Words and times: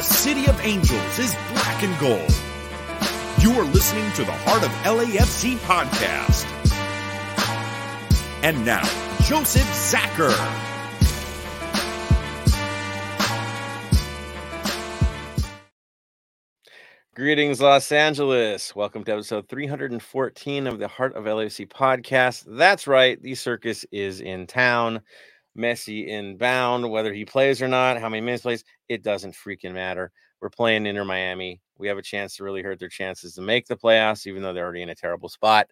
the 0.00 0.06
City 0.06 0.46
of 0.46 0.58
Angels 0.62 1.18
is 1.18 1.34
black 1.52 1.82
and 1.82 2.00
gold. 2.00 2.34
You 3.38 3.52
are 3.60 3.66
listening 3.66 4.10
to 4.12 4.24
the 4.24 4.32
Heart 4.32 4.62
of 4.62 4.70
LAFC 4.70 5.58
podcast. 5.58 6.46
And 8.42 8.64
now, 8.64 8.80
Joseph 9.24 9.68
Zacher. 9.68 10.34
Greetings, 17.14 17.60
Los 17.60 17.92
Angeles. 17.92 18.74
Welcome 18.74 19.04
to 19.04 19.12
episode 19.12 19.50
314 19.50 20.66
of 20.66 20.78
the 20.78 20.88
Heart 20.88 21.14
of 21.14 21.24
LAFC 21.24 21.68
podcast. 21.68 22.44
That's 22.46 22.86
right, 22.86 23.20
the 23.20 23.34
circus 23.34 23.84
is 23.92 24.22
in 24.22 24.46
town. 24.46 25.02
Messi 25.58 26.06
inbound, 26.06 26.88
whether 26.90 27.12
he 27.12 27.26
plays 27.26 27.60
or 27.60 27.68
not, 27.68 28.00
how 28.00 28.08
many 28.08 28.20
minutes 28.20 28.44
plays, 28.44 28.64
it 28.90 29.02
doesn't 29.02 29.34
freaking 29.34 29.72
matter. 29.72 30.12
We're 30.40 30.50
playing 30.50 30.86
Inter 30.86 31.04
Miami. 31.04 31.60
We 31.78 31.88
have 31.88 31.98
a 31.98 32.02
chance 32.02 32.36
to 32.36 32.44
really 32.44 32.62
hurt 32.62 32.78
their 32.78 32.88
chances 32.88 33.34
to 33.34 33.42
make 33.42 33.66
the 33.66 33.76
playoffs, 33.76 34.26
even 34.26 34.42
though 34.42 34.52
they're 34.52 34.64
already 34.64 34.82
in 34.82 34.90
a 34.90 34.94
terrible 34.94 35.28
spot. 35.28 35.68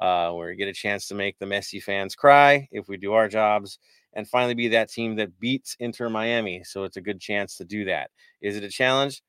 Uh, 0.00 0.32
where 0.32 0.48
we 0.48 0.56
get 0.56 0.66
a 0.66 0.72
chance 0.72 1.06
to 1.06 1.14
make 1.14 1.38
the 1.38 1.46
Messi 1.46 1.80
fans 1.80 2.16
cry 2.16 2.66
if 2.72 2.88
we 2.88 2.96
do 2.96 3.12
our 3.12 3.28
jobs 3.28 3.78
and 4.14 4.26
finally 4.26 4.54
be 4.54 4.66
that 4.66 4.90
team 4.90 5.14
that 5.14 5.38
beats 5.38 5.76
Inter 5.78 6.08
Miami. 6.08 6.64
So 6.64 6.82
it's 6.82 6.96
a 6.96 7.00
good 7.00 7.20
chance 7.20 7.56
to 7.58 7.64
do 7.64 7.84
that. 7.84 8.10
Is 8.40 8.56
it 8.56 8.64
a 8.64 8.68
challenge? 8.68 9.22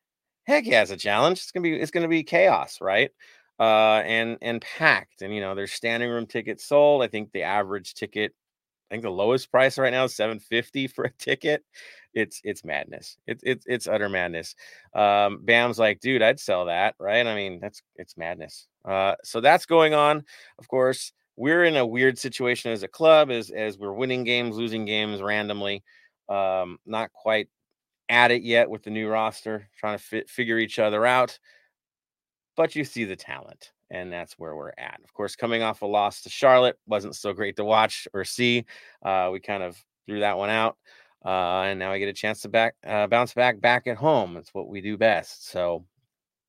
heck 0.45 0.65
yeah, 0.65 0.81
it's 0.81 0.91
a 0.91 0.97
challenge. 0.97 1.39
It's 1.39 1.51
gonna 1.51 1.63
be 1.63 1.75
it's 1.75 1.91
gonna 1.91 2.07
be 2.07 2.23
chaos, 2.23 2.79
right? 2.81 3.11
Uh, 3.59 4.01
and 4.05 4.37
and 4.41 4.61
packed. 4.61 5.21
And 5.21 5.33
you 5.33 5.41
know, 5.41 5.55
there's 5.55 5.73
standing 5.73 6.09
room 6.09 6.25
tickets 6.25 6.65
sold. 6.65 7.03
I 7.03 7.07
think 7.07 7.31
the 7.31 7.43
average 7.43 7.93
ticket, 7.93 8.33
I 8.89 8.95
think 8.95 9.03
the 9.03 9.11
lowest 9.11 9.51
price 9.51 9.77
right 9.77 9.91
now 9.91 10.05
is 10.05 10.15
750 10.15 10.87
for 10.87 11.05
a 11.05 11.11
ticket. 11.11 11.63
It's 12.13 12.41
it's 12.43 12.63
madness. 12.63 13.17
It's 13.27 13.43
it's 13.45 13.65
it's 13.67 13.87
utter 13.87 14.09
madness. 14.09 14.55
Um, 14.93 15.39
Bam's 15.43 15.79
like, 15.79 15.99
dude, 15.99 16.21
I'd 16.21 16.39
sell 16.39 16.65
that, 16.65 16.95
right? 16.99 17.25
I 17.25 17.35
mean, 17.35 17.59
that's 17.59 17.81
it's 17.95 18.17
madness. 18.17 18.67
Uh, 18.85 19.15
so 19.23 19.41
that's 19.41 19.65
going 19.65 19.93
on. 19.93 20.23
Of 20.59 20.67
course, 20.67 21.11
we're 21.35 21.63
in 21.63 21.77
a 21.77 21.85
weird 21.85 22.17
situation 22.19 22.71
as 22.71 22.83
a 22.83 22.87
club 22.87 23.31
as 23.31 23.49
as 23.49 23.77
we're 23.77 23.93
winning 23.93 24.23
games, 24.23 24.55
losing 24.57 24.85
games 24.85 25.21
randomly. 25.21 25.83
Um, 26.29 26.77
not 26.85 27.11
quite 27.13 27.49
at 28.09 28.31
it 28.31 28.43
yet 28.43 28.69
with 28.69 28.83
the 28.83 28.89
new 28.89 29.07
roster, 29.09 29.67
trying 29.77 29.97
to 29.97 30.23
figure 30.27 30.59
each 30.59 30.79
other 30.79 31.05
out. 31.05 31.37
But 32.55 32.75
you 32.75 32.83
see 32.83 33.05
the 33.05 33.15
talent, 33.15 33.71
and 33.89 34.13
that's 34.13 34.33
where 34.33 34.55
we're 34.55 34.73
at. 34.77 34.99
Of 35.03 35.13
course, 35.13 35.35
coming 35.35 35.63
off 35.63 35.81
a 35.81 35.87
loss 35.87 36.21
to 36.21 36.29
Charlotte 36.29 36.77
wasn't 36.85 37.15
so 37.15 37.33
great 37.33 37.55
to 37.55 37.65
watch 37.65 38.07
or 38.13 38.23
see. 38.23 38.65
Uh, 39.03 39.29
we 39.31 39.39
kind 39.39 39.63
of 39.63 39.81
threw 40.05 40.19
that 40.19 40.37
one 40.37 40.49
out, 40.51 40.77
uh, 41.25 41.61
and 41.63 41.79
now 41.79 41.91
I 41.91 41.99
get 41.99 42.09
a 42.09 42.13
chance 42.13 42.41
to 42.41 42.49
back 42.49 42.75
uh, 42.85 43.07
bounce 43.07 43.33
back 43.33 43.61
back 43.61 43.87
at 43.87 43.97
home. 43.97 44.37
It's 44.37 44.53
what 44.53 44.67
we 44.67 44.81
do 44.81 44.97
best. 44.97 45.49
So 45.49 45.85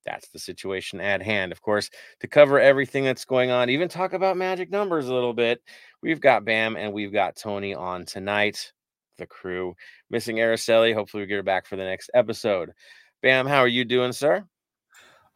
that's 0.04 0.28
the 0.28 0.38
situation 0.38 1.00
at 1.00 1.22
hand. 1.22 1.52
Of 1.52 1.62
course, 1.62 1.90
to 2.20 2.26
cover 2.26 2.60
everything 2.60 3.04
that's 3.04 3.24
going 3.24 3.50
on, 3.50 3.70
even 3.70 3.88
talk 3.88 4.12
about 4.12 4.36
magic 4.36 4.70
numbers 4.70 5.08
a 5.08 5.14
little 5.14 5.32
bit, 5.32 5.62
we've 6.02 6.20
got 6.20 6.44
Bam 6.44 6.76
and 6.76 6.92
we've 6.92 7.12
got 7.12 7.36
Tony 7.36 7.74
on 7.74 8.04
tonight 8.04 8.72
the 9.16 9.26
crew. 9.26 9.74
Missing 10.10 10.36
Araceli. 10.36 10.94
Hopefully, 10.94 11.22
we 11.22 11.26
get 11.26 11.36
her 11.36 11.42
back 11.42 11.66
for 11.66 11.76
the 11.76 11.84
next 11.84 12.10
episode. 12.14 12.72
Bam, 13.22 13.46
how 13.46 13.58
are 13.58 13.68
you 13.68 13.84
doing, 13.84 14.12
sir? 14.12 14.44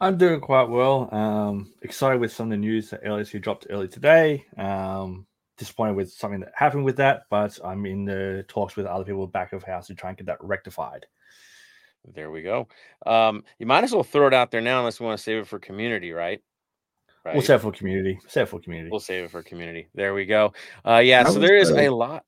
I'm 0.00 0.16
doing 0.16 0.41
quite 0.41 0.69
well. 0.69 1.09
Um, 1.12 1.72
excited 1.83 2.20
with 2.20 2.33
some 2.33 2.47
of 2.47 2.50
the 2.50 2.56
news 2.56 2.91
that 2.91 3.05
LSU 3.05 3.41
dropped 3.42 3.66
early 3.70 3.89
today. 3.89 4.44
Um, 4.56 5.27
disappointed 5.59 5.97
with 5.97 6.12
something 6.12 6.41
that 6.41 6.53
happened 6.55 6.84
with 6.84 6.97
that, 6.97 7.25
but 7.31 7.59
I'm 7.65 7.84
in 7.84 8.05
the 8.05 8.44
talks 8.49 8.77
with 8.77 8.87
other 8.87 9.05
people 9.05 9.27
back 9.27 9.53
of 9.53 9.62
house 9.62 9.88
to 9.88 9.94
try 9.94 10.10
and 10.10 10.16
get 10.16 10.27
that 10.27 10.43
rectified. 10.43 11.06
There 12.15 12.31
we 12.31 12.43
go. 12.43 12.69
Um, 13.05 13.44
you 13.59 13.66
might 13.66 13.84
as 13.84 13.93
well 13.93 14.05
throw 14.05 14.28
it 14.28 14.34
out 14.34 14.50
there 14.50 14.60
now, 14.60 14.78
unless 14.78 15.00
we 15.00 15.06
want 15.06 15.19
to 15.19 15.22
save 15.22 15.38
it 15.38 15.47
for 15.47 15.59
community, 15.59 16.12
right? 16.12 16.41
Right. 17.25 17.34
We'll 17.34 17.43
save 17.43 17.60
it 17.60 17.62
for 17.62 17.72
community. 17.72 18.19
Save 18.28 18.44
it 18.44 18.50
for 18.50 18.60
community. 18.60 18.91
We'll 18.91 19.00
save 19.00 19.25
it 19.25 19.31
for 19.31 19.43
community. 19.43 19.88
There 19.94 20.15
we 20.15 20.25
go. 20.25 20.55
Uh, 20.87 20.99
yeah. 20.99 21.25
so 21.25 21.38
there 21.38 21.56
is 21.56 21.71
a 21.71 21.88
lot. 21.91 22.25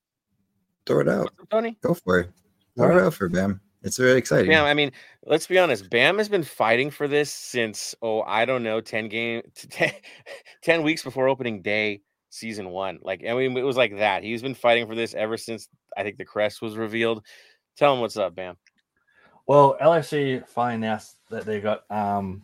Throw 0.84 1.00
it 1.00 1.09
out. 1.09 1.32
Tony? 1.50 1.78
Go 1.81 1.94
for 1.94 2.19
it. 2.19 2.31
Throw 2.76 2.99
it 2.99 3.03
out 3.03 3.15
for 3.15 3.28
Bam. 3.28 3.60
It's 3.82 3.97
very 3.97 4.19
exciting. 4.19 4.50
Yeah, 4.50 4.65
I 4.65 4.75
mean, 4.75 4.93
let's 5.25 5.47
be 5.47 5.59
honest. 5.59 5.88
Bam 5.88 6.19
has 6.19 6.28
been 6.28 6.43
fighting 6.43 6.91
for 6.91 7.09
this 7.09 7.32
since, 7.32 7.94
oh, 8.03 8.22
I 8.22 8.44
don't 8.44 8.62
know, 8.62 8.81
10 8.81 9.09
game 9.09 9.43
10, 9.71 9.93
10 10.62 10.82
weeks 10.82 11.03
before 11.03 11.28
opening 11.28 11.62
day 11.62 12.03
season 12.31 12.71
one. 12.71 12.99
Like, 13.03 13.25
I 13.29 13.35
mean, 13.35 13.57
it 13.57 13.63
was 13.63 13.77
like 13.77 13.99
that. 13.99 14.25
He's 14.25 14.43
been 14.43 14.55
fighting 14.55 14.87
for 14.87 14.95
this 14.95 15.15
ever 15.15 15.37
since 15.37 15.69
I 15.97 16.03
think 16.03 16.17
the 16.17 16.25
crest 16.25 16.63
was 16.63 16.77
revealed. 16.77 17.25
Tell 17.77 17.93
him 17.93 18.01
what's 18.01 18.17
up, 18.17 18.35
Bam. 18.35 18.57
Well, 19.47 19.77
LFC 19.83 20.47
finally 20.49 20.87
announced 20.87 21.17
that 21.31 21.45
they 21.45 21.61
got 21.61 21.91
um 21.91 22.43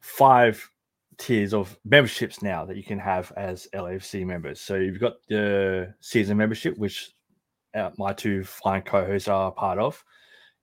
five 0.00 0.70
tiers 1.16 1.54
of 1.54 1.76
memberships 1.84 2.42
now 2.42 2.64
that 2.64 2.76
you 2.76 2.82
can 2.82 2.98
have 2.98 3.32
as 3.36 3.68
LFC 3.74 4.24
members. 4.24 4.60
So 4.60 4.76
you've 4.76 5.00
got 5.00 5.14
the 5.28 5.94
season 6.00 6.36
membership, 6.36 6.76
which 6.78 7.12
uh, 7.74 7.90
my 7.98 8.12
two 8.12 8.44
flying 8.44 8.82
co-hosts 8.82 9.28
are 9.28 9.52
part 9.52 9.78
of. 9.78 10.02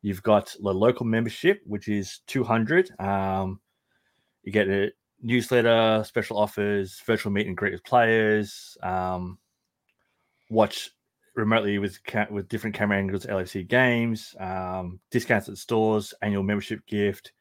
You've 0.01 0.23
got 0.23 0.55
the 0.61 0.73
local 0.73 1.05
membership, 1.05 1.61
which 1.65 1.87
is 1.87 2.19
200. 2.27 2.89
Um, 2.99 3.59
you 4.43 4.51
get 4.51 4.67
a 4.67 4.91
newsletter, 5.21 6.03
special 6.05 6.37
offers, 6.37 7.01
virtual 7.05 7.31
meet 7.31 7.47
and 7.47 7.57
greet 7.57 7.73
with 7.73 7.83
players, 7.83 8.77
um, 8.83 9.37
watch 10.49 10.89
remotely 11.35 11.77
with 11.77 11.99
with 12.29 12.49
different 12.49 12.75
camera 12.75 12.97
angles, 12.97 13.25
LFC 13.25 13.67
games, 13.67 14.35
um, 14.39 14.99
discounts 15.11 15.49
at 15.49 15.57
stores, 15.57 16.13
annual 16.21 16.43
membership 16.43 16.85
gift, 16.87 17.31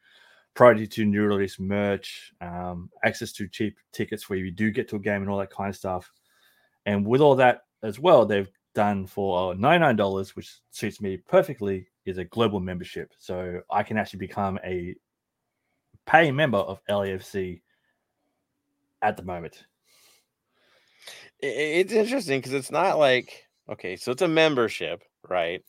priority 0.54 0.86
to 0.86 1.04
new 1.04 1.22
release 1.22 1.58
merch, 1.58 2.32
um, 2.40 2.90
access 3.04 3.32
to 3.32 3.48
cheap 3.48 3.76
tickets 3.92 4.28
where 4.28 4.38
you 4.38 4.50
do 4.50 4.70
get 4.70 4.88
to 4.88 4.96
a 4.96 5.00
game 5.00 5.22
and 5.22 5.30
all 5.30 5.38
that 5.38 5.50
kind 5.50 5.70
of 5.70 5.76
stuff. 5.76 6.10
And 6.86 7.06
with 7.06 7.20
all 7.20 7.36
that 7.36 7.62
as 7.82 7.98
well, 7.98 8.26
they've 8.26 8.50
done 8.74 9.06
for 9.06 9.54
$99, 9.54 10.36
which 10.36 10.60
suits 10.70 11.00
me 11.00 11.16
perfectly, 11.16 11.88
is 12.06 12.19
a 12.19 12.24
global 12.24 12.60
membership. 12.60 13.12
So 13.19 13.60
I 13.70 13.82
can 13.82 13.98
actually 13.98 14.20
become 14.20 14.58
a 14.64 14.94
paying 16.06 16.34
member 16.34 16.58
of 16.58 16.80
LAFC 16.88 17.60
at 19.03 19.16
the 19.16 19.22
moment. 19.22 19.65
It's 21.41 21.93
interesting 21.93 22.41
because 22.41 22.53
it's 22.53 22.71
not 22.71 22.99
like, 22.99 23.44
okay, 23.71 23.97
so 23.97 24.12
it's 24.12 24.22
a 24.22 24.28
membership, 24.28 25.03
right? 25.28 25.62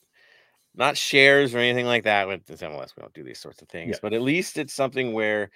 not 0.74 0.96
shares 0.96 1.54
or 1.54 1.58
anything 1.58 1.86
like 1.86 2.04
that. 2.04 2.28
With 2.28 2.46
the 2.46 2.54
MLS, 2.54 2.96
we 2.96 3.00
don't 3.00 3.14
do 3.14 3.24
these 3.24 3.40
sorts 3.40 3.62
of 3.62 3.68
things, 3.68 3.92
yeah. 3.92 3.98
but 4.02 4.12
at 4.12 4.22
least 4.22 4.58
it's 4.58 4.74
something 4.74 5.12
where 5.12 5.50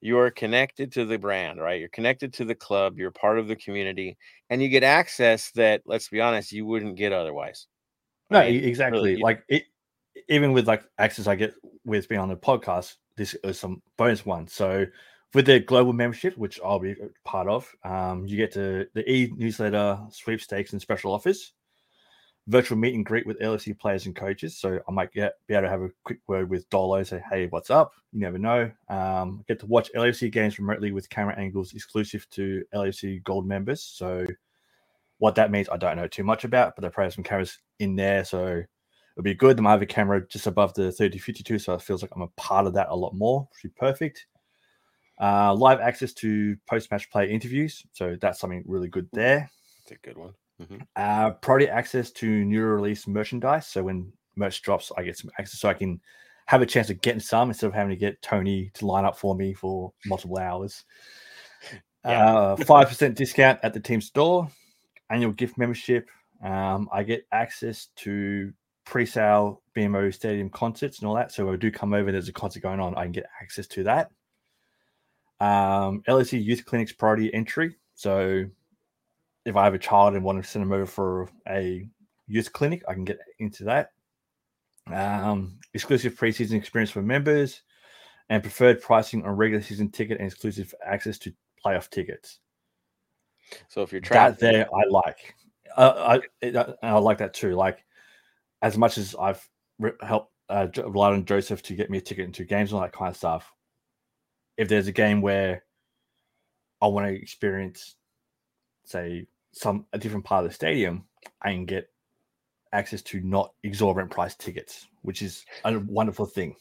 you're 0.00 0.30
connected 0.30 0.92
to 0.92 1.04
the 1.04 1.18
brand, 1.18 1.60
right? 1.60 1.80
You're 1.80 1.88
connected 1.88 2.32
to 2.34 2.44
the 2.44 2.54
club, 2.54 2.98
you're 2.98 3.10
part 3.10 3.38
of 3.38 3.48
the 3.48 3.56
community, 3.56 4.16
and 4.50 4.62
you 4.62 4.68
get 4.68 4.82
access 4.82 5.50
that, 5.52 5.82
let's 5.86 6.08
be 6.08 6.20
honest, 6.20 6.52
you 6.52 6.66
wouldn't 6.66 6.96
get 6.96 7.12
otherwise. 7.12 7.66
No, 8.30 8.40
I 8.40 8.50
mean, 8.50 8.64
exactly. 8.64 9.10
Really, 9.10 9.22
like 9.22 9.42
it, 9.48 9.64
even 10.28 10.52
with 10.52 10.66
like 10.66 10.84
access 10.98 11.26
I 11.26 11.36
get 11.36 11.54
with 11.84 12.08
being 12.08 12.20
on 12.20 12.28
the 12.28 12.36
podcast, 12.36 12.96
this 13.16 13.34
is 13.44 13.58
some 13.58 13.82
bonus 13.96 14.26
one. 14.26 14.46
So 14.46 14.86
with 15.34 15.46
the 15.46 15.60
global 15.60 15.92
membership, 15.92 16.36
which 16.38 16.60
I'll 16.64 16.78
be 16.78 16.96
part 17.24 17.48
of, 17.48 17.74
um, 17.84 18.26
you 18.26 18.36
get 18.36 18.52
to 18.52 18.86
the 18.94 19.10
e 19.10 19.32
newsletter, 19.36 19.98
sweepstakes, 20.10 20.72
and 20.72 20.80
special 20.80 21.12
offers 21.12 21.52
virtual 22.46 22.76
meet 22.76 22.94
and 22.94 23.06
greet 23.06 23.26
with 23.26 23.40
LFC 23.40 23.78
players 23.78 24.06
and 24.06 24.14
coaches. 24.14 24.56
So 24.56 24.78
I 24.86 24.92
might 24.92 25.12
get 25.12 25.34
be 25.46 25.54
able 25.54 25.64
to 25.64 25.70
have 25.70 25.82
a 25.82 25.90
quick 26.04 26.20
word 26.26 26.50
with 26.50 26.68
Dolo, 26.70 27.02
say, 27.02 27.22
hey, 27.30 27.46
what's 27.46 27.70
up? 27.70 27.92
You 28.12 28.20
never 28.20 28.38
know. 28.38 28.70
Um, 28.88 29.44
get 29.48 29.60
to 29.60 29.66
watch 29.66 29.90
LFC 29.94 30.30
games 30.30 30.58
remotely 30.58 30.92
with 30.92 31.08
camera 31.08 31.38
angles 31.38 31.72
exclusive 31.72 32.28
to 32.30 32.62
LFC 32.74 33.22
Gold 33.24 33.46
members. 33.46 33.82
So 33.82 34.26
what 35.18 35.34
that 35.36 35.50
means, 35.50 35.68
I 35.70 35.76
don't 35.76 35.96
know 35.96 36.08
too 36.08 36.24
much 36.24 36.44
about, 36.44 36.76
but 36.76 36.82
they 36.82 36.88
probably 36.88 37.06
have 37.06 37.14
some 37.14 37.24
cameras 37.24 37.58
in 37.78 37.96
there. 37.96 38.24
So 38.24 38.62
it'll 39.16 39.22
be 39.22 39.34
good. 39.34 39.56
They 39.56 39.62
might 39.62 39.72
have 39.72 39.82
a 39.82 39.86
camera 39.86 40.26
just 40.28 40.46
above 40.46 40.74
the 40.74 40.92
3252, 40.92 41.58
so 41.58 41.74
it 41.74 41.82
feels 41.82 42.02
like 42.02 42.10
I'm 42.14 42.22
a 42.22 42.28
part 42.36 42.66
of 42.66 42.74
that 42.74 42.88
a 42.90 42.96
lot 42.96 43.14
more, 43.14 43.48
which 43.50 43.62
be 43.62 43.68
perfect. 43.78 44.26
Uh, 45.20 45.54
live 45.54 45.80
access 45.80 46.12
to 46.12 46.56
post-match 46.68 47.10
play 47.10 47.30
interviews, 47.30 47.84
so 47.92 48.16
that's 48.20 48.40
something 48.40 48.64
really 48.66 48.88
good 48.88 49.08
there. 49.12 49.48
That's 49.78 49.92
a 49.92 50.06
good 50.06 50.18
one. 50.18 50.34
Mm-hmm. 50.60 50.82
Uh, 50.96 51.30
priority 51.30 51.68
access 51.68 52.10
to 52.12 52.44
new 52.44 52.62
release 52.62 53.06
merchandise. 53.06 53.66
So 53.66 53.84
when 53.84 54.12
merch 54.36 54.62
drops, 54.62 54.90
I 54.96 55.02
get 55.02 55.18
some 55.18 55.30
access 55.38 55.60
so 55.60 55.68
I 55.68 55.74
can 55.74 56.00
have 56.46 56.62
a 56.62 56.66
chance 56.66 56.90
of 56.90 57.00
getting 57.00 57.20
some 57.20 57.48
instead 57.48 57.66
of 57.66 57.74
having 57.74 57.90
to 57.90 57.96
get 57.96 58.20
Tony 58.22 58.70
to 58.74 58.86
line 58.86 59.04
up 59.04 59.16
for 59.16 59.34
me 59.34 59.54
for 59.54 59.92
multiple 60.06 60.38
hours. 60.38 60.84
Uh, 62.04 62.54
five 62.56 62.86
percent 62.86 63.16
discount 63.16 63.58
at 63.62 63.72
the 63.72 63.80
team 63.80 63.98
store, 63.98 64.46
annual 65.08 65.32
gift 65.32 65.56
membership. 65.56 66.06
Um, 66.44 66.86
I 66.92 67.02
get 67.02 67.26
access 67.32 67.88
to 67.96 68.52
pre-sale 68.84 69.62
BMO 69.74 70.12
Stadium 70.12 70.50
concerts 70.50 70.98
and 70.98 71.08
all 71.08 71.14
that. 71.14 71.32
So 71.32 71.46
when 71.46 71.54
I 71.54 71.56
do 71.56 71.70
come 71.70 71.94
over, 71.94 72.12
there's 72.12 72.28
a 72.28 72.32
concert 72.34 72.62
going 72.62 72.78
on, 72.78 72.94
I 72.94 73.04
can 73.04 73.12
get 73.12 73.24
access 73.40 73.66
to 73.68 73.84
that. 73.84 74.10
Um, 75.40 76.02
LSE 76.08 76.42
Youth 76.42 76.64
Clinics 76.64 76.92
priority 76.92 77.32
entry. 77.34 77.76
So 77.94 78.44
if 79.44 79.56
I 79.56 79.64
have 79.64 79.74
a 79.74 79.78
child 79.78 80.14
and 80.14 80.24
want 80.24 80.42
to 80.42 80.48
send 80.48 80.64
them 80.64 80.72
over 80.72 80.86
for 80.86 81.28
a 81.48 81.86
youth 82.26 82.52
clinic, 82.52 82.82
I 82.88 82.94
can 82.94 83.04
get 83.04 83.18
into 83.38 83.64
that. 83.64 83.90
um, 84.92 85.58
exclusive 85.72 86.14
preseason 86.14 86.54
experience 86.54 86.90
for 86.90 87.02
members, 87.02 87.62
and 88.28 88.42
preferred 88.42 88.80
pricing 88.80 89.24
on 89.24 89.36
regular 89.36 89.62
season 89.62 89.90
ticket 89.90 90.18
and 90.18 90.26
exclusive 90.26 90.74
access 90.84 91.18
to 91.18 91.32
playoff 91.64 91.90
tickets. 91.90 92.38
So 93.68 93.82
if 93.82 93.92
you're 93.92 94.00
traveling, 94.00 94.38
that 94.40 94.40
there, 94.40 94.74
I 94.74 94.88
like. 94.88 95.34
Uh, 95.76 96.20
I 96.42 96.46
it, 96.46 96.56
I 96.82 96.98
like 96.98 97.18
that 97.18 97.34
too. 97.34 97.54
Like 97.54 97.84
as 98.62 98.78
much 98.78 98.98
as 98.98 99.14
I've 99.20 99.46
re- 99.78 99.92
helped 100.02 100.32
uh, 100.48 100.68
relied 100.76 101.14
on 101.14 101.24
Joseph 101.24 101.62
to 101.62 101.74
get 101.74 101.90
me 101.90 101.98
a 101.98 102.00
ticket 102.00 102.24
into 102.24 102.44
games 102.44 102.70
and 102.70 102.76
all 102.76 102.82
that 102.82 102.92
kind 102.92 103.10
of 103.10 103.16
stuff. 103.16 103.52
If 104.56 104.68
there's 104.68 104.86
a 104.86 104.92
game 104.92 105.20
where 105.20 105.64
I 106.80 106.86
want 106.86 107.06
to 107.06 107.12
experience, 107.12 107.96
say, 108.84 109.26
some 109.52 109.86
a 109.92 109.98
different 109.98 110.24
part 110.24 110.44
of 110.44 110.50
the 110.50 110.54
stadium, 110.54 111.04
I 111.42 111.52
can 111.52 111.64
get 111.64 111.88
access 112.72 113.02
to 113.02 113.20
not 113.20 113.52
exorbitant 113.62 114.12
price 114.12 114.34
tickets, 114.34 114.86
which 115.02 115.22
is 115.22 115.44
a 115.64 115.78
wonderful 115.78 116.26
thing. 116.26 116.56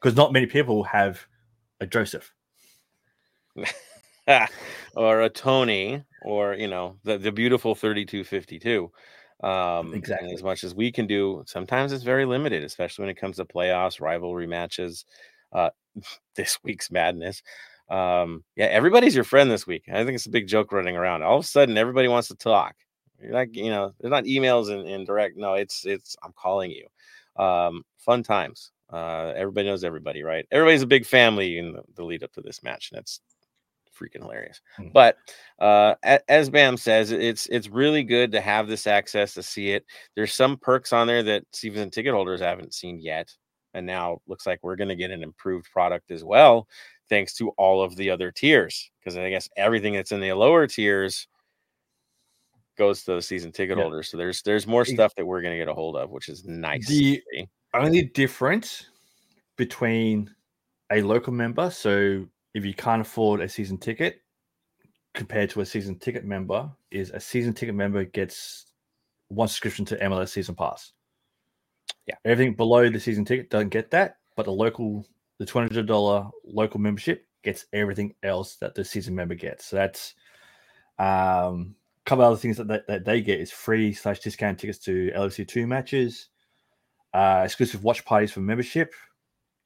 Because 0.00 0.16
not 0.16 0.32
many 0.32 0.46
people 0.46 0.82
have 0.84 1.20
a 1.80 1.86
Joseph. 1.86 2.32
Or 4.96 5.22
a 5.22 5.28
Tony 5.28 6.02
or 6.24 6.54
you 6.54 6.66
know 6.66 6.96
the, 7.04 7.18
the 7.18 7.30
beautiful 7.30 7.74
3252 7.74 8.90
um 9.46 9.92
exactly. 9.92 10.32
as 10.32 10.42
much 10.42 10.64
as 10.64 10.74
we 10.74 10.90
can 10.90 11.06
do 11.06 11.42
sometimes 11.46 11.92
it's 11.92 12.04
very 12.04 12.24
limited 12.24 12.64
especially 12.64 13.02
when 13.02 13.10
it 13.10 13.20
comes 13.20 13.36
to 13.36 13.44
playoffs 13.44 14.00
rivalry 14.00 14.46
matches 14.46 15.04
uh 15.54 15.70
this 16.36 16.58
week's 16.62 16.90
madness. 16.90 17.42
Um 17.88 18.44
yeah 18.56 18.66
everybody's 18.66 19.14
your 19.14 19.24
friend 19.24 19.50
this 19.50 19.66
week 19.66 19.84
i 19.92 20.04
think 20.04 20.14
it's 20.14 20.26
a 20.26 20.30
big 20.30 20.46
joke 20.46 20.72
running 20.72 20.96
around. 20.96 21.22
All 21.22 21.38
of 21.38 21.44
a 21.44 21.46
sudden 21.46 21.78
everybody 21.78 22.08
wants 22.08 22.28
to 22.28 22.34
talk. 22.34 22.74
You're 23.22 23.32
like 23.32 23.54
you 23.54 23.70
know 23.70 23.92
there's 24.00 24.10
not 24.10 24.24
emails 24.24 24.70
and, 24.70 24.88
and 24.88 25.06
direct 25.06 25.36
no 25.36 25.54
it's 25.54 25.86
it's 25.86 26.16
i'm 26.22 26.32
calling 26.36 26.70
you. 26.70 26.86
Um 27.42 27.84
fun 27.98 28.22
times. 28.22 28.72
Uh 28.92 29.32
everybody 29.36 29.68
knows 29.68 29.84
everybody 29.84 30.22
right? 30.22 30.46
Everybody's 30.50 30.82
a 30.82 30.86
big 30.86 31.06
family 31.06 31.58
in 31.58 31.72
the, 31.72 31.82
the 31.94 32.04
lead 32.04 32.22
up 32.22 32.32
to 32.32 32.40
this 32.40 32.62
match 32.62 32.90
and 32.90 32.98
that's 32.98 33.20
freaking 33.94 34.22
hilarious. 34.22 34.60
Mm-hmm. 34.78 34.90
But 34.92 35.16
uh, 35.58 35.94
as 36.28 36.50
Bam 36.50 36.76
says, 36.76 37.10
it's 37.12 37.46
it's 37.46 37.68
really 37.68 38.02
good 38.02 38.32
to 38.32 38.40
have 38.40 38.68
this 38.68 38.86
access 38.86 39.34
to 39.34 39.42
see 39.42 39.70
it. 39.70 39.84
There's 40.14 40.34
some 40.34 40.56
perks 40.56 40.92
on 40.92 41.06
there 41.06 41.22
that 41.22 41.44
season 41.52 41.90
ticket 41.90 42.14
holders 42.14 42.40
haven't 42.40 42.74
seen 42.74 43.00
yet, 43.00 43.32
and 43.74 43.86
now 43.86 44.20
looks 44.26 44.46
like 44.46 44.60
we're 44.62 44.76
going 44.76 44.88
to 44.88 44.96
get 44.96 45.10
an 45.10 45.22
improved 45.22 45.70
product 45.70 46.10
as 46.10 46.24
well, 46.24 46.68
thanks 47.08 47.34
to 47.34 47.50
all 47.50 47.82
of 47.82 47.96
the 47.96 48.10
other 48.10 48.30
tiers. 48.30 48.90
Because 48.98 49.16
I 49.16 49.30
guess 49.30 49.48
everything 49.56 49.94
that's 49.94 50.12
in 50.12 50.20
the 50.20 50.32
lower 50.32 50.66
tiers 50.66 51.26
goes 52.76 53.02
to 53.04 53.14
the 53.14 53.22
season 53.22 53.52
ticket 53.52 53.76
yep. 53.76 53.84
holders. 53.84 54.08
So 54.08 54.16
there's 54.16 54.42
there's 54.42 54.66
more 54.66 54.84
stuff 54.84 55.14
that 55.16 55.26
we're 55.26 55.42
going 55.42 55.52
to 55.52 55.58
get 55.58 55.68
a 55.68 55.74
hold 55.74 55.96
of, 55.96 56.10
which 56.10 56.28
is 56.28 56.44
nice. 56.44 56.86
The 56.86 57.22
only 57.74 58.02
difference 58.02 58.86
between 59.56 60.30
a 60.90 61.02
local 61.02 61.32
member, 61.32 61.70
so 61.70 62.26
if 62.54 62.64
you 62.64 62.74
can't 62.74 63.02
afford 63.02 63.40
a 63.40 63.48
season 63.48 63.78
ticket 63.78 64.20
compared 65.14 65.50
to 65.50 65.60
a 65.60 65.66
season 65.66 65.98
ticket 65.98 66.24
member 66.24 66.70
is 66.90 67.10
a 67.10 67.20
season 67.20 67.52
ticket 67.52 67.74
member 67.74 68.04
gets 68.04 68.66
one 69.28 69.48
subscription 69.48 69.84
to 69.86 69.96
MLS 69.98 70.30
season 70.30 70.54
pass. 70.54 70.92
Yeah. 72.06 72.16
Everything 72.24 72.54
below 72.54 72.88
the 72.88 73.00
season 73.00 73.24
ticket 73.24 73.50
doesn't 73.50 73.70
get 73.70 73.90
that, 73.92 74.18
but 74.36 74.46
the 74.46 74.52
local 74.52 75.06
the 75.38 75.46
$200 75.46 76.30
local 76.44 76.80
membership 76.80 77.26
gets 77.42 77.66
everything 77.72 78.14
else 78.22 78.56
that 78.56 78.74
the 78.74 78.84
season 78.84 79.14
member 79.14 79.34
gets. 79.34 79.66
So 79.66 79.76
that's 79.76 80.14
um 80.98 81.74
a 82.04 82.08
couple 82.08 82.24
other 82.24 82.36
things 82.36 82.58
that, 82.58 82.68
that, 82.68 82.86
that 82.86 83.04
they 83.04 83.20
get 83.20 83.40
is 83.40 83.50
free 83.50 83.92
slash 83.92 84.20
discount 84.20 84.58
tickets 84.58 84.78
to 84.80 85.10
LFC 85.16 85.46
two 85.48 85.66
matches, 85.66 86.28
uh, 87.14 87.42
exclusive 87.44 87.82
watch 87.82 88.04
parties 88.04 88.30
for 88.30 88.40
membership, 88.40 88.92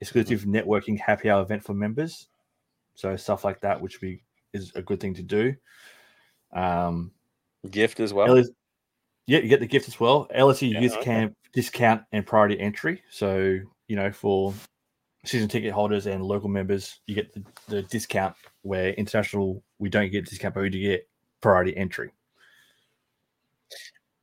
exclusive 0.01 0.43
mm-hmm. 0.43 0.55
networking 0.55 0.99
happy 0.99 1.29
hour 1.29 1.43
event 1.43 1.65
for 1.65 1.75
members, 1.75 2.29
so 2.95 3.17
stuff 3.17 3.45
like 3.45 3.61
that, 3.61 3.81
which 3.81 4.01
be 4.01 4.23
is 4.53 4.73
a 4.75 4.83
good 4.83 5.01
thing 5.01 5.15
to 5.15 5.23
do. 5.23 5.55
Um, 6.53 7.11
gift 7.71 8.01
as 8.01 8.15
well. 8.15 8.37
yeah, 9.27 9.41
you 9.41 9.49
get 9.49 9.61
the 9.61 9.67
gift 9.67 9.89
as 9.89 9.99
well. 9.99 10.29
LSU 10.37 10.73
yeah, 10.73 10.81
Youth 10.81 10.95
okay. 10.95 11.05
Camp 11.05 11.37
discount 11.53 12.03
and 12.13 12.27
priority 12.27 12.59
entry. 12.59 13.03
So 13.11 13.59
you 13.89 13.97
know 13.97 14.13
for 14.13 14.55
season 15.25 15.49
ticket 15.49 15.73
holders 15.73 16.07
and 16.07 16.23
local 16.23 16.49
members, 16.49 17.01
you 17.07 17.15
get 17.15 17.33
the, 17.33 17.43
the 17.69 17.83
discount. 17.83 18.35
Where 18.63 18.91
international, 18.95 19.63
we 19.79 19.89
don't 19.89 20.11
get 20.11 20.27
discount, 20.27 20.55
but 20.55 20.63
we 20.63 20.71
do 20.71 20.81
get 20.81 21.09
priority 21.41 21.77
entry. 21.77 22.13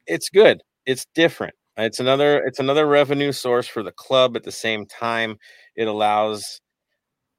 It's 0.06 0.30
good. 0.30 0.62
It's 0.86 1.06
different. 1.16 1.56
It's 1.78 2.00
another. 2.00 2.44
It's 2.46 2.60
another 2.60 2.86
revenue 2.86 3.32
source 3.32 3.68
for 3.68 3.84
the 3.84 3.92
club. 3.92 4.36
At 4.36 4.44
the 4.44 4.52
same 4.52 4.86
time, 4.86 5.38
it 5.76 5.88
allows 5.88 6.62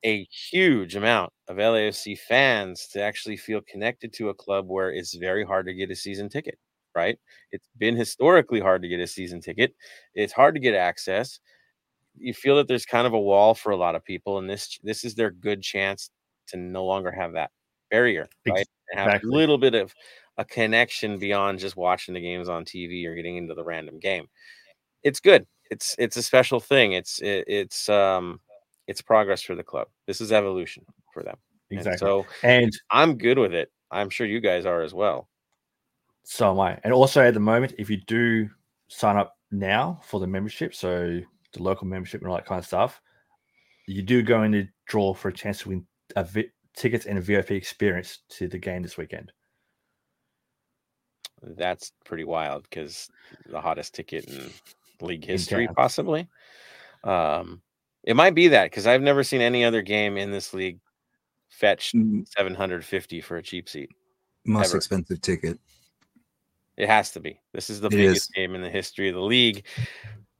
a 0.04 0.24
huge 0.50 0.94
amount 0.94 1.32
of 1.48 1.56
LAFC 1.56 2.18
fans 2.18 2.86
to 2.92 3.02
actually 3.02 3.36
feel 3.36 3.60
connected 3.68 4.12
to 4.14 4.28
a 4.28 4.34
club 4.34 4.66
where 4.68 4.90
it's 4.90 5.16
very 5.16 5.44
hard 5.44 5.66
to 5.66 5.74
get 5.74 5.90
a 5.90 5.96
season 5.96 6.28
ticket, 6.28 6.58
right? 6.96 7.18
It's 7.52 7.68
been 7.78 7.94
historically 7.94 8.60
hard 8.60 8.82
to 8.82 8.88
get 8.88 9.00
a 9.00 9.06
season 9.06 9.40
ticket. 9.40 9.74
It's 10.14 10.32
hard 10.32 10.54
to 10.54 10.60
get 10.60 10.74
access. 10.74 11.38
You 12.16 12.32
feel 12.32 12.56
that 12.56 12.66
there's 12.66 12.86
kind 12.86 13.06
of 13.06 13.12
a 13.12 13.20
wall 13.20 13.54
for 13.54 13.70
a 13.70 13.76
lot 13.76 13.94
of 13.94 14.04
people, 14.04 14.38
and 14.38 14.48
this 14.48 14.78
this 14.82 15.04
is 15.04 15.14
their 15.14 15.30
good 15.30 15.62
chance 15.62 16.10
to 16.48 16.56
no 16.56 16.84
longer 16.84 17.12
have 17.12 17.34
that 17.34 17.50
barrier, 17.90 18.26
right? 18.48 18.66
And 18.90 19.00
have 19.00 19.22
a 19.22 19.26
little 19.26 19.58
bit 19.58 19.74
of 19.74 19.92
a 20.38 20.44
connection 20.44 21.18
beyond 21.18 21.58
just 21.58 21.76
watching 21.76 22.14
the 22.14 22.20
games 22.20 22.48
on 22.48 22.64
TV 22.64 23.04
or 23.06 23.14
getting 23.14 23.36
into 23.36 23.54
the 23.54 23.64
random 23.64 23.98
game. 23.98 24.28
It's 25.02 25.20
good. 25.20 25.46
It's 25.70 25.94
it's 25.98 26.16
a 26.16 26.22
special 26.22 26.60
thing. 26.60 26.92
It's 26.92 27.20
it, 27.20 27.44
it's 27.46 27.88
um 27.88 28.40
it's 28.86 29.02
progress 29.02 29.42
for 29.42 29.54
the 29.54 29.64
club. 29.64 29.88
This 30.06 30.20
is 30.20 30.32
evolution 30.32 30.84
for 31.12 31.22
them. 31.22 31.36
Exactly. 31.70 31.92
And 31.92 31.98
so, 31.98 32.26
and 32.42 32.72
I'm 32.90 33.18
good 33.18 33.38
with 33.38 33.52
it. 33.52 33.70
I'm 33.90 34.10
sure 34.10 34.26
you 34.26 34.40
guys 34.40 34.66
are 34.66 34.82
as 34.82 34.94
well. 34.94 35.28
So 36.28 36.50
am 36.50 36.58
I. 36.58 36.76
And 36.82 36.92
also 36.92 37.22
at 37.22 37.34
the 37.34 37.40
moment, 37.40 37.74
if 37.78 37.88
you 37.88 37.98
do 37.98 38.50
sign 38.88 39.16
up 39.16 39.36
now 39.52 40.00
for 40.02 40.18
the 40.18 40.26
membership, 40.26 40.74
so 40.74 41.20
the 41.52 41.62
local 41.62 41.86
membership 41.86 42.20
and 42.20 42.28
all 42.28 42.36
that 42.36 42.46
kind 42.46 42.58
of 42.58 42.66
stuff, 42.66 43.00
you 43.86 44.02
do 44.02 44.22
go 44.22 44.42
in 44.42 44.50
the 44.50 44.68
draw 44.86 45.14
for 45.14 45.28
a 45.28 45.32
chance 45.32 45.60
to 45.60 45.68
win 45.68 45.86
a 46.16 46.24
vi- 46.24 46.50
tickets 46.74 47.06
and 47.06 47.16
a 47.16 47.20
VIP 47.20 47.52
experience 47.52 48.18
to 48.30 48.48
the 48.48 48.58
game 48.58 48.82
this 48.82 48.96
weekend. 48.96 49.30
That's 51.42 51.92
pretty 52.04 52.24
wild 52.24 52.64
because 52.64 53.08
the 53.48 53.60
hottest 53.60 53.94
ticket 53.94 54.24
in 54.24 54.50
league 55.00 55.24
history, 55.24 55.66
in 55.66 55.74
possibly. 55.74 56.26
Um, 57.04 57.62
it 58.02 58.16
might 58.16 58.34
be 58.34 58.48
that 58.48 58.64
because 58.64 58.88
I've 58.88 59.00
never 59.00 59.22
seen 59.22 59.42
any 59.42 59.64
other 59.64 59.80
game 59.80 60.16
in 60.16 60.32
this 60.32 60.52
league 60.52 60.80
fetch 61.50 61.92
mm. 61.92 62.26
750 62.36 63.20
for 63.20 63.36
a 63.36 63.42
cheap 63.44 63.68
seat. 63.68 63.90
Most 64.44 64.70
ever. 64.70 64.78
expensive 64.78 65.20
ticket. 65.20 65.60
It 66.76 66.88
has 66.88 67.10
to 67.12 67.20
be. 67.20 67.40
This 67.52 67.70
is 67.70 67.80
the 67.80 67.88
it 67.88 67.92
biggest 67.92 68.30
is. 68.30 68.34
game 68.34 68.54
in 68.54 68.62
the 68.62 68.70
history 68.70 69.08
of 69.08 69.14
the 69.14 69.20
league. 69.20 69.66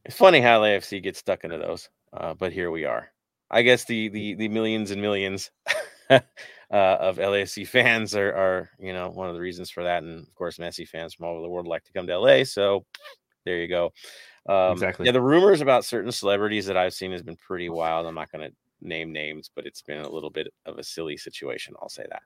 It's 0.05 0.17
funny 0.17 0.41
how 0.41 0.61
the 0.61 0.67
AFC 0.67 1.03
gets 1.03 1.19
stuck 1.19 1.45
into 1.45 1.59
those, 1.59 1.89
uh, 2.13 2.35
but 2.35 2.53
here 2.53 2.71
we 2.71 2.85
are. 2.85 3.11
I 3.51 3.63
guess 3.63 3.85
the 3.85 4.09
the 4.09 4.35
the 4.35 4.49
millions 4.49 4.91
and 4.91 5.01
millions 5.01 5.51
uh, 6.11 6.21
of 6.71 7.19
LAFC 7.19 7.67
fans 7.67 8.15
are 8.15 8.33
are 8.33 8.71
you 8.79 8.93
know 8.93 9.09
one 9.11 9.29
of 9.29 9.35
the 9.35 9.41
reasons 9.41 9.71
for 9.71 9.85
that, 9.85 10.03
and 10.03 10.27
of 10.27 10.35
course 10.35 10.59
Messi 10.59 10.87
fans 10.87 11.15
from 11.15 11.27
all 11.27 11.33
over 11.33 11.43
the 11.43 11.49
world 11.49 11.67
like 11.67 11.85
to 11.85 11.93
come 11.93 12.07
to 12.07 12.19
LA. 12.19 12.45
So 12.45 12.85
there 13.45 13.59
you 13.59 13.69
go. 13.69 13.93
Um, 14.49 14.73
exactly. 14.73 15.07
Yeah, 15.07 15.13
the 15.13 15.21
rumors 15.21 15.61
about 15.61 15.85
certain 15.85 16.13
celebrities 16.13 16.67
that 16.67 16.77
I've 16.77 16.95
seen 16.95 17.13
has 17.13 17.23
been 17.23 17.37
pretty 17.37 17.69
wild. 17.69 18.07
I'm 18.07 18.15
not 18.15 18.31
going 18.31 18.49
to 18.49 18.57
name 18.81 19.13
names, 19.13 19.51
but 19.55 19.67
it's 19.67 19.83
been 19.83 20.01
a 20.01 20.09
little 20.09 20.31
bit 20.31 20.53
of 20.67 20.79
a 20.79 20.85
silly 20.85 21.17
situation. 21.17 21.75
I'll 21.81 21.89
say 21.89 22.05
that. 22.11 22.23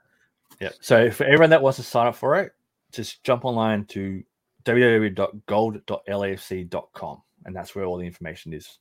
Yeah. 0.60 0.70
So 0.80 1.10
for 1.10 1.24
everyone 1.24 1.50
that 1.50 1.62
wants 1.62 1.76
to 1.76 1.82
sign 1.82 2.08
up 2.08 2.16
for 2.16 2.36
it, 2.40 2.52
just 2.92 3.24
jump 3.24 3.44
online 3.44 3.86
to 3.86 4.22
www.gold.lafc.com, 4.64 7.22
and 7.44 7.56
that's 7.56 7.74
where 7.74 7.84
all 7.84 7.98
the 7.98 8.06
information 8.06 8.52
is. 8.52 8.78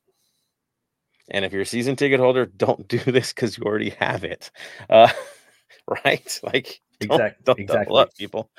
And 1.31 1.45
if 1.45 1.53
you're 1.53 1.61
a 1.61 1.65
season 1.65 1.95
ticket 1.95 2.19
holder, 2.19 2.45
don't 2.45 2.87
do 2.87 2.99
this 2.99 3.33
because 3.33 3.57
you 3.57 3.63
already 3.63 3.91
have 3.91 4.23
it. 4.23 4.51
Uh, 4.89 5.09
right? 6.05 6.39
Like 6.43 6.81
don't, 6.99 7.33
don't 7.43 7.59
exactly. 7.59 7.99
up, 7.99 8.15
people. 8.15 8.49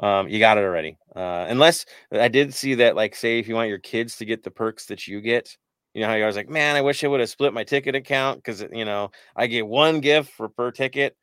Um, 0.00 0.28
you 0.28 0.38
got 0.38 0.58
it 0.58 0.62
already. 0.62 0.96
Uh, 1.14 1.46
unless 1.48 1.84
I 2.12 2.28
did 2.28 2.54
see 2.54 2.76
that, 2.76 2.96
like, 2.96 3.14
say 3.14 3.38
if 3.38 3.48
you 3.48 3.54
want 3.54 3.68
your 3.68 3.78
kids 3.78 4.16
to 4.16 4.24
get 4.24 4.42
the 4.42 4.50
perks 4.50 4.86
that 4.86 5.08
you 5.08 5.20
get, 5.20 5.56
you 5.94 6.02
know 6.02 6.08
how 6.08 6.14
you 6.14 6.22
always 6.22 6.36
like, 6.36 6.48
man, 6.48 6.76
I 6.76 6.82
wish 6.82 7.02
I 7.02 7.08
would 7.08 7.20
have 7.20 7.28
split 7.28 7.52
my 7.52 7.64
ticket 7.64 7.94
account 7.94 8.38
because 8.38 8.64
you 8.72 8.84
know 8.84 9.10
I 9.34 9.46
get 9.46 9.66
one 9.66 10.00
gift 10.00 10.30
for 10.30 10.48
per 10.48 10.70
ticket 10.70 11.16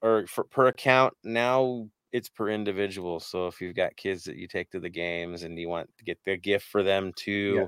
or 0.00 0.26
for 0.26 0.44
per 0.44 0.68
account. 0.68 1.14
Now 1.24 1.88
it's 2.12 2.28
per 2.28 2.50
individual. 2.50 3.18
So 3.18 3.46
if 3.46 3.60
you've 3.60 3.74
got 3.74 3.96
kids 3.96 4.24
that 4.24 4.36
you 4.36 4.46
take 4.46 4.70
to 4.70 4.80
the 4.80 4.90
games 4.90 5.42
and 5.42 5.58
you 5.58 5.68
want 5.68 5.88
to 5.98 6.04
get 6.04 6.18
the 6.24 6.36
gift 6.36 6.66
for 6.66 6.82
them 6.82 7.12
too, 7.16 7.54
yeah. 7.60 7.66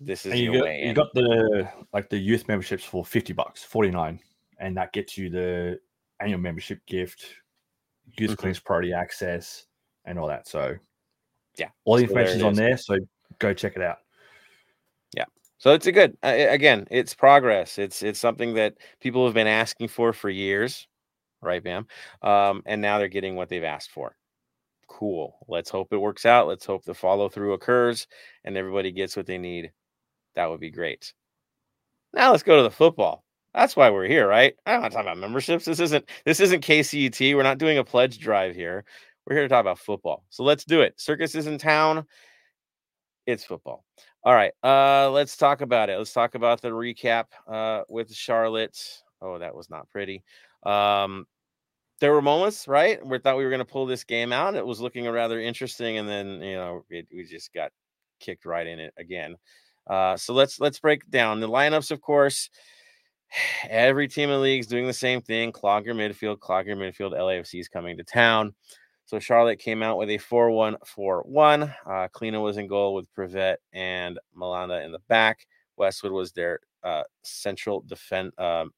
this 0.00 0.24
is 0.24 0.32
and 0.32 0.40
you 0.40 0.52
your 0.52 0.60
got, 0.60 0.64
way. 0.64 0.84
You 0.86 0.94
got 0.94 1.12
the 1.14 1.68
like 1.92 2.08
the 2.08 2.18
youth 2.18 2.48
memberships 2.48 2.84
for 2.84 3.04
fifty 3.04 3.32
bucks, 3.32 3.62
forty 3.62 3.90
nine, 3.90 4.20
and 4.58 4.76
that 4.76 4.92
gets 4.92 5.18
you 5.18 5.28
the 5.28 5.78
annual 6.20 6.40
membership 6.40 6.84
gift, 6.86 7.26
youth 8.18 8.30
mm-hmm. 8.30 8.40
clinics 8.40 8.60
priority 8.60 8.92
access, 8.92 9.66
and 10.04 10.18
all 10.18 10.28
that. 10.28 10.46
So 10.48 10.76
yeah, 11.58 11.68
all 11.84 11.96
the 11.96 12.04
information 12.04 12.36
is 12.36 12.42
on 12.42 12.54
there. 12.54 12.76
So 12.76 12.96
go 13.38 13.52
check 13.52 13.76
it 13.76 13.82
out. 13.82 13.98
Yeah. 15.14 15.24
So 15.58 15.72
it's 15.72 15.86
a 15.86 15.92
good 15.92 16.16
uh, 16.22 16.34
again, 16.48 16.86
it's 16.90 17.14
progress. 17.14 17.78
It's 17.78 18.02
it's 18.02 18.20
something 18.20 18.54
that 18.54 18.74
people 19.00 19.24
have 19.24 19.34
been 19.34 19.46
asking 19.46 19.88
for 19.88 20.12
for 20.12 20.30
years, 20.30 20.86
right, 21.42 21.62
Bam? 21.62 21.86
Um, 22.22 22.62
and 22.66 22.80
now 22.80 22.98
they're 22.98 23.08
getting 23.08 23.36
what 23.36 23.48
they've 23.48 23.64
asked 23.64 23.90
for. 23.90 24.16
Cool. 24.88 25.36
Let's 25.48 25.70
hope 25.70 25.92
it 25.92 25.98
works 25.98 26.26
out. 26.26 26.46
Let's 26.46 26.64
hope 26.64 26.84
the 26.84 26.94
follow 26.94 27.28
through 27.28 27.54
occurs 27.54 28.06
and 28.44 28.56
everybody 28.56 28.92
gets 28.92 29.16
what 29.16 29.26
they 29.26 29.38
need. 29.38 29.72
That 30.34 30.50
would 30.50 30.60
be 30.60 30.70
great. 30.70 31.12
Now 32.12 32.30
let's 32.30 32.42
go 32.42 32.56
to 32.56 32.62
the 32.62 32.70
football. 32.70 33.24
That's 33.54 33.74
why 33.74 33.90
we're 33.90 34.06
here, 34.06 34.28
right? 34.28 34.54
I 34.66 34.72
don't 34.72 34.82
want 34.82 34.92
to 34.92 34.96
talk 34.96 35.04
about 35.06 35.18
memberships. 35.18 35.64
This 35.64 35.80
isn't 35.80 36.08
this 36.24 36.40
isn't 36.40 36.64
KCET. 36.64 37.34
We're 37.34 37.42
not 37.42 37.58
doing 37.58 37.78
a 37.78 37.84
pledge 37.84 38.18
drive 38.18 38.54
here. 38.54 38.84
We're 39.26 39.36
here 39.36 39.44
to 39.44 39.48
talk 39.48 39.62
about 39.62 39.78
football. 39.78 40.24
So 40.30 40.44
let's 40.44 40.64
do 40.64 40.82
it. 40.82 40.94
Circus 41.00 41.34
is 41.34 41.46
in 41.46 41.58
town. 41.58 42.06
It's 43.26 43.44
football. 43.44 43.84
All 44.24 44.34
right. 44.34 44.52
Uh 44.62 45.10
let's 45.10 45.36
talk 45.36 45.62
about 45.62 45.90
it. 45.90 45.96
Let's 45.98 46.12
talk 46.12 46.34
about 46.34 46.60
the 46.60 46.68
recap 46.70 47.24
uh 47.48 47.82
with 47.88 48.14
Charlotte. 48.14 48.78
Oh, 49.20 49.38
that 49.38 49.54
was 49.54 49.70
not 49.70 49.88
pretty. 49.88 50.22
Um 50.66 51.26
there 52.00 52.12
were 52.12 52.22
moments, 52.22 52.68
right? 52.68 53.04
We 53.04 53.18
thought 53.18 53.38
we 53.38 53.44
were 53.44 53.50
going 53.50 53.60
to 53.60 53.64
pull 53.64 53.86
this 53.86 54.04
game 54.04 54.32
out. 54.32 54.54
It 54.54 54.66
was 54.66 54.80
looking 54.80 55.08
rather 55.08 55.40
interesting, 55.40 55.98
and 55.98 56.08
then 56.08 56.42
you 56.42 56.54
know 56.54 56.84
it, 56.90 57.06
we 57.14 57.24
just 57.24 57.52
got 57.54 57.72
kicked 58.20 58.44
right 58.44 58.66
in 58.66 58.78
it 58.78 58.92
again. 58.98 59.36
Uh, 59.86 60.16
so 60.16 60.34
let's 60.34 60.60
let's 60.60 60.78
break 60.78 61.08
down 61.10 61.40
the 61.40 61.48
lineups. 61.48 61.90
Of 61.90 62.00
course, 62.00 62.50
every 63.68 64.08
team 64.08 64.28
in 64.28 64.36
the 64.36 64.40
league 64.40 64.60
is 64.60 64.66
doing 64.66 64.86
the 64.86 64.92
same 64.92 65.22
thing: 65.22 65.52
clog 65.52 65.86
your 65.86 65.94
midfield, 65.94 66.40
clog 66.40 66.66
your 66.66 66.76
midfield. 66.76 67.12
LAFC 67.12 67.60
is 67.60 67.68
coming 67.68 67.96
to 67.96 68.04
town. 68.04 68.54
So 69.06 69.20
Charlotte 69.20 69.60
came 69.60 69.84
out 69.84 69.98
with 69.98 70.10
a 70.10 70.18
4-1-4-1. 70.18 71.72
Uh, 71.86 72.08
Kahlina 72.08 72.42
was 72.42 72.56
in 72.56 72.66
goal 72.66 72.92
with 72.92 73.06
Privett 73.14 73.54
and 73.72 74.18
Malanda 74.36 74.84
in 74.84 74.90
the 74.90 74.98
back. 75.08 75.46
Westwood 75.76 76.10
was 76.10 76.32
their 76.32 76.58
uh, 76.82 77.04
central 77.22 77.82
defense 77.86 78.32
um, 78.38 78.72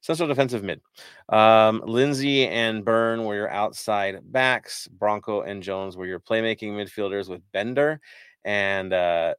central 0.00 0.28
defensive 0.28 0.62
mid. 0.62 0.80
Um, 1.28 1.82
Lindsey 1.86 2.46
and 2.46 2.84
Byrne 2.84 3.24
were 3.24 3.34
your 3.34 3.50
outside 3.50 4.20
backs. 4.24 4.88
Bronico 4.98 5.46
and 5.46 5.62
Jones 5.62 5.96
were 5.96 6.06
your 6.06 6.20
playmaking 6.20 6.72
midfielders 6.72 7.28
with 7.28 7.42
Bender 7.52 8.00
and 8.44 8.92
uh. 8.92 9.34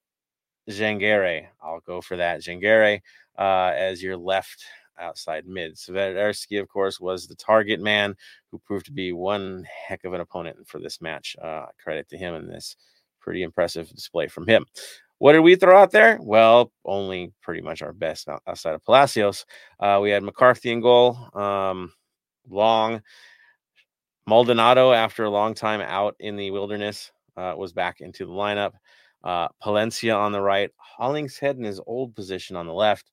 I'll 0.69 1.81
go 1.85 2.01
for 2.01 2.17
that. 2.17 2.41
Jangere 2.41 3.01
uh, 3.37 3.71
as 3.75 4.01
your 4.01 4.15
left 4.15 4.63
outside 4.99 5.45
mid. 5.47 5.75
Swiderski, 5.75 6.61
of 6.61 6.69
course, 6.69 6.99
was 6.99 7.27
the 7.27 7.35
target 7.35 7.81
man 7.81 8.15
who 8.51 8.59
proved 8.59 8.85
to 8.85 8.91
be 8.91 9.11
one 9.11 9.65
heck 9.87 10.03
of 10.03 10.13
an 10.13 10.21
opponent 10.21 10.67
for 10.67 10.79
this 10.79 11.01
match. 11.01 11.35
Uh, 11.41 11.65
credit 11.83 12.07
to 12.09 12.17
him 12.17 12.35
in 12.35 12.47
this 12.47 12.75
pretty 13.19 13.43
impressive 13.43 13.89
display 13.89 14.27
from 14.27 14.47
him. 14.47 14.65
What 15.21 15.33
did 15.33 15.41
we 15.41 15.55
throw 15.55 15.77
out 15.79 15.91
there? 15.91 16.17
Well, 16.19 16.71
only 16.83 17.31
pretty 17.43 17.61
much 17.61 17.83
our 17.83 17.93
best 17.93 18.27
outside 18.47 18.73
of 18.73 18.83
Palacios. 18.83 19.45
Uh, 19.79 19.99
we 20.01 20.09
had 20.09 20.23
McCarthy 20.23 20.71
in 20.71 20.81
goal, 20.81 21.15
um, 21.35 21.93
Long, 22.49 23.03
Maldonado, 24.25 24.93
after 24.93 25.25
a 25.25 25.29
long 25.29 25.53
time 25.53 25.79
out 25.79 26.15
in 26.19 26.37
the 26.37 26.49
wilderness, 26.49 27.11
uh, 27.37 27.53
was 27.55 27.71
back 27.71 28.01
into 28.01 28.25
the 28.25 28.31
lineup. 28.31 28.71
Uh, 29.23 29.47
Palencia 29.63 30.17
on 30.17 30.31
the 30.31 30.41
right, 30.41 30.71
Hollingshead 30.77 31.55
in 31.55 31.65
his 31.65 31.79
old 31.85 32.15
position 32.15 32.55
on 32.55 32.65
the 32.65 32.73
left, 32.73 33.10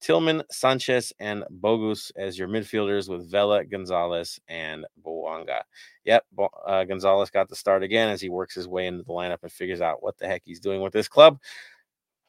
Tillman, 0.00 0.42
Sanchez, 0.50 1.12
and 1.18 1.44
Bogusz 1.60 2.12
as 2.16 2.38
your 2.38 2.48
midfielders 2.48 3.08
with 3.08 3.30
Vela, 3.30 3.64
Gonzalez, 3.64 4.38
and 4.48 4.86
Bouanga. 5.04 5.62
Yep, 6.04 6.24
uh, 6.66 6.84
Gonzalez 6.84 7.30
got 7.30 7.48
the 7.48 7.56
start 7.56 7.82
again 7.82 8.08
as 8.08 8.20
he 8.20 8.28
works 8.28 8.54
his 8.54 8.68
way 8.68 8.86
into 8.86 9.02
the 9.02 9.12
lineup 9.12 9.42
and 9.42 9.50
figures 9.50 9.80
out 9.80 10.02
what 10.02 10.16
the 10.18 10.26
heck 10.26 10.42
he's 10.44 10.60
doing 10.60 10.80
with 10.80 10.92
this 10.92 11.08
club. 11.08 11.38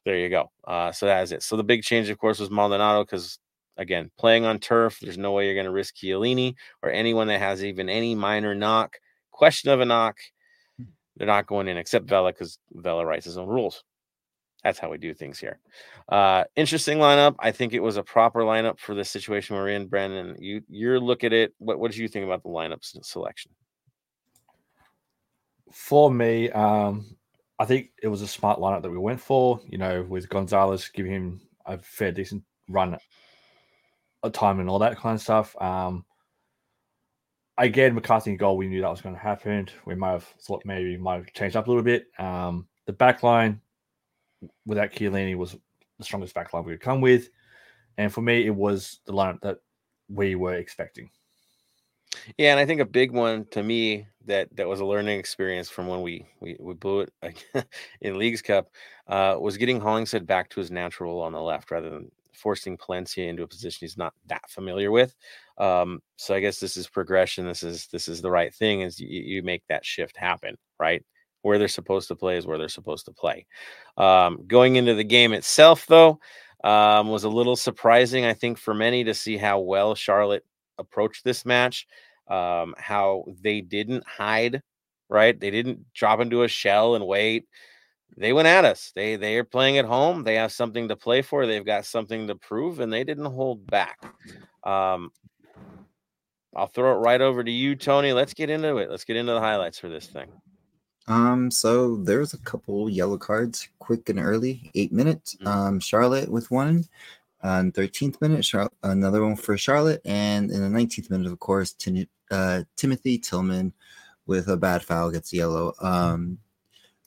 There 0.06 0.18
you 0.18 0.30
go. 0.30 0.52
Uh, 0.66 0.92
so 0.92 1.06
that 1.06 1.24
is 1.24 1.32
it. 1.34 1.44
So 1.44 1.58
the 1.58 1.64
big 1.64 1.84
change, 1.84 2.10
of 2.10 2.18
course, 2.18 2.40
was 2.40 2.50
Maldonado 2.50 3.04
because 3.04 3.40
again, 3.76 4.10
playing 4.18 4.46
on 4.46 4.60
turf, 4.60 5.00
there's 5.02 5.18
no 5.18 5.34
way 5.34 5.46
you're 5.46 5.54
going 5.54 5.66
to 5.66 5.72
risk 5.72 5.96
Chiellini 5.96 6.56
or 6.82 6.90
anyone 6.90 7.28
that 7.28 7.40
has 7.40 7.64
even 7.64 7.90
any 7.90 8.16
minor 8.16 8.56
knock, 8.56 8.98
question 9.32 9.70
of 9.70 9.82
a 9.82 9.86
knock. 9.86 10.18
They're 11.18 11.28
not 11.28 11.48
going 11.48 11.68
in 11.68 11.78
except 11.78 12.06
Vela 12.06 12.32
because 12.32 12.60
Vela 12.72 13.06
writes 13.06 13.26
his 13.26 13.38
own 13.38 13.48
rules. 13.48 13.84
That's 14.64 14.80
how 14.80 14.90
we 14.90 14.98
do 14.98 15.14
things 15.14 15.40
here. 15.40 15.60
Uh, 16.10 16.44
interesting 16.56 16.98
lineup. 16.98 17.36
I 17.40 17.52
think 17.52 17.74
it 17.74 17.80
was 17.80 17.98
a 17.98 18.04
proper 18.04 18.42
lineup 18.42 18.80
for 18.80 18.96
the 18.96 19.06
situation 19.06 19.56
we're 19.56 19.70
in. 19.70 19.88
Brandon, 19.88 20.36
you 20.40 20.62
you 20.68 21.00
look 21.00 21.24
at 21.24 21.34
it. 21.34 21.54
What 21.60 21.80
what 21.80 21.92
did 21.92 22.00
you 22.00 22.08
think 22.08 22.26
about 22.26 22.44
the 22.44 22.50
lineup 22.50 22.80
selection? 22.82 23.52
For 25.72 26.10
me, 26.10 26.50
um, 26.52 27.06
I 27.60 27.66
think 27.66 27.92
it 28.02 28.08
was 28.08 28.22
a 28.22 28.28
smart 28.28 28.60
lineup 28.60 28.82
that 28.82 28.92
we 28.92 28.98
went 28.98 29.22
for. 29.22 29.60
You 29.68 29.78
know, 29.78 30.04
with 30.04 30.30
Gonzalez 30.30 30.90
giving 30.94 31.12
him 31.12 31.42
a 31.66 31.78
fair 31.78 32.12
decent 32.12 32.44
run, 32.68 32.98
a 34.24 34.30
time 34.30 34.60
and 34.60 34.70
all 34.70 34.80
that 34.80 34.98
kind 34.98 35.16
of 35.16 35.22
stuff. 35.22 35.56
Um, 35.62 36.04
again, 37.58 37.94
McCarthy 37.94 38.36
goal, 38.36 38.58
we 38.58 38.68
knew 38.68 38.82
that 38.82 38.90
was 38.90 39.02
going 39.02 39.16
to 39.16 39.22
happen. 39.22 39.70
We 39.86 39.96
might 39.96 40.12
have 40.12 40.34
thought 40.42 40.64
maybe 40.66 40.98
might 40.98 41.18
have 41.18 41.34
changed 41.34 41.56
up 41.56 41.68
a 41.68 41.70
little 41.70 41.84
bit. 41.84 42.08
Um, 42.18 42.68
the 42.86 42.94
back 42.94 43.24
line 43.24 43.62
without 44.66 44.92
Chiellini 44.92 45.36
was 45.36 45.56
the 45.98 46.04
strongest 46.04 46.34
back 46.34 46.54
line 46.54 46.64
we 46.64 46.74
could 46.74 46.82
come 46.82 47.02
with. 47.02 47.30
And 47.98 48.14
for 48.14 48.22
me, 48.22 48.46
it 48.46 48.56
was 48.56 49.00
the 49.06 49.14
lineup 49.14 49.42
that 49.42 49.58
we 50.10 50.36
were 50.36 50.56
expecting. 50.56 51.10
Yeah, 52.38 52.52
and 52.52 52.60
I 52.60 52.66
think 52.66 52.82
a 52.82 52.86
big 52.86 53.12
one 53.12 53.46
to 53.52 53.64
me 53.64 54.08
that 54.26 54.54
that 54.56 54.68
was 54.68 54.80
a 54.80 54.86
learning 54.86 55.20
experience 55.20 55.70
from 55.70 55.88
when 55.88 56.02
we 56.02 56.26
we, 56.40 56.56
we 56.60 56.74
blew 56.74 57.02
it 57.02 57.14
in 58.02 58.18
Leagues 58.18 58.42
Cup 58.42 58.70
uh, 59.08 59.38
was 59.40 59.58
getting 59.58 59.80
Hollingshead 59.80 60.26
back 60.26 60.50
to 60.50 60.60
his 60.60 60.72
natural 60.72 61.22
on 61.22 61.34
the 61.34 61.42
left 61.42 61.72
rather 61.72 61.90
than 61.90 62.12
forcing 62.34 62.78
Palencia 62.78 63.28
into 63.28 63.44
a 63.44 63.48
position 63.48 63.80
he's 63.82 63.98
not 63.98 64.14
that 64.28 64.48
familiar 64.50 64.92
with. 64.92 65.16
Um, 65.58 66.02
so 66.18 66.36
I 66.36 66.40
guess 66.40 66.60
this 66.60 66.78
is 66.78 66.88
progression. 66.88 67.48
This 67.48 67.64
is 67.64 67.88
this 67.88 68.08
is 68.08 68.22
the 68.22 68.32
right 68.32 68.54
thing. 68.54 68.82
Is 68.82 69.00
you, 69.00 69.08
you 69.22 69.44
make 69.44 69.64
that 69.68 69.86
shift 69.86 70.18
happen, 70.18 70.56
right? 70.80 71.04
Where 71.42 71.58
they're 71.58 71.68
supposed 71.68 72.08
to 72.10 72.16
play 72.16 72.38
is 72.38 72.46
where 72.48 72.58
they're 72.58 72.68
supposed 72.68 73.06
to 73.06 73.12
play. 73.12 73.46
Um, 73.96 74.44
going 74.48 74.76
into 74.76 74.96
the 74.96 75.04
game 75.04 75.34
itself, 75.34 75.86
though, 75.88 76.20
um, 76.64 77.10
was 77.10 77.24
a 77.24 77.30
little 77.30 77.56
surprising, 77.56 78.26
I 78.26 78.34
think, 78.34 78.58
for 78.58 78.74
many 78.74 79.04
to 79.06 79.14
see 79.14 79.38
how 79.38 79.60
well 79.60 79.96
Charlotte 79.96 80.46
approached 80.78 81.24
this 81.24 81.46
match. 81.46 81.88
Um, 82.28 82.76
how 82.78 83.24
they 83.42 83.62
didn't 83.62 84.06
hide, 84.06 84.62
right? 85.08 85.40
They 85.40 85.52
didn't 85.52 85.86
drop 85.94 86.20
into 86.20 86.44
a 86.44 86.48
shell 86.48 86.96
and 86.96 87.08
wait 87.08 87.46
they 88.16 88.34
went 88.34 88.48
at 88.48 88.66
us. 88.66 88.92
They 88.96 89.16
they 89.16 89.38
are 89.38 89.44
playing 89.44 89.78
at 89.78 89.86
home. 89.86 90.24
They 90.24 90.36
have 90.36 90.52
something 90.52 90.88
to 90.88 90.96
play 90.96 91.22
for. 91.22 91.46
They've 91.46 91.66
got 91.66 91.86
something 91.86 92.28
to 92.28 92.36
prove, 92.36 92.80
and 92.80 92.92
they 92.92 93.04
didn't 93.04 93.26
hold 93.26 93.68
back. 93.68 94.00
Um, 94.64 95.12
I'll 96.56 96.68
throw 96.68 96.94
it 96.94 97.04
right 97.04 97.22
over 97.22 97.44
to 97.44 97.52
you, 97.52 97.76
Tony. 97.76 98.14
Let's 98.14 98.34
get 98.34 98.50
into 98.50 98.78
it. 98.78 98.90
Let's 98.90 99.04
get 99.04 99.18
into 99.18 99.34
the 99.34 99.40
highlights 99.40 99.78
for 99.78 99.90
this 99.90 100.08
thing. 100.08 100.30
Um, 101.08 101.50
so 101.50 101.98
there's 101.98 102.34
a 102.34 102.40
couple 102.40 102.90
yellow 102.90 103.18
cards, 103.18 103.70
quick 103.80 104.10
and 104.10 104.20
early, 104.20 104.72
eight 104.76 104.92
minutes. 104.92 105.36
Mm-hmm. 105.36 105.48
Um, 105.48 105.80
Charlotte 105.80 106.30
with 106.30 106.52
one, 106.52 106.86
on 107.44 107.72
13th 107.72 108.20
minute, 108.22 108.44
Char- 108.44 108.72
another 108.84 109.24
one 109.24 109.36
for 109.36 109.58
Charlotte, 109.58 110.02
and 110.06 110.52
in 110.52 110.62
the 110.62 110.80
19th 110.80 111.10
minute, 111.10 111.32
of 111.32 111.40
course, 111.40 111.74
Tim- 111.74 112.08
uh, 112.32 112.64
Timothy 112.76 113.18
Tillman 113.18 113.74
with 114.26 114.50
a 114.50 114.58
bad 114.58 114.84
foul 114.84 115.12
gets 115.12 115.32
yellow. 115.32 115.74
Um, 115.82 116.40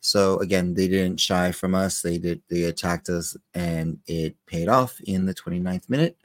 so 0.01 0.39
again, 0.39 0.73
they 0.73 0.89
didn't 0.89 1.21
shy 1.21 1.53
from 1.53 1.75
us. 1.75 2.01
They 2.01 2.17
did 2.17 2.43
they 2.49 2.65
attacked 2.65 3.11
us 3.11 3.37
and 3.53 3.99
it 4.07 4.35
paid 4.47 4.69
off 4.69 4.99
in 5.03 5.27
the 5.27 5.35
29th 5.35 5.91
minute 5.91 6.17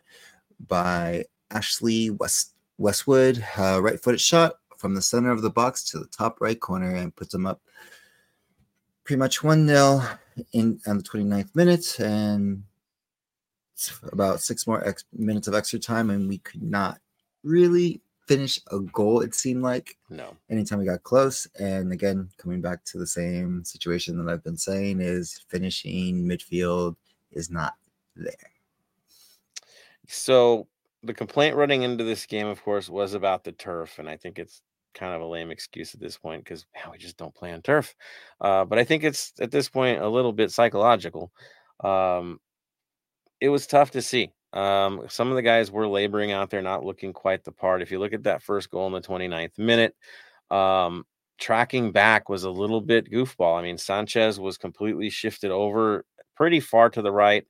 by 0.67 1.25
Ashley 1.51 2.09
West 2.09 2.53
Westwood, 2.77 3.43
uh, 3.57 3.81
right-footed 3.81 4.21
shot 4.21 4.55
from 4.77 4.95
the 4.95 5.01
center 5.01 5.31
of 5.31 5.41
the 5.41 5.49
box 5.49 5.83
to 5.91 5.99
the 5.99 6.07
top 6.07 6.41
right 6.41 6.59
corner 6.59 6.95
and 6.95 7.15
puts 7.15 7.31
them 7.31 7.45
up 7.45 7.61
pretty 9.03 9.19
much 9.19 9.39
1-0 9.39 10.17
in 10.53 10.79
on 10.87 10.97
the 10.97 11.03
29th 11.03 11.55
minute 11.55 11.99
and 11.99 12.63
about 14.11 14.41
six 14.41 14.65
more 14.65 14.85
ex- 14.87 15.05
minutes 15.13 15.47
of 15.47 15.53
extra 15.53 15.79
time 15.79 16.09
and 16.09 16.27
we 16.27 16.37
could 16.39 16.63
not 16.63 16.99
really 17.43 18.01
finish 18.27 18.59
a 18.71 18.79
goal, 18.79 19.21
it 19.21 19.35
seemed 19.35 19.61
like. 19.61 19.97
No. 20.09 20.35
Anytime 20.49 20.79
we 20.79 20.85
got 20.85 21.03
close. 21.03 21.47
And 21.59 21.91
again, 21.91 22.29
coming 22.37 22.61
back 22.61 22.83
to 22.85 22.97
the 22.97 23.07
same 23.07 23.63
situation 23.63 24.17
that 24.17 24.31
I've 24.31 24.43
been 24.43 24.57
saying 24.57 24.99
is 24.99 25.43
finishing 25.47 26.25
midfield 26.25 26.95
is 27.31 27.49
not 27.49 27.73
there. 28.15 28.33
So 30.07 30.67
the 31.05 31.13
complaint 31.13 31.55
running 31.55 31.83
into 31.83 32.03
this 32.03 32.25
game, 32.25 32.47
of 32.47 32.63
course, 32.63 32.89
was 32.89 33.13
about 33.13 33.43
the 33.43 33.51
turf. 33.51 33.99
And 33.99 34.09
I 34.09 34.17
think 34.17 34.39
it's 34.39 34.61
kind 34.93 35.13
of 35.13 35.21
a 35.21 35.25
lame 35.25 35.51
excuse 35.51 35.93
at 35.93 35.99
this 35.99 36.17
point 36.17 36.43
because 36.43 36.65
we 36.91 36.97
just 36.97 37.17
don't 37.17 37.35
play 37.35 37.51
on 37.51 37.61
turf. 37.61 37.93
Uh, 38.41 38.65
but 38.65 38.79
I 38.79 38.83
think 38.83 39.03
it's 39.03 39.33
at 39.39 39.51
this 39.51 39.69
point 39.69 40.01
a 40.01 40.09
little 40.09 40.33
bit 40.33 40.51
psychological. 40.51 41.31
Um, 41.83 42.39
it 43.41 43.49
was 43.49 43.67
tough 43.67 43.91
to 43.91 44.01
see. 44.01 44.31
Um, 44.53 45.01
some 45.09 45.29
of 45.29 45.35
the 45.35 45.41
guys 45.41 45.69
were 45.69 45.87
laboring 45.87 46.31
out 46.31 46.49
there, 46.49 46.61
not 46.61 46.85
looking 46.85 47.11
quite 47.11 47.43
the 47.43 47.51
part. 47.51 47.81
If 47.81 47.91
you 47.91 47.99
look 47.99 48.13
at 48.13 48.23
that 48.23 48.41
first 48.41 48.69
goal 48.71 48.87
in 48.87 48.93
the 48.93 49.01
29th 49.01 49.57
minute, 49.57 49.93
um, 50.49 51.05
tracking 51.37 51.91
back 51.91 52.29
was 52.29 52.45
a 52.45 52.49
little 52.49 52.79
bit 52.79 53.11
goofball. 53.11 53.59
I 53.59 53.61
mean, 53.61 53.77
Sanchez 53.77 54.39
was 54.39 54.57
completely 54.57 55.09
shifted 55.09 55.51
over 55.51 56.05
pretty 56.37 56.61
far 56.61 56.89
to 56.89 57.01
the 57.01 57.11
right. 57.11 57.45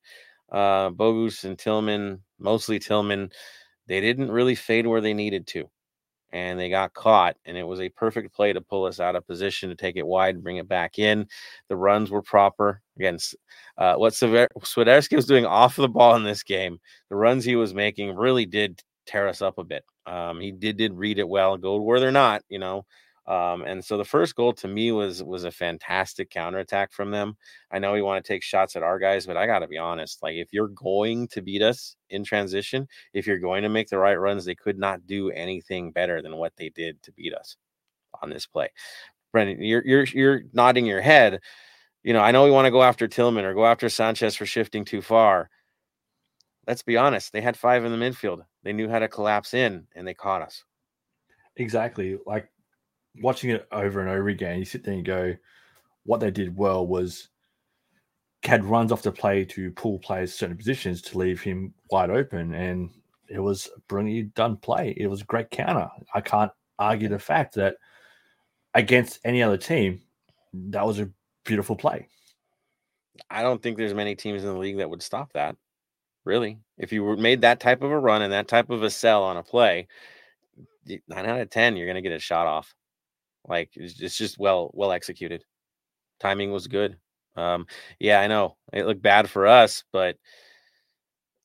Uh, 0.52 0.90
Bogusz 0.90 1.44
and 1.44 1.58
Tillman, 1.58 2.22
mostly 2.40 2.80
Tillman, 2.80 3.32
they 3.88 4.02
didn't 4.02 4.32
really 4.32 4.56
fade 4.56 4.88
where 4.88 5.02
they 5.02 5.14
needed 5.14 5.48
to 5.48 5.70
and 6.36 6.60
they 6.60 6.70
got 6.70 6.94
caught. 6.94 7.38
And 7.46 7.56
it 7.58 7.64
was 7.64 7.80
a 7.80 7.90
perfect 7.90 8.34
play 8.36 8.52
to 8.52 8.60
pull 8.60 8.84
us 8.86 9.00
out 9.00 9.16
of 9.16 9.26
position 9.26 9.70
to 9.70 9.76
take 9.76 9.96
it 9.96 10.06
wide, 10.06 10.36
and 10.36 10.44
bring 10.44 10.58
it 10.58 10.68
back 10.68 11.00
in. 11.00 11.28
The 11.70 11.78
runs 11.78 12.12
were 12.12 12.22
proper. 12.22 12.82
Again, 12.98 13.18
uh, 13.78 13.96
what 13.96 14.14
Swiderski 14.14 15.16
was 15.16 15.26
doing 15.26 15.46
off 15.46 15.78
the 15.78 15.88
ball 15.88 16.16
in 16.18 16.24
this 16.24 16.44
game, 16.44 16.80
the 17.10 17.16
runs 17.16 17.46
he 17.46 17.56
was 17.56 17.74
making 17.74 18.16
really 18.16 18.46
did 18.46 18.82
tear 19.06 19.30
us 19.30 19.42
up 19.42 19.58
a 19.58 19.64
bit. 19.64 19.86
Um, 20.06 20.42
he 20.42 20.52
did 20.52 20.78
did 20.78 20.94
read 20.94 21.20
it 21.20 21.28
well, 21.28 21.58
go 21.58 21.82
where 21.82 22.00
they're 22.00 22.12
not, 22.12 22.44
you 22.50 22.60
know. 22.60 22.86
Um, 23.28 23.64
and 23.64 23.84
so 23.84 23.98
the 23.98 24.06
first 24.06 24.36
goal 24.36 24.54
to 24.54 24.68
me 24.68 24.92
was 24.92 25.24
was 25.24 25.46
a 25.46 25.52
fantastic 25.52 26.30
counterattack 26.30 26.94
from 26.94 27.10
them. 27.10 27.38
I 27.72 27.80
know 27.80 27.94
we 27.94 28.04
want 28.04 28.24
to 28.24 28.28
take 28.28 28.44
shots 28.44 28.76
at 28.76 28.84
our 28.84 29.00
guys, 29.00 29.26
but 29.26 29.36
I 29.36 29.48
got 29.48 29.60
to 29.60 29.68
be 29.68 29.80
honest. 29.80 30.22
Like 30.22 30.36
if 30.36 30.54
you're 30.54 30.68
going 30.68 31.28
to 31.30 31.42
beat 31.42 31.64
us 31.64 31.96
in 32.10 32.24
transition, 32.24 32.88
if 33.14 33.26
you're 33.26 33.40
going 33.40 33.64
to 33.64 33.70
make 33.70 33.90
the 33.90 33.98
right 33.98 34.16
runs, 34.16 34.46
they 34.46 34.54
could 34.54 34.78
not 34.78 35.08
do 35.08 35.32
anything 35.32 35.92
better 35.92 36.22
than 36.22 36.38
what 36.38 36.54
they 36.58 36.70
did 36.70 37.02
to 37.04 37.12
beat 37.14 37.34
us 37.34 37.58
on 38.22 38.30
this 38.30 38.46
play. 38.46 38.70
Brendan, 39.32 39.62
you're 39.62 39.84
you're 39.86 40.04
you're 40.06 40.42
nodding 40.54 40.86
your 40.86 41.02
head. 41.02 41.40
You 42.04 42.14
know, 42.14 42.22
I 42.22 42.32
know 42.32 42.44
we 42.44 42.52
want 42.52 42.66
to 42.66 42.72
go 42.72 42.84
after 42.84 43.08
Tillman 43.08 43.46
or 43.46 43.56
go 43.56 43.66
after 43.66 43.90
Sanchez 43.90 44.36
for 44.36 44.46
shifting 44.46 44.86
too 44.86 45.02
far. 45.02 45.50
Let's 46.68 46.84
be 46.84 46.98
honest. 46.98 47.34
They 47.34 47.42
had 47.42 47.58
five 47.58 47.86
in 47.86 47.92
the 47.92 47.98
midfield. 47.98 48.44
They 48.64 48.74
knew 48.74 48.88
how 48.88 49.00
to 49.00 49.08
collapse 49.08 49.56
in, 49.56 49.88
and 49.96 50.08
they 50.08 50.14
caught 50.14 50.44
us. 50.44 50.64
Exactly. 51.58 52.18
Like 52.26 52.50
watching 53.22 53.50
it 53.52 53.68
over 53.72 54.02
and 54.02 54.10
over 54.10 54.30
again, 54.30 54.60
you 54.60 54.66
sit 54.66 54.84
there 54.84 54.94
and 54.94 55.06
go, 55.06 55.36
what 56.04 56.20
they 56.20 56.32
did 56.32 56.56
well 56.56 56.86
was 56.86 57.30
CAD 58.42 58.64
runs 58.64 58.92
off 58.92 59.02
the 59.02 59.12
play 59.12 59.44
to 59.46 59.72
pull 59.72 60.00
players 60.00 60.34
certain 60.34 60.58
positions 60.58 61.02
to 61.04 61.18
leave 61.18 61.42
him 61.42 61.74
wide 61.90 62.10
open. 62.10 62.54
And 62.54 62.92
it 63.28 63.40
was 63.40 63.70
brilliantly 63.88 64.24
done 64.36 64.58
play. 64.58 64.94
It 64.98 65.08
was 65.08 65.22
a 65.22 65.26
great 65.26 65.50
counter. 65.50 65.90
I 66.14 66.22
can't 66.22 66.52
argue 66.78 67.10
the 67.10 67.20
fact 67.20 67.56
that 67.56 67.78
against 68.74 69.20
any 69.24 69.42
other 69.42 69.58
team, 69.58 70.02
that 70.54 70.86
was 70.86 71.00
a 71.00 71.10
beautiful 71.44 71.76
play. 71.76 72.08
I 73.30 73.42
don't 73.42 73.64
think 73.64 73.78
there's 73.78 73.94
many 73.94 74.16
teams 74.16 74.44
in 74.44 74.50
the 74.50 74.60
league 74.60 74.78
that 74.78 74.90
would 74.90 75.02
stop 75.02 75.34
that. 75.34 75.56
Really, 76.24 76.58
if 76.78 76.92
you 76.92 77.04
were 77.04 77.16
made 77.18 77.42
that 77.42 77.60
type 77.60 77.84
of 77.84 77.92
a 77.92 78.00
run 78.00 78.24
and 78.24 78.34
that 78.34 78.48
type 78.48 78.72
of 78.72 78.82
a 78.82 78.90
sell 78.90 79.24
on 79.24 79.38
a 79.38 79.44
play, 79.44 79.88
nine 81.08 81.26
out 81.26 81.40
of 81.40 81.50
ten, 81.52 81.76
you're 81.76 81.86
going 81.86 81.96
to 81.96 82.02
get 82.02 82.16
a 82.16 82.20
shot 82.20 82.48
off. 82.48 82.74
Like 83.48 83.72
it's, 83.76 84.18
just 84.18 84.40
well 84.40 84.72
well 84.74 84.92
executed. 84.92 85.44
Timing 86.20 86.52
was 86.52 86.68
good. 86.68 86.98
Um, 87.36 87.68
yeah, 88.00 88.22
I 88.22 88.28
know 88.28 88.56
it 88.74 88.86
looked 88.86 89.02
bad 89.02 89.30
for 89.30 89.46
us, 89.48 89.84
but 89.92 90.18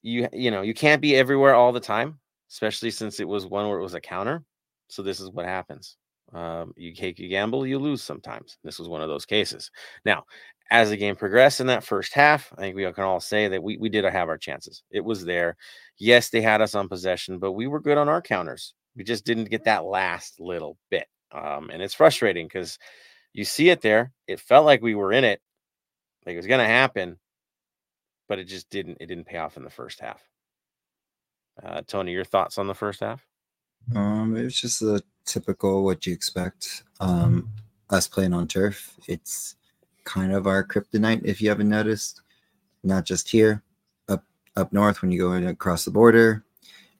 you 0.02 0.28
you 0.32 0.50
know 0.50 0.62
you 0.62 0.74
can't 0.74 1.02
be 1.02 1.16
everywhere 1.16 1.54
all 1.54 1.72
the 1.72 1.80
time, 1.80 2.18
especially 2.50 2.90
since 2.90 3.20
it 3.20 3.28
was 3.28 3.46
one 3.46 3.68
where 3.68 3.78
it 3.78 3.82
was 3.82 3.94
a 3.94 4.00
counter. 4.00 4.44
So 4.88 5.02
this 5.02 5.20
is 5.20 5.30
what 5.30 5.46
happens. 5.46 5.96
Um, 6.32 6.72
you 6.76 6.94
take 6.94 7.18
a 7.18 7.28
gamble, 7.28 7.66
you 7.66 7.78
lose 7.78 8.02
sometimes. 8.02 8.56
This 8.62 8.78
was 8.78 8.88
one 8.88 9.02
of 9.02 9.08
those 9.08 9.26
cases. 9.26 9.70
Now, 10.04 10.24
as 10.70 10.90
the 10.90 10.96
game 10.96 11.16
progressed 11.16 11.60
in 11.60 11.66
that 11.66 11.82
first 11.84 12.14
half, 12.14 12.52
I 12.56 12.60
think 12.60 12.76
we 12.76 12.90
can 12.92 13.04
all 13.04 13.20
say 13.20 13.48
that 13.48 13.62
we, 13.62 13.76
we 13.76 13.88
did 13.88 14.04
have 14.04 14.28
our 14.28 14.38
chances. 14.38 14.84
It 14.90 15.04
was 15.04 15.24
there. 15.24 15.56
Yes, 15.98 16.30
they 16.30 16.40
had 16.40 16.60
us 16.60 16.76
on 16.76 16.88
possession, 16.88 17.38
but 17.40 17.52
we 17.52 17.66
were 17.66 17.80
good 17.80 17.98
on 17.98 18.08
our 18.08 18.22
counters. 18.22 18.74
We 18.96 19.02
just 19.02 19.24
didn't 19.24 19.50
get 19.50 19.64
that 19.64 19.84
last 19.84 20.38
little 20.38 20.76
bit. 20.90 21.06
Um, 21.32 21.70
and 21.70 21.82
it's 21.82 21.94
frustrating 21.94 22.46
because 22.46 22.78
you 23.32 23.44
see 23.44 23.70
it 23.70 23.80
there. 23.80 24.12
It 24.26 24.40
felt 24.40 24.66
like 24.66 24.82
we 24.82 24.94
were 24.94 25.12
in 25.12 25.24
it, 25.24 25.40
like 26.26 26.34
it 26.34 26.38
was 26.38 26.46
going 26.46 26.60
to 26.60 26.66
happen, 26.66 27.18
but 28.28 28.38
it 28.38 28.44
just 28.44 28.68
didn't. 28.70 28.98
It 29.00 29.06
didn't 29.06 29.26
pay 29.26 29.38
off 29.38 29.56
in 29.56 29.64
the 29.64 29.70
first 29.70 30.00
half. 30.00 30.22
Uh, 31.62 31.82
Tony, 31.86 32.12
your 32.12 32.24
thoughts 32.24 32.58
on 32.58 32.66
the 32.66 32.74
first 32.74 33.00
half? 33.00 33.24
Um, 33.94 34.36
it 34.36 34.44
was 34.44 34.60
just 34.60 34.82
a 34.82 35.02
typical 35.24 35.84
what 35.84 36.06
you 36.06 36.12
expect. 36.12 36.84
Um, 37.00 37.50
us 37.90 38.08
playing 38.08 38.32
on 38.32 38.46
turf. 38.46 38.96
It's 39.06 39.56
kind 40.04 40.32
of 40.32 40.46
our 40.46 40.64
kryptonite, 40.64 41.24
if 41.24 41.40
you 41.40 41.48
haven't 41.48 41.68
noticed. 41.68 42.22
Not 42.82 43.04
just 43.04 43.28
here, 43.28 43.62
up 44.08 44.24
up 44.56 44.72
north 44.72 45.02
when 45.02 45.10
you 45.10 45.18
go 45.18 45.32
across 45.32 45.84
the 45.84 45.90
border, 45.90 46.44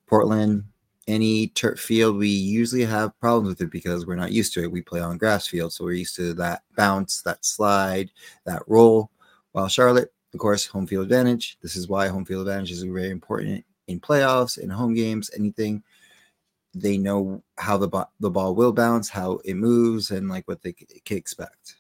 Portland, 0.07 0.65
any 1.11 1.49
turf 1.49 1.81
field, 1.81 2.17
we 2.17 2.29
usually 2.29 2.85
have 2.85 3.19
problems 3.21 3.49
with 3.49 3.61
it 3.61 3.71
because 3.71 4.07
we're 4.07 4.15
not 4.17 4.33
used 4.33 4.55
to 4.55 4.63
it. 4.63 4.71
We 4.73 4.83
play 4.83 5.01
on 5.01 5.19
grass 5.19 5.47
field, 5.47 5.73
so 5.73 5.85
we're 5.85 5.93
used 5.93 6.17
to 6.17 6.35
that 6.35 6.63
bounce, 6.77 7.23
that 7.23 7.45
slide, 7.45 8.11
that 8.47 8.63
roll. 8.67 9.11
While 9.53 9.69
Charlotte, 9.69 10.13
of 10.33 10.39
course, 10.39 10.67
home 10.67 10.87
field 10.87 11.05
advantage. 11.05 11.59
This 11.61 11.77
is 11.77 11.89
why 11.89 12.09
home 12.09 12.25
field 12.25 12.47
advantage 12.47 12.71
is 12.71 12.83
very 12.83 13.11
important 13.11 13.65
in 13.89 14.01
playoffs, 14.01 14.59
in 14.59 14.71
home 14.71 14.95
games, 14.95 15.31
anything. 15.37 15.83
They 16.73 16.99
know 16.99 17.43
how 17.59 17.77
the 17.77 17.89
bo- 17.89 18.11
the 18.21 18.31
ball 18.31 18.55
will 18.55 18.73
bounce, 18.73 19.09
how 19.09 19.41
it 19.45 19.55
moves, 19.55 20.13
and 20.13 20.29
like 20.29 20.47
what 20.47 20.63
they 20.63 20.73
c- 20.73 20.87
can 21.05 21.17
expect. 21.17 21.80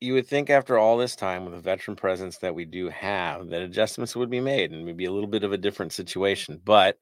You 0.00 0.14
would 0.14 0.26
think 0.26 0.48
after 0.48 0.78
all 0.78 0.96
this 0.96 1.14
time 1.14 1.44
with 1.44 1.54
the 1.54 1.60
veteran 1.60 1.96
presence 1.96 2.38
that 2.38 2.54
we 2.54 2.64
do 2.64 2.88
have, 2.88 3.48
that 3.48 3.62
adjustments 3.62 4.16
would 4.16 4.30
be 4.30 4.40
made 4.40 4.72
and 4.72 4.84
maybe 4.84 5.04
a 5.04 5.12
little 5.12 5.28
bit 5.28 5.44
of 5.44 5.52
a 5.52 5.58
different 5.58 5.92
situation. 5.92 6.60
But 6.64 6.98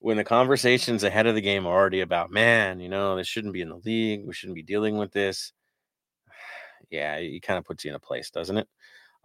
when 0.00 0.16
the 0.16 0.24
conversations 0.24 1.02
ahead 1.02 1.26
of 1.26 1.34
the 1.34 1.40
game 1.40 1.66
are 1.66 1.74
already 1.74 2.00
about, 2.00 2.30
man, 2.30 2.78
you 2.78 2.88
know, 2.88 3.16
this 3.16 3.26
shouldn't 3.26 3.52
be 3.52 3.62
in 3.62 3.68
the 3.68 3.80
league. 3.84 4.24
We 4.24 4.32
shouldn't 4.32 4.56
be 4.56 4.62
dealing 4.62 4.96
with 4.96 5.12
this. 5.12 5.52
Yeah, 6.90 7.16
it 7.16 7.42
kind 7.42 7.58
of 7.58 7.66
puts 7.66 7.84
you 7.84 7.90
in 7.90 7.96
a 7.96 8.00
place, 8.00 8.30
doesn't 8.30 8.56
it? 8.56 8.66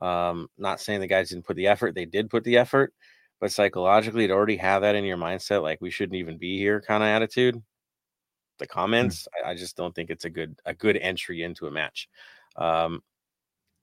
Um, 0.02 0.50
not 0.58 0.82
saying 0.82 1.00
the 1.00 1.08
guys 1.08 1.30
didn't 1.30 1.46
put 1.46 1.56
the 1.56 1.68
effort, 1.68 1.96
they 1.96 2.04
did 2.04 2.30
put 2.30 2.44
the 2.44 2.58
effort, 2.58 2.94
but 3.40 3.54
psychologically, 3.54 4.28
to 4.28 4.34
already 4.34 4.58
have 4.58 4.82
that 4.82 4.96
in 4.96 5.06
your 5.06 5.16
mindset, 5.16 5.62
like 5.62 5.80
we 5.80 5.90
shouldn't 5.90 6.18
even 6.18 6.38
be 6.38 6.58
here 6.58 6.82
kind 6.82 7.02
of 7.02 7.08
attitude. 7.08 7.62
The 8.60 8.66
hmm. 8.66 8.74
comments, 8.74 9.30
mm. 9.30 9.48
I, 9.48 9.52
I, 9.52 9.56
just 9.56 9.78
don't 9.78 9.96
think 9.96 10.10
it's 10.10 10.26
a 10.26 10.30
good 10.30 10.60
a 10.66 10.74
good 10.74 10.98
entry 10.98 11.44
into 11.44 11.68
a 11.68 11.72
match. 11.72 12.10
Um, 12.56 13.02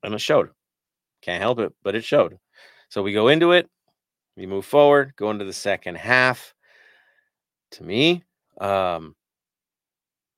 and 0.02 0.14
it 0.14 0.20
showed. 0.20 0.50
Can't 1.22 1.42
help 1.42 1.59
it, 1.59 1.72
but 1.83 1.94
it 1.94 2.04
showed. 2.04 2.38
So 2.88 3.02
we 3.02 3.12
go 3.12 3.28
into 3.28 3.52
it, 3.52 3.68
we 4.37 4.46
move 4.46 4.64
forward, 4.64 5.12
go 5.16 5.30
into 5.30 5.44
the 5.44 5.52
second 5.52 5.96
half 5.96 6.54
to 7.72 7.85
me. 7.85 8.24
Um, 8.61 9.14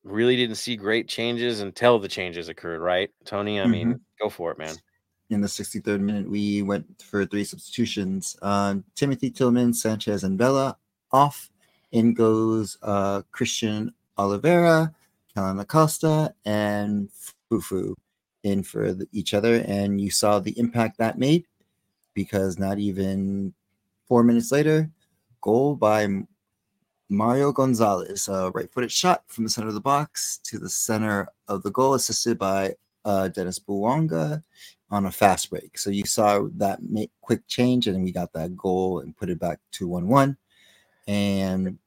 really 0.05 0.37
didn't 0.37 0.57
see 0.57 0.77
great 0.77 1.09
changes 1.09 1.61
until 1.61 1.99
the 1.99 2.09
changes 2.09 2.49
occurred, 2.49 2.81
right? 2.81 3.11
Tony, 3.25 3.61
I 3.61 3.66
mean, 3.66 3.88
mm-hmm. 3.88 4.25
go 4.25 4.29
for 4.29 4.51
it, 4.51 4.59
man. 4.59 4.75
In 5.31 5.40
the 5.40 5.49
63rd 5.49 6.01
minute, 6.01 6.29
we 6.29 6.62
went 6.62 7.01
for 7.03 7.25
three 7.25 7.45
substitutions. 7.45 8.37
Uh, 8.42 8.77
Timothy 8.95 9.31
Tillman, 9.31 9.73
Sanchez, 9.73 10.25
and 10.25 10.38
Vela 10.38 10.77
off. 11.11 11.51
In 11.92 12.14
goes 12.14 12.79
uh, 12.83 13.23
Cristian 13.33 13.92
Olivera, 14.18 14.95
Kellyn 15.35 15.59
Acosta, 15.59 16.35
and 16.45 17.11
Fufu 17.51 17.95
in 18.44 18.62
for 18.62 18.92
the, 18.92 19.07
each 19.12 19.35
other. 19.35 19.57
And 19.66 20.00
you 20.00 20.11
saw 20.11 20.38
the 20.40 20.59
impact 20.59 20.98
that 20.98 21.18
made 21.18 21.46
because 22.14 22.59
not 22.59 22.78
even 22.78 23.55
four 24.07 24.22
minutes 24.22 24.52
later, 24.52 24.90
goal 25.40 25.76
by 25.76 26.09
Mario 27.09 27.52
Gonzalez, 27.52 28.28
a 28.28 28.50
right 28.55 28.72
footed 28.72 28.92
shot 28.92 29.24
from 29.28 29.44
the 29.44 29.50
center 29.50 29.68
of 29.68 29.74
the 29.74 29.81
box 29.81 30.40
to 30.44 30.59
the 30.59 30.68
center 30.70 31.28
of 31.48 31.62
the 31.62 31.70
goal, 31.70 31.94
assisted 31.94 32.38
by 32.38 32.74
uh, 33.05 33.28
Denis 33.28 33.59
Bouanga 33.61 34.42
on 34.90 35.07
a 35.07 35.12
fast 35.12 35.50
break. 35.50 35.78
So 35.78 35.90
you 35.90 36.05
saw 36.07 36.48
that 36.57 36.81
quick 37.20 37.46
change, 37.48 37.87
and 37.87 38.02
we 38.02 38.12
got 38.12 38.33
that 38.35 38.57
goal 38.57 39.00
and 39.00 39.16
put 39.16 39.31
it 39.31 39.38
back 39.40 39.61
to 39.72 39.88
1 39.88 40.09
1. 40.09 40.37
And 41.09 41.78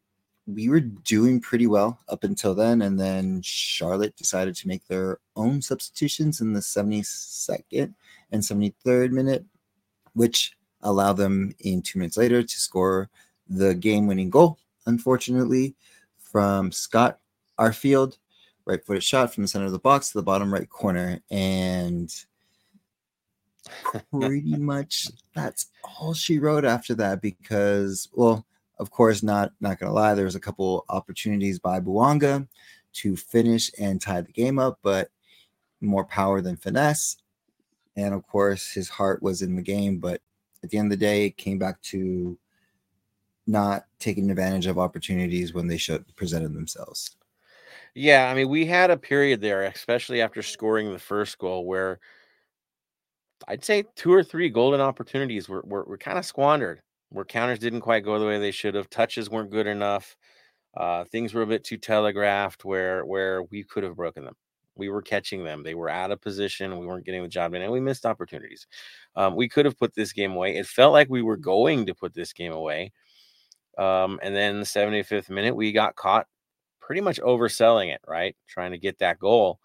we 0.48 0.70
were 0.70 0.80
doing 0.80 1.40
pretty 1.40 1.68
well 1.68 2.00
up 2.08 2.24
until 2.24 2.54
then. 2.54 2.84
And 2.84 3.00
then 3.00 3.42
Charlotte 3.42 4.16
decided 4.16 4.56
to 4.58 4.68
make 4.68 4.88
their 4.88 5.20
own 5.36 5.62
substitutions 5.62 6.42
in 6.42 6.54
the 6.54 6.60
72nd 6.60 7.94
and 8.32 8.44
73rd 8.44 9.12
minute, 9.12 9.46
which 10.14 10.54
allowed 10.82 11.14
them 11.14 11.54
in 11.60 11.82
two 11.82 11.98
minutes 12.00 12.18
later 12.18 12.44
to 12.44 12.60
score 12.60 13.10
the 13.48 13.74
game 13.74 14.08
winning 14.08 14.30
goal 14.30 14.60
unfortunately, 14.86 15.76
from 16.20 16.72
Scott 16.72 17.20
Arfield, 17.60 18.18
right 18.66 18.84
footed 18.84 19.04
shot 19.04 19.34
from 19.34 19.44
the 19.44 19.48
center 19.48 19.66
of 19.66 19.72
the 19.72 19.80
box 19.80 20.10
to 20.12 20.18
the 20.18 20.24
bottom 20.24 20.54
right 20.54 20.70
corner. 20.70 21.22
And 21.30 22.14
pretty 24.12 24.56
much 24.58 25.08
that's 25.34 25.68
all 25.84 26.14
she 26.14 26.40
wrote 26.40 26.66
after 26.66 26.94
that 26.96 27.22
because, 27.22 28.10
well, 28.14 28.46
of 28.78 28.92
course, 28.92 29.24
not 29.24 29.52
not 29.60 29.80
gonna 29.80 29.94
lie, 29.94 30.14
there 30.14 30.26
was 30.26 30.36
a 30.36 30.40
couple 30.40 30.86
opportunities 30.90 31.60
by 31.60 31.80
Bouanga 31.80 32.48
to 32.94 33.16
finish 33.16 33.72
and 33.80 34.02
tie 34.02 34.22
the 34.22 34.32
game 34.32 34.60
up, 34.60 34.80
but 34.82 35.10
more 35.82 36.06
power 36.06 36.42
than 36.42 36.56
finesse. 36.56 37.18
And 37.96 38.14
of 38.14 38.26
course, 38.28 38.72
his 38.72 38.90
heart 38.90 39.22
was 39.22 39.42
in 39.42 39.56
the 39.56 39.62
game, 39.62 39.98
but 40.00 40.22
at 40.64 40.70
the 40.70 40.78
end 40.78 40.92
of 40.92 41.00
the 41.00 41.06
day, 41.06 41.26
it 41.26 41.38
came 41.38 41.60
back 41.60 41.82
to 41.84 42.38
not 43.48 43.86
taking 44.00 44.32
advantage 44.32 44.66
of 44.66 44.80
opportunities 44.80 45.54
when 45.54 45.68
they 45.68 45.78
should 45.78 46.04
presented 46.16 46.54
themselves. 46.54 47.16
Yeah, 47.94 48.30
I 48.30 48.34
mean, 48.34 48.50
we 48.50 48.66
had 48.66 48.92
a 48.92 48.98
period 48.98 49.40
there, 49.40 49.64
especially 49.64 50.22
after 50.22 50.42
scoring 50.42 50.92
the 50.92 51.00
first 51.00 51.38
goal, 51.38 51.66
where 51.66 52.00
I'd 53.48 53.64
say 53.64 53.86
two 53.96 54.12
or 54.12 54.24
three 54.24 54.50
golden 54.50 54.82
opportunities 54.82 55.48
were 55.48 55.62
were, 55.66 55.84
were 55.84 55.98
kind 55.98 56.18
of 56.18 56.26
squandered. 56.26 56.82
Where 57.10 57.26
counters 57.26 57.60
didn't 57.60 57.82
quite 57.82 58.04
go 58.04 58.20
the 58.20 58.26
way 58.26 58.40
they 58.40 58.52
should 58.52 58.76
have. 58.76 58.90
Touches 58.90 59.30
weren't 59.30 59.52
good 59.52 59.68
enough. 59.68 60.16
Uh, 60.76 61.06
things 61.06 61.34
were 61.34 61.44
a 61.44 61.48
bit 61.48 61.64
too 61.64 61.78
telegraphed. 61.78 62.66
Where 62.66 63.06
where 63.06 63.44
we 63.44 63.64
could 63.64 63.84
have 63.84 63.96
broken 63.96 64.26
them. 64.26 64.36
We 64.76 64.90
were 64.90 65.02
catching 65.02 65.44
them. 65.44 65.64
They 65.64 65.76
were 65.76 65.90
out 65.90 66.12
of 66.12 66.22
position. 66.22 66.78
We 66.78 66.86
weren't 66.86 67.06
getting 67.06 67.24
the 67.24 67.30
job 67.30 67.54
done, 67.54 67.62
and 67.62 67.72
we 67.72 67.80
missed 67.80 68.06
opportunities. 68.06 68.68
Um, 69.16 69.36
we 69.36 69.48
could 69.48 69.66
have 69.66 69.78
put 69.78 69.96
this 69.96 70.12
game 70.12 70.34
away. 70.34 70.58
It 70.58 70.68
felt 70.68 70.92
like 70.92 71.10
we 71.10 71.22
were 71.22 71.38
going 71.38 71.86
to 71.86 71.96
put 71.96 72.14
this 72.14 72.34
game 72.34 72.52
away. 72.52 72.92
Um, 73.78 74.20
and 74.22 74.36
then 74.36 74.60
the 74.60 74.66
75th 74.66 75.30
minute, 75.30 75.56
we 75.56 75.72
got 75.72 75.96
caught 75.96 76.28
pretty 76.82 77.02
much 77.02 77.20
overselling 77.22 77.94
it, 77.94 78.02
right? 78.08 78.36
Trying 78.48 78.72
to 78.72 78.78
get 78.78 79.00
that 79.00 79.20
goal. 79.20 79.60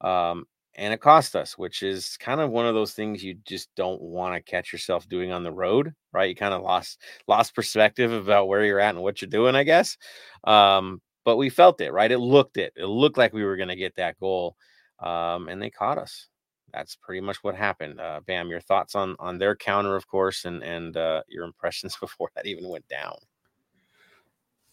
Um, 0.00 0.46
and 0.76 0.92
it 0.92 1.00
cost 1.00 1.34
us, 1.34 1.56
which 1.56 1.82
is 1.82 2.16
kind 2.18 2.40
of 2.40 2.50
one 2.50 2.66
of 2.66 2.74
those 2.74 2.92
things 2.92 3.24
you 3.24 3.34
just 3.46 3.74
don't 3.76 4.00
want 4.00 4.34
to 4.34 4.50
catch 4.50 4.72
yourself 4.72 5.08
doing 5.08 5.32
on 5.32 5.42
the 5.42 5.52
road, 5.52 5.94
right? 6.12 6.28
You 6.28 6.36
kind 6.36 6.54
of 6.54 6.62
lost 6.62 7.00
lost 7.26 7.54
perspective 7.54 8.12
about 8.12 8.46
where 8.46 8.64
you're 8.64 8.78
at 8.78 8.94
and 8.94 9.02
what 9.02 9.20
you're 9.20 9.30
doing, 9.30 9.54
I 9.56 9.64
guess. 9.64 9.96
Um, 10.44 11.00
but 11.24 11.38
we 11.38 11.48
felt 11.48 11.80
it, 11.80 11.92
right? 11.92 12.12
It 12.12 12.18
looked 12.18 12.58
it. 12.58 12.74
It 12.76 12.86
looked 12.86 13.16
like 13.16 13.32
we 13.32 13.44
were 13.44 13.56
going 13.56 13.70
to 13.70 13.76
get 13.76 13.96
that 13.96 14.20
goal, 14.20 14.54
um, 15.00 15.48
and 15.48 15.60
they 15.60 15.70
caught 15.70 15.98
us. 15.98 16.28
That's 16.72 16.94
pretty 16.94 17.22
much 17.22 17.38
what 17.42 17.54
happened. 17.54 17.98
Uh, 17.98 18.20
Bam, 18.26 18.48
your 18.48 18.60
thoughts 18.60 18.94
on 18.94 19.16
on 19.18 19.38
their 19.38 19.56
counter, 19.56 19.96
of 19.96 20.06
course, 20.06 20.44
and 20.44 20.62
and 20.62 20.96
uh, 20.96 21.22
your 21.26 21.44
impressions 21.44 21.96
before 22.00 22.28
that 22.36 22.46
even 22.46 22.68
went 22.68 22.86
down. 22.88 23.16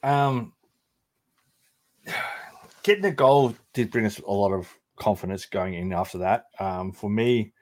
Um, 0.04 0.54
getting 2.84 3.04
the 3.04 3.12
goal 3.12 3.56
did 3.74 3.90
bring 3.90 4.06
us 4.06 4.20
a 4.20 4.32
lot 4.32 4.52
of 4.52 4.68
confidence 4.98 5.46
going 5.46 5.74
in 5.74 5.94
after 5.94 6.20
that. 6.20 6.46
Um, 6.60 6.92
for 6.92 7.10
me, 7.10 7.54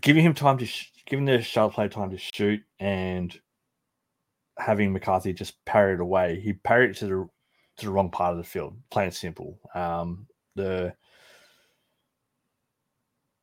giving 0.00 0.24
him 0.24 0.34
time 0.34 0.58
to 0.58 0.66
sh- 0.66 0.92
giving 1.06 1.24
the 1.24 1.42
shuttle 1.42 1.70
play 1.70 1.88
time 1.88 2.10
to 2.10 2.18
shoot 2.18 2.60
and 2.78 3.38
having 4.58 4.92
McCarthy 4.92 5.32
just 5.32 5.62
parry 5.64 5.94
it 5.94 6.00
away. 6.00 6.40
He 6.40 6.52
parried 6.52 6.90
it 6.90 6.96
to 6.98 7.06
the 7.06 7.28
to 7.78 7.86
the 7.86 7.92
wrong 7.92 8.10
part 8.10 8.32
of 8.32 8.38
the 8.38 8.44
field. 8.44 8.76
Plain 8.90 9.06
and 9.06 9.14
simple. 9.14 9.58
Um, 9.74 10.26
the 10.54 10.94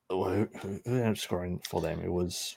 who, 0.09 0.47
who 0.61 0.79
ended 0.85 1.07
up 1.07 1.17
scoring 1.17 1.59
for 1.67 1.81
them? 1.81 2.01
It 2.01 2.11
was 2.11 2.55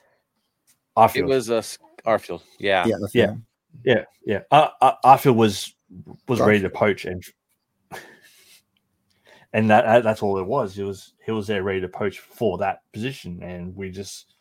Arfield. 0.97 1.15
It 1.15 1.25
was 1.25 1.49
uh, 1.49 1.61
Arfield. 2.05 2.41
Yeah. 2.59 2.85
Yeah, 2.85 2.95
Yeah. 3.13 3.25
fine. 3.27 3.45
yeah, 3.83 4.03
yeah. 4.25 4.39
Uh, 4.51 4.69
uh, 4.79 4.93
Arfield 5.03 5.35
was 5.35 5.73
was 6.27 6.39
ready 6.39 6.61
to 6.61 6.69
poach 6.69 7.05
and 7.05 7.23
and 9.53 9.69
that 9.69 9.83
that- 9.85 10.03
that's 10.03 10.23
all 10.23 10.37
it 10.37 10.45
was. 10.45 10.77
It 10.77 10.83
was 10.83 11.13
he 11.25 11.31
was 11.31 11.47
there 11.47 11.63
ready 11.63 11.81
to 11.81 11.87
poach 11.87 12.19
for 12.19 12.57
that 12.59 12.81
position, 12.93 13.41
and 13.43 13.75
we 13.75 13.89
just 13.91 14.35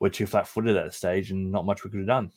were 0.00 0.10
too 0.10 0.26
flat 0.26 0.46
footed 0.46 0.76
at 0.76 0.84
the 0.86 0.92
stage, 0.92 1.30
and 1.30 1.50
not 1.50 1.64
much 1.66 1.84
we 1.84 1.90
could 1.90 2.00
have 2.00 2.06
done. 2.06 2.32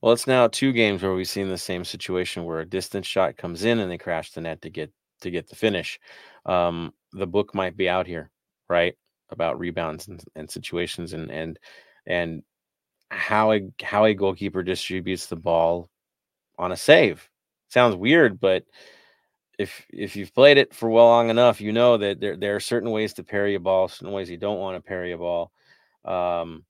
Well, 0.00 0.12
it's 0.12 0.26
now 0.26 0.48
two 0.48 0.72
games 0.72 1.02
where 1.02 1.14
we've 1.14 1.28
seen 1.28 1.48
the 1.48 1.56
same 1.58 1.84
situation 1.84 2.44
where 2.44 2.60
a 2.60 2.68
distance 2.68 3.06
shot 3.06 3.36
comes 3.36 3.64
in 3.64 3.78
and 3.78 3.90
they 3.90 3.98
crash 3.98 4.32
the 4.32 4.40
net 4.40 4.60
to 4.62 4.70
get 4.70 4.92
to 5.22 5.30
get 5.30 5.48
the 5.48 5.56
finish. 5.56 5.98
Um, 6.46 6.92
the 7.12 7.26
book 7.26 7.54
might 7.54 7.76
be 7.76 7.88
out 7.88 8.06
here, 8.06 8.30
right, 8.68 8.94
about 9.30 9.58
rebounds 9.58 10.08
and, 10.08 10.22
and 10.34 10.50
situations 10.50 11.12
and 11.14 11.30
and 11.30 11.58
and 12.06 12.42
how 13.10 13.52
a 13.52 13.60
how 13.82 14.04
a 14.04 14.14
goalkeeper 14.14 14.62
distributes 14.62 15.26
the 15.26 15.36
ball 15.36 15.88
on 16.58 16.72
a 16.72 16.76
save. 16.76 17.28
Sounds 17.68 17.96
weird, 17.96 18.40
but 18.40 18.64
if 19.62 19.86
if 19.90 20.16
you've 20.16 20.34
played 20.34 20.58
it 20.58 20.74
for 20.74 20.88
well 20.90 21.06
long 21.06 21.30
enough, 21.30 21.60
you 21.60 21.72
know 21.72 21.96
that 21.96 22.20
there 22.20 22.36
there 22.36 22.56
are 22.56 22.60
certain 22.60 22.90
ways 22.90 23.14
to 23.14 23.24
parry 23.24 23.54
a 23.54 23.60
ball, 23.60 23.88
certain 23.88 24.12
ways 24.12 24.30
you 24.30 24.36
don't 24.36 24.58
want 24.58 24.76
to 24.76 24.86
parry 24.86 25.12
a 25.12 25.18
ball. 25.18 25.52
Um, 26.04 26.64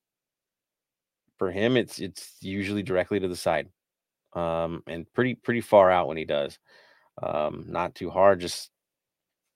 for 1.38 1.50
him, 1.50 1.76
it's 1.76 1.98
it's 1.98 2.36
usually 2.40 2.82
directly 2.82 3.18
to 3.20 3.28
the 3.28 3.36
side, 3.36 3.68
um, 4.34 4.82
and 4.86 5.12
pretty 5.12 5.34
pretty 5.34 5.60
far 5.60 5.90
out 5.90 6.08
when 6.08 6.16
he 6.16 6.24
does. 6.24 6.58
Um, 7.22 7.64
not 7.68 7.94
too 7.94 8.10
hard, 8.10 8.40
just 8.40 8.70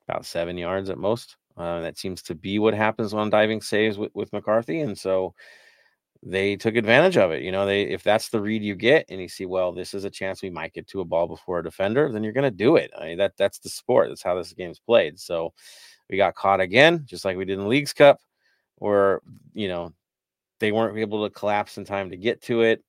about 0.08 0.26
seven 0.26 0.58
yards 0.58 0.90
at 0.90 0.98
most. 0.98 1.36
Uh, 1.56 1.80
that 1.80 1.96
seems 1.96 2.22
to 2.22 2.34
be 2.34 2.58
what 2.58 2.74
happens 2.74 3.14
on 3.14 3.30
diving 3.30 3.62
saves 3.62 3.96
with, 3.98 4.10
with 4.14 4.32
McCarthy, 4.32 4.80
and 4.80 4.98
so 4.98 5.34
they 6.28 6.56
took 6.56 6.74
advantage 6.74 7.16
of 7.16 7.30
it. 7.30 7.42
You 7.42 7.52
know, 7.52 7.66
they 7.66 7.82
if 7.82 8.02
that's 8.02 8.30
the 8.30 8.40
read 8.40 8.62
you 8.62 8.74
get, 8.74 9.06
and 9.08 9.20
you 9.20 9.28
see, 9.28 9.46
well, 9.46 9.72
this 9.72 9.94
is 9.94 10.04
a 10.04 10.10
chance 10.10 10.42
we 10.42 10.50
might 10.50 10.72
get 10.74 10.88
to 10.88 11.00
a 11.00 11.04
ball 11.04 11.28
before 11.28 11.60
a 11.60 11.64
defender, 11.64 12.10
then 12.10 12.24
you're 12.24 12.32
going 12.32 12.50
to 12.50 12.50
do 12.50 12.76
it. 12.76 12.90
I 12.98 13.06
mean, 13.06 13.18
that 13.18 13.36
that's 13.36 13.60
the 13.60 13.68
sport. 13.68 14.08
That's 14.08 14.24
how 14.24 14.34
this 14.34 14.52
game's 14.52 14.80
played. 14.80 15.20
So 15.20 15.52
we 16.10 16.16
got 16.16 16.34
caught 16.34 16.60
again, 16.60 17.04
just 17.06 17.24
like 17.24 17.36
we 17.36 17.44
did 17.44 17.54
in 17.54 17.60
the 17.60 17.68
League's 17.68 17.92
Cup, 17.92 18.18
where 18.76 19.20
you 19.54 19.68
know 19.68 19.92
they 20.58 20.72
weren't 20.72 20.98
able 20.98 21.24
to 21.24 21.32
collapse 21.32 21.78
in 21.78 21.84
time 21.84 22.10
to 22.10 22.16
get 22.16 22.42
to 22.42 22.62
it. 22.62 22.82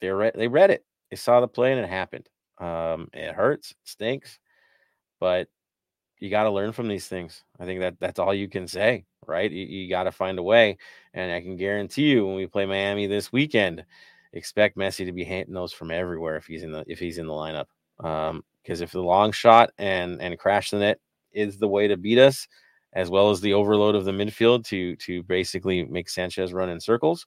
They 0.00 0.08
read 0.08 0.32
they 0.34 0.48
read 0.48 0.70
it. 0.70 0.84
They 1.10 1.16
saw 1.16 1.40
the 1.40 1.48
play 1.48 1.72
and 1.72 1.80
it 1.80 1.90
happened. 1.90 2.26
Um, 2.56 3.08
it 3.12 3.34
hurts, 3.34 3.72
it 3.72 3.76
stinks, 3.84 4.38
but 5.20 5.48
you 6.18 6.30
got 6.30 6.44
to 6.44 6.50
learn 6.50 6.72
from 6.72 6.88
these 6.88 7.06
things. 7.06 7.44
I 7.60 7.66
think 7.66 7.80
that 7.80 8.00
that's 8.00 8.18
all 8.18 8.34
you 8.34 8.48
can 8.48 8.66
say, 8.66 9.04
right? 9.28 9.50
You, 9.50 9.64
you 9.64 9.88
got 9.88 10.04
to 10.04 10.12
find 10.12 10.38
a 10.38 10.42
way, 10.42 10.78
and 11.14 11.32
I 11.32 11.40
can 11.40 11.56
guarantee 11.56 12.10
you 12.10 12.26
when 12.26 12.36
we 12.36 12.46
play 12.46 12.66
Miami 12.66 13.06
this 13.06 13.32
weekend, 13.32 13.84
expect 14.32 14.76
Messi 14.76 15.04
to 15.06 15.12
be 15.12 15.24
hitting 15.24 15.54
those 15.54 15.72
from 15.72 15.90
everywhere 15.90 16.36
if 16.36 16.46
he's 16.46 16.62
in 16.62 16.72
the 16.72 16.84
if 16.86 16.98
he's 16.98 17.18
in 17.18 17.26
the 17.26 17.32
lineup. 17.32 17.66
Um, 18.04 18.44
because 18.62 18.80
if 18.80 18.92
the 18.92 19.00
long 19.00 19.32
shot 19.32 19.70
and 19.78 20.20
and 20.20 20.38
crash 20.38 20.70
the 20.70 20.78
net 20.78 20.98
is 21.32 21.58
the 21.58 21.68
way 21.68 21.88
to 21.88 21.96
beat 21.96 22.18
us, 22.18 22.46
as 22.92 23.10
well 23.10 23.30
as 23.30 23.40
the 23.40 23.54
overload 23.54 23.94
of 23.94 24.04
the 24.04 24.12
midfield 24.12 24.64
to 24.66 24.96
to 24.96 25.22
basically 25.24 25.84
make 25.84 26.08
Sanchez 26.08 26.52
run 26.52 26.68
in 26.68 26.80
circles, 26.80 27.26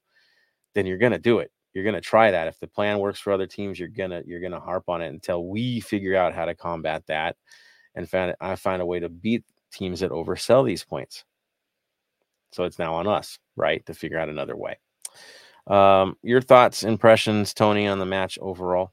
then 0.74 0.86
you're 0.86 0.98
gonna 0.98 1.20
do 1.20 1.40
it. 1.40 1.52
You're 1.74 1.86
gonna 1.86 2.02
try 2.02 2.32
that. 2.32 2.48
If 2.48 2.60
the 2.60 2.68
plan 2.68 3.00
works 3.00 3.20
for 3.20 3.34
other 3.34 3.48
teams, 3.48 3.80
you're 3.80 3.88
gonna 3.88 4.22
you're 4.26 4.42
gonna 4.42 4.60
harp 4.60 4.90
on 4.90 5.02
it 5.02 5.08
until 5.08 5.48
we 5.48 5.80
figure 5.80 6.16
out 6.16 6.34
how 6.34 6.46
to 6.46 6.56
combat 6.56 7.04
that 7.08 7.38
and 7.96 8.10
find 8.10 8.36
I 8.40 8.56
find 8.56 8.82
a 8.82 8.86
way 8.86 9.00
to 9.00 9.10
beat 9.10 9.44
teams 9.72 10.02
that 10.02 10.12
oversell 10.12 10.66
these 10.66 10.84
points. 10.84 11.24
So 12.52 12.64
it's 12.64 12.80
now 12.80 12.96
on 12.96 13.08
us, 13.08 13.40
right, 13.56 13.86
to 13.86 13.94
figure 13.94 14.20
out 14.20 14.30
another 14.30 14.56
way. 14.56 14.78
Um, 15.68 16.18
your 16.24 16.42
thoughts, 16.42 16.84
impressions, 16.84 17.54
Tony, 17.54 17.88
on 17.88 18.00
the 18.00 18.06
match 18.06 18.38
overall? 18.42 18.92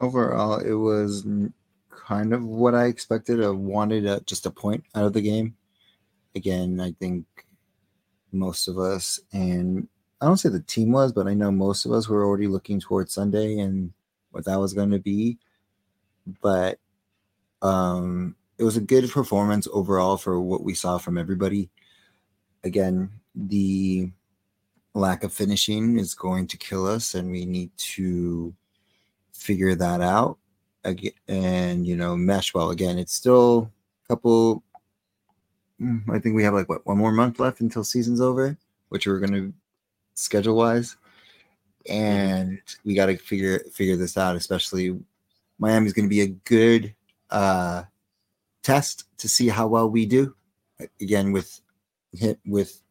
Overall, 0.00 0.58
it 0.58 0.74
was 0.74 1.26
kind 1.90 2.32
of 2.32 2.44
what 2.44 2.74
I 2.74 2.86
expected. 2.86 3.42
I 3.42 3.48
wanted 3.50 4.06
a, 4.06 4.20
just 4.20 4.46
a 4.46 4.50
point 4.50 4.84
out 4.94 5.04
of 5.04 5.12
the 5.12 5.22
game. 5.22 5.56
Again, 6.34 6.80
I 6.80 6.92
think 6.92 7.26
most 8.32 8.68
of 8.68 8.78
us, 8.78 9.20
and 9.32 9.88
I 10.20 10.26
don't 10.26 10.36
say 10.36 10.48
the 10.48 10.60
team 10.60 10.92
was, 10.92 11.12
but 11.12 11.26
I 11.26 11.34
know 11.34 11.50
most 11.50 11.84
of 11.84 11.92
us 11.92 12.08
were 12.08 12.24
already 12.24 12.46
looking 12.46 12.80
towards 12.80 13.14
Sunday 13.14 13.58
and 13.58 13.92
what 14.30 14.44
that 14.44 14.60
was 14.60 14.72
going 14.72 14.90
to 14.90 14.98
be. 14.98 15.38
But 16.42 16.78
um, 17.62 18.36
it 18.58 18.64
was 18.64 18.76
a 18.76 18.82
good 18.82 19.10
performance 19.10 19.66
overall 19.72 20.16
for 20.16 20.40
what 20.40 20.62
we 20.62 20.74
saw 20.74 20.98
from 20.98 21.18
everybody. 21.18 21.70
Again, 22.66 23.10
the 23.34 24.10
lack 24.94 25.24
of 25.24 25.32
finishing 25.32 25.98
is 25.98 26.14
going 26.14 26.46
to 26.48 26.56
kill 26.56 26.86
us, 26.86 27.14
and 27.14 27.30
we 27.30 27.46
need 27.46 27.70
to 27.78 28.54
figure 29.32 29.74
that 29.74 30.00
out 30.00 30.38
again 30.86 31.12
and 31.28 31.86
you 31.86 31.96
know 31.96 32.16
mesh 32.16 32.54
well. 32.54 32.70
Again 32.70 32.98
it's 32.98 33.12
still 33.12 33.70
a 34.04 34.08
couple 34.08 34.62
mm, 35.80 36.02
i 36.10 36.18
think 36.18 36.34
we 36.34 36.44
have 36.44 36.54
like 36.54 36.68
what 36.68 36.86
one 36.86 36.98
more 36.98 37.12
month 37.12 37.38
left 37.38 37.60
until 37.60 37.84
season's 37.84 38.20
over 38.20 38.56
which 38.88 39.06
we're 39.06 39.18
going 39.18 39.32
to 39.32 39.52
schedule 40.14 40.56
wise 40.56 40.96
and 41.88 42.60
we 42.84 42.94
got 42.94 43.06
to 43.06 43.16
figure 43.16 43.60
figure 43.72 43.96
this 43.96 44.16
out 44.16 44.36
especially 44.36 44.98
miami's 45.58 45.92
going 45.92 46.06
to 46.06 46.10
be 46.10 46.22
a 46.22 46.28
good 46.28 46.94
uh 47.30 47.82
test 48.62 49.04
to 49.18 49.28
see 49.28 49.48
how 49.48 49.66
well 49.66 49.88
we 49.88 50.06
do 50.06 50.34
again 51.00 51.32
with 51.32 51.60
hit 52.12 52.38
with 52.46 52.82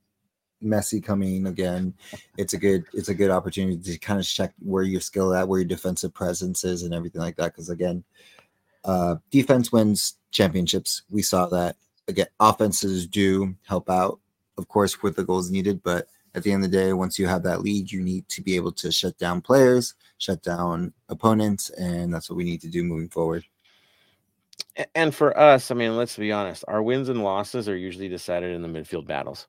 Messi 0.64 1.04
coming 1.04 1.48
again, 1.48 1.94
it's 2.38 2.54
a 2.54 2.58
good 2.58 2.86
it's 2.94 3.10
a 3.10 3.14
good 3.14 3.32
opportunity 3.32 3.78
to 3.78 3.98
kind 4.00 4.20
of 4.20 4.26
check 4.26 4.54
where 4.60 4.84
your 4.84 5.02
skill 5.02 5.34
at, 5.34 5.48
where 5.48 5.60
your 5.60 5.68
defensive 5.68 6.14
presence 6.14 6.64
is, 6.64 6.84
and 6.84 6.94
everything 6.94 7.22
like 7.22 7.36
that. 7.38 7.54
Because 7.54 7.70
again, 7.70 8.04
uh, 8.84 9.16
defense 9.32 9.72
wins 9.72 10.18
championships. 10.32 11.04
We 11.10 11.22
saw 11.22 11.48
that. 11.48 11.76
Again, 12.08 12.28
offenses 12.40 13.08
do 13.08 13.56
help 13.68 13.90
out, 13.90 14.20
of 14.58 14.68
course, 14.68 15.02
with 15.02 15.16
the 15.16 15.24
goals 15.24 15.52
needed. 15.52 15.82
But 15.84 16.08
at 16.36 16.44
the 16.44 16.52
end 16.52 16.64
of 16.64 16.72
the 16.72 16.78
day, 16.78 16.94
once 16.94 17.18
you 17.18 17.28
have 17.28 17.44
that 17.44 17.62
lead, 17.62 17.92
you 17.92 18.02
need 18.02 18.28
to 18.30 18.42
be 18.42 18.56
able 18.56 18.72
to 18.74 18.92
shut 18.92 19.18
down 19.18 19.42
players, 19.42 19.96
shut 20.18 20.44
down 20.44 20.94
opponents, 21.10 21.70
and 21.72 22.14
that's 22.14 22.30
what 22.30 22.38
we 22.38 22.44
need 22.44 22.62
to 22.62 22.68
do 22.68 22.84
moving 22.84 23.10
forward. 23.10 23.44
And 24.94 25.16
for 25.16 25.38
us, 25.38 25.72
I 25.72 25.76
mean, 25.76 25.96
let's 25.96 26.18
be 26.18 26.32
honest, 26.32 26.66
our 26.68 26.84
wins 26.84 27.10
and 27.10 27.24
losses 27.24 27.70
are 27.70 27.78
usually 27.78 28.10
decided 28.10 28.54
in 28.54 28.62
the 28.62 28.68
midfield 28.68 29.08
battles. 29.08 29.48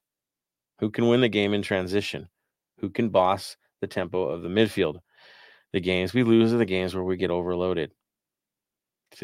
Who 0.80 0.90
can 0.90 1.08
win 1.08 1.20
the 1.20 1.28
game 1.28 1.54
in 1.54 1.62
transition? 1.62 2.28
Who 2.78 2.90
can 2.90 3.08
boss 3.10 3.56
the 3.80 3.86
tempo 3.88 4.24
of 4.24 4.42
the 4.42 4.48
midfield? 4.48 5.00
The 5.72 5.80
games 5.80 6.14
we 6.14 6.22
lose 6.22 6.52
are 6.52 6.58
the 6.58 6.64
games 6.64 6.94
where 6.94 7.04
we 7.04 7.16
get 7.16 7.30
overloaded. 7.30 7.92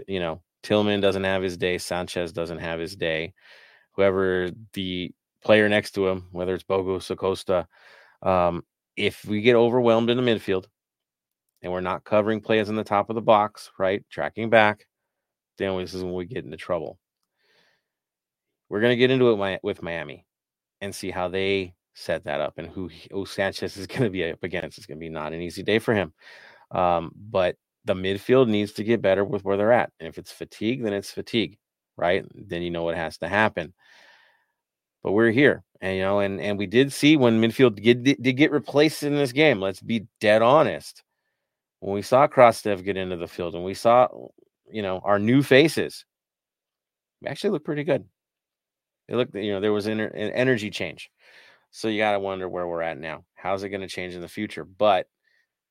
You 0.08 0.20
know, 0.20 0.42
Tillman 0.62 1.00
doesn't 1.00 1.24
have 1.24 1.42
his 1.42 1.56
day, 1.56 1.78
Sanchez 1.78 2.32
doesn't 2.32 2.58
have 2.58 2.80
his 2.80 2.96
day. 2.96 3.34
whoever 3.92 4.50
the 4.74 5.12
player 5.44 5.68
next 5.68 5.92
to 5.92 6.08
him, 6.08 6.28
whether 6.32 6.54
it's 6.54 6.64
Bogusz 6.64 7.10
Acosta, 7.10 7.68
um, 8.22 8.64
if 8.96 9.24
we 9.26 9.42
get 9.42 9.56
overwhelmed 9.56 10.10
in 10.10 10.16
the 10.16 10.22
midfield 10.22 10.66
and 11.62 11.72
we're 11.72 11.80
not 11.80 12.04
covering 12.04 12.40
plays 12.40 12.68
in 12.68 12.76
the 12.76 12.84
top 12.84 13.10
of 13.10 13.16
the 13.16 13.22
box, 13.22 13.70
right, 13.78 14.04
tracking 14.10 14.50
back, 14.50 14.86
then 15.58 15.76
this 15.78 15.94
is 15.94 16.02
when 16.02 16.14
we 16.14 16.24
get 16.24 16.44
into 16.44 16.56
trouble. 16.56 16.98
We're 18.68 18.80
going 18.80 18.92
to 18.92 18.96
get 18.96 19.10
into 19.10 19.30
it 19.30 19.60
with 19.62 19.82
Miami 19.82 20.26
and 20.80 20.94
see 20.94 21.10
how 21.10 21.28
they 21.28 21.74
set 21.94 22.24
that 22.24 22.40
up 22.40 22.54
and 22.56 22.68
who, 22.68 22.88
who 23.10 23.26
Sanchez 23.26 23.76
is 23.76 23.86
going 23.88 24.02
to 24.02 24.10
be 24.10 24.30
up 24.30 24.42
against. 24.42 24.78
It's 24.78 24.86
going 24.86 24.98
to 24.98 25.04
be 25.04 25.10
not 25.10 25.32
an 25.32 25.42
easy 25.42 25.62
day 25.62 25.78
for 25.78 25.94
him. 25.94 26.12
Um, 26.70 27.12
but 27.14 27.56
the 27.84 27.94
midfield 27.94 28.48
needs 28.48 28.72
to 28.72 28.84
get 28.84 29.02
better 29.02 29.24
with 29.24 29.44
where 29.44 29.56
they're 29.56 29.72
at. 29.72 29.90
And 30.00 30.08
if 30.08 30.18
it's 30.18 30.32
fatigue, 30.32 30.82
then 30.82 30.92
it's 30.92 31.10
fatigue, 31.10 31.58
right? 31.96 32.24
Then 32.34 32.62
you 32.62 32.70
know 32.70 32.84
what 32.84 32.96
has 32.96 33.18
to 33.18 33.28
happen. 33.28 33.74
But 35.02 35.12
we're 35.12 35.32
here, 35.32 35.64
and 35.80 35.96
you 35.96 36.02
know, 36.02 36.20
and 36.20 36.40
and 36.40 36.56
we 36.56 36.66
did 36.66 36.92
see 36.92 37.16
when 37.16 37.40
midfield 37.40 37.74
did, 37.82 38.36
get 38.36 38.52
replaced 38.52 39.02
in 39.02 39.16
this 39.16 39.32
game. 39.32 39.60
Let's 39.60 39.80
be 39.80 40.06
dead 40.20 40.42
honest. 40.42 41.02
When 41.80 41.92
we 41.92 42.02
saw 42.02 42.28
Krastev 42.28 42.84
get 42.84 42.96
into 42.96 43.16
the 43.16 43.26
field, 43.26 43.56
and 43.56 43.64
we 43.64 43.74
saw, 43.74 44.06
you 44.72 44.82
know, 44.82 45.00
our 45.04 45.18
new 45.18 45.42
faces, 45.42 46.04
we 47.20 47.28
actually 47.28 47.50
look 47.50 47.64
pretty 47.64 47.84
good. 47.84 48.04
It 49.08 49.16
looked, 49.16 49.34
you 49.34 49.52
know, 49.52 49.60
there 49.60 49.72
was 49.72 49.86
an 49.86 50.00
energy 50.00 50.70
change. 50.70 51.10
So 51.70 51.88
you 51.88 51.98
got 51.98 52.12
to 52.12 52.20
wonder 52.20 52.48
where 52.48 52.66
we're 52.66 52.82
at 52.82 52.98
now. 52.98 53.24
How's 53.34 53.62
it 53.62 53.70
going 53.70 53.80
to 53.80 53.88
change 53.88 54.14
in 54.14 54.20
the 54.20 54.28
future? 54.28 54.64
But 54.64 55.06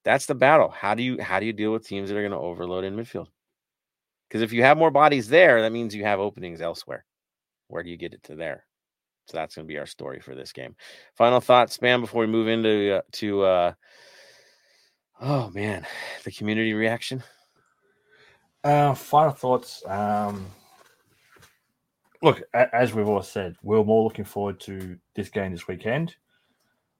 that's 0.03 0.25
the 0.25 0.35
battle. 0.35 0.69
How 0.69 0.95
do 0.95 1.03
you 1.03 1.21
how 1.21 1.39
do 1.39 1.45
you 1.45 1.53
deal 1.53 1.71
with 1.71 1.87
teams 1.87 2.09
that 2.09 2.17
are 2.17 2.21
going 2.21 2.31
to 2.31 2.37
overload 2.37 2.83
in 2.83 2.95
midfield? 2.95 3.27
Because 4.27 4.41
if 4.41 4.51
you 4.51 4.63
have 4.63 4.77
more 4.77 4.91
bodies 4.91 5.27
there, 5.27 5.61
that 5.61 5.71
means 5.71 5.95
you 5.95 6.03
have 6.03 6.19
openings 6.19 6.61
elsewhere. 6.61 7.05
Where 7.67 7.83
do 7.83 7.89
you 7.89 7.97
get 7.97 8.13
it 8.13 8.23
to 8.23 8.35
there? 8.35 8.65
So 9.27 9.37
that's 9.37 9.55
going 9.55 9.67
to 9.67 9.71
be 9.71 9.77
our 9.77 9.85
story 9.85 10.19
for 10.19 10.35
this 10.35 10.51
game. 10.51 10.75
Final 11.15 11.39
thoughts, 11.39 11.77
Bam 11.77 12.01
before 12.01 12.21
we 12.21 12.27
move 12.27 12.47
into 12.47 12.97
uh, 12.97 13.01
to 13.13 13.41
uh, 13.43 13.73
oh 15.21 15.49
man, 15.51 15.85
the 16.23 16.31
community 16.31 16.73
reaction. 16.73 17.23
Uh, 18.63 18.93
final 18.93 19.31
thoughts. 19.31 19.83
Um, 19.87 20.45
look, 22.21 22.41
as 22.53 22.93
we've 22.93 23.07
all 23.07 23.23
said, 23.23 23.55
we're 23.63 23.83
more 23.83 24.03
looking 24.03 24.25
forward 24.25 24.59
to 24.61 24.97
this 25.15 25.29
game 25.29 25.51
this 25.51 25.67
weekend. 25.67 26.15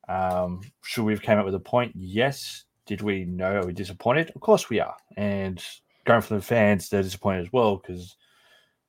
Um, 0.10 0.62
should 0.84 1.04
we 1.04 1.14
have 1.14 1.22
came 1.22 1.38
up 1.38 1.46
with 1.46 1.56
a 1.56 1.60
point? 1.60 1.94
Yes. 1.96 2.66
Did 2.88 3.02
we 3.02 3.26
know? 3.26 3.58
Are 3.58 3.66
we 3.66 3.74
disappointed? 3.74 4.32
Of 4.36 4.42
course 4.42 4.70
we 4.70 4.80
are. 4.80 4.96
And 5.18 5.64
going 6.06 6.22
from 6.22 6.38
the 6.38 6.44
fans, 6.44 6.90
they're 6.90 7.04
disappointed 7.04 7.46
as 7.46 7.54
well 7.54 7.78
because 7.78 8.16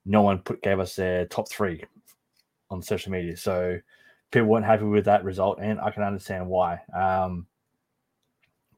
no 0.06 0.22
one 0.22 0.38
put 0.38 0.62
gave 0.62 0.80
us 0.80 0.96
their 0.96 1.26
top 1.26 1.48
three 1.50 1.84
on 2.70 2.82
social 2.82 3.12
media. 3.12 3.36
So 3.36 3.78
people 4.30 4.48
weren't 4.48 4.64
happy 4.64 4.84
with 4.84 5.04
that 5.04 5.24
result, 5.24 5.58
and 5.60 5.78
I 5.78 5.90
can 5.90 6.02
understand 6.02 6.48
why. 6.48 6.80
Um, 6.98 7.46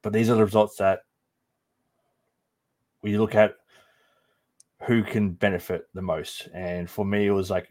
but 0.02 0.12
these 0.12 0.28
are 0.28 0.35
the 0.35 0.44
results 0.44 0.76
that 0.76 1.00
we 3.02 3.16
look 3.16 3.35
at 3.37 3.54
who 4.87 5.03
can 5.03 5.31
benefit 5.31 5.87
the 5.94 6.03
most. 6.03 6.49
And 6.55 6.88
for 6.88 7.05
me, 7.05 7.27
it 7.27 7.33
was 7.33 7.51
like 7.51 7.68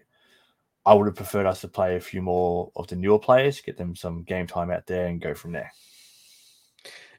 I 0.86 0.94
would 0.94 1.08
have 1.08 1.16
preferred 1.16 1.46
us 1.46 1.62
to 1.62 1.68
play 1.68 1.96
a 1.96 2.02
few 2.02 2.22
more 2.22 2.72
of 2.76 2.88
the 2.88 2.96
newer 2.96 3.20
players, 3.20 3.62
get 3.62 3.78
them 3.78 3.96
some 3.96 4.24
game 4.24 4.48
time 4.48 4.72
out 4.72 4.86
there, 4.88 5.08
and 5.08 5.22
go 5.22 5.34
from 5.34 5.54
there. 5.54 5.72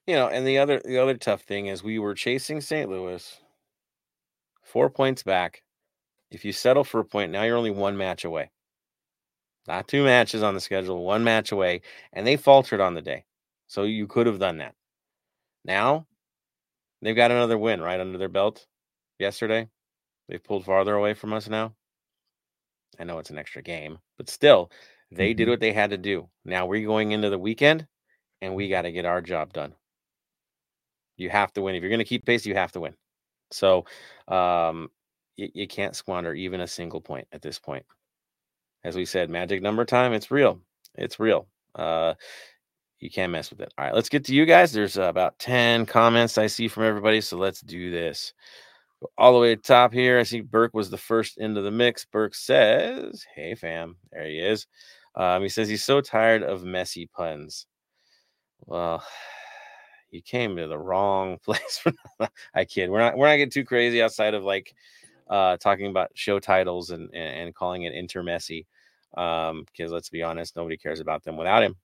You 0.07 0.17
know, 0.17 0.29
and 0.29 0.47
the 0.47 0.59
other 0.59 0.83
the 0.85 0.99
other 0.99 1.17
tough 1.17 1.43
thing 1.43 1.67
is 1.67 1.83
we 1.83 1.99
were 1.99 2.15
chasing 2.15 2.61
St. 2.61 2.91
Louis, 2.91 3.41
four 4.63 4.91
points 4.91 5.23
back. 5.23 5.63
If 6.31 6.45
you 6.45 6.53
settle 6.53 6.85
for 6.85 7.01
a 7.01 7.05
point, 7.05 7.33
now 7.33 7.45
you're 7.45 7.57
only 7.57 7.71
one 7.71 7.97
match 7.97 8.25
away. 8.25 8.51
Not 9.67 9.89
two 9.89 10.05
matches 10.05 10.43
on 10.43 10.53
the 10.53 10.61
schedule, 10.61 11.05
one 11.05 11.25
match 11.25 11.53
away, 11.53 11.81
and 12.13 12.27
they 12.27 12.37
faltered 12.37 12.81
on 12.81 12.95
the 12.95 13.01
day. 13.01 13.25
So 13.67 13.85
you 13.85 14.07
could 14.07 14.27
have 14.27 14.39
done 14.39 14.59
that. 14.59 14.75
Now 15.65 16.07
they've 17.01 17.17
got 17.17 17.31
another 17.31 17.57
win 17.57 17.81
right 17.81 18.01
under 18.01 18.19
their 18.19 18.29
belt 18.29 18.67
yesterday. 19.19 19.69
They've 20.29 20.43
pulled 20.43 20.65
farther 20.65 20.95
away 20.95 21.15
from 21.15 21.33
us 21.33 21.49
now. 21.49 21.75
I 22.99 23.05
know 23.05 23.19
it's 23.19 23.31
an 23.31 23.39
extra 23.39 23.63
game, 23.63 23.99
but 24.17 24.31
still, 24.31 24.71
they 25.11 25.31
mm-hmm. 25.31 25.37
did 25.37 25.49
what 25.49 25.61
they 25.61 25.73
had 25.73 25.91
to 25.91 25.99
do. 25.99 26.29
Now 26.45 26.67
we're 26.67 26.87
going 26.87 27.13
into 27.13 27.31
the 27.31 27.39
weekend 27.39 27.87
and 28.41 28.55
we 28.55 28.69
got 28.69 28.83
to 28.83 28.93
get 28.93 29.05
our 29.05 29.21
job 29.21 29.53
done. 29.53 29.75
You 31.17 31.31
have 31.31 31.53
to 31.55 31.63
win. 31.63 31.75
If 31.75 31.83
you're 31.83 31.91
going 31.91 31.99
to 31.99 32.05
keep 32.05 32.25
pace, 32.25 32.47
you 32.47 32.55
have 32.55 32.73
to 32.73 32.81
win. 32.81 32.95
So 33.51 33.85
um, 34.29 34.91
you, 35.37 35.49
you 35.55 35.69
can't 35.69 35.97
squander 35.97 36.35
even 36.35 36.61
a 36.61 36.67
single 36.67 37.01
point 37.01 37.29
at 37.33 37.43
this 37.43 37.59
point. 37.59 37.85
As 38.83 38.97
we 38.97 39.05
said, 39.05 39.31
magic 39.31 39.63
number 39.63 39.85
time, 39.85 40.13
it's 40.13 40.31
real. 40.31 40.61
It's 40.97 41.19
real. 41.19 41.47
Uh, 41.75 42.15
you 42.99 43.11
can't 43.11 43.33
mess 43.33 43.51
with 43.51 43.61
it. 43.61 43.73
All 43.79 43.85
right, 43.85 43.95
let's 43.95 44.09
get 44.09 44.25
to 44.27 44.35
you 44.35 44.47
guys. 44.47 44.73
There's 44.73 44.99
uh, 44.99 45.05
about 45.05 45.39
10 45.39 45.87
comments 45.87 46.39
I 46.39 46.47
see 46.47 46.69
from 46.69 46.85
everybody. 46.85 47.21
So 47.21 47.37
let's 47.37 47.61
do 47.61 47.91
this 47.91 48.35
all 49.19 49.33
the 49.33 49.41
way 49.41 49.55
to 49.55 49.61
top 49.61 49.93
here. 49.93 50.19
I 50.19 50.23
see 50.23 50.41
Burke 50.41 50.75
was 50.75 50.91
the 50.91 50.99
first 50.99 51.39
into 51.39 51.63
the 51.63 51.71
mix. 51.71 52.05
Burke 52.05 52.35
says, 52.35 53.25
Hey, 53.35 53.55
fam. 53.55 53.97
There 54.13 54.27
he 54.27 54.39
is. 54.39 54.67
Um, 55.15 55.43
he 55.43 55.49
says 55.49 55.69
he's 55.69 55.85
so 55.85 56.01
tired 56.01 56.43
of 56.43 56.65
messy 56.65 57.07
puns. 57.07 57.67
Well, 58.67 59.05
you 60.11 60.23
came 60.23 60.57
to 60.57 60.67
the 60.67 60.79
wrong 60.79 61.39
place. 61.45 61.85
I 62.55 62.65
kid. 62.65 62.91
We're 62.91 63.01
not 63.01 63.17
we're 63.17 63.29
not 63.29 63.37
getting 63.37 63.51
too 63.51 63.65
crazy 63.65 64.03
outside 64.03 64.35
of 64.35 64.45
like 64.45 64.75
uh 65.29 65.57
talking 65.57 65.87
about 65.87 66.11
show 66.15 66.39
titles 66.39 66.91
and 66.91 67.09
and, 67.15 67.47
and 67.47 67.55
calling 67.55 67.83
it 67.83 67.95
inter 67.95 68.23
messy. 68.23 68.67
Um, 69.17 69.65
because 69.67 69.93
let's 69.93 70.11
be 70.11 70.23
honest, 70.23 70.57
nobody 70.57 70.77
cares 70.77 71.01
about 71.01 71.23
them 71.23 71.37
without 71.37 71.63
him. 71.63 71.77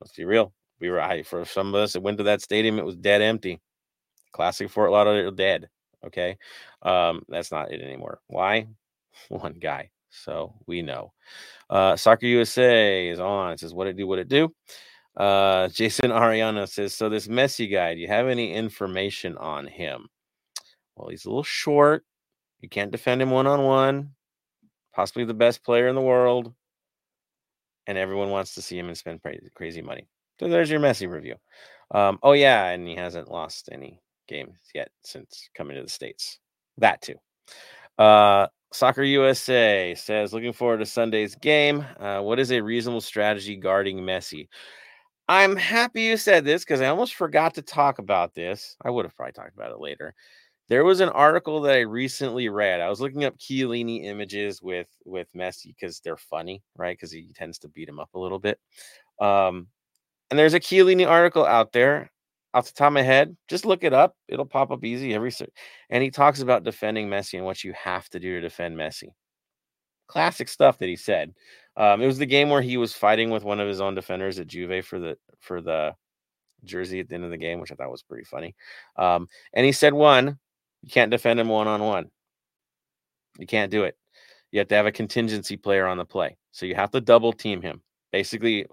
Let's 0.00 0.14
be 0.14 0.24
real. 0.24 0.52
We 0.80 0.90
were 0.90 1.00
I, 1.00 1.22
for 1.22 1.44
some 1.44 1.68
of 1.68 1.74
us 1.74 1.92
that 1.92 2.02
went 2.02 2.18
to 2.18 2.24
that 2.24 2.42
stadium, 2.42 2.78
it 2.78 2.84
was 2.84 2.96
dead 2.96 3.22
empty. 3.22 3.60
Classic 4.32 4.70
Fort 4.70 4.90
Lauderdale 4.90 5.30
dead. 5.30 5.68
Okay. 6.06 6.36
Um, 6.82 7.22
that's 7.28 7.52
not 7.52 7.72
it 7.72 7.80
anymore. 7.80 8.20
Why? 8.26 8.66
One 9.28 9.54
guy. 9.54 9.90
So 10.10 10.54
we 10.66 10.82
know. 10.82 11.12
Uh, 11.70 11.96
Soccer 11.96 12.26
USA 12.26 13.08
is 13.08 13.18
on. 13.18 13.52
It 13.52 13.60
says, 13.60 13.74
What 13.74 13.86
it 13.86 13.96
do, 13.96 14.06
what 14.06 14.18
it 14.18 14.28
do. 14.28 14.54
Uh, 15.16 15.68
Jason 15.72 16.10
Ariana 16.10 16.68
says, 16.68 16.94
So 16.94 17.08
this 17.08 17.28
Messi 17.28 17.70
guy, 17.70 17.94
do 17.94 18.00
you 18.00 18.08
have 18.08 18.28
any 18.28 18.52
information 18.52 19.36
on 19.38 19.66
him? 19.66 20.08
Well, 20.96 21.08
he's 21.08 21.24
a 21.24 21.28
little 21.28 21.42
short. 21.42 22.04
You 22.60 22.68
can't 22.68 22.90
defend 22.90 23.22
him 23.22 23.30
one 23.30 23.46
on 23.46 23.62
one. 23.64 24.10
Possibly 24.94 25.24
the 25.24 25.34
best 25.34 25.64
player 25.64 25.88
in 25.88 25.94
the 25.94 26.02
world. 26.02 26.52
And 27.86 27.98
everyone 27.98 28.30
wants 28.30 28.54
to 28.54 28.62
see 28.62 28.78
him 28.78 28.88
and 28.88 28.96
spend 28.96 29.20
crazy 29.54 29.82
money. 29.82 30.06
So 30.38 30.48
there's 30.48 30.70
your 30.70 30.78
Messi 30.78 31.10
review. 31.10 31.36
Um, 31.90 32.18
oh, 32.22 32.32
yeah. 32.32 32.68
And 32.68 32.86
he 32.86 32.94
hasn't 32.94 33.30
lost 33.30 33.70
any 33.72 34.01
games 34.28 34.56
yet 34.74 34.90
since 35.04 35.48
coming 35.54 35.76
to 35.76 35.82
the 35.82 35.88
States. 35.88 36.38
That 36.78 37.02
too. 37.02 37.16
Uh, 37.98 38.46
Soccer 38.72 39.02
USA 39.02 39.94
says, 39.94 40.32
looking 40.32 40.52
forward 40.52 40.78
to 40.78 40.86
Sunday's 40.86 41.34
game. 41.34 41.84
Uh, 42.00 42.20
what 42.20 42.38
is 42.38 42.50
a 42.50 42.60
reasonable 42.60 43.02
strategy 43.02 43.56
guarding 43.56 43.98
Messi? 43.98 44.48
I'm 45.28 45.56
happy 45.56 46.02
you 46.02 46.16
said 46.16 46.44
this 46.44 46.64
because 46.64 46.80
I 46.80 46.86
almost 46.86 47.14
forgot 47.14 47.54
to 47.54 47.62
talk 47.62 47.98
about 47.98 48.34
this. 48.34 48.76
I 48.82 48.90
would 48.90 49.04
have 49.04 49.16
probably 49.16 49.32
talked 49.32 49.54
about 49.54 49.72
it 49.72 49.80
later. 49.80 50.14
There 50.68 50.84
was 50.84 51.00
an 51.00 51.10
article 51.10 51.60
that 51.62 51.74
I 51.74 51.80
recently 51.80 52.48
read. 52.48 52.80
I 52.80 52.88
was 52.88 53.00
looking 53.00 53.24
up 53.24 53.38
Chiellini 53.38 54.04
images 54.04 54.62
with 54.62 54.88
with 55.04 55.28
Messi 55.34 55.66
because 55.66 56.00
they're 56.00 56.16
funny, 56.16 56.62
right? 56.76 56.96
Because 56.96 57.12
he 57.12 57.32
tends 57.34 57.58
to 57.60 57.68
beat 57.68 57.88
him 57.88 58.00
up 58.00 58.10
a 58.14 58.18
little 58.18 58.38
bit. 58.38 58.58
Um, 59.20 59.68
and 60.30 60.38
there's 60.38 60.54
a 60.54 60.60
Chiellini 60.60 61.06
article 61.06 61.44
out 61.44 61.72
there 61.72 62.10
off 62.54 62.66
the 62.66 62.72
top 62.72 62.88
of 62.88 62.92
my 62.92 63.02
head, 63.02 63.36
just 63.48 63.64
look 63.64 63.84
it 63.84 63.92
up. 63.92 64.16
It'll 64.28 64.46
pop 64.46 64.70
up 64.70 64.84
easy 64.84 65.14
every. 65.14 65.32
And 65.90 66.02
he 66.02 66.10
talks 66.10 66.40
about 66.40 66.64
defending 66.64 67.08
Messi 67.08 67.34
and 67.34 67.44
what 67.44 67.64
you 67.64 67.72
have 67.72 68.08
to 68.10 68.20
do 68.20 68.34
to 68.34 68.40
defend 68.40 68.76
Messi. 68.76 69.08
Classic 70.06 70.48
stuff 70.48 70.78
that 70.78 70.88
he 70.88 70.96
said. 70.96 71.32
Um, 71.76 72.02
it 72.02 72.06
was 72.06 72.18
the 72.18 72.26
game 72.26 72.50
where 72.50 72.60
he 72.60 72.76
was 72.76 72.92
fighting 72.92 73.30
with 73.30 73.44
one 73.44 73.60
of 73.60 73.68
his 73.68 73.80
own 73.80 73.94
defenders 73.94 74.38
at 74.38 74.46
Juve 74.46 74.84
for 74.84 74.98
the 74.98 75.16
for 75.40 75.62
the 75.62 75.94
jersey 76.64 77.00
at 77.00 77.08
the 77.08 77.14
end 77.14 77.24
of 77.24 77.30
the 77.30 77.38
game, 77.38 77.60
which 77.60 77.72
I 77.72 77.74
thought 77.74 77.90
was 77.90 78.02
pretty 78.02 78.24
funny. 78.24 78.54
Um, 78.96 79.26
and 79.54 79.64
he 79.64 79.72
said, 79.72 79.94
one, 79.94 80.38
you 80.82 80.90
can't 80.90 81.10
defend 81.10 81.40
him 81.40 81.48
one 81.48 81.66
on 81.66 81.80
one. 81.80 82.10
You 83.38 83.46
can't 83.46 83.70
do 83.70 83.84
it. 83.84 83.96
You 84.50 84.58
have 84.58 84.68
to 84.68 84.74
have 84.74 84.86
a 84.86 84.92
contingency 84.92 85.56
player 85.56 85.86
on 85.86 85.96
the 85.96 86.04
play. 86.04 86.36
So 86.50 86.66
you 86.66 86.74
have 86.74 86.90
to 86.90 87.00
double 87.00 87.32
team 87.32 87.62
him. 87.62 87.80
Basically, 88.12 88.66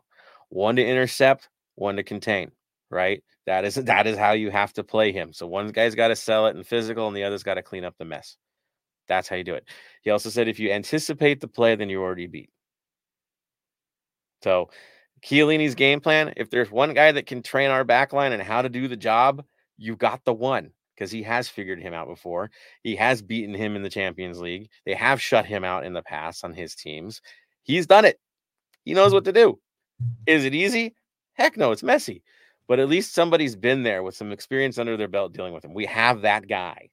one 0.49 0.75
to 0.75 0.85
intercept, 0.85 1.47
one 1.75 1.95
to 1.95 2.03
contain 2.03 2.51
right? 2.89 3.23
That 3.49 3.65
is 3.65 3.73
that 3.73 4.05
is 4.05 4.15
how 4.15 4.33
you 4.33 4.51
have 4.51 4.73
to 4.73 4.83
play 4.83 5.12
him. 5.12 5.33
So 5.33 5.47
one 5.47 5.69
guy's 5.69 5.95
got 5.95 6.09
to 6.09 6.15
sell 6.15 6.45
it 6.45 6.55
in 6.55 6.63
physical, 6.63 7.07
and 7.07 7.17
the 7.17 7.23
other's 7.23 7.41
got 7.41 7.55
to 7.55 7.63
clean 7.63 7.83
up 7.83 7.95
the 7.97 8.05
mess. 8.05 8.38
That's 9.07 9.27
how 9.27 9.38
you 9.38 9.43
do 9.43 9.55
it. 9.55 9.67
He 10.03 10.12
also 10.12 10.29
said 10.29 10.47
if 10.47 10.59
you 10.59 10.69
anticipate 10.69 11.41
the 11.41 11.47
play, 11.47 11.75
then 11.75 11.89
you're 11.89 12.03
already 12.03 12.27
beat. 12.27 12.51
So 14.43 14.69
Chiellini's 15.23 15.73
game 15.73 15.99
plan, 15.99 16.31
if 16.38 16.51
there's 16.51 16.69
one 16.69 16.93
guy 16.93 17.12
that 17.12 17.25
can 17.25 17.41
train 17.41 17.71
our 17.71 17.83
back 17.83 18.13
line 18.13 18.33
and 18.33 18.43
how 18.43 18.62
to 18.62 18.69
do 18.69 18.88
the 18.88 18.95
job, 18.95 19.43
you 19.77 19.95
got 19.95 20.23
the 20.25 20.33
one 20.33 20.69
because 20.93 21.09
he 21.09 21.23
has 21.23 21.49
figured 21.49 21.81
him 21.81 21.95
out 21.95 22.07
before. 22.07 22.51
He 22.83 22.95
has 22.97 23.23
beaten 23.23 23.55
him 23.55 23.75
in 23.75 23.81
the 23.81 23.89
Champions 23.89 24.39
League. 24.39 24.69
They 24.85 24.93
have 24.93 25.19
shut 25.19 25.47
him 25.47 25.63
out 25.63 25.88
in 25.88 25.93
the 25.93 26.03
past 26.03 26.45
on 26.45 26.53
his 26.53 26.75
teams. 26.75 27.19
He's 27.63 27.88
done 27.88 28.05
it. 28.05 28.19
He 28.85 28.93
knows 28.93 29.12
what 29.12 29.23
mm. 29.23 29.33
to 29.33 29.33
do. 29.33 29.59
Is 30.27 30.45
it 30.45 30.53
easy? 30.53 30.93
Heck 31.33 31.57
no, 31.57 31.71
it's 31.71 31.81
messy. 31.81 32.21
But 32.69 32.79
at 32.79 32.88
least 32.88 33.13
somebody's 33.13 33.58
been 33.58 33.84
there 33.84 34.03
with 34.03 34.15
some 34.15 34.32
experience 34.32 34.77
under 34.77 34.95
their 34.95 35.10
belt 35.10 35.34
dealing 35.34 35.53
with 35.53 35.65
him. 35.65 35.73
We 35.73 35.88
have 35.88 36.21
that 36.21 36.47
guy. 36.47 36.89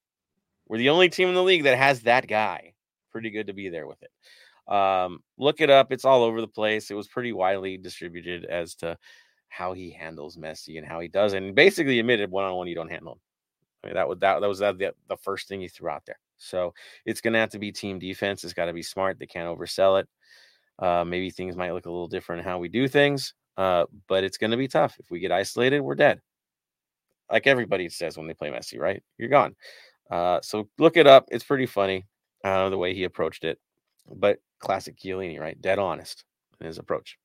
We're 0.67 0.79
the 0.79 0.89
only 0.89 1.09
team 1.09 1.29
in 1.29 1.35
the 1.37 1.43
league 1.45 1.62
that 1.65 1.79
has 1.79 2.01
that 2.01 2.27
guy. 2.27 2.73
Pretty 3.12 3.31
good 3.31 3.47
to 3.47 3.53
be 3.53 3.69
there 3.69 3.87
with 3.87 4.03
it. 4.03 4.75
Um, 4.75 5.21
look 5.39 5.61
it 5.61 5.71
up. 5.71 5.93
It's 5.93 6.05
all 6.05 6.25
over 6.25 6.41
the 6.41 6.49
place. 6.49 6.91
It 6.91 6.95
was 6.95 7.07
pretty 7.07 7.33
widely 7.33 7.77
distributed 7.77 8.47
as 8.47 8.75
to 8.77 8.97
how 9.49 9.75
he 9.75 9.91
handles 9.91 10.37
Messi 10.37 10.79
and 10.79 10.87
how 10.87 10.99
he 10.99 11.09
does. 11.09 11.35
And 11.35 11.55
basically 11.55 12.01
admitted 12.01 12.31
one 12.31 12.45
on 12.45 12.57
one, 12.57 12.67
you 12.67 12.75
don't 12.75 12.91
handle 12.91 13.12
him. 13.12 13.21
I 13.85 13.87
mean, 13.89 13.95
that 13.95 14.09
was 14.09 14.19
that, 14.21 14.41
that 14.41 14.49
was 14.49 14.59
that, 14.61 14.79
the, 14.79 14.93
the 15.09 15.17
first 15.19 15.47
thing 15.47 15.61
he 15.61 15.69
threw 15.69 15.91
out 15.91 16.03
there. 16.07 16.19
So 16.39 16.75
it's 17.05 17.21
going 17.21 17.35
to 17.35 17.39
have 17.39 17.51
to 17.51 17.59
be 17.59 17.71
team 17.71 17.99
defense. 17.99 18.43
It's 18.45 18.55
got 18.55 18.65
to 18.65 18.73
be 18.73 18.83
smart. 18.83 19.19
They 19.19 19.27
can't 19.27 19.47
oversell 19.47 20.01
it. 20.01 20.09
Uh, 20.79 21.05
maybe 21.05 21.31
things 21.31 21.55
might 21.55 21.73
look 21.73 21.87
a 21.87 21.91
little 21.91 22.09
different 22.09 22.45
how 22.45 22.59
we 22.59 22.69
do 22.69 22.89
things, 22.89 23.35
uh, 23.57 23.87
but 24.09 24.25
it's 24.25 24.38
going 24.38 24.51
to 24.51 24.57
be 24.57 24.69
tough. 24.69 24.97
If 24.99 25.11
we 25.11 25.21
get 25.21 25.33
isolated, 25.33 25.81
we're 25.81 25.95
dead. 25.95 26.21
Like 27.31 27.47
everybody 27.47 27.88
says 27.88 28.16
when 28.16 28.27
they 28.27 28.35
play 28.35 28.51
Messi, 28.51 28.79
right? 28.79 29.03
You're 29.19 29.29
gone. 29.29 29.57
Uh, 30.11 30.40
so 30.42 30.69
look 30.79 30.97
it 30.97 31.07
up. 31.07 31.27
It's 31.31 31.45
pretty 31.45 31.66
funny 31.66 32.05
uh, 32.45 32.69
the 32.69 32.79
way 32.79 32.95
he 32.95 33.05
approached 33.05 33.45
it, 33.45 33.59
but 34.14 34.38
classic 34.61 34.97
Chiellini, 34.97 35.40
right? 35.40 35.61
Dead 35.61 35.79
honest 35.79 36.25
in 36.61 36.66
his 36.66 36.79
approach. 36.79 37.19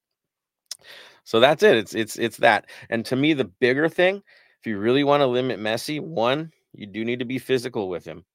So 1.23 1.39
that's 1.39 1.61
it. 1.61 1.77
It's 1.77 1.93
it's 1.93 2.17
it's 2.17 2.37
that. 2.37 2.65
And 2.89 3.05
to 3.05 3.15
me, 3.15 3.33
the 3.33 3.45
bigger 3.45 3.87
thing, 3.87 4.23
if 4.59 4.65
you 4.65 4.79
really 4.79 5.03
want 5.03 5.21
to 5.21 5.27
limit 5.27 5.59
Messi, 5.59 6.01
one, 6.01 6.51
you 6.73 6.87
do 6.87 7.05
need 7.05 7.19
to 7.19 7.25
be 7.25 7.37
physical 7.37 7.89
with 7.89 8.03
him. 8.05 8.25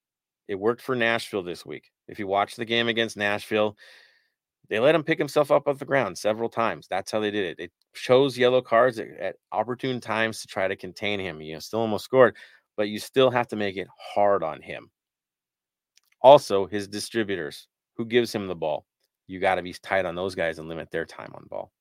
It 0.46 0.54
worked 0.54 0.82
for 0.82 0.94
Nashville 0.94 1.42
this 1.42 1.66
week. 1.66 1.90
If 2.06 2.20
you 2.20 2.28
watch 2.28 2.54
the 2.54 2.64
game 2.64 2.86
against 2.86 3.16
Nashville, 3.16 3.76
they 4.68 4.78
let 4.78 4.94
him 4.94 5.04
pick 5.04 5.18
himself 5.18 5.50
up 5.50 5.68
off 5.68 5.78
the 5.78 5.84
ground 5.84 6.18
several 6.18 6.48
times. 6.48 6.86
That's 6.88 7.10
how 7.12 7.20
they 7.20 7.30
did 7.30 7.58
it. 7.58 7.62
It 7.62 7.72
chose 7.94 8.36
yellow 8.36 8.60
cards 8.60 8.98
at, 8.98 9.08
at 9.18 9.36
opportune 9.52 10.00
times 10.00 10.40
to 10.40 10.46
try 10.46 10.68
to 10.68 10.76
contain 10.76 11.20
him. 11.20 11.40
You 11.40 11.54
know, 11.54 11.60
still 11.60 11.80
almost 11.80 12.04
scored, 12.04 12.36
but 12.76 12.88
you 12.88 12.98
still 12.98 13.30
have 13.30 13.48
to 13.48 13.56
make 13.56 13.76
it 13.76 13.88
hard 14.14 14.42
on 14.42 14.60
him. 14.62 14.90
Also, 16.22 16.66
his 16.66 16.88
distributors, 16.88 17.68
who 17.96 18.04
gives 18.04 18.34
him 18.34 18.46
the 18.46 18.54
ball, 18.54 18.86
you 19.26 19.40
got 19.40 19.56
to 19.56 19.62
be 19.62 19.72
tight 19.72 20.04
on 20.04 20.14
those 20.14 20.34
guys 20.34 20.58
and 20.58 20.68
limit 20.68 20.90
their 20.90 21.04
time 21.04 21.32
on 21.34 21.46
ball. 21.48 21.72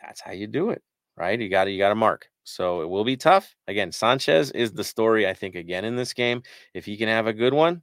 That's 0.00 0.20
how 0.20 0.32
you 0.32 0.46
do 0.46 0.70
it, 0.70 0.82
right? 1.16 1.38
You 1.38 1.48
got 1.48 1.64
to 1.64 1.70
you 1.70 1.78
got 1.78 1.90
to 1.90 1.94
mark. 1.94 2.28
So 2.44 2.82
it 2.82 2.88
will 2.88 3.04
be 3.04 3.16
tough. 3.16 3.54
Again, 3.68 3.92
Sanchez 3.92 4.50
is 4.50 4.72
the 4.72 4.84
story 4.84 5.28
I 5.28 5.34
think 5.34 5.54
again 5.54 5.84
in 5.84 5.96
this 5.96 6.12
game. 6.12 6.42
If 6.74 6.84
he 6.84 6.96
can 6.96 7.08
have 7.08 7.26
a 7.26 7.32
good 7.32 7.54
one, 7.54 7.82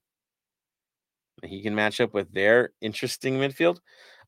he 1.43 1.61
can 1.61 1.75
match 1.75 2.01
up 2.01 2.13
with 2.13 2.31
their 2.33 2.71
interesting 2.81 3.35
midfield, 3.35 3.79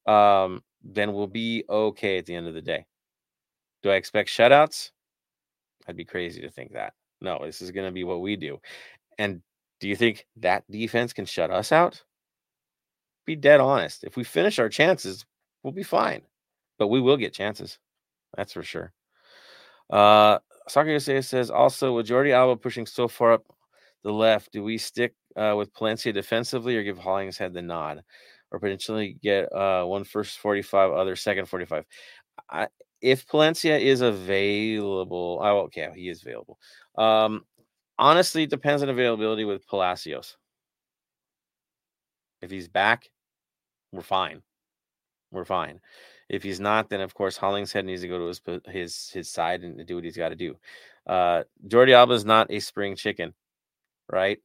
um, 0.07 0.63
then 0.83 1.13
we'll 1.13 1.27
be 1.27 1.63
okay 1.69 2.17
at 2.17 2.25
the 2.25 2.35
end 2.35 2.47
of 2.47 2.53
the 2.53 2.61
day. 2.61 2.85
Do 3.83 3.91
I 3.91 3.95
expect 3.95 4.29
shutouts? 4.29 4.91
I'd 5.87 5.97
be 5.97 6.05
crazy 6.05 6.41
to 6.41 6.49
think 6.49 6.73
that. 6.73 6.93
No, 7.21 7.39
this 7.43 7.61
is 7.61 7.71
going 7.71 7.87
to 7.87 7.91
be 7.91 8.03
what 8.03 8.21
we 8.21 8.35
do. 8.35 8.59
And 9.17 9.41
do 9.79 9.87
you 9.87 9.95
think 9.95 10.25
that 10.37 10.63
defense 10.69 11.13
can 11.13 11.25
shut 11.25 11.51
us 11.51 11.71
out? 11.71 12.03
Be 13.25 13.35
dead 13.35 13.59
honest. 13.59 14.03
If 14.03 14.17
we 14.17 14.23
finish 14.23 14.59
our 14.59 14.69
chances, 14.69 15.25
we'll 15.63 15.73
be 15.73 15.83
fine, 15.83 16.21
but 16.77 16.87
we 16.87 17.01
will 17.01 17.17
get 17.17 17.33
chances. 17.33 17.77
That's 18.35 18.53
for 18.53 18.63
sure. 18.63 18.93
Uh, 19.89 20.39
Soccer 20.67 20.89
USA 20.89 21.21
says 21.21 21.51
also 21.51 21.93
with 21.93 22.07
Jordi 22.07 22.31
Alba 22.31 22.55
pushing 22.55 22.85
so 22.85 23.07
far 23.07 23.33
up 23.33 23.43
the 24.03 24.11
left, 24.11 24.51
do 24.51 24.63
we 24.63 24.77
stick 24.77 25.13
uh, 25.35 25.55
with 25.57 25.73
Palencia 25.73 26.13
defensively 26.13 26.75
or 26.77 26.83
give 26.83 26.97
Hollingshead 26.97 27.53
the 27.53 27.61
nod, 27.61 28.03
or 28.51 28.59
potentially 28.59 29.17
get 29.21 29.51
uh, 29.53 29.83
one 29.85 30.03
first 30.03 30.39
45, 30.39 30.91
other 30.91 31.15
second 31.15 31.47
45? 31.47 31.85
I, 32.49 32.67
if 33.01 33.25
Palencia 33.27 33.79
is 33.79 34.01
available, 34.01 35.39
oh, 35.41 35.57
okay, 35.61 35.89
he 35.95 36.09
is 36.09 36.21
available. 36.21 36.59
Um, 36.97 37.45
honestly, 37.97 38.43
it 38.43 38.49
depends 38.49 38.83
on 38.83 38.89
availability 38.89 39.43
with 39.43 39.67
Palacios. 39.67 40.37
If 42.41 42.51
he's 42.51 42.67
back, 42.67 43.09
we're 43.91 44.01
fine. 44.01 44.41
We're 45.31 45.45
fine. 45.45 45.79
If 46.29 46.43
he's 46.43 46.59
not, 46.59 46.89
then 46.89 47.01
of 47.01 47.13
course 47.13 47.37
Hollingshead 47.37 47.85
needs 47.85 48.01
to 48.01 48.07
go 48.07 48.17
to 48.17 48.25
his 48.27 48.41
his 48.67 49.09
his 49.09 49.29
side 49.29 49.63
and 49.63 49.85
do 49.85 49.95
what 49.95 50.03
he's 50.03 50.17
got 50.17 50.29
to 50.29 50.35
do. 50.35 50.55
Uh, 51.05 51.43
Jordi 51.67 51.93
Alba 51.93 52.13
is 52.13 52.25
not 52.25 52.47
a 52.49 52.59
spring 52.59 52.95
chicken, 52.95 53.33
right? 54.09 54.39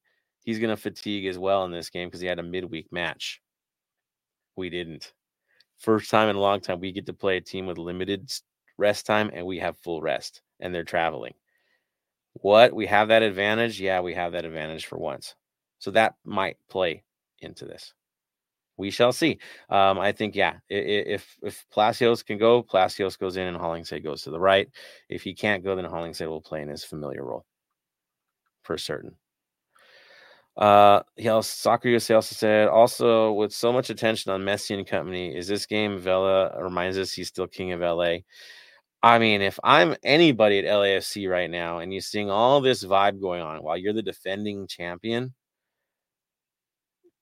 He's 0.47 0.61
going 0.61 0.71
to 0.71 0.81
fatigue 0.81 1.27
as 1.27 1.39
well 1.39 1.65
in 1.65 1.73
this 1.73 1.91
game 1.91 2.07
because 2.09 2.21
he 2.21 2.29
had 2.29 2.39
a 2.39 2.43
midweek 2.45 2.93
match. 2.93 3.43
We 4.55 4.71
didn't. 4.71 5.13
First 5.77 6.09
time 6.09 6.29
in 6.29 6.37
a 6.37 6.41
long 6.41 6.61
time 6.61 6.79
we 6.79 6.93
get 6.93 7.05
to 7.07 7.13
play 7.13 7.37
a 7.37 7.41
team 7.41 7.67
with 7.67 7.79
limited 7.79 8.33
rest 8.79 9.07
time 9.07 9.29
and 9.35 9.45
we 9.45 9.59
have 9.59 9.77
full 9.79 10.01
rest 10.01 10.43
and 10.61 10.73
they're 10.73 10.85
traveling. 10.85 11.35
What? 12.35 12.73
We 12.73 12.87
have 12.87 13.09
that 13.09 13.23
advantage? 13.23 13.81
Yeah, 13.81 14.01
we 14.01 14.15
have 14.15 14.33
that 14.33 14.45
advantage 14.45 14.87
for 14.87 14.99
once. 14.99 15.35
So 15.81 15.91
that 15.91 16.15
might 16.25 16.59
play 16.71 17.03
into 17.41 17.65
this. 17.65 17.93
We 18.77 18.91
shall 18.91 19.13
see. 19.13 19.41
Um, 19.69 19.99
I 19.99 20.13
think, 20.13 20.37
yeah, 20.37 20.59
if 20.69 21.37
if 21.43 21.67
Palacios 21.73 22.23
can 22.23 22.39
go, 22.39 22.63
Palacios 22.63 23.17
goes 23.17 23.37
in 23.37 23.49
and 23.49 23.57
Hollingshead 23.57 24.05
goes 24.05 24.23
to 24.23 24.31
the 24.31 24.39
right. 24.39 24.69
If 25.09 25.23
he 25.23 25.35
can't 25.35 25.65
go, 25.65 25.75
then 25.75 25.87
Hollingshead 25.87 26.29
will 26.29 26.41
play 26.41 26.63
in 26.63 26.69
his 26.69 26.85
familiar 26.85 27.25
role 27.25 27.45
for 28.63 28.79
certain. 28.79 29.17
Uh, 30.57 31.03
he 31.17 31.29
also, 31.29 31.49
Soccer 31.49 31.89
USA 31.91 32.15
also 32.15 32.35
said, 32.35 32.69
also 32.69 33.33
with 33.33 33.53
so 33.53 33.73
much 33.73 33.91
attention 33.91 34.33
on 34.33 34.41
Messi 34.43 34.77
and 34.77 34.87
company, 34.87 35.37
is 35.37 35.47
this 35.47 35.67
game 35.67 35.99
Vela 35.99 36.63
reminds 36.63 36.97
us 36.97 37.13
he's 37.13 37.29
still 37.29 37.47
king 37.47 37.73
of 37.73 37.81
LA? 37.81 38.19
I 39.03 39.19
mean, 39.19 39.43
if 39.43 39.59
I'm 39.63 39.95
anybody 40.03 40.59
at 40.59 40.65
LAFC 40.65 41.29
right 41.31 41.51
now 41.51 41.79
and 41.79 41.93
you're 41.93 42.01
seeing 42.01 42.31
all 42.31 42.61
this 42.61 42.85
vibe 42.85 43.21
going 43.21 43.43
on 43.43 43.63
while 43.63 43.77
you're 43.77 43.93
the 43.93 44.03
defending 44.03 44.67
champion, 44.67 45.35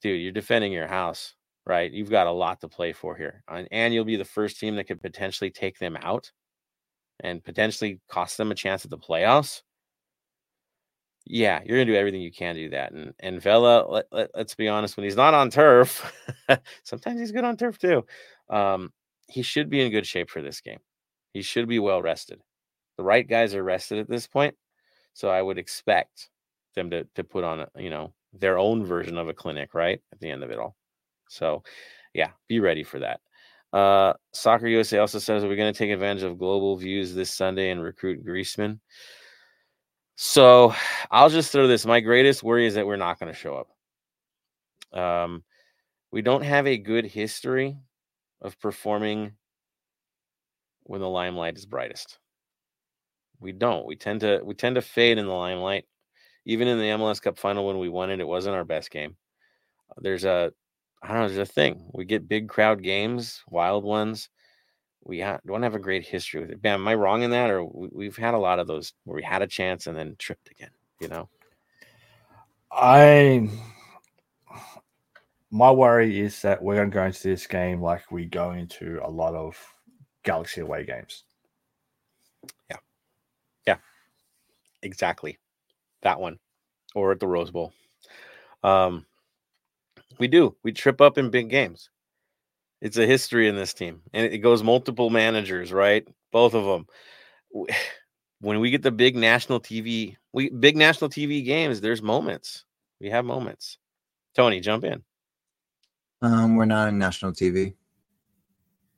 dude, 0.01 0.23
you're 0.23 0.33
defending 0.33 0.73
your 0.73 0.87
house, 0.87 1.35
right? 1.67 1.91
You've 1.93 2.11
got 2.11 2.29
a 2.29 2.33
lot 2.33 2.61
to 2.61 2.69
play 2.69 2.93
for 2.93 3.17
here. 3.17 3.43
And, 3.49 3.67
and 3.73 3.93
you'll 3.93 4.05
be 4.05 4.17
the 4.17 4.25
first 4.25 4.61
team 4.61 4.77
that 4.77 4.85
could 4.85 5.03
potentially 5.03 5.51
take 5.51 5.79
them 5.79 5.97
out 6.01 6.31
and 7.21 7.43
potentially 7.43 8.01
cost 8.09 8.39
them 8.39 8.53
a 8.53 8.55
chance 8.55 8.85
at 8.85 8.91
the 8.91 8.99
playoffs. 8.99 9.63
Yeah, 11.27 11.61
you're 11.65 11.79
gonna 11.79 11.87
do 11.87 11.95
everything 11.95 12.21
you 12.21 12.33
can 12.33 12.55
to 12.55 12.63
do 12.63 12.71
that. 12.71 12.93
And 12.93 13.15
and 13.21 13.41
Vela, 13.41 13.87
let, 13.89 14.07
let, 14.13 14.35
us 14.35 14.55
be 14.55 14.69
honest, 14.69 14.97
when 14.97 15.05
he's 15.05 15.17
not 15.17 15.35
on 15.35 15.51
turf, 15.51 16.13
sometimes 16.85 17.21
he's 17.21 17.33
good 17.33 17.45
on 17.45 17.57
turf 17.57 17.79
too. 17.79 18.05
Um, 18.51 18.93
he 19.29 19.43
should 19.43 19.71
be 19.71 19.81
in 19.81 19.91
good 19.91 20.07
shape 20.07 20.29
for 20.31 20.43
this 20.43 20.61
game. 20.61 20.81
He 21.33 21.43
should 21.43 21.67
be 21.67 21.79
well 21.79 22.03
rested. 22.03 22.41
The 22.99 23.05
right 23.05 23.27
guys 23.27 23.55
are 23.55 23.65
rested 23.65 23.99
at 23.99 24.09
this 24.09 24.27
point, 24.27 24.55
so 25.15 25.31
I 25.31 25.41
would 25.41 25.59
expect 25.59 26.29
them 26.75 26.91
to 26.91 27.05
to 27.15 27.25
put 27.25 27.45
on 27.45 27.67
you 27.79 27.91
know 27.91 28.13
their 28.35 28.59
own 28.59 28.85
version 28.85 29.17
of 29.17 29.29
a 29.29 29.35
clinic 29.35 29.75
right 29.75 30.01
at 30.13 30.21
the 30.21 30.31
end 30.31 30.43
of 30.43 30.51
it 30.51 30.59
all. 30.59 30.77
So, 31.29 31.63
yeah, 32.13 32.31
be 32.49 32.61
ready 32.61 32.83
for 32.83 32.99
that. 33.01 33.21
Uh, 33.73 34.13
Soccer 34.33 34.69
USA 34.69 34.99
also 34.99 35.19
says, 35.19 35.45
we're 35.45 35.57
going 35.57 35.73
to 35.73 35.79
take 35.79 35.91
advantage 35.91 36.23
of 36.23 36.39
global 36.39 36.77
views 36.77 37.15
this 37.15 37.33
Sunday 37.33 37.71
and 37.71 37.83
recruit 37.83 38.25
Griezmann? 38.25 38.79
So 40.17 40.75
I'll 41.11 41.31
just 41.31 41.51
throw 41.51 41.67
this. 41.67 41.87
My 41.87 42.01
greatest 42.01 42.43
worry 42.43 42.67
is 42.67 42.75
that 42.75 42.87
we're 42.87 42.97
not 42.97 43.19
going 43.19 43.33
to 43.33 43.39
show 43.39 43.57
up. 43.57 44.99
Um, 44.99 45.43
we 46.13 46.23
don't 46.23 46.43
have 46.43 46.67
a 46.67 46.79
good 46.79 47.05
history 47.05 47.77
of 48.41 48.59
performing 48.61 49.33
when 50.85 51.01
the 51.01 51.09
limelight 51.09 51.57
is 51.57 51.67
brightest. 51.67 52.19
We 53.41 53.53
don't. 53.53 53.87
We 53.87 53.97
tend 53.97 54.21
to 54.21 54.41
we 54.45 54.55
tend 54.55 54.77
to 54.77 54.83
fade 54.83 55.19
in 55.19 55.27
the 55.27 55.33
limelight. 55.33 55.87
Even 56.47 56.69
in 56.69 56.79
the 56.79 56.85
MLS 56.85 57.21
Cup 57.21 57.39
final 57.39 57.67
when 57.67 57.79
we 57.79 57.89
won 57.89 58.11
it, 58.11 58.21
it 58.21 58.29
wasn't 58.29 58.55
our 58.55 58.65
best 58.65 58.91
game. 58.91 59.17
There's 59.99 60.25
a 60.25 60.53
I 61.03 61.09
don't 61.09 61.17
know, 61.17 61.29
there's 61.29 61.49
a 61.49 61.53
thing. 61.53 61.91
We 61.93 62.05
get 62.05 62.29
big 62.29 62.49
crowd 62.49 62.83
games, 62.83 63.43
wild 63.49 63.85
ones 63.85 64.29
we 65.05 65.21
ha- 65.21 65.41
don't 65.47 65.63
have 65.63 65.75
a 65.75 65.79
great 65.81 66.07
history 66.07 66.41
with 66.41 66.51
it. 66.51 66.63
Bam, 66.63 66.81
am 66.81 66.89
I 66.89 66.95
wrong 66.95 67.23
in 67.23 67.31
that, 67.31 67.51
or 67.51 67.65
we, 67.65 68.07
have 68.07 68.17
had 68.17 68.35
a 68.35 68.39
lot 68.39 68.59
of 68.59 68.67
those 68.67 68.93
where 69.05 69.17
we 69.17 69.23
had 69.23 69.43
a 69.43 69.47
chance 69.47 69.87
and 69.87 69.97
then 69.97 70.17
tripped 70.19 70.51
again? 70.51 70.71
You 71.01 71.09
know, 71.09 71.29
I 72.73 73.49
my 75.51 75.71
worry 75.71 76.21
is 76.21 76.43
that 76.43 76.63
we're 76.63 76.77
going 76.77 76.91
to 76.91 76.95
go 76.95 77.05
into 77.05 77.23
this 77.23 77.47
game 77.47 77.81
like 77.81 78.11
we 78.11 78.25
go 78.25 78.53
into 78.53 79.01
a 79.05 79.11
lot 79.11 79.35
of 79.35 79.57
Galaxy 80.25 80.63
away 80.63 80.85
games. 80.85 81.25
Yeah, 82.71 82.79
yeah, 83.67 83.77
exactly 84.83 85.39
that 86.03 86.19
one, 86.19 86.39
or 86.95 87.13
at 87.13 87.21
the 87.21 87.27
Rose 87.27 87.51
Bowl. 87.51 87.73
Um, 88.63 89.05
we 90.19 90.29
do. 90.29 90.57
We 90.63 90.73
trip 90.73 91.01
up 91.01 91.19
in 91.19 91.31
big 91.31 91.51
games. 91.51 91.91
It's 92.85 92.99
a 92.99 93.07
history 93.07 93.49
in 93.49 93.57
this 93.57 93.73
team, 93.73 94.03
and 94.13 94.31
it 94.31 94.39
goes 94.39 94.63
multiple 94.63 95.09
managers, 95.09 95.73
right? 95.73 96.07
Both 96.31 96.55
of 96.55 96.65
them. 96.65 96.87
When 98.41 98.61
we 98.61 98.71
get 98.71 98.83
the 98.83 98.91
big 98.91 99.17
national 99.17 99.59
TV 99.59 100.17
We 100.35 100.51
big 100.51 100.77
national 100.77 101.09
TV 101.09 101.43
games. 101.43 101.81
There's 101.81 102.03
moments. 102.03 102.67
We 103.01 103.09
have 103.09 103.25
moments. 103.25 103.79
Tony, 104.37 104.61
jump 104.61 104.85
in. 104.85 105.03
Um, 106.21 106.57
we're 106.57 106.67
not 106.67 106.89
on 106.89 106.99
national 106.99 107.33
TV. 107.33 107.73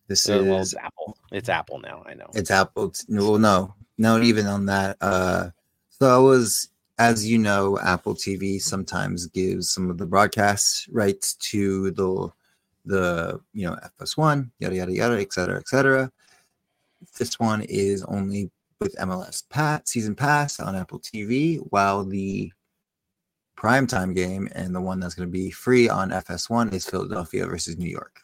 This 0.09 0.29
Uh, 0.29 0.43
well, 0.45 0.59
is 0.59 0.73
it's 0.73 0.83
Apple. 0.83 1.17
It's 1.31 1.49
Apple 1.49 1.79
now. 1.79 2.03
I 2.07 2.15
know. 2.15 2.27
It's 2.35 2.51
Apple. 2.51 2.93
Well, 3.09 3.39
no, 3.39 3.75
not 3.99 4.25
even 4.25 4.47
on 4.47 4.67
that. 4.67 4.97
Uh, 5.01 5.51
so 5.91 6.09
I 6.09 6.19
was, 6.19 6.71
as 6.99 7.25
you 7.25 7.39
know, 7.39 7.79
Apple 7.79 8.17
TV 8.17 8.61
sometimes 8.61 9.27
gives 9.27 9.71
some 9.71 9.91
of 9.91 9.99
the 9.99 10.07
broadcast 10.07 10.89
rights 10.91 11.35
to 11.51 11.93
the, 11.93 12.33
the 12.87 13.41
you 13.53 13.67
know 13.67 13.77
FS1, 14.01 14.51
yada 14.59 14.75
yada 14.75 14.93
yada, 14.93 15.21
et 15.21 15.33
cetera, 15.33 15.59
et 15.59 15.69
cetera. 15.69 16.11
This 17.19 17.39
one 17.39 17.63
is 17.63 18.03
only 18.05 18.51
with 18.81 18.97
MLS 18.97 19.43
Pat 19.51 19.89
season 19.89 20.15
pass 20.15 20.61
on 20.61 20.75
Apple 20.77 21.01
TV, 21.01 21.59
while 21.71 22.05
the 22.05 22.53
primetime 23.59 24.15
game 24.15 24.49
and 24.53 24.75
the 24.75 24.81
one 24.81 25.01
that's 25.01 25.15
going 25.15 25.29
to 25.29 25.33
be 25.33 25.51
free 25.51 25.89
on 25.89 26.11
FS1 26.11 26.73
is 26.73 26.87
Philadelphia 26.87 27.47
versus 27.47 27.79
New 27.79 27.89
York. 27.89 28.21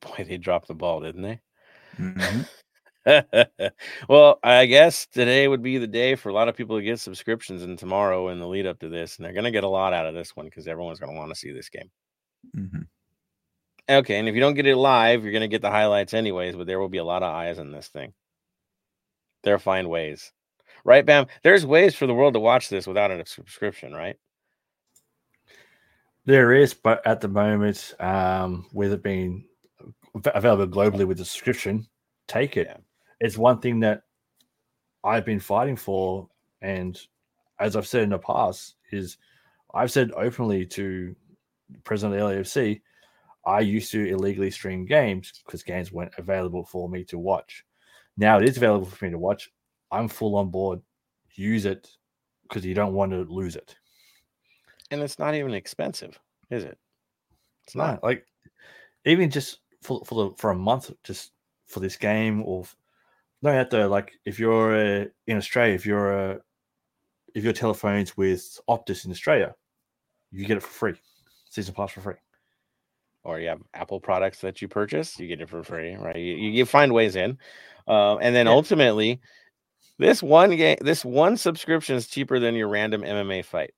Boy, 0.00 0.24
they 0.26 0.38
dropped 0.38 0.68
the 0.68 0.74
ball, 0.74 1.00
didn't 1.00 1.22
they? 1.22 1.40
Mhm. 1.98 2.48
well, 4.08 4.38
I 4.42 4.66
guess 4.66 5.06
today 5.06 5.46
would 5.46 5.62
be 5.62 5.78
the 5.78 5.86
day 5.86 6.14
for 6.16 6.28
a 6.30 6.32
lot 6.32 6.48
of 6.48 6.56
people 6.56 6.76
to 6.76 6.82
get 6.82 7.00
subscriptions, 7.00 7.62
and 7.62 7.78
tomorrow 7.78 8.28
in 8.28 8.38
the 8.38 8.48
lead 8.48 8.66
up 8.66 8.78
to 8.80 8.88
this, 8.88 9.16
and 9.16 9.24
they're 9.24 9.32
going 9.32 9.44
to 9.44 9.50
get 9.50 9.64
a 9.64 9.68
lot 9.68 9.92
out 9.92 10.06
of 10.06 10.14
this 10.14 10.34
one 10.34 10.46
because 10.46 10.66
everyone's 10.66 10.98
going 10.98 11.12
to 11.12 11.18
want 11.18 11.30
to 11.30 11.36
see 11.38 11.52
this 11.52 11.68
game. 11.68 11.90
Mhm. 12.56 12.86
Okay, 13.88 14.18
and 14.18 14.28
if 14.28 14.34
you 14.34 14.40
don't 14.40 14.54
get 14.54 14.66
it 14.66 14.76
live, 14.76 15.22
you're 15.22 15.32
going 15.32 15.42
to 15.42 15.48
get 15.48 15.62
the 15.62 15.70
highlights 15.70 16.12
anyways, 16.12 16.56
but 16.56 16.66
there 16.66 16.80
will 16.80 16.88
be 16.88 16.98
a 16.98 17.04
lot 17.04 17.22
of 17.22 17.32
eyes 17.32 17.58
on 17.58 17.70
this 17.70 17.86
thing. 17.88 18.12
They'll 19.44 19.58
find 19.58 19.88
ways, 19.88 20.32
right, 20.84 21.06
Bam? 21.06 21.26
There's 21.44 21.64
ways 21.64 21.94
for 21.94 22.08
the 22.08 22.14
world 22.14 22.34
to 22.34 22.40
watch 22.40 22.68
this 22.68 22.86
without 22.86 23.12
a 23.12 23.24
subscription, 23.24 23.92
right? 23.92 24.16
There 26.24 26.52
is, 26.52 26.74
but 26.74 27.06
at 27.06 27.20
the 27.20 27.28
moment, 27.28 27.94
um, 28.00 28.66
with 28.72 28.92
it 28.92 29.04
being 29.04 29.44
available 30.24 30.66
globally 30.66 31.06
with 31.06 31.18
the 31.18 31.24
subscription, 31.24 31.86
take 32.26 32.56
it. 32.56 32.66
Yeah. 32.68 32.78
It's 33.20 33.38
one 33.38 33.60
thing 33.60 33.80
that 33.80 34.02
I've 35.04 35.24
been 35.24 35.38
fighting 35.38 35.76
for, 35.76 36.28
and 36.60 37.00
as 37.60 37.76
I've 37.76 37.86
said 37.86 38.02
in 38.02 38.10
the 38.10 38.18
past, 38.18 38.74
is 38.90 39.18
I've 39.72 39.92
said 39.92 40.10
openly 40.16 40.66
to 40.66 41.14
president 41.84 42.20
of 42.20 42.28
the 42.28 42.42
LAFC, 42.42 42.80
I 43.46 43.60
used 43.60 43.92
to 43.92 44.04
illegally 44.04 44.50
stream 44.50 44.84
games 44.84 45.42
because 45.46 45.62
games 45.62 45.92
weren't 45.92 46.12
available 46.18 46.64
for 46.64 46.88
me 46.88 47.04
to 47.04 47.18
watch. 47.18 47.64
Now 48.16 48.38
it 48.38 48.48
is 48.48 48.56
available 48.56 48.86
for 48.86 49.04
me 49.04 49.12
to 49.12 49.18
watch. 49.18 49.52
I'm 49.92 50.08
full 50.08 50.34
on 50.34 50.50
board. 50.50 50.80
Use 51.34 51.64
it 51.64 51.88
because 52.42 52.64
you 52.66 52.74
don't 52.74 52.94
want 52.94 53.12
to 53.12 53.22
lose 53.22 53.54
it. 53.54 53.76
And 54.90 55.00
it's 55.00 55.18
not 55.18 55.34
even 55.34 55.54
expensive, 55.54 56.18
is 56.50 56.64
it? 56.64 56.78
It's 57.64 57.68
It's 57.68 57.76
not 57.76 58.02
like 58.02 58.26
even 59.04 59.30
just 59.30 59.60
for 59.82 60.04
for 60.04 60.30
the, 60.30 60.36
for 60.36 60.50
a 60.50 60.54
month, 60.54 60.90
just 61.04 61.32
for 61.66 61.80
this 61.80 61.96
game, 61.96 62.42
or 62.44 62.64
no, 63.42 63.52
have 63.52 63.68
to 63.70 63.86
like 63.86 64.12
if 64.24 64.38
you're 64.40 64.74
uh, 64.74 65.04
in 65.26 65.36
Australia, 65.36 65.74
if 65.74 65.86
you're 65.86 66.32
uh, 66.32 66.38
if 67.34 67.44
your 67.44 67.52
telephones 67.52 68.16
with 68.16 68.58
Optus 68.68 69.04
in 69.04 69.10
Australia, 69.10 69.54
you 70.32 70.46
get 70.46 70.56
it 70.56 70.62
for 70.62 70.68
free, 70.68 70.94
season 71.50 71.74
pass 71.74 71.92
for 71.92 72.00
free. 72.00 72.14
Or 73.26 73.40
you 73.40 73.48
have 73.48 73.60
Apple 73.74 74.00
products 74.00 74.40
that 74.40 74.62
you 74.62 74.68
purchase, 74.68 75.18
you 75.18 75.26
get 75.26 75.40
it 75.40 75.50
for 75.50 75.62
free, 75.64 75.96
right? 75.96 76.16
You, 76.16 76.36
you, 76.36 76.64
find 76.64 76.92
ways 76.92 77.16
in, 77.16 77.38
um, 77.88 78.18
and 78.22 78.34
then 78.34 78.46
Yeah. 78.46 78.52
ultimately, 78.52 79.20
this 79.98 80.22
one 80.22 80.54
game, 80.56 80.76
this 80.80 81.04
one 81.04 81.36
subscription 81.36 81.96
is 81.96 82.06
cheaper 82.06 82.38
than 82.38 82.54
your 82.54 82.68
random 82.68 83.02
MMA 83.02 83.44
fight, 83.44 83.74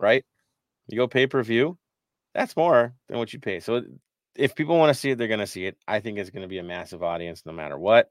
right? 0.00 0.24
You 0.88 0.96
go 0.96 1.06
pay 1.06 1.28
per 1.28 1.42
view, 1.42 1.78
that's 2.34 2.56
more 2.56 2.94
than 3.08 3.18
what 3.18 3.32
you 3.32 3.38
pay. 3.38 3.60
So 3.60 3.82
if 4.34 4.56
people 4.56 4.76
want 4.76 4.90
to 4.90 4.98
see 5.00 5.10
it, 5.10 5.18
they're 5.18 5.28
going 5.28 5.40
to 5.40 5.46
see 5.46 5.66
it. 5.66 5.76
I 5.86 6.00
think 6.00 6.18
it's 6.18 6.30
going 6.30 6.42
to 6.42 6.48
be 6.48 6.58
a 6.58 6.64
massive 6.64 7.02
audience 7.02 7.42
no 7.46 7.52
matter 7.52 7.78
what. 7.78 8.10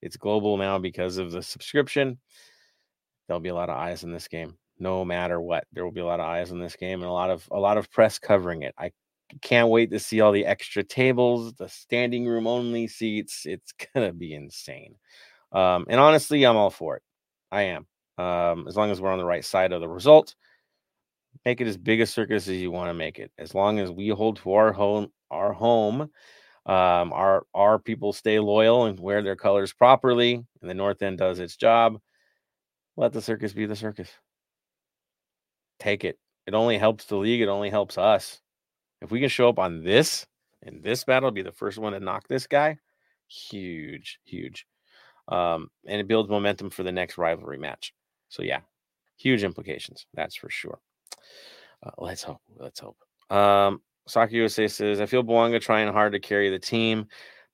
It's 0.00 0.16
global 0.16 0.56
now 0.56 0.78
because 0.78 1.18
of 1.18 1.32
the 1.32 1.42
subscription. 1.42 2.18
There'll 3.26 3.40
be 3.40 3.48
a 3.48 3.54
lot 3.54 3.68
of 3.68 3.76
eyes 3.76 4.04
in 4.04 4.12
this 4.12 4.28
game, 4.28 4.56
no 4.78 5.04
matter 5.04 5.40
what. 5.40 5.64
There 5.72 5.84
will 5.84 5.92
be 5.92 6.00
a 6.00 6.06
lot 6.06 6.20
of 6.20 6.26
eyes 6.26 6.52
in 6.52 6.60
this 6.60 6.76
game 6.76 7.00
and 7.00 7.08
a 7.08 7.12
lot 7.12 7.30
of 7.30 7.48
a 7.50 7.58
lot 7.58 7.78
of 7.78 7.90
press 7.90 8.18
covering 8.18 8.62
it. 8.62 8.74
I 8.78 8.92
can't 9.42 9.68
wait 9.68 9.90
to 9.90 9.98
see 9.98 10.20
all 10.20 10.32
the 10.32 10.46
extra 10.46 10.82
tables, 10.82 11.54
the 11.54 11.68
standing 11.68 12.26
room 12.26 12.46
only 12.46 12.86
seats. 12.86 13.42
It's 13.44 13.72
gonna 13.94 14.12
be 14.12 14.34
insane. 14.34 14.96
Um, 15.52 15.86
and 15.88 16.00
honestly, 16.00 16.44
I'm 16.44 16.56
all 16.56 16.70
for 16.70 16.96
it. 16.96 17.02
I 17.50 17.62
am. 17.62 17.86
Um, 18.18 18.66
as 18.66 18.76
long 18.76 18.90
as 18.90 19.00
we're 19.00 19.12
on 19.12 19.18
the 19.18 19.24
right 19.24 19.44
side 19.44 19.72
of 19.72 19.80
the 19.80 19.88
result, 19.88 20.34
make 21.44 21.60
it 21.60 21.66
as 21.66 21.76
big 21.76 22.00
a 22.00 22.06
circus 22.06 22.48
as 22.48 22.56
you 22.56 22.70
want 22.70 22.90
to 22.90 22.94
make 22.94 23.18
it. 23.18 23.30
As 23.38 23.54
long 23.54 23.78
as 23.78 23.90
we 23.90 24.08
hold 24.08 24.36
to 24.38 24.52
our 24.54 24.72
home, 24.72 25.10
our 25.30 25.52
home, 25.52 26.02
um, 26.66 27.12
our 27.12 27.46
our 27.54 27.78
people 27.78 28.12
stay 28.12 28.38
loyal 28.38 28.86
and 28.86 28.98
wear 28.98 29.22
their 29.22 29.36
colors 29.36 29.72
properly, 29.72 30.34
and 30.34 30.70
the 30.70 30.74
North 30.74 31.02
End 31.02 31.18
does 31.18 31.38
its 31.38 31.56
job. 31.56 31.98
Let 32.96 33.12
the 33.12 33.22
circus 33.22 33.52
be 33.52 33.66
the 33.66 33.76
circus. 33.76 34.10
Take 35.78 36.04
it. 36.04 36.18
It 36.46 36.54
only 36.54 36.78
helps 36.78 37.04
the 37.04 37.16
league. 37.16 37.40
It 37.40 37.48
only 37.48 37.70
helps 37.70 37.96
us. 37.96 38.40
If 39.00 39.10
we 39.10 39.20
can 39.20 39.28
show 39.28 39.48
up 39.48 39.58
on 39.58 39.82
this 39.82 40.26
in 40.62 40.82
this 40.82 41.04
battle, 41.04 41.30
be 41.30 41.42
the 41.42 41.52
first 41.52 41.78
one 41.78 41.92
to 41.92 42.00
knock 42.00 42.26
this 42.28 42.46
guy, 42.46 42.78
huge, 43.28 44.18
huge. 44.24 44.66
Um, 45.28 45.70
and 45.86 46.00
it 46.00 46.08
builds 46.08 46.30
momentum 46.30 46.70
for 46.70 46.82
the 46.82 46.92
next 46.92 47.18
rivalry 47.18 47.58
match. 47.58 47.92
So 48.28 48.42
yeah, 48.42 48.60
huge 49.16 49.44
implications. 49.44 50.06
That's 50.14 50.36
for 50.36 50.50
sure. 50.50 50.78
Uh, 51.82 51.90
let's 51.98 52.22
hope. 52.22 52.40
Let's 52.56 52.80
hope. 52.80 52.96
Um, 53.30 53.82
Soccer 54.06 54.34
USA 54.34 54.66
says, 54.68 55.00
I 55.00 55.06
feel 55.06 55.22
Bouanga 55.22 55.60
trying 55.60 55.92
hard 55.92 56.12
to 56.12 56.20
carry 56.20 56.50
the 56.50 56.58
team, 56.58 57.06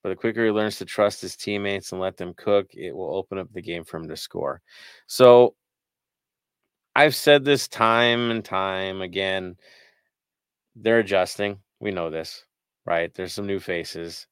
but 0.03 0.11
the 0.11 0.17
quicker 0.17 0.45
he 0.45 0.51
learns 0.51 0.79
to 0.79 0.85
trust 0.85 1.21
his 1.21 1.37
teammates 1.37 1.93
and 1.93 2.01
let 2.01 2.17
them 2.17 2.33
cook, 2.37 2.69
it 2.75 2.95
will 2.95 3.15
open 3.15 3.39
up 3.39 3.53
the 3.53 3.63
game 3.63 3.85
for 3.85 3.97
him 3.99 4.09
to 4.09 4.17
score. 4.17 4.63
So 5.07 5.57
I've 6.95 7.15
said 7.15 7.45
this 7.45 7.67
time 7.67 8.31
and 8.31 8.45
time 8.45 9.03
again. 9.03 9.57
They're 10.77 11.01
adjusting. 11.01 11.59
We 11.81 11.91
know 11.91 12.11
this, 12.11 12.45
right? 12.85 13.12
There's 13.14 13.33
some 13.33 13.47
new 13.47 13.61
faces. 13.61 14.27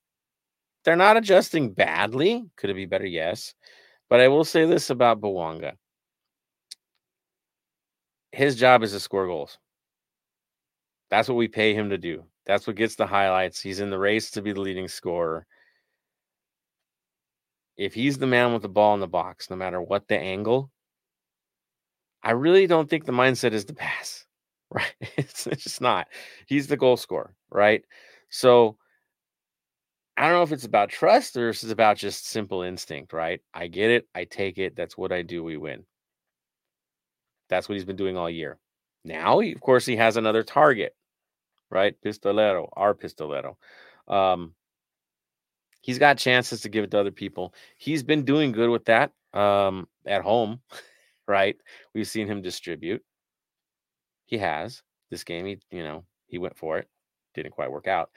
They're 0.85 0.97
not 0.97 1.17
adjusting 1.17 1.73
badly. 1.73 2.45
Could 2.57 2.71
it 2.71 2.75
be 2.75 2.87
better? 2.87 3.07
Yes. 3.07 3.55
But 4.09 4.21
I 4.21 4.29
will 4.29 4.45
say 4.45 4.67
this 4.67 4.91
about 4.91 5.21
Bouanga. 5.21 5.73
His 8.33 8.57
job 8.57 8.83
is 8.83 8.93
to 8.93 9.01
score 9.01 9.27
goals. 9.27 9.59
That's 11.11 11.29
what 11.29 11.37
we 11.37 11.49
pay 11.49 11.75
him 11.75 11.91
to 11.91 11.99
do. 11.99 12.25
That's 12.47 12.67
what 12.67 12.77
gets 12.77 12.97
the 12.97 13.07
highlights. 13.07 13.61
He's 13.61 13.81
in 13.81 13.91
the 13.91 13.99
race 13.99 14.31
to 14.33 14.43
be 14.43 14.53
the 14.53 14.61
leading 14.61 14.89
scorer. 14.89 15.47
If 17.77 17.95
he's 17.95 18.19
the 18.19 18.27
man 18.27 18.53
with 18.53 18.63
the 18.63 18.69
ball 18.69 18.95
in 18.95 19.01
the 19.01 19.07
box, 19.07 19.49
no 19.51 19.57
matter 19.57 19.81
what 19.81 20.09
the 20.09 20.19
angle, 20.19 20.71
I 22.23 22.33
really 22.33 22.67
don't 22.67 22.89
think 22.89 23.05
the 23.05 23.13
mindset 23.13 23.53
is 23.53 23.65
to 23.67 23.75
pass, 23.75 24.27
right? 24.75 24.95
It's, 25.17 25.45
just 25.45 25.81
not. 25.81 26.09
He's 26.47 26.67
the 26.67 26.77
goal 26.77 26.97
scorer, 26.97 27.35
right? 27.51 27.85
So 28.31 28.79
I 30.17 30.23
don't 30.23 30.33
know 30.33 30.43
if 30.43 30.53
it's 30.53 30.65
about 30.65 30.89
trust 30.89 31.37
or 31.37 31.51
if 31.51 31.63
it's 31.63 31.73
about 31.73 31.97
just 31.97 32.27
simple 32.27 32.63
instinct, 32.63 33.13
right? 33.13 33.41
I 33.53 33.67
get 33.67 33.91
it. 33.91 34.09
I 34.15 34.25
take 34.25 34.59
it. 34.59 34.75
That's 34.75 34.97
what 34.97 35.13
I 35.13 35.23
do. 35.23 35.45
We 35.45 35.57
win. 35.57 35.85
That's 37.49 37.69
what 37.69 37.75
he's 37.75 37.85
been 37.85 37.97
doing 37.97 38.17
all 38.17 38.31
year. 38.31 38.59
Now, 39.05 39.41
he, 39.41 39.53
of 39.53 39.61
course, 39.61 39.85
he 39.85 39.97
has 39.97 40.17
another 40.17 40.43
target, 40.43 40.95
right? 41.71 41.95
Pistolero, 42.03 42.69
our 42.73 42.95
Pistolero. 42.95 43.57
Um, 44.09 44.55
he's 45.83 45.99
got 45.99 46.17
chances 46.17 46.63
to 46.63 46.69
give 46.71 46.85
it 46.85 46.91
to 46.93 47.01
other 47.01 47.11
people. 47.11 47.53
He's 47.77 48.03
been 48.03 48.25
doing 48.25 48.53
good 48.53 48.71
with 48.71 48.87
that 48.87 49.13
um, 49.35 49.87
at 50.07 50.23
home, 50.23 50.61
right? 51.29 51.57
We've 51.95 52.09
seen 52.09 52.27
him 52.27 52.41
distribute. 52.41 53.03
He 54.27 54.39
has 54.39 54.83
this 55.11 55.25
game. 55.25 55.47
He, 55.47 55.59
you 55.71 55.83
know, 55.83 56.05
he 56.27 56.39
went 56.39 56.57
for 56.57 56.79
it. 56.79 56.89
Didn't 57.35 57.53
quite 57.53 57.71
work 57.71 57.87
out. 57.87 58.11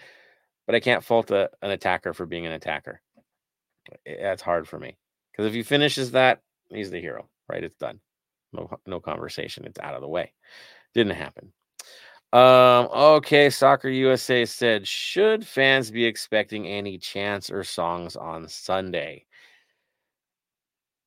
But 0.65 0.75
I 0.75 0.79
can't 0.79 1.03
fault 1.03 1.31
a, 1.31 1.49
an 1.61 1.71
attacker 1.71 2.13
for 2.13 2.25
being 2.25 2.45
an 2.45 2.53
attacker. 2.53 3.01
I- 4.07 4.17
That's 4.21 4.41
hard 4.41 4.67
for 4.67 4.79
me 4.79 4.97
because 5.31 5.45
if 5.45 5.53
he 5.53 5.63
finishes 5.63 6.11
that, 6.11 6.41
he's 6.69 6.91
the 6.91 7.01
hero, 7.01 7.29
right? 7.47 7.63
It's 7.63 7.77
done. 7.77 7.99
No, 8.53 8.69
no 8.85 8.99
conversation. 8.99 9.65
It's 9.65 9.79
out 9.79 9.95
of 9.95 10.01
the 10.01 10.07
way. 10.07 10.31
Didn't 10.93 11.15
happen. 11.15 11.51
Um, 12.33 12.89
okay, 12.93 13.49
Soccer 13.49 13.89
USA 13.89 14.45
said, 14.45 14.87
should 14.87 15.45
fans 15.45 15.91
be 15.91 16.03
expecting 16.05 16.67
any 16.67 16.97
chants 16.97 17.49
or 17.49 17.63
songs 17.63 18.15
on 18.15 18.47
Sunday? 18.49 19.25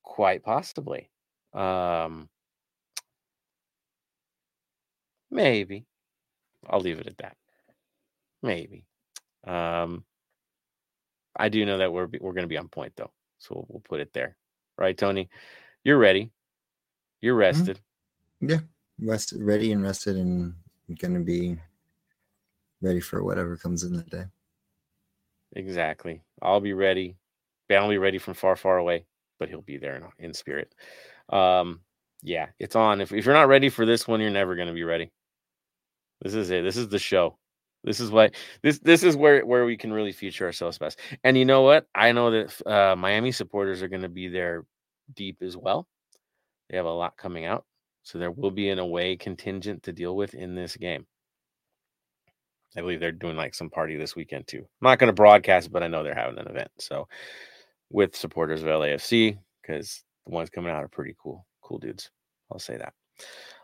Quite 0.03 0.43
possibly. 0.43 1.09
Um, 1.53 2.29
maybe. 5.31 5.85
I'll 6.67 6.81
leave 6.81 6.99
it 6.99 7.07
at 7.07 7.17
that. 7.19 7.37
Maybe. 8.41 8.85
Um, 9.45 10.03
I 11.35 11.49
do 11.49 11.65
know 11.65 11.77
that 11.77 11.93
we're 11.93 12.07
we're 12.19 12.33
going 12.33 12.43
to 12.43 12.47
be 12.47 12.57
on 12.57 12.67
point 12.67 12.93
though, 12.95 13.11
so 13.37 13.55
we'll, 13.55 13.65
we'll 13.69 13.81
put 13.81 14.01
it 14.01 14.13
there, 14.13 14.35
right, 14.77 14.97
Tony? 14.97 15.29
You're 15.83 15.97
ready. 15.97 16.31
You're 17.21 17.35
rested. 17.35 17.79
Yeah, 18.41 18.59
rest, 19.01 19.33
ready 19.37 19.71
and 19.71 19.83
rested, 19.83 20.17
and 20.17 20.53
gonna 21.01 21.19
be 21.19 21.57
ready 22.81 22.99
for 22.99 23.23
whatever 23.23 23.57
comes 23.57 23.83
in 23.83 23.93
that 23.97 24.09
day. 24.09 24.25
Exactly. 25.55 26.21
I'll 26.41 26.59
be 26.59 26.73
ready. 26.73 27.17
Ben 27.67 27.81
will 27.81 27.89
be 27.89 27.97
ready 27.97 28.17
from 28.17 28.33
far, 28.33 28.55
far 28.55 28.77
away, 28.77 29.05
but 29.39 29.49
he'll 29.49 29.61
be 29.61 29.77
there 29.77 29.95
in, 29.95 30.25
in 30.25 30.33
spirit. 30.33 30.73
Um, 31.29 31.81
yeah, 32.21 32.47
it's 32.59 32.75
on. 32.75 33.01
If, 33.01 33.11
if 33.11 33.25
you're 33.25 33.35
not 33.35 33.47
ready 33.47 33.69
for 33.69 33.85
this 33.85 34.07
one, 34.07 34.21
you're 34.21 34.29
never 34.29 34.55
going 34.55 34.67
to 34.67 34.73
be 34.73 34.83
ready. 34.83 35.11
This 36.21 36.33
is 36.33 36.49
it. 36.49 36.63
This 36.63 36.77
is 36.77 36.89
the 36.89 36.99
show. 36.99 37.37
This 37.83 37.99
is 37.99 38.11
what 38.11 38.35
this 38.61 38.79
this 38.79 39.03
is 39.03 39.15
where 39.15 39.45
where 39.45 39.65
we 39.65 39.77
can 39.77 39.93
really 39.93 40.11
feature 40.11 40.45
ourselves 40.45 40.77
best. 40.77 40.99
And 41.23 41.37
you 41.37 41.45
know 41.45 41.61
what? 41.61 41.87
I 41.95 42.11
know 42.11 42.31
that 42.31 42.67
uh, 42.67 42.95
Miami 42.95 43.31
supporters 43.31 43.81
are 43.81 43.87
going 43.87 44.01
to 44.01 44.09
be 44.09 44.27
there 44.27 44.65
deep 45.15 45.37
as 45.41 45.55
well. 45.55 45.87
They 46.69 46.77
have 46.77 46.85
a 46.85 46.91
lot 46.91 47.17
coming 47.17 47.45
out, 47.45 47.65
so 48.03 48.19
there 48.19 48.31
will 48.31 48.51
be 48.51 48.69
an 48.69 48.79
away 48.79 49.15
contingent 49.15 49.83
to 49.83 49.93
deal 49.93 50.15
with 50.15 50.33
in 50.33 50.55
this 50.55 50.75
game. 50.75 51.07
I 52.77 52.81
believe 52.81 52.99
they're 52.99 53.11
doing 53.11 53.37
like 53.37 53.55
some 53.55 53.69
party 53.69 53.95
this 53.95 54.15
weekend 54.15 54.47
too. 54.47 54.59
I'm 54.59 54.89
not 54.89 54.99
going 54.99 55.07
to 55.07 55.13
broadcast, 55.13 55.71
but 55.71 55.81
I 55.81 55.87
know 55.87 56.03
they're 56.03 56.13
having 56.13 56.37
an 56.37 56.47
event. 56.47 56.69
So 56.77 57.07
with 57.89 58.15
supporters 58.15 58.61
of 58.61 58.67
LAFC, 58.67 59.37
because 59.61 60.03
the 60.27 60.33
ones 60.33 60.49
coming 60.49 60.71
out 60.71 60.83
are 60.83 60.89
pretty 60.89 61.15
cool, 61.21 61.47
cool 61.61 61.79
dudes. 61.79 62.11
I'll 62.51 62.59
say 62.59 62.77
that. 62.77 62.93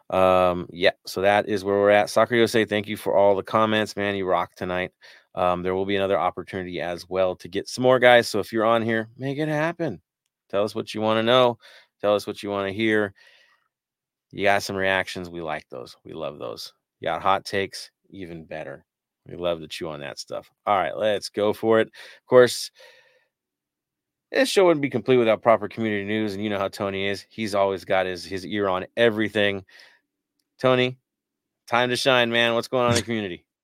Um, 0.09 0.67
yeah, 0.71 0.91
so 1.05 1.21
that 1.21 1.49
is 1.49 1.63
where 1.63 1.75
we're 1.75 1.89
at. 1.89 2.09
Soccer 2.09 2.35
USA, 2.35 2.65
thank 2.65 2.87
you 2.87 2.97
for 2.97 3.15
all 3.15 3.35
the 3.35 3.43
comments, 3.43 3.95
man. 3.95 4.15
You 4.15 4.25
rock 4.25 4.55
tonight. 4.55 4.91
Um, 5.33 5.63
there 5.63 5.75
will 5.75 5.85
be 5.85 5.95
another 5.95 6.19
opportunity 6.19 6.79
as 6.79 7.09
well 7.09 7.35
to 7.37 7.47
get 7.47 7.67
some 7.67 7.83
more 7.83 7.99
guys. 7.99 8.27
So 8.27 8.39
if 8.39 8.53
you're 8.53 8.65
on 8.65 8.81
here, 8.81 9.09
make 9.17 9.37
it 9.37 9.49
happen. 9.49 10.01
Tell 10.49 10.63
us 10.63 10.75
what 10.75 10.93
you 10.93 11.01
want 11.01 11.17
to 11.17 11.23
know. 11.23 11.57
Tell 12.01 12.15
us 12.15 12.27
what 12.27 12.43
you 12.43 12.49
want 12.49 12.67
to 12.67 12.73
hear. 12.73 13.13
You 14.31 14.43
got 14.43 14.63
some 14.63 14.75
reactions. 14.75 15.29
We 15.29 15.41
like 15.41 15.67
those. 15.69 15.97
We 16.03 16.13
love 16.13 16.39
those. 16.39 16.73
You 16.99 17.07
got 17.07 17.21
hot 17.21 17.45
takes, 17.45 17.91
even 18.09 18.45
better. 18.45 18.85
We 19.27 19.35
love 19.35 19.59
to 19.59 19.67
chew 19.67 19.89
on 19.89 20.01
that 20.01 20.19
stuff. 20.19 20.49
All 20.65 20.77
right, 20.77 20.95
let's 20.95 21.29
go 21.29 21.51
for 21.51 21.79
it. 21.79 21.87
Of 21.87 22.25
course, 22.27 22.69
this 24.31 24.49
show 24.49 24.65
wouldn't 24.65 24.81
be 24.81 24.89
complete 24.89 25.17
without 25.17 25.41
proper 25.41 25.67
community 25.67 26.05
news, 26.05 26.33
and 26.33 26.43
you 26.43 26.49
know 26.49 26.59
how 26.59 26.67
Tony 26.67 27.07
is. 27.07 27.25
He's 27.29 27.55
always 27.55 27.85
got 27.85 28.05
his 28.05 28.23
his 28.23 28.45
ear 28.45 28.67
on 28.67 28.85
everything. 28.97 29.63
Tony, 30.65 30.97
time 31.67 31.89
to 31.89 31.95
shine, 31.95 32.31
man. 32.31 32.55
What's 32.55 32.67
going 32.67 32.85
on 32.85 32.89
in 32.89 32.95
the 32.95 33.03
community? 33.03 33.45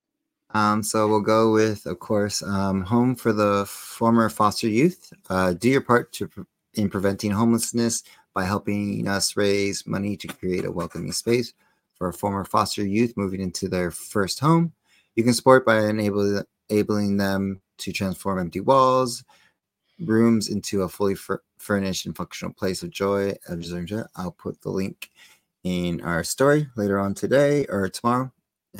Um, 0.53 0.83
so 0.83 1.07
we'll 1.07 1.21
go 1.21 1.53
with, 1.53 1.85
of 1.85 1.99
course, 1.99 2.43
um, 2.43 2.81
home 2.81 3.15
for 3.15 3.31
the 3.31 3.65
former 3.69 4.27
foster 4.27 4.67
youth. 4.67 5.13
Uh, 5.29 5.53
do 5.53 5.69
your 5.69 5.79
part 5.79 6.11
to 6.11 6.29
in 6.73 6.89
preventing 6.89 7.31
homelessness 7.31 8.03
by 8.35 8.43
helping 8.43 9.07
us 9.07 9.37
raise 9.37 9.87
money 9.87 10.17
to 10.17 10.27
create 10.27 10.65
a 10.65 10.71
welcoming 10.71 11.13
space 11.13 11.53
for 11.95 12.09
a 12.09 12.13
former 12.13 12.43
foster 12.43 12.85
youth 12.85 13.13
moving 13.15 13.39
into 13.39 13.69
their 13.69 13.91
first 13.91 14.41
home. 14.41 14.73
You 15.15 15.23
can 15.23 15.33
support 15.33 15.65
by 15.65 15.85
enabling 15.85 16.43
enabling 16.69 17.15
them 17.15 17.61
to 17.77 17.93
transform 17.93 18.39
empty 18.39 18.59
walls, 18.59 19.23
rooms 20.01 20.49
into 20.49 20.81
a 20.81 20.89
fully 20.89 21.15
fur- 21.15 21.41
furnished 21.59 22.05
and 22.05 22.15
functional 22.15 22.53
place 22.53 22.83
of 22.83 22.89
joy. 22.89 23.33
I'll 23.49 24.35
put 24.37 24.61
the 24.61 24.69
link 24.69 25.09
in 25.63 26.01
our 26.01 26.23
story 26.23 26.67
later 26.75 26.99
on 26.99 27.13
today 27.13 27.65
or 27.67 27.89
tomorrow, 27.89 28.31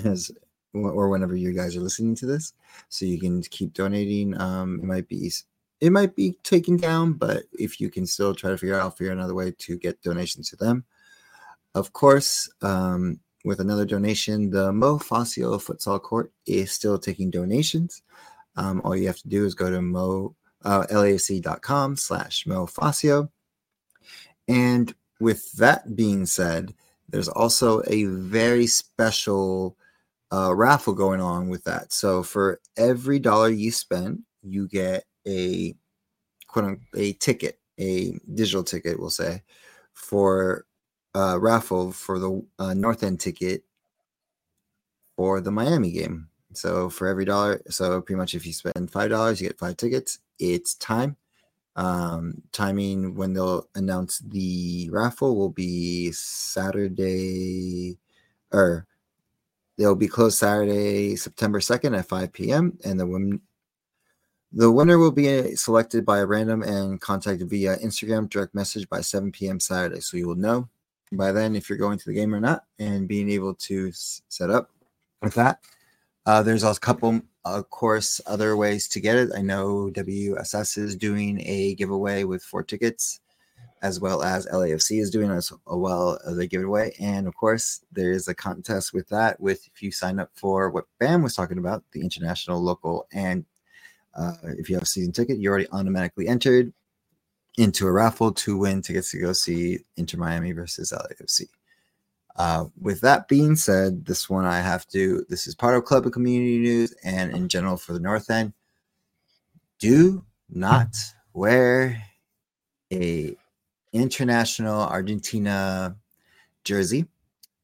as 0.04 0.32
or 0.74 1.10
whenever 1.10 1.36
you 1.36 1.52
guys 1.52 1.76
are 1.76 1.82
listening 1.82 2.16
to 2.16 2.26
this, 2.26 2.54
so 2.90 3.06
you 3.06 3.20
can 3.20 3.42
keep 3.44 3.74
donating. 3.74 4.40
Um, 4.40 4.80
it 4.82 4.86
might 4.86 5.08
be 5.08 5.32
it 5.82 5.92
might 5.92 6.16
be 6.16 6.38
taken 6.44 6.78
down, 6.78 7.14
but 7.14 7.44
if 7.54 7.80
you 7.80 7.90
can 7.90 8.06
still 8.06 8.36
try 8.36 8.52
to 8.52 8.58
figure 8.58 8.76
out, 8.76 8.82
I'll 8.82 8.92
figure 8.92 9.12
another 9.12 9.34
way 9.34 9.52
to 9.58 9.78
get 9.78 10.02
donations 10.02 10.50
to 10.50 10.56
them. 10.56 10.86
Of 11.74 11.92
course, 11.94 12.50
um, 12.62 13.20
with 13.44 13.60
another 13.60 13.86
donation, 13.86 14.52
the 14.52 14.72
Mo 14.72 15.00
Facio 15.00 15.60
Futsal 15.60 16.02
Court 16.02 16.32
is 16.46 16.72
still 16.72 17.00
taking 17.00 17.32
donations. 17.32 18.04
Um, 18.56 18.82
all 18.84 18.96
you 18.96 19.08
have 19.08 19.20
to 19.20 19.28
do 19.28 19.46
is 19.46 19.56
go 19.56 19.72
to 19.72 19.82
mo 19.82 20.36
uh, 20.64 20.86
lafc.com 20.92 21.96
slash 21.96 22.46
Mo 22.46 22.68
Facio. 22.68 23.30
And 24.48 24.94
with 25.22 25.52
that 25.54 25.96
being 25.96 26.26
said, 26.26 26.74
there's 27.10 27.30
also 27.30 27.82
a 27.88 28.06
very 28.06 28.68
special 28.68 29.78
uh, 30.34 30.54
raffle 30.56 30.94
going 30.94 31.22
on 31.22 31.50
with 31.50 31.64
that. 31.66 31.94
So 31.94 32.24
for 32.24 32.60
every 32.78 33.20
dollar 33.20 33.50
you 33.50 33.72
spend, 33.72 34.24
you 34.42 34.68
get 34.68 35.04
a 35.28 35.76
quote 36.48 36.66
unquote, 36.66 36.88
a 36.96 37.14
ticket, 37.14 37.60
a 37.80 38.14
digital 38.34 38.64
ticket, 38.64 39.00
we'll 39.00 39.10
say, 39.10 39.44
for 39.94 40.66
uh, 41.14 41.38
raffle 41.40 41.92
for 41.92 42.20
the 42.20 42.46
uh, 42.60 42.74
North 42.74 43.04
End 43.04 43.20
ticket 43.20 43.64
for 45.18 45.42
the 45.42 45.52
Miami 45.52 45.92
game. 45.92 46.30
So 46.54 46.90
for 46.90 47.08
every 47.08 47.26
dollar, 47.26 47.62
so 47.70 48.02
pretty 48.02 48.18
much 48.18 48.36
if 48.36 48.46
you 48.46 48.54
spend 48.54 48.92
five 48.92 49.10
dollars, 49.10 49.42
you 49.42 49.48
get 49.48 49.60
five 49.60 49.78
tickets. 49.78 50.20
It's 50.40 50.76
time. 50.76 51.18
Um, 51.78 52.42
timing 52.52 53.16
when 53.16 53.34
they'll 53.34 53.68
announce 53.76 54.20
the 54.20 54.90
raffle 54.92 55.38
will 55.38 55.50
be 55.50 56.12
Saturday, 56.12 57.98
or 58.52 58.86
they'll 59.78 59.96
be 59.96 60.10
closed 60.10 60.38
Saturday, 60.38 61.16
September 61.16 61.62
second 61.62 61.96
at 61.96 62.10
five 62.10 62.34
p.m. 62.34 62.78
And 62.84 63.00
the 63.00 63.08
women, 63.08 63.42
the 64.52 64.70
winner 64.70 64.98
will 64.98 65.14
be 65.14 65.56
selected 65.56 66.06
by 66.06 66.20
a 66.20 66.26
random 66.26 66.62
and 66.62 67.00
contacted 67.00 67.50
via 67.50 67.78
Instagram 67.78 68.30
direct 68.30 68.54
message 68.54 68.90
by 68.90 69.00
seven 69.00 69.32
p.m. 69.32 69.60
Saturday. 69.60 70.02
So 70.02 70.18
you 70.18 70.28
will 70.28 70.36
know 70.36 70.68
by 71.14 71.32
then 71.32 71.56
if 71.56 71.70
you're 71.70 71.78
going 71.78 71.98
to 71.98 72.06
the 72.06 72.14
game 72.14 72.36
or 72.36 72.42
not, 72.42 72.66
and 72.80 73.08
being 73.08 73.30
able 73.30 73.54
to 73.56 73.88
s- 73.88 74.22
set 74.28 74.50
up 74.50 74.72
with 75.22 75.36
that. 75.36 75.62
Uh, 76.26 76.44
there's 76.44 76.64
a 76.64 76.76
couple, 76.76 77.22
of 77.46 77.70
course, 77.70 78.22
other 78.26 78.56
ways 78.56 78.88
to 78.90 79.00
get 79.00 79.18
it. 79.18 79.30
I 79.36 79.42
know 79.42 79.90
WSS 79.94 80.78
is 80.78 80.96
doing 80.96 81.42
a 81.42 81.76
giveaway 81.76 82.24
with 82.24 82.44
four 82.44 82.64
tickets, 82.64 83.20
as 83.82 84.00
well 84.00 84.22
as 84.22 84.46
LAFC 84.48 85.02
is 85.02 85.10
doing 85.10 85.32
as 85.32 85.52
well 85.66 86.20
as 86.26 86.38
a 86.38 86.48
giveaway. 86.48 86.94
And 87.00 87.28
of 87.28 87.36
course, 87.36 87.84
there 87.92 88.12
is 88.12 88.28
a 88.28 88.36
contest 88.36 88.94
with 88.94 89.10
that. 89.10 89.40
With 89.40 89.68
if 89.74 89.82
you 89.82 89.92
sign 89.92 90.20
up 90.20 90.30
for 90.36 90.70
what 90.70 90.86
Bam 91.00 91.24
was 91.24 91.36
talking 91.36 91.58
about, 91.58 91.84
the 91.92 92.02
international, 92.02 92.62
local, 92.62 93.08
and 93.12 93.46
uh, 94.14 94.34
if 94.58 94.70
you 94.70 94.76
have 94.76 94.84
a 94.84 94.88
season 94.88 95.12
ticket, 95.12 95.40
you're 95.40 95.52
already 95.52 95.70
automatically 95.72 96.28
entered 96.28 96.74
into 97.58 97.88
a 97.88 97.92
raffle 97.92 98.32
to 98.32 98.58
win 98.58 98.82
tickets 98.82 99.12
to 99.12 99.20
go 99.20 99.34
see 99.34 99.80
Inter 99.98 100.18
Miami 100.18 100.52
versus 100.52 100.92
LAFC. 100.92 101.48
Uh, 102.36 102.66
with 102.80 103.02
that 103.02 103.28
being 103.28 103.56
said, 103.56 104.06
this 104.06 104.30
one 104.30 104.46
I 104.46 104.60
have 104.60 104.88
to. 104.90 105.26
This 105.30 105.48
is 105.48 105.56
part 105.56 105.76
of 105.76 105.86
Club 105.86 106.06
of 106.06 106.12
Community 106.12 106.60
News 106.60 106.94
and 107.04 107.36
in 107.36 107.48
general 107.50 107.78
for 107.78 107.94
the 107.94 108.00
North 108.00 108.30
End. 108.30 108.54
Do 109.80 110.24
not 110.50 110.96
wear 111.34 112.02
a 112.92 113.36
international 113.94 114.82
Argentina 114.82 115.96
jersey, 116.64 117.06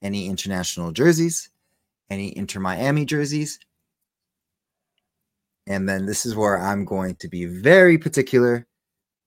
any 0.02 0.28
international 0.28 0.92
jerseys, 0.92 1.50
any 2.10 2.36
Inter 2.36 2.60
Miami 2.60 3.06
jerseys. 3.06 3.60
And 5.68 5.88
then 5.88 6.06
this 6.06 6.26
is 6.26 6.36
where 6.36 6.58
I'm 6.58 6.86
going 6.86 7.16
to 7.16 7.28
be 7.28 7.46
very 7.46 7.98
particular. 7.98 8.66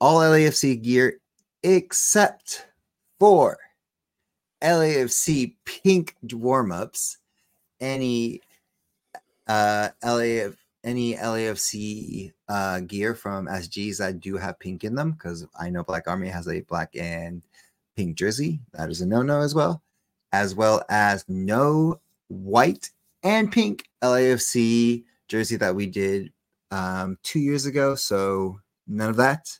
All 0.01 0.21
LAFC 0.21 0.83
gear 0.83 1.21
except 1.63 2.67
for 3.19 3.59
LAFC 4.63 5.55
pink 5.65 6.17
warm 6.33 6.73
ups, 6.73 7.19
any 7.81 8.41
uh 9.47 9.89
LAF 10.05 10.57
any 10.85 11.15
LAFC 11.15 12.33
uh 12.49 12.81
gear 12.81 13.15
from 13.15 13.47
SGs 13.47 13.99
that 13.99 14.21
do 14.21 14.37
have 14.37 14.59
pink 14.59 14.85
in 14.85 14.95
them 14.95 15.13
because 15.13 15.47
I 15.59 15.71
know 15.71 15.83
Black 15.83 16.09
Army 16.09 16.29
has 16.29 16.49
a 16.49 16.61
black 16.63 16.95
and 16.97 17.43
pink 17.97 18.17
jersey. 18.17 18.61
That 18.73 18.91
is 18.91 19.01
a 19.01 19.07
no-no 19.07 19.41
as 19.41 19.55
well, 19.55 19.83
as 20.33 20.55
well 20.55 20.83
as 20.89 21.25
no 21.29 22.01
white 22.29 22.91
and 23.23 23.51
pink 23.51 23.89
LAFC 24.03 25.05
jersey 25.29 25.57
that 25.57 25.75
we 25.75 25.87
did 25.87 26.33
um 26.71 27.19
two 27.23 27.41
years 27.41 27.67
ago. 27.67 27.95
So 27.95 28.61
none 28.87 29.11
of 29.11 29.17
that. 29.17 29.59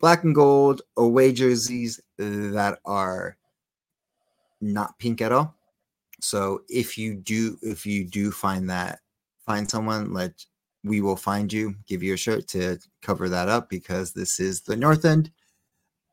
Black 0.00 0.22
and 0.22 0.34
gold 0.34 0.82
away 0.96 1.32
jerseys 1.32 2.00
that 2.18 2.78
are 2.84 3.36
not 4.60 4.98
pink 4.98 5.20
at 5.20 5.32
all. 5.32 5.54
So 6.20 6.62
if 6.68 6.98
you 6.98 7.14
do 7.14 7.58
if 7.62 7.86
you 7.86 8.04
do 8.04 8.30
find 8.30 8.68
that 8.70 9.00
find 9.46 9.68
someone 9.70 10.12
let 10.12 10.32
we 10.84 11.00
will 11.00 11.16
find 11.16 11.52
you, 11.52 11.74
give 11.86 12.02
you 12.02 12.14
a 12.14 12.16
shirt 12.16 12.48
to 12.48 12.78
cover 13.02 13.28
that 13.28 13.48
up 13.48 13.68
because 13.68 14.12
this 14.12 14.40
is 14.40 14.60
the 14.60 14.76
north 14.76 15.04
end. 15.04 15.30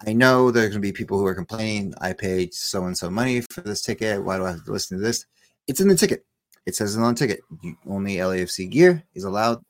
I 0.05 0.13
know 0.13 0.51
there's 0.51 0.69
gonna 0.69 0.79
be 0.79 0.91
people 0.91 1.17
who 1.17 1.25
are 1.25 1.35
complaining, 1.35 1.93
I 2.01 2.13
paid 2.13 2.53
so 2.53 2.85
and 2.85 2.97
so 2.97 3.09
money 3.09 3.41
for 3.41 3.61
this 3.61 3.81
ticket. 3.81 4.23
Why 4.23 4.37
do 4.37 4.45
I 4.45 4.51
have 4.51 4.65
to 4.65 4.71
listen 4.71 4.97
to 4.97 5.03
this? 5.03 5.25
It's 5.67 5.81
in 5.81 5.87
the 5.87 5.95
ticket. 5.95 6.25
It 6.65 6.75
says 6.75 6.95
it 6.95 7.01
on 7.01 7.13
the 7.13 7.19
ticket. 7.19 7.41
Only 7.87 8.15
LAFC 8.15 8.69
gear 8.69 9.03
is 9.13 9.23
allowed 9.23 9.63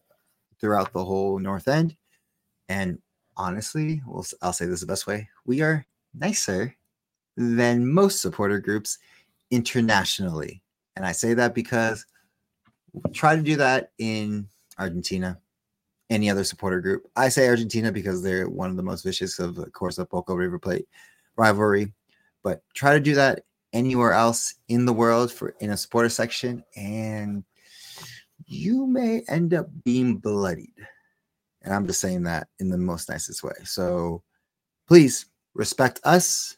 throughout 0.59 0.93
the 0.93 1.03
whole 1.03 1.39
north 1.39 1.67
end. 1.67 1.95
And 2.69 2.99
honestly, 3.38 4.01
we'll, 4.05 4.26
I'll 4.41 4.53
say 4.53 4.65
this 4.65 4.80
the 4.80 4.86
best 4.86 5.07
way. 5.07 5.30
We 5.45 5.61
are 5.61 5.86
nicer 6.13 6.76
than 7.38 7.92
most 7.92 8.22
supporter 8.22 8.60
groups 8.60 8.98
internationally. 9.52 10.62
And 10.96 11.06
I 11.06 11.12
say 11.12 11.34
that 11.34 11.54
because 11.54 12.06
try 13.14 13.36
to 13.36 13.42
do 13.42 13.56
that 13.58 13.92
in 13.98 14.48
Argentina, 14.80 15.40
any 16.10 16.30
other 16.30 16.44
supporter 16.44 16.82
group. 16.82 17.10
I 17.16 17.30
say 17.30 17.48
Argentina 17.48 17.92
because 17.92 18.22
they're 18.22 18.50
one 18.50 18.70
of 18.70 18.78
the 18.78 18.84
most 18.84 19.04
vicious 19.04 19.40
of, 19.40 19.58
of 19.58 19.72
course, 19.74 19.98
the 19.98 20.06
Boca 20.06 20.36
River 20.36 20.60
Plate 20.60 20.88
rivalry. 21.36 21.94
But 22.44 22.62
try 22.74 22.94
to 22.94 23.00
do 23.00 23.16
that 23.16 23.44
anywhere 23.74 24.14
else 24.14 24.56
in 24.70 24.86
the 24.86 24.94
world 24.94 25.32
for 25.32 25.56
in 25.60 25.72
a 25.72 25.78
supporter 25.78 26.10
section, 26.10 26.64
and 26.78 27.44
you 28.46 28.86
may 28.86 29.24
end 29.28 29.54
up 29.54 29.68
being 29.84 30.18
bloodied. 30.18 30.76
And 31.64 31.74
I'm 31.74 31.88
just 31.88 32.00
saying 32.00 32.24
that 32.24 32.48
in 32.60 32.70
the 32.70 32.78
most 32.78 33.10
nicest 33.10 33.44
way. 33.44 33.56
So 33.64 34.22
please 34.88 35.26
respect 35.56 36.00
us, 36.04 36.58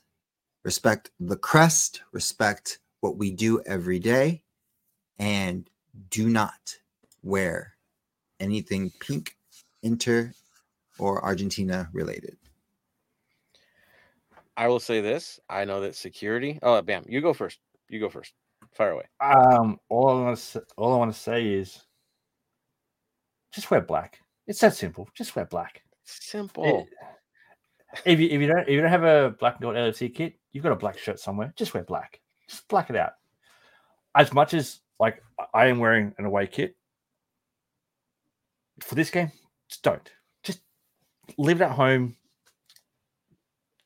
respect 0.68 1.12
the 1.22 1.38
crest, 1.38 2.02
respect 2.12 2.80
what 3.00 3.16
we 3.16 3.32
do 3.32 3.62
every 3.66 4.00
day, 4.00 4.44
and 5.18 5.70
do 6.10 6.28
not 6.28 6.76
wear 7.24 7.78
anything 8.42 8.92
pink, 9.00 9.38
Inter, 9.82 10.34
or 11.00 11.24
Argentina 11.24 11.88
related. 11.94 12.36
I 14.58 14.68
will 14.68 14.82
say 14.82 15.00
this. 15.00 15.40
I 15.50 15.64
know 15.64 15.80
that 15.80 15.96
security. 15.96 16.60
Oh, 16.62 16.82
bam! 16.82 17.06
You 17.08 17.22
go 17.22 17.34
first. 17.34 17.60
You 17.88 18.02
go 18.02 18.10
first. 18.10 18.34
Fire 18.74 18.92
away. 18.92 19.06
Um, 19.22 19.80
all 19.88 20.10
I 20.10 20.22
want 20.22 20.38
to 20.38 20.64
all 20.76 20.94
I 20.94 20.98
want 20.98 21.14
to 21.14 21.18
say 21.20 21.48
is 21.48 21.86
just 23.54 23.72
wear 23.72 23.80
black. 23.80 24.20
It's 24.48 24.60
that 24.60 24.76
simple. 24.76 25.08
Just 25.16 25.34
wear 25.34 25.46
black. 25.46 25.82
Simple. 26.04 26.66
It- 26.66 26.90
if 28.06 28.20
you 28.20 28.28
if 28.28 28.42
you 28.42 28.48
don't 28.48 28.62
if 28.62 28.70
you 28.70 28.82
don't 28.82 28.90
have 28.90 29.04
a 29.04 29.36
black 29.40 29.56
and 29.56 29.62
gold 29.62 29.76
LFC 29.76 30.14
kit, 30.14 30.36
you've 30.52 30.64
got 30.64 30.72
a 30.72 30.76
black 30.76 30.98
shirt 30.98 31.20
somewhere. 31.20 31.54
Just 31.56 31.74
wear 31.74 31.84
black. 31.84 32.20
Just 32.48 32.68
black 32.68 32.90
it 32.90 32.96
out. 32.96 33.14
As 34.16 34.34
much 34.34 34.54
as 34.54 34.80
like 35.00 35.24
I 35.54 35.68
am 35.68 35.80
wearing 35.80 36.14
an 36.18 36.26
away 36.26 36.48
kit 36.48 36.76
for 38.80 38.96
this 38.96 39.10
game, 39.10 39.32
just 39.70 39.84
don't. 39.84 40.10
Just 40.44 40.62
leave 41.38 41.62
it 41.62 41.66
at 41.66 41.72
home. 41.72 42.16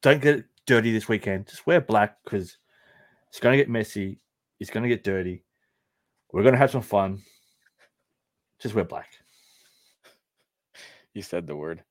Don't 0.02 0.22
get 0.22 0.40
it 0.40 0.46
dirty 0.66 0.92
this 0.92 1.08
weekend. 1.08 1.48
Just 1.48 1.68
wear 1.68 1.82
black 1.82 2.18
because 2.24 2.58
it's 3.30 3.40
going 3.40 3.54
to 3.54 3.58
get 3.58 3.70
messy. 3.70 4.20
It's 4.60 4.70
going 4.70 4.84
to 4.84 4.90
get 4.90 5.04
dirty. 5.04 5.44
We're 6.32 6.44
going 6.44 6.54
to 6.54 6.60
have 6.60 6.72
some 6.72 6.82
fun. 6.82 7.22
Just 8.60 8.76
wear 8.76 8.86
black. 8.86 9.10
You 11.14 11.22
said 11.22 11.46
the 11.46 11.56
word. 11.56 11.84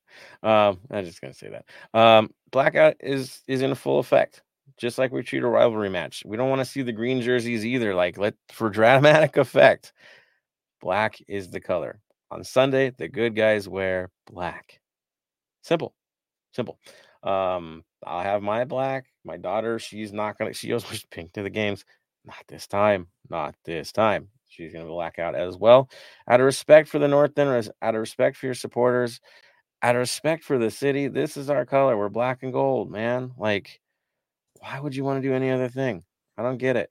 Um, 0.42 0.80
I'm 0.90 1.04
just 1.04 1.20
gonna 1.20 1.34
say 1.34 1.50
that. 1.50 1.98
Um, 1.98 2.30
blackout 2.50 2.96
is 3.00 3.42
is 3.46 3.62
in 3.62 3.74
full 3.74 3.98
effect, 3.98 4.42
just 4.76 4.98
like 4.98 5.12
we 5.12 5.22
treat 5.22 5.42
a 5.42 5.48
rivalry 5.48 5.90
match. 5.90 6.22
We 6.24 6.36
don't 6.36 6.50
want 6.50 6.60
to 6.60 6.64
see 6.64 6.82
the 6.82 6.92
green 6.92 7.20
jerseys 7.20 7.64
either. 7.64 7.94
Like 7.94 8.18
let 8.18 8.34
for 8.52 8.70
dramatic 8.70 9.36
effect, 9.36 9.92
black 10.80 11.18
is 11.28 11.50
the 11.50 11.60
color. 11.60 12.00
On 12.30 12.44
Sunday, 12.44 12.90
the 12.90 13.08
good 13.08 13.34
guys 13.34 13.68
wear 13.68 14.10
black. 14.30 14.80
Simple, 15.62 15.94
simple. 16.52 16.78
Um, 17.22 17.84
I'll 18.04 18.22
have 18.22 18.42
my 18.42 18.64
black. 18.64 19.06
My 19.24 19.36
daughter, 19.36 19.78
she's 19.78 20.12
not 20.12 20.38
gonna. 20.38 20.54
She 20.54 20.72
always 20.72 20.84
wears 20.88 21.04
pink 21.10 21.32
to 21.32 21.42
the 21.42 21.50
games. 21.50 21.84
Not 22.24 22.44
this 22.48 22.66
time. 22.66 23.08
Not 23.28 23.54
this 23.64 23.92
time. 23.92 24.28
She's 24.50 24.72
gonna 24.72 24.86
black 24.86 25.18
out 25.18 25.34
as 25.34 25.56
well. 25.56 25.88
Out 26.28 26.40
of 26.40 26.46
respect 26.46 26.88
for 26.88 26.98
the 26.98 27.08
North 27.08 27.38
res- 27.38 27.70
out 27.80 27.94
of 27.94 28.00
respect 28.00 28.36
for 28.36 28.46
your 28.46 28.54
supporters, 28.54 29.20
out 29.82 29.96
of 29.96 30.00
respect 30.00 30.44
for 30.44 30.58
the 30.58 30.70
city, 30.70 31.08
this 31.08 31.36
is 31.36 31.50
our 31.50 31.64
color. 31.64 31.96
We're 31.96 32.08
black 32.08 32.42
and 32.42 32.52
gold, 32.52 32.90
man. 32.90 33.32
Like, 33.38 33.80
why 34.60 34.78
would 34.80 34.94
you 34.94 35.04
want 35.04 35.22
to 35.22 35.28
do 35.28 35.34
any 35.34 35.50
other 35.50 35.68
thing? 35.68 36.04
I 36.36 36.42
don't 36.42 36.58
get 36.58 36.76
it. 36.76 36.90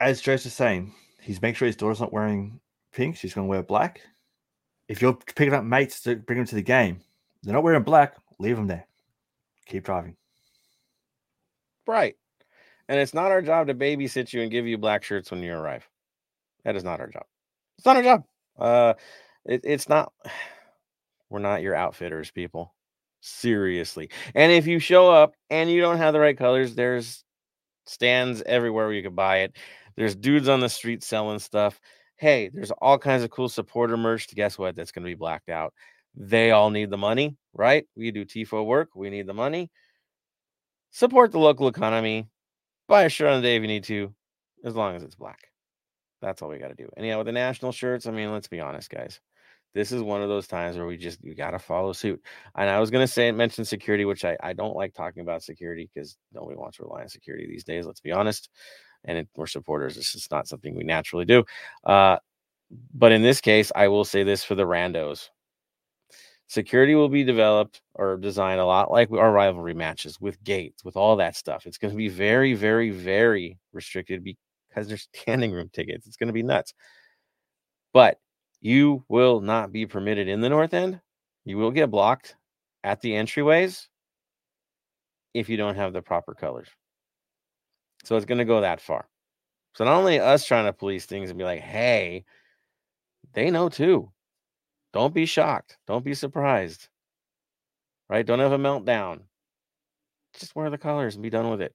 as 0.00 0.20
Joe's 0.20 0.46
is 0.46 0.52
saying, 0.52 0.92
he's 1.20 1.40
making 1.42 1.56
sure 1.56 1.66
his 1.66 1.76
daughter's 1.76 2.00
not 2.00 2.12
wearing 2.12 2.60
pink. 2.92 3.16
She's 3.16 3.34
going 3.34 3.46
to 3.46 3.50
wear 3.50 3.62
black. 3.62 4.00
If 4.88 5.02
you're 5.02 5.14
picking 5.14 5.54
up 5.54 5.64
mates 5.64 6.00
to 6.02 6.16
bring 6.16 6.38
them 6.38 6.46
to 6.46 6.54
the 6.54 6.62
game, 6.62 7.00
they're 7.42 7.54
not 7.54 7.62
wearing 7.62 7.82
black. 7.82 8.14
Leave 8.38 8.56
them 8.56 8.66
there. 8.66 8.86
Keep 9.66 9.84
driving. 9.84 10.16
Right. 11.86 12.16
And 12.88 13.00
it's 13.00 13.14
not 13.14 13.32
our 13.32 13.42
job 13.42 13.66
to 13.66 13.74
babysit 13.74 14.32
you 14.32 14.42
and 14.42 14.50
give 14.50 14.66
you 14.66 14.78
black 14.78 15.02
shirts 15.02 15.30
when 15.30 15.42
you 15.42 15.52
arrive. 15.52 15.88
That 16.64 16.76
is 16.76 16.84
not 16.84 17.00
our 17.00 17.08
job. 17.08 17.24
It's 17.78 17.86
not 17.86 17.96
our 17.96 18.02
job. 18.02 18.24
Uh, 18.58 18.94
it, 19.44 19.62
it's 19.64 19.88
not. 19.88 20.12
We're 21.30 21.40
not 21.40 21.62
your 21.62 21.74
outfitters, 21.74 22.30
people. 22.30 22.74
Seriously. 23.20 24.10
And 24.34 24.52
if 24.52 24.66
you 24.66 24.78
show 24.78 25.10
up 25.10 25.34
and 25.50 25.70
you 25.70 25.80
don't 25.80 25.98
have 25.98 26.12
the 26.12 26.20
right 26.20 26.36
colors, 26.36 26.74
there's 26.74 27.24
stands 27.86 28.42
everywhere 28.44 28.86
where 28.86 28.94
you 28.94 29.02
can 29.02 29.14
buy 29.14 29.38
it. 29.38 29.56
There's 29.96 30.14
dudes 30.14 30.48
on 30.48 30.60
the 30.60 30.68
street 30.68 31.02
selling 31.02 31.38
stuff. 31.38 31.80
Hey, 32.16 32.50
there's 32.52 32.70
all 32.70 32.98
kinds 32.98 33.24
of 33.24 33.30
cool 33.30 33.48
supporter 33.48 33.96
merch. 33.96 34.28
Guess 34.28 34.58
what? 34.58 34.76
That's 34.76 34.92
going 34.92 35.04
to 35.04 35.10
be 35.10 35.14
blacked 35.14 35.48
out. 35.48 35.72
They 36.14 36.50
all 36.50 36.70
need 36.70 36.90
the 36.90 36.96
money, 36.96 37.36
right? 37.52 37.86
We 37.96 38.10
do 38.10 38.24
TIFO 38.24 38.64
work. 38.64 38.90
We 38.94 39.10
need 39.10 39.26
the 39.26 39.34
money. 39.34 39.70
Support 40.92 41.32
the 41.32 41.38
local 41.38 41.68
economy. 41.68 42.28
Buy 42.88 43.04
a 43.04 43.08
shirt 43.08 43.28
on 43.28 43.42
the 43.42 43.48
day 43.48 43.56
if 43.56 43.62
you 43.62 43.68
need 43.68 43.84
to, 43.84 44.14
as 44.64 44.74
long 44.74 44.96
as 44.96 45.02
it's 45.02 45.14
black. 45.14 45.48
That's 46.22 46.40
all 46.40 46.48
we 46.48 46.58
got 46.58 46.68
to 46.68 46.74
do. 46.74 46.88
And 46.96 47.04
yeah, 47.04 47.16
with 47.16 47.26
the 47.26 47.32
national 47.32 47.72
shirts, 47.72 48.06
I 48.06 48.12
mean, 48.12 48.32
let's 48.32 48.48
be 48.48 48.60
honest, 48.60 48.88
guys. 48.88 49.20
This 49.76 49.92
is 49.92 50.00
one 50.00 50.22
of 50.22 50.30
those 50.30 50.46
times 50.46 50.78
where 50.78 50.86
we 50.86 50.96
just 50.96 51.22
you 51.22 51.34
got 51.34 51.50
to 51.50 51.58
follow 51.58 51.92
suit. 51.92 52.24
And 52.56 52.70
I 52.70 52.80
was 52.80 52.90
gonna 52.90 53.06
say 53.06 53.30
mention 53.30 53.66
security, 53.66 54.06
which 54.06 54.24
I, 54.24 54.34
I 54.42 54.54
don't 54.54 54.74
like 54.74 54.94
talking 54.94 55.20
about 55.20 55.42
security 55.42 55.90
because 55.92 56.16
nobody 56.32 56.56
wants 56.56 56.78
to 56.78 56.84
rely 56.84 57.02
on 57.02 57.08
security 57.10 57.46
these 57.46 57.62
days. 57.62 57.84
Let's 57.84 58.00
be 58.00 58.10
honest. 58.10 58.48
And 59.04 59.18
it, 59.18 59.28
we're 59.36 59.46
supporters. 59.46 59.98
It's 59.98 60.12
just 60.12 60.30
not 60.30 60.48
something 60.48 60.74
we 60.74 60.82
naturally 60.82 61.26
do. 61.26 61.44
Uh, 61.84 62.16
but 62.94 63.12
in 63.12 63.20
this 63.20 63.42
case, 63.42 63.70
I 63.76 63.88
will 63.88 64.06
say 64.06 64.22
this 64.22 64.42
for 64.42 64.54
the 64.54 64.64
randos. 64.64 65.28
Security 66.48 66.94
will 66.94 67.10
be 67.10 67.22
developed 67.22 67.82
or 67.94 68.16
designed 68.16 68.60
a 68.60 68.64
lot 68.64 68.90
like 68.90 69.10
our 69.12 69.30
rivalry 69.30 69.74
matches 69.74 70.18
with 70.18 70.42
gates, 70.42 70.84
with 70.84 70.96
all 70.96 71.16
that 71.16 71.36
stuff. 71.36 71.66
It's 71.66 71.76
going 71.76 71.92
to 71.92 71.98
be 71.98 72.08
very, 72.08 72.54
very, 72.54 72.90
very 72.90 73.58
restricted 73.74 74.24
because 74.24 74.88
there's 74.88 75.06
standing 75.14 75.52
room 75.52 75.68
tickets. 75.70 76.06
It's 76.06 76.16
going 76.16 76.28
to 76.28 76.32
be 76.32 76.42
nuts. 76.42 76.72
But 77.92 78.18
you 78.60 79.04
will 79.08 79.40
not 79.40 79.72
be 79.72 79.86
permitted 79.86 80.28
in 80.28 80.40
the 80.40 80.48
north 80.48 80.74
end. 80.74 81.00
You 81.44 81.58
will 81.58 81.70
get 81.70 81.90
blocked 81.90 82.36
at 82.82 83.00
the 83.00 83.12
entryways 83.12 83.86
if 85.34 85.48
you 85.48 85.56
don't 85.56 85.76
have 85.76 85.92
the 85.92 86.02
proper 86.02 86.34
colors. 86.34 86.68
So 88.04 88.16
it's 88.16 88.26
going 88.26 88.38
to 88.38 88.44
go 88.44 88.60
that 88.60 88.80
far. 88.80 89.08
So 89.74 89.84
not 89.84 89.96
only 89.96 90.18
us 90.18 90.46
trying 90.46 90.66
to 90.66 90.72
police 90.72 91.06
things 91.06 91.28
and 91.28 91.38
be 91.38 91.44
like, 91.44 91.60
hey, 91.60 92.24
they 93.34 93.50
know 93.50 93.68
too. 93.68 94.10
Don't 94.92 95.12
be 95.12 95.26
shocked. 95.26 95.76
Don't 95.86 96.04
be 96.04 96.14
surprised. 96.14 96.88
Right? 98.08 98.24
Don't 98.24 98.38
have 98.38 98.52
a 98.52 98.58
meltdown. 98.58 99.20
Just 100.38 100.56
wear 100.56 100.70
the 100.70 100.78
colors 100.78 101.14
and 101.14 101.22
be 101.22 101.30
done 101.30 101.50
with 101.50 101.60
it. 101.60 101.74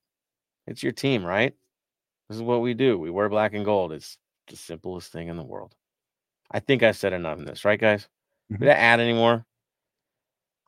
It's 0.66 0.82
your 0.82 0.92
team, 0.92 1.24
right? 1.24 1.54
This 2.30 2.38
is 2.38 2.44
what 2.44 2.62
we 2.62 2.74
do. 2.74 2.98
We 2.98 3.10
wear 3.10 3.30
black 3.30 3.54
and 3.54 3.66
gold. 3.66 3.92
It's 3.92 4.18
the 4.48 4.56
simplest 4.56 5.12
thing 5.12 5.28
in 5.28 5.38
the 5.38 5.44
world. 5.44 5.76
I 6.52 6.60
think 6.60 6.84
I've 6.84 6.98
said 6.98 7.14
enough 7.14 7.40
in 7.40 7.46
this, 7.46 7.66
right, 7.66 7.80
guys? 7.80 8.08
Did 8.52 8.70
I 8.70 8.74
add 8.74 9.00
any 9.00 9.14
more? 9.14 9.46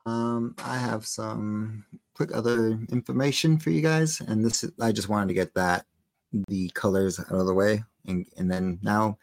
Um, 0.06 0.54
I 0.64 0.78
have 0.78 1.06
some 1.06 1.84
quick 2.14 2.34
other 2.34 2.78
information 2.90 3.58
for 3.58 3.70
you 3.70 3.82
guys, 3.82 4.20
and 4.20 4.44
this 4.44 4.64
is, 4.64 4.72
I 4.80 4.92
just 4.92 5.08
wanted 5.08 5.28
to 5.28 5.34
get 5.34 5.54
that 5.54 5.86
the 6.48 6.68
colors 6.70 7.20
out 7.20 7.30
of 7.30 7.46
the 7.46 7.54
way, 7.54 7.84
and 8.06 8.26
and 8.36 8.50
then 8.50 8.78
now 8.82 9.18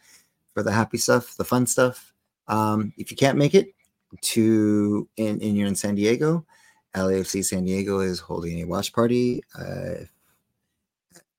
for 0.54 0.64
the 0.64 0.72
happy 0.72 0.98
stuff, 0.98 1.36
the 1.36 1.44
fun 1.44 1.68
stuff. 1.68 2.14
Um, 2.48 2.94
if 2.98 3.12
you 3.12 3.18
can't 3.18 3.38
make 3.38 3.54
it 3.54 3.74
to 4.22 5.08
in 5.18 5.40
in 5.42 5.56
you're 5.56 5.68
in 5.68 5.76
San 5.76 5.96
Diego, 5.96 6.46
LAFC 6.96 7.44
San 7.44 7.66
Diego 7.66 8.00
is 8.00 8.20
holding 8.20 8.62
a 8.62 8.66
watch 8.66 8.94
party. 8.94 9.42
Uh, 9.58 10.06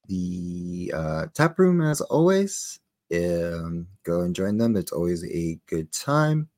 the 0.08 0.92
uh, 0.94 1.26
tap 1.34 1.58
room, 1.58 1.80
as 1.80 2.00
always. 2.00 2.80
Um, 3.12 3.86
go 4.04 4.22
and 4.22 4.34
join 4.34 4.56
them. 4.56 4.76
It's 4.76 4.92
always 4.92 5.24
a 5.24 5.58
good 5.66 5.92
time 5.92 6.48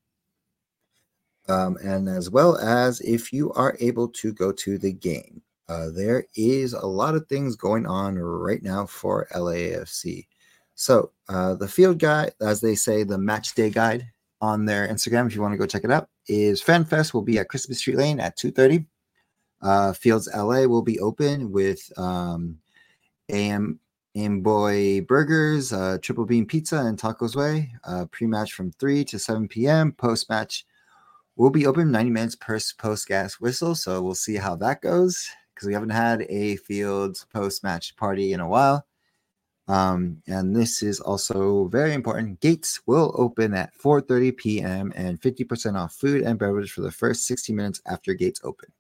um, 1.49 1.77
and 1.83 2.09
as 2.09 2.31
well 2.31 2.57
as 2.59 3.01
if 3.01 3.33
you 3.33 3.53
are 3.53 3.77
able 3.81 4.09
to 4.09 4.33
go 4.33 4.53
to 4.53 4.79
the 4.79 4.93
game. 4.93 5.43
Uh, 5.69 5.89
there 5.91 6.27
is 6.37 6.75
a 6.75 6.87
lot 6.87 7.15
of 7.15 7.27
things 7.27 7.57
going 7.57 7.87
on 7.87 8.19
right 8.19 8.63
now 8.63 8.85
for 8.87 9.27
LAFC. 9.35 10.27
So 10.75 11.13
uh, 11.29 11.55
the 11.55 11.69
field 11.69 11.99
guide, 11.99 12.33
as 12.41 12.61
they 12.61 12.75
say, 12.75 13.03
the 13.03 13.19
match 13.19 13.55
day 13.55 13.71
guide 13.71 14.07
on 14.41 14.67
their 14.67 14.89
Instagram, 14.89 15.27
if 15.27 15.35
you 15.35 15.41
want 15.41 15.53
to 15.53 15.59
go 15.59 15.67
check 15.67 15.85
it 15.85 15.91
out, 15.91 16.09
is 16.29 16.63
FanFest 16.63 17.15
will 17.15 17.23
be 17.23 17.39
at 17.39 17.49
Christmas 17.49 17.81
Tree 17.81 17.97
Lane 17.97 18.21
at 18.21 18.37
2.30. 18.39 18.87
Uh, 19.63 19.93
Fields 19.95 20.29
LA 20.35 20.65
will 20.65 20.83
be 20.83 21.01
open 21.01 21.51
with 21.51 21.91
um, 21.97 22.59
AM 23.31 23.79
AM 24.17 24.41
Boy 24.41 25.01
Burgers, 25.01 25.73
uh, 25.73 25.99
Triple 26.01 26.25
Bean 26.25 26.47
Pizza, 26.47 26.79
and 26.79 26.99
Tacos 26.99 27.35
Way. 27.35 27.73
Uh, 27.85 28.07
pre-match 28.11 28.53
from 28.53 28.71
3 28.73 29.05
to 29.07 29.19
7 29.19 29.49
p.m. 29.49 29.93
Post-match 29.93 30.65
will 31.37 31.51
be 31.51 31.67
open 31.67 31.91
90 31.91 32.11
minutes 32.11 32.35
per 32.37 32.59
post 32.79 33.09
gas 33.09 33.35
whistle. 33.41 33.75
So 33.75 34.01
we'll 34.03 34.15
see 34.15 34.37
how 34.37 34.57
that 34.57 34.81
goes. 34.83 35.29
because 35.55 35.67
we 35.67 35.75
haven't 35.75 35.91
had 35.91 36.23
a 36.29 36.57
Fields 36.57 37.27
post 37.33 37.63
match 37.65 37.97
party 37.97 38.33
in 38.33 38.41
a 38.41 38.49
while. 38.49 38.87
Um, 39.67 40.23
and 40.27 40.55
this 40.55 40.83
is 40.83 41.01
also 41.01 41.69
very 41.69 41.95
important. 41.95 42.41
Gates 42.41 42.81
will 42.87 43.15
open 43.17 43.55
at 43.55 43.75
4:30 43.75 44.37
p.m. 44.37 44.93
and 44.95 45.21
50% 45.21 45.77
off 45.77 45.95
food 45.95 46.23
and 46.23 46.39
beverage 46.39 46.73
for 46.73 46.83
the 46.83 46.91
first 46.91 47.27
60 47.27 47.53
minutes 47.53 47.81
after 47.87 48.15
gates 48.15 48.41
open. 48.45 48.71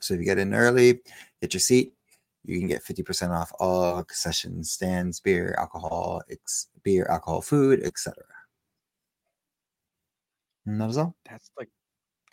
So 0.00 0.14
if 0.14 0.20
you 0.20 0.26
get 0.26 0.38
in 0.38 0.54
early, 0.54 1.00
get 1.40 1.54
your 1.54 1.60
seat, 1.60 1.94
you 2.44 2.58
can 2.58 2.68
get 2.68 2.84
50% 2.84 3.30
off 3.30 3.52
all 3.60 4.02
concessions, 4.04 4.70
stands, 4.70 5.20
beer, 5.20 5.54
alcohol, 5.58 6.22
ex- 6.30 6.68
beer, 6.82 7.06
alcohol, 7.10 7.42
food, 7.42 7.82
etc. 7.84 8.14
And 10.66 10.80
that 10.80 10.96
all. 10.96 11.14
That's 11.28 11.50
like 11.58 11.68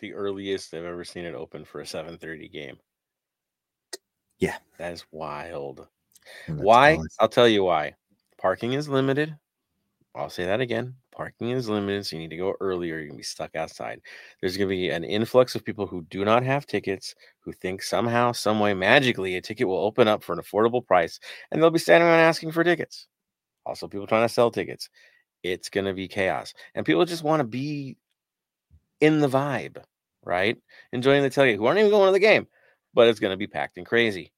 the 0.00 0.14
earliest 0.14 0.74
I've 0.74 0.84
ever 0.84 1.04
seen 1.04 1.24
it 1.24 1.34
open 1.34 1.64
for 1.64 1.80
a 1.80 1.84
7:30 1.84 2.48
game. 2.48 2.78
Yeah. 4.38 4.56
That 4.78 4.92
is 4.92 5.04
wild. 5.10 5.88
That's 6.46 6.60
Why? 6.60 6.98
I'll 7.18 7.28
tell 7.28 7.48
you 7.48 7.64
why. 7.64 7.94
Parking 8.38 8.74
is 8.74 8.88
limited. 8.88 9.36
I'll 10.18 10.30
say 10.30 10.44
that 10.46 10.60
again. 10.60 10.94
Parking 11.12 11.50
is 11.50 11.68
limited, 11.68 12.04
so 12.04 12.16
you 12.16 12.22
need 12.22 12.30
to 12.30 12.36
go 12.36 12.54
early 12.60 12.90
or 12.90 12.98
you're 12.98 13.06
gonna 13.06 13.16
be 13.18 13.22
stuck 13.22 13.54
outside. 13.54 14.00
There's 14.40 14.56
gonna 14.56 14.68
be 14.68 14.90
an 14.90 15.04
influx 15.04 15.54
of 15.54 15.64
people 15.64 15.86
who 15.86 16.02
do 16.10 16.24
not 16.24 16.42
have 16.42 16.66
tickets, 16.66 17.14
who 17.40 17.52
think 17.52 17.82
somehow, 17.82 18.32
some 18.32 18.58
way, 18.60 18.74
magically, 18.74 19.36
a 19.36 19.40
ticket 19.40 19.68
will 19.68 19.78
open 19.78 20.08
up 20.08 20.22
for 20.24 20.32
an 20.32 20.40
affordable 20.40 20.84
price, 20.84 21.20
and 21.50 21.62
they'll 21.62 21.70
be 21.70 21.78
standing 21.78 22.08
around 22.08 22.20
asking 22.20 22.52
for 22.52 22.64
tickets. 22.64 23.06
Also, 23.66 23.88
people 23.88 24.06
trying 24.08 24.26
to 24.26 24.32
sell 24.34 24.50
tickets. 24.50 24.90
It's 25.44 25.68
gonna 25.70 25.94
be 25.94 26.08
chaos, 26.08 26.54
and 26.74 26.86
people 26.86 27.04
just 27.04 27.24
want 27.24 27.40
to 27.40 27.46
be 27.46 27.96
in 29.00 29.20
the 29.20 29.28
vibe, 29.28 29.82
right? 30.24 30.56
Enjoying 30.92 31.22
the 31.22 31.30
tailgate, 31.30 31.56
who 31.56 31.66
aren't 31.66 31.78
even 31.78 31.90
going 31.90 32.08
to 32.08 32.12
the 32.12 32.18
game, 32.18 32.48
but 32.94 33.08
it's 33.08 33.20
gonna 33.20 33.36
be 33.36 33.46
packed 33.46 33.78
and 33.78 33.86
crazy 33.86 34.32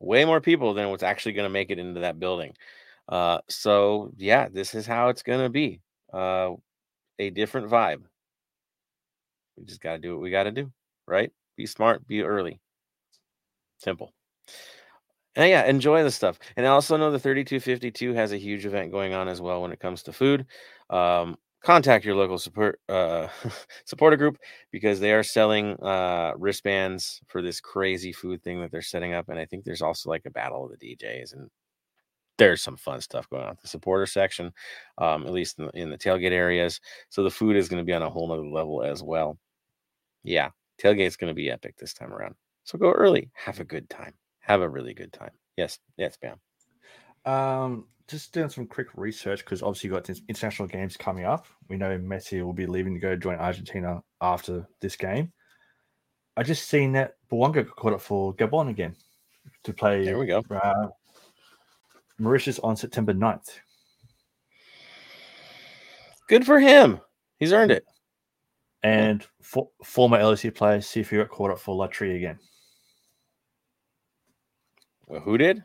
way 0.00 0.24
more 0.24 0.40
people 0.40 0.74
than 0.74 0.90
what's 0.90 1.02
actually 1.02 1.34
to 1.34 1.48
make 1.50 1.70
it 1.70 1.78
into 1.78 2.00
that 2.00 2.18
building. 2.18 2.54
Uh, 3.10 3.40
so 3.48 4.12
yeah, 4.16 4.48
this 4.48 4.74
is 4.74 4.86
how 4.86 5.08
it's 5.08 5.22
to 5.22 5.48
be. 5.50 5.80
Uh, 6.12 6.52
a 7.18 7.30
different 7.30 7.68
vibe. 7.70 8.02
We 9.56 9.64
just 9.64 9.80
got 9.82 9.92
to 9.92 9.98
do 9.98 10.14
what 10.14 10.22
we 10.22 10.30
got 10.30 10.44
to 10.44 10.52
do, 10.52 10.72
right? 11.06 11.30
Be 11.56 11.66
smart, 11.66 12.06
be 12.06 12.22
early. 12.22 12.60
Simple. 13.78 14.12
And 15.36 15.48
yeah, 15.48 15.64
enjoy 15.66 16.02
the 16.02 16.10
stuff. 16.10 16.38
And 16.56 16.66
I 16.66 16.70
also 16.70 16.96
know 16.96 17.10
the 17.10 17.18
3252 17.18 18.14
has 18.14 18.32
a 18.32 18.36
huge 18.38 18.66
event 18.66 18.90
going 18.90 19.14
on 19.14 19.28
as 19.28 19.40
well 19.40 19.62
when 19.62 19.72
it 19.72 19.80
comes 19.80 20.02
to 20.04 20.12
food. 20.12 20.46
Um, 20.88 21.36
contact 21.62 22.04
your 22.04 22.16
local 22.16 22.38
support 22.38 22.80
uh, 22.88 23.28
supporter 23.84 24.16
group 24.16 24.38
because 24.72 24.98
they 24.98 25.12
are 25.12 25.22
selling 25.22 25.74
uh, 25.82 26.32
wristbands 26.36 27.20
for 27.28 27.42
this 27.42 27.60
crazy 27.60 28.12
food 28.12 28.42
thing 28.42 28.60
that 28.60 28.72
they're 28.72 28.82
setting 28.82 29.14
up. 29.14 29.28
And 29.28 29.38
I 29.38 29.44
think 29.46 29.64
there's 29.64 29.82
also 29.82 30.10
like 30.10 30.22
a 30.26 30.30
battle 30.30 30.64
of 30.64 30.78
the 30.78 30.96
DJs 30.96 31.34
and 31.34 31.48
there's 32.40 32.62
some 32.62 32.76
fun 32.76 33.02
stuff 33.02 33.28
going 33.28 33.42
on 33.42 33.50
at 33.50 33.60
the 33.60 33.68
supporter 33.68 34.06
section, 34.06 34.50
um, 34.96 35.26
at 35.26 35.32
least 35.32 35.58
in 35.58 35.66
the, 35.66 35.70
in 35.72 35.90
the 35.90 35.98
tailgate 35.98 36.32
areas. 36.32 36.80
So 37.10 37.22
the 37.22 37.30
food 37.30 37.54
is 37.54 37.68
going 37.68 37.82
to 37.82 37.86
be 37.86 37.92
on 37.92 38.02
a 38.02 38.08
whole 38.08 38.26
nother 38.26 38.46
level 38.46 38.82
as 38.82 39.02
well. 39.02 39.38
Yeah, 40.24 40.48
tailgate's 40.82 41.16
going 41.16 41.30
to 41.30 41.34
be 41.34 41.50
epic 41.50 41.76
this 41.76 41.92
time 41.92 42.14
around. 42.14 42.34
So 42.64 42.78
go 42.78 42.92
early, 42.92 43.30
have 43.34 43.60
a 43.60 43.64
good 43.64 43.90
time, 43.90 44.14
have 44.38 44.62
a 44.62 44.68
really 44.68 44.94
good 44.94 45.12
time. 45.12 45.32
Yes, 45.58 45.78
yes, 45.98 46.16
Bam. 46.16 46.40
Um, 47.30 47.88
just 48.08 48.32
doing 48.32 48.48
some 48.48 48.66
quick 48.66 48.88
research 48.94 49.44
because 49.44 49.62
obviously 49.62 49.88
you 49.88 49.94
got 49.94 50.08
international 50.08 50.66
games 50.66 50.96
coming 50.96 51.26
up. 51.26 51.46
We 51.68 51.76
know 51.76 51.98
Messi 51.98 52.42
will 52.42 52.54
be 52.54 52.66
leaving 52.66 52.94
to 52.94 53.00
go 53.00 53.16
join 53.16 53.36
Argentina 53.36 54.02
after 54.22 54.66
this 54.80 54.96
game. 54.96 55.30
I 56.38 56.42
just 56.42 56.68
seen 56.68 56.92
that 56.92 57.16
got 57.30 57.76
caught 57.76 57.92
up 57.92 58.00
for 58.00 58.34
Gabon 58.34 58.70
again 58.70 58.96
to 59.64 59.74
play 59.74 60.06
There 60.06 60.18
we 60.18 60.26
go. 60.26 60.42
uh, 60.50 60.88
Mauritius 62.20 62.58
on 62.60 62.76
September 62.76 63.14
9th. 63.14 63.48
Good 66.28 66.46
for 66.46 66.60
him. 66.60 67.00
He's 67.38 67.52
earned 67.52 67.72
it. 67.72 67.84
And 68.82 69.26
for, 69.42 69.68
former 69.84 70.18
LSU 70.18 70.54
player 70.54 70.78
Cifu 70.78 71.18
got 71.18 71.30
caught 71.30 71.50
up 71.50 71.58
for 71.58 71.74
La 71.74 71.86
Tri 71.86 72.08
again. 72.08 72.38
Well, 75.06 75.20
who 75.20 75.36
did? 75.38 75.64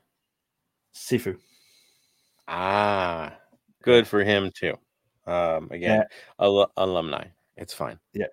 Cifu. 0.95 1.38
Ah, 2.47 3.38
good 3.84 4.08
for 4.08 4.24
him 4.24 4.51
too. 4.53 4.74
Um, 5.28 5.70
again, 5.72 6.03
al- 6.39 6.72
alumni. 6.78 7.26
It's 7.58 7.74
fine. 7.74 7.99
Yeah. 8.14 8.28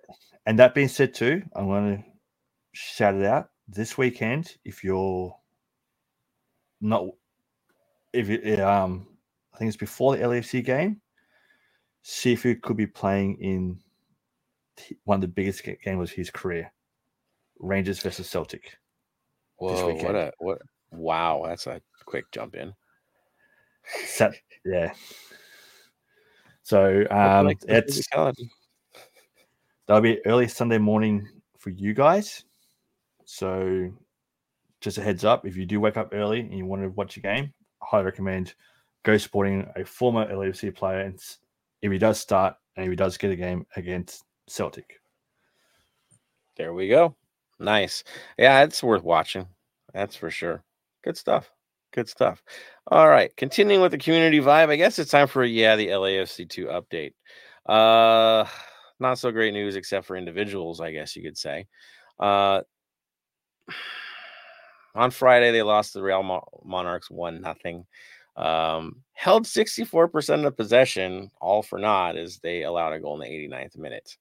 And 0.45 0.59
that 0.59 0.75
being 0.75 0.87
said, 0.87 1.13
too, 1.13 1.41
I'm 1.55 1.67
going 1.67 1.97
to 1.97 2.03
shout 2.73 3.15
it 3.15 3.25
out 3.25 3.49
this 3.67 3.97
weekend. 3.97 4.57
If 4.65 4.83
you're 4.83 5.35
not, 6.81 7.05
if 8.13 8.29
it, 8.29 8.59
um, 8.59 9.07
I 9.53 9.57
think 9.57 9.69
it's 9.69 9.77
before 9.77 10.15
the 10.15 10.23
LAFC 10.23 10.63
game, 10.63 11.01
Cifu 12.03 12.61
could 12.61 12.77
be 12.77 12.87
playing 12.87 13.37
in 13.39 13.79
one 15.03 15.15
of 15.15 15.21
the 15.21 15.27
biggest 15.27 15.63
ga- 15.63 15.77
games 15.83 16.09
of 16.09 16.15
his 16.15 16.29
career, 16.29 16.71
Rangers 17.59 17.99
versus 17.99 18.29
Celtic. 18.29 18.77
Whoa, 19.57 19.93
what 19.95 20.15
a 20.15 20.31
what? 20.39 20.59
Wow, 20.91 21.43
that's 21.47 21.67
a 21.67 21.81
quick 22.05 22.31
jump 22.31 22.55
in. 22.55 22.73
Yeah. 24.65 24.93
So 26.63 27.05
um, 27.11 27.47
like 27.47 27.57
it's 27.67 28.07
that'll 29.87 30.01
be 30.01 30.25
early 30.25 30.47
Sunday 30.47 30.77
morning 30.77 31.27
for 31.57 31.69
you 31.69 31.93
guys. 31.93 32.45
So, 33.25 33.91
just 34.81 34.97
a 34.97 35.01
heads 35.01 35.25
up 35.25 35.45
if 35.45 35.55
you 35.55 35.65
do 35.65 35.79
wake 35.79 35.97
up 35.97 36.09
early 36.13 36.41
and 36.41 36.57
you 36.57 36.65
want 36.65 36.81
to 36.83 36.89
watch 36.89 37.17
a 37.17 37.21
game, 37.21 37.53
highly 37.83 38.05
recommend 38.05 38.53
go 39.03 39.17
supporting 39.17 39.69
a 39.75 39.85
former 39.85 40.25
LFC 40.31 40.73
player. 40.73 41.01
And 41.01 41.19
if 41.81 41.91
he 41.91 41.97
does 41.97 42.19
start 42.19 42.55
and 42.75 42.85
if 42.85 42.89
he 42.89 42.95
does 42.95 43.17
get 43.17 43.31
a 43.31 43.35
game 43.35 43.65
against 43.75 44.23
Celtic, 44.47 45.01
There 46.57 46.73
we 46.73 46.87
go. 46.87 47.15
Nice. 47.59 48.03
Yeah, 48.37 48.63
it's 48.63 48.83
worth 48.83 49.03
watching. 49.03 49.47
That's 49.93 50.15
for 50.15 50.29
sure. 50.31 50.63
Good 51.03 51.17
stuff. 51.17 51.51
Good 51.93 52.09
stuff. 52.09 52.43
All 52.87 53.07
right. 53.09 53.35
Continuing 53.37 53.81
with 53.81 53.91
the 53.91 53.97
community 53.97 54.39
vibe, 54.39 54.69
I 54.69 54.75
guess 54.75 54.97
it's 54.99 55.11
time 55.11 55.27
for 55.27 55.43
yeah, 55.43 55.75
the 55.75 55.87
LAFC 55.89 56.49
2 56.49 56.65
update. 56.67 57.13
Uh 57.67 58.45
not 58.99 59.19
so 59.19 59.31
great 59.31 59.53
news 59.53 59.75
except 59.75 60.05
for 60.05 60.15
individuals, 60.15 60.79
I 60.81 60.91
guess 60.91 61.15
you 61.15 61.23
could 61.23 61.37
say. 61.37 61.67
Uh 62.19 62.61
on 64.95 65.11
Friday 65.11 65.51
they 65.51 65.63
lost 65.63 65.93
the 65.93 66.03
Real 66.03 66.23
Mo- 66.23 66.61
Monarchs 66.65 67.09
1 67.09 67.41
nothing. 67.41 67.85
Um 68.35 69.03
held 69.13 69.45
64% 69.45 70.45
of 70.45 70.57
possession 70.57 71.29
all 71.39 71.61
for 71.61 71.79
naught 71.79 72.17
as 72.17 72.39
they 72.39 72.63
allowed 72.63 72.93
a 72.93 72.99
goal 72.99 73.21
in 73.21 73.21
the 73.21 73.35
89th 73.55 73.77
minute. 73.77 74.17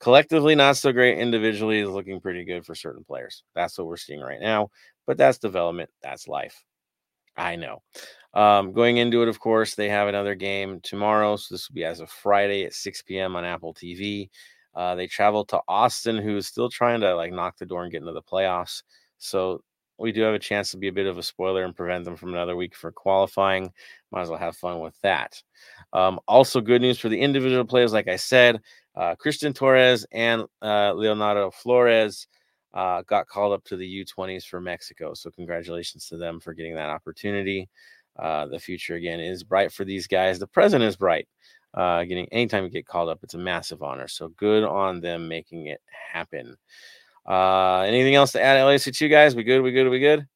Collectively 0.00 0.54
not 0.54 0.76
so 0.76 0.92
great 0.92 1.18
individually 1.18 1.80
is 1.80 1.88
looking 1.88 2.20
pretty 2.20 2.44
good 2.44 2.66
for 2.66 2.74
certain 2.74 3.04
players. 3.04 3.44
That's 3.54 3.78
what 3.78 3.86
we're 3.86 3.96
seeing 3.96 4.20
right 4.20 4.40
now 4.40 4.70
but 5.06 5.16
that's 5.18 5.38
development 5.38 5.90
that's 6.02 6.28
life. 6.28 6.62
I 7.36 7.56
know. 7.56 7.82
Um, 8.34 8.72
going 8.72 8.98
into 8.98 9.22
it 9.22 9.28
of 9.28 9.40
course 9.40 9.74
they 9.74 9.88
have 9.88 10.08
another 10.08 10.34
game 10.34 10.80
tomorrow 10.82 11.36
so 11.36 11.54
this 11.54 11.68
will 11.68 11.74
be 11.74 11.84
as 11.84 12.00
of 12.00 12.10
friday 12.10 12.64
at 12.64 12.72
6 12.72 13.02
p.m 13.02 13.36
on 13.36 13.44
apple 13.44 13.74
tv 13.74 14.30
uh, 14.74 14.94
they 14.94 15.06
travel 15.06 15.44
to 15.46 15.60
austin 15.68 16.16
who's 16.16 16.46
still 16.46 16.70
trying 16.70 17.00
to 17.02 17.14
like 17.14 17.32
knock 17.32 17.58
the 17.58 17.66
door 17.66 17.82
and 17.82 17.92
get 17.92 18.00
into 18.00 18.12
the 18.12 18.22
playoffs. 18.22 18.82
So 19.18 19.62
we 19.98 20.12
do 20.12 20.22
have 20.22 20.34
a 20.34 20.38
chance 20.38 20.70
to 20.70 20.76
be 20.76 20.88
a 20.88 20.92
bit 20.92 21.06
of 21.06 21.18
a 21.18 21.22
spoiler 21.22 21.64
and 21.64 21.76
prevent 21.76 22.04
them 22.04 22.16
from 22.16 22.32
another 22.34 22.56
week 22.56 22.74
for 22.74 22.90
qualifying 22.92 23.72
might 24.10 24.22
as 24.22 24.28
well 24.28 24.38
have 24.38 24.56
fun 24.56 24.80
with 24.80 24.98
that 25.02 25.40
um, 25.92 26.18
also 26.26 26.60
good 26.60 26.82
news 26.82 26.98
for 26.98 27.08
the 27.08 27.20
individual 27.20 27.64
players 27.64 27.92
like 27.92 28.08
i 28.08 28.16
said 28.16 28.60
uh, 28.94 29.14
Cristian 29.16 29.54
Torres 29.54 30.04
and 30.12 30.44
uh, 30.60 30.92
Leonardo 30.92 31.50
Flores 31.50 32.26
uh, 32.74 33.02
got 33.02 33.26
called 33.26 33.52
up 33.52 33.64
to 33.64 33.76
the 33.76 34.04
U20s 34.04 34.44
for 34.44 34.60
Mexico. 34.60 35.14
So, 35.14 35.30
congratulations 35.30 36.06
to 36.08 36.16
them 36.16 36.40
for 36.40 36.54
getting 36.54 36.74
that 36.74 36.90
opportunity. 36.90 37.68
Uh, 38.18 38.46
the 38.46 38.58
future 38.58 38.96
again 38.96 39.20
is 39.20 39.42
bright 39.42 39.72
for 39.72 39.84
these 39.84 40.06
guys. 40.06 40.38
The 40.38 40.46
present 40.46 40.82
is 40.84 40.96
bright. 40.96 41.28
Uh, 41.74 42.04
getting 42.04 42.26
anytime 42.32 42.64
you 42.64 42.70
get 42.70 42.86
called 42.86 43.08
up, 43.08 43.20
it's 43.22 43.34
a 43.34 43.38
massive 43.38 43.82
honor. 43.82 44.08
So, 44.08 44.28
good 44.28 44.64
on 44.64 45.00
them 45.00 45.28
making 45.28 45.66
it 45.66 45.80
happen. 46.12 46.56
Uh, 47.26 47.80
anything 47.80 48.14
else 48.14 48.32
to 48.32 48.42
add, 48.42 48.58
LAC2 48.58 49.10
guys? 49.10 49.34
We 49.34 49.44
good? 49.44 49.62
We 49.62 49.72
good? 49.72 49.88
We 49.88 50.00
good? 50.00 50.26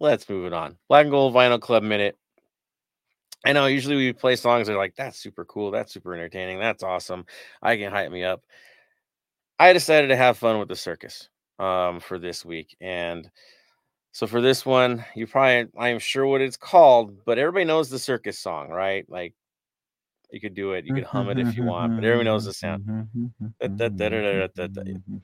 Let's 0.00 0.28
move 0.28 0.46
it 0.46 0.52
on. 0.52 0.76
Black 0.88 1.02
and 1.04 1.10
Gold 1.10 1.34
Vinyl 1.34 1.60
Club 1.60 1.82
Minute. 1.82 2.16
I 3.44 3.52
know 3.52 3.66
usually 3.66 3.96
we 3.96 4.12
play 4.12 4.36
songs 4.36 4.66
that 4.66 4.74
are 4.74 4.78
like, 4.78 4.96
that's 4.96 5.18
super 5.18 5.44
cool. 5.44 5.70
That's 5.70 5.92
super 5.92 6.14
entertaining. 6.14 6.58
That's 6.58 6.82
awesome. 6.82 7.26
I 7.62 7.76
can 7.76 7.92
hype 7.92 8.10
me 8.10 8.24
up. 8.24 8.42
I 9.58 9.72
decided 9.72 10.08
to 10.08 10.16
have 10.16 10.38
fun 10.38 10.58
with 10.58 10.68
the 10.68 10.76
circus 10.76 11.28
um, 11.58 12.00
for 12.00 12.18
this 12.18 12.44
week. 12.44 12.76
And 12.80 13.30
so 14.12 14.26
for 14.26 14.40
this 14.40 14.64
one, 14.64 15.04
you 15.14 15.26
probably, 15.26 15.70
I 15.78 15.90
am 15.90 15.98
sure 15.98 16.26
what 16.26 16.40
it's 16.40 16.56
called, 16.56 17.24
but 17.24 17.38
everybody 17.38 17.64
knows 17.64 17.90
the 17.90 17.98
circus 17.98 18.38
song, 18.38 18.70
right? 18.70 19.04
Like 19.08 19.34
you 20.30 20.40
could 20.40 20.54
do 20.54 20.72
it, 20.72 20.84
you 20.84 20.94
could 20.94 21.04
hum 21.04 21.28
it 21.30 21.38
if 21.38 21.56
you 21.56 21.62
want, 21.64 21.94
but 21.94 22.04
everyone 22.04 22.24
knows 22.26 22.44
the 22.44 22.52
sound. 22.52 22.84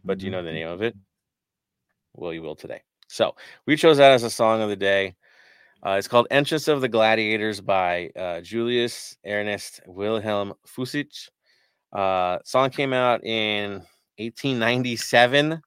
But 0.05 0.19
do 0.19 0.25
you 0.25 0.31
know 0.31 0.43
the 0.43 0.53
name 0.53 0.69
of 0.69 0.83
it? 0.83 0.97
Well, 2.15 2.33
you 2.33 2.43
will 2.43 2.57
today. 2.57 2.83
So 3.09 3.35
we 3.67 3.77
chose 3.77 3.97
that 3.97 4.13
as 4.13 4.23
a 4.23 4.31
song 4.31 4.63
of 4.63 4.69
the 4.69 4.77
day. 4.77 5.17
Uh, 5.85 5.93
it's 5.93 6.09
called 6.09 6.27
Entrance 6.31 6.69
of 6.69 6.81
the 6.81 6.89
Gladiators 6.89 7.61
by 7.61 8.11
uh, 8.15 8.41
Julius 8.41 9.17
Ernest 9.27 9.81
Wilhelm 9.87 10.53
Fučík. 10.67 11.29
Uh, 11.93 12.39
song 12.45 12.71
came 12.71 12.93
out 12.93 13.25
in 13.25 13.73
1897. 14.19 15.61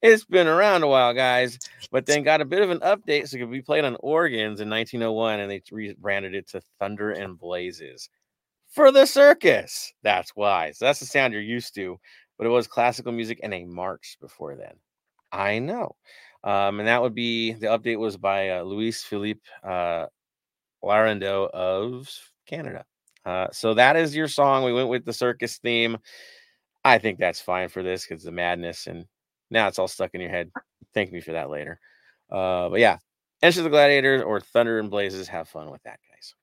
It's 0.00 0.24
been 0.24 0.48
around 0.48 0.82
a 0.82 0.88
while, 0.88 1.14
guys, 1.14 1.58
but 1.92 2.06
then 2.06 2.24
got 2.24 2.40
a 2.40 2.44
bit 2.44 2.62
of 2.62 2.70
an 2.70 2.80
update 2.80 3.28
so 3.28 3.36
it 3.36 3.40
could 3.40 3.52
be 3.52 3.62
played 3.62 3.84
on 3.84 3.96
organs 4.00 4.60
in 4.60 4.68
1901, 4.68 5.38
and 5.38 5.50
they 5.50 5.62
rebranded 5.70 6.34
it 6.34 6.48
to 6.48 6.62
Thunder 6.80 7.12
and 7.12 7.38
Blazes 7.38 8.08
for 8.72 8.90
the 8.90 9.06
circus. 9.06 9.92
That's 10.02 10.30
why. 10.34 10.72
So 10.72 10.86
that's 10.86 11.00
the 11.00 11.06
sound 11.06 11.32
you're 11.32 11.42
used 11.42 11.74
to, 11.76 11.98
but 12.36 12.46
it 12.46 12.50
was 12.50 12.66
classical 12.66 13.12
music 13.12 13.40
and 13.42 13.54
a 13.54 13.64
march 13.64 14.16
before 14.20 14.56
then. 14.56 14.74
I 15.30 15.58
know. 15.60 15.96
Um, 16.44 16.80
and 16.80 16.88
that 16.88 17.00
would 17.00 17.14
be 17.14 17.52
the 17.52 17.68
update 17.68 17.98
was 17.98 18.16
by 18.16 18.50
uh, 18.50 18.62
Louis 18.62 19.00
Philippe 19.02 19.40
uh, 19.62 20.06
Laurendeau 20.82 21.48
of 21.50 22.10
Canada. 22.46 22.84
Uh, 23.24 23.46
so 23.52 23.74
that 23.74 23.94
is 23.94 24.16
your 24.16 24.26
song. 24.26 24.64
We 24.64 24.72
went 24.72 24.88
with 24.88 25.04
the 25.04 25.12
circus 25.12 25.58
theme. 25.58 25.98
I 26.84 26.98
think 26.98 27.20
that's 27.20 27.40
fine 27.40 27.68
for 27.68 27.84
this 27.84 28.04
because 28.04 28.24
the 28.24 28.32
madness, 28.32 28.88
and 28.88 29.06
now 29.50 29.68
it's 29.68 29.78
all 29.78 29.86
stuck 29.86 30.10
in 30.14 30.20
your 30.20 30.30
head. 30.30 30.50
Thank 30.92 31.12
me 31.12 31.20
for 31.20 31.32
that 31.32 31.48
later. 31.48 31.78
Uh, 32.28 32.68
but 32.68 32.80
yeah, 32.80 32.98
Enter 33.42 33.62
the 33.62 33.70
Gladiators 33.70 34.22
or 34.22 34.40
Thunder 34.40 34.78
and 34.78 34.88
Blazes. 34.88 35.26
Have 35.26 35.48
fun 35.48 35.70
with 35.70 35.82
that, 35.82 35.98
guys. 36.10 36.34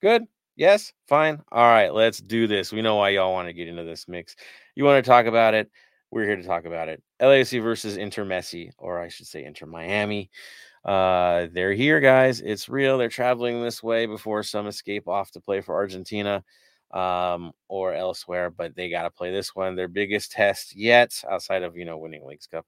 Good. 0.00 0.24
Yes, 0.56 0.92
fine. 1.08 1.40
All 1.50 1.66
right, 1.66 1.92
let's 1.92 2.18
do 2.20 2.46
this. 2.46 2.72
We 2.72 2.82
know 2.82 2.96
why 2.96 3.10
y'all 3.10 3.32
want 3.32 3.48
to 3.48 3.54
get 3.54 3.68
into 3.68 3.84
this 3.84 4.06
mix. 4.06 4.36
You 4.74 4.84
want 4.84 5.02
to 5.02 5.08
talk 5.08 5.26
about 5.26 5.54
it. 5.54 5.70
We're 6.10 6.26
here 6.26 6.36
to 6.36 6.42
talk 6.42 6.66
about 6.66 6.88
it. 6.88 7.02
LAFC 7.20 7.62
versus 7.62 7.96
Inter 7.96 8.24
Messi, 8.24 8.70
or 8.76 9.00
I 9.00 9.08
should 9.08 9.26
say 9.26 9.44
Inter 9.44 9.64
Miami. 9.66 10.30
Uh, 10.84 11.46
they're 11.52 11.72
here, 11.74 12.00
guys. 12.00 12.40
It's 12.40 12.68
real. 12.68 12.98
They're 12.98 13.08
traveling 13.08 13.62
this 13.62 13.82
way 13.82 14.06
before 14.06 14.42
some 14.42 14.66
escape 14.66 15.08
off 15.08 15.30
to 15.32 15.40
play 15.40 15.60
for 15.62 15.74
Argentina 15.74 16.44
um, 16.92 17.52
or 17.68 17.94
elsewhere, 17.94 18.50
but 18.50 18.74
they 18.76 18.90
got 18.90 19.04
to 19.04 19.10
play 19.10 19.32
this 19.32 19.54
one, 19.54 19.76
their 19.76 19.88
biggest 19.88 20.32
test 20.32 20.76
yet, 20.76 21.22
outside 21.30 21.62
of 21.62 21.76
you 21.76 21.84
know 21.86 21.98
winning 21.98 22.26
Leagues 22.26 22.46
Cup. 22.48 22.66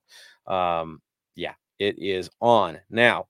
Um, 0.51 1.01
yeah, 1.35 1.53
it 1.79 1.99
is 1.99 2.29
on 2.41 2.79
now. 2.89 3.27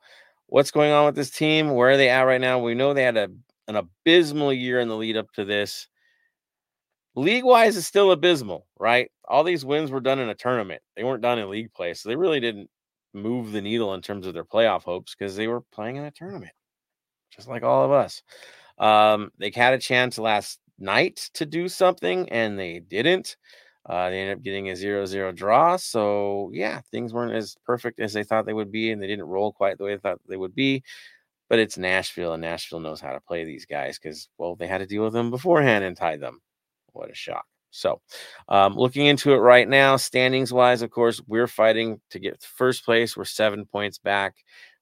What's 0.47 0.71
going 0.71 0.91
on 0.91 1.05
with 1.05 1.15
this 1.15 1.31
team? 1.31 1.71
Where 1.73 1.91
are 1.91 1.97
they 1.97 2.09
at 2.09 2.21
right 2.23 2.39
now? 2.41 2.59
We 2.59 2.75
know 2.75 2.93
they 2.93 3.03
had 3.03 3.17
a 3.17 3.29
an 3.67 3.75
abysmal 3.75 4.53
year 4.53 4.79
in 4.79 4.87
the 4.87 4.95
lead 4.95 5.17
up 5.17 5.31
to 5.33 5.45
this 5.45 5.87
league 7.15 7.43
wise 7.43 7.75
is 7.75 7.87
still 7.87 8.11
abysmal, 8.11 8.67
right? 8.79 9.09
All 9.27 9.43
these 9.43 9.65
wins 9.65 9.91
were 9.91 9.99
done 9.99 10.19
in 10.19 10.29
a 10.29 10.35
tournament. 10.35 10.81
They 10.95 11.03
weren't 11.03 11.21
done 11.21 11.39
in 11.39 11.49
league 11.49 11.73
play. 11.73 11.93
So 11.93 12.09
they 12.09 12.15
really 12.15 12.39
didn't 12.39 12.69
move 13.13 13.51
the 13.51 13.61
needle 13.61 13.93
in 13.93 14.01
terms 14.01 14.27
of 14.27 14.33
their 14.33 14.43
playoff 14.43 14.83
hopes 14.83 15.15
because 15.15 15.35
they 15.35 15.47
were 15.47 15.61
playing 15.73 15.95
in 15.95 16.03
a 16.03 16.11
tournament, 16.11 16.51
just 17.31 17.47
like 17.47 17.63
all 17.63 17.85
of 17.85 17.91
us. 17.91 18.21
Um, 18.77 19.31
they 19.39 19.51
had 19.55 19.73
a 19.73 19.79
chance 19.79 20.17
last 20.17 20.59
night 20.77 21.29
to 21.35 21.45
do 21.45 21.69
something 21.69 22.29
and 22.29 22.59
they 22.59 22.79
didn't. 22.79 23.37
Uh, 23.87 24.09
they 24.09 24.19
ended 24.19 24.37
up 24.37 24.43
getting 24.43 24.69
a 24.69 24.75
zero 24.75 25.05
zero 25.05 25.31
draw. 25.31 25.77
So, 25.77 26.49
yeah, 26.51 26.81
things 26.91 27.13
weren't 27.13 27.35
as 27.35 27.55
perfect 27.65 27.99
as 27.99 28.13
they 28.13 28.23
thought 28.23 28.47
they 28.47 28.53
would 28.53 28.71
be, 28.71 28.91
and 28.91 28.99
they 29.01 29.05
didn't 29.05 29.25
roll 29.25 29.53
quite 29.53 29.77
the 29.77 29.83
way 29.83 29.93
they 29.93 29.99
thought 29.99 30.19
they 30.27 30.37
would 30.37 30.55
be. 30.55 30.83
But 31.49 31.59
it's 31.59 31.77
Nashville, 31.77 32.33
and 32.33 32.41
Nashville 32.41 32.79
knows 32.79 32.99
how 32.99 33.11
to 33.11 33.19
play 33.19 33.45
these 33.45 33.65
guys 33.65 33.99
because, 33.99 34.29
well, 34.37 34.55
they 34.55 34.67
had 34.67 34.79
to 34.79 34.87
deal 34.87 35.03
with 35.03 35.13
them 35.13 35.29
beforehand 35.29 35.83
and 35.83 35.95
tie 35.95 36.17
them. 36.17 36.41
What 36.93 37.11
a 37.11 37.15
shock. 37.15 37.45
So, 37.69 38.01
um, 38.47 38.75
looking 38.75 39.05
into 39.05 39.33
it 39.33 39.37
right 39.37 39.67
now, 39.67 39.97
standings 39.97 40.53
wise, 40.53 40.81
of 40.81 40.91
course, 40.91 41.21
we're 41.27 41.47
fighting 41.47 41.99
to 42.11 42.19
get 42.19 42.41
first 42.41 42.85
place. 42.85 43.17
We're 43.17 43.25
seven 43.25 43.65
points 43.65 43.97
back 43.97 44.35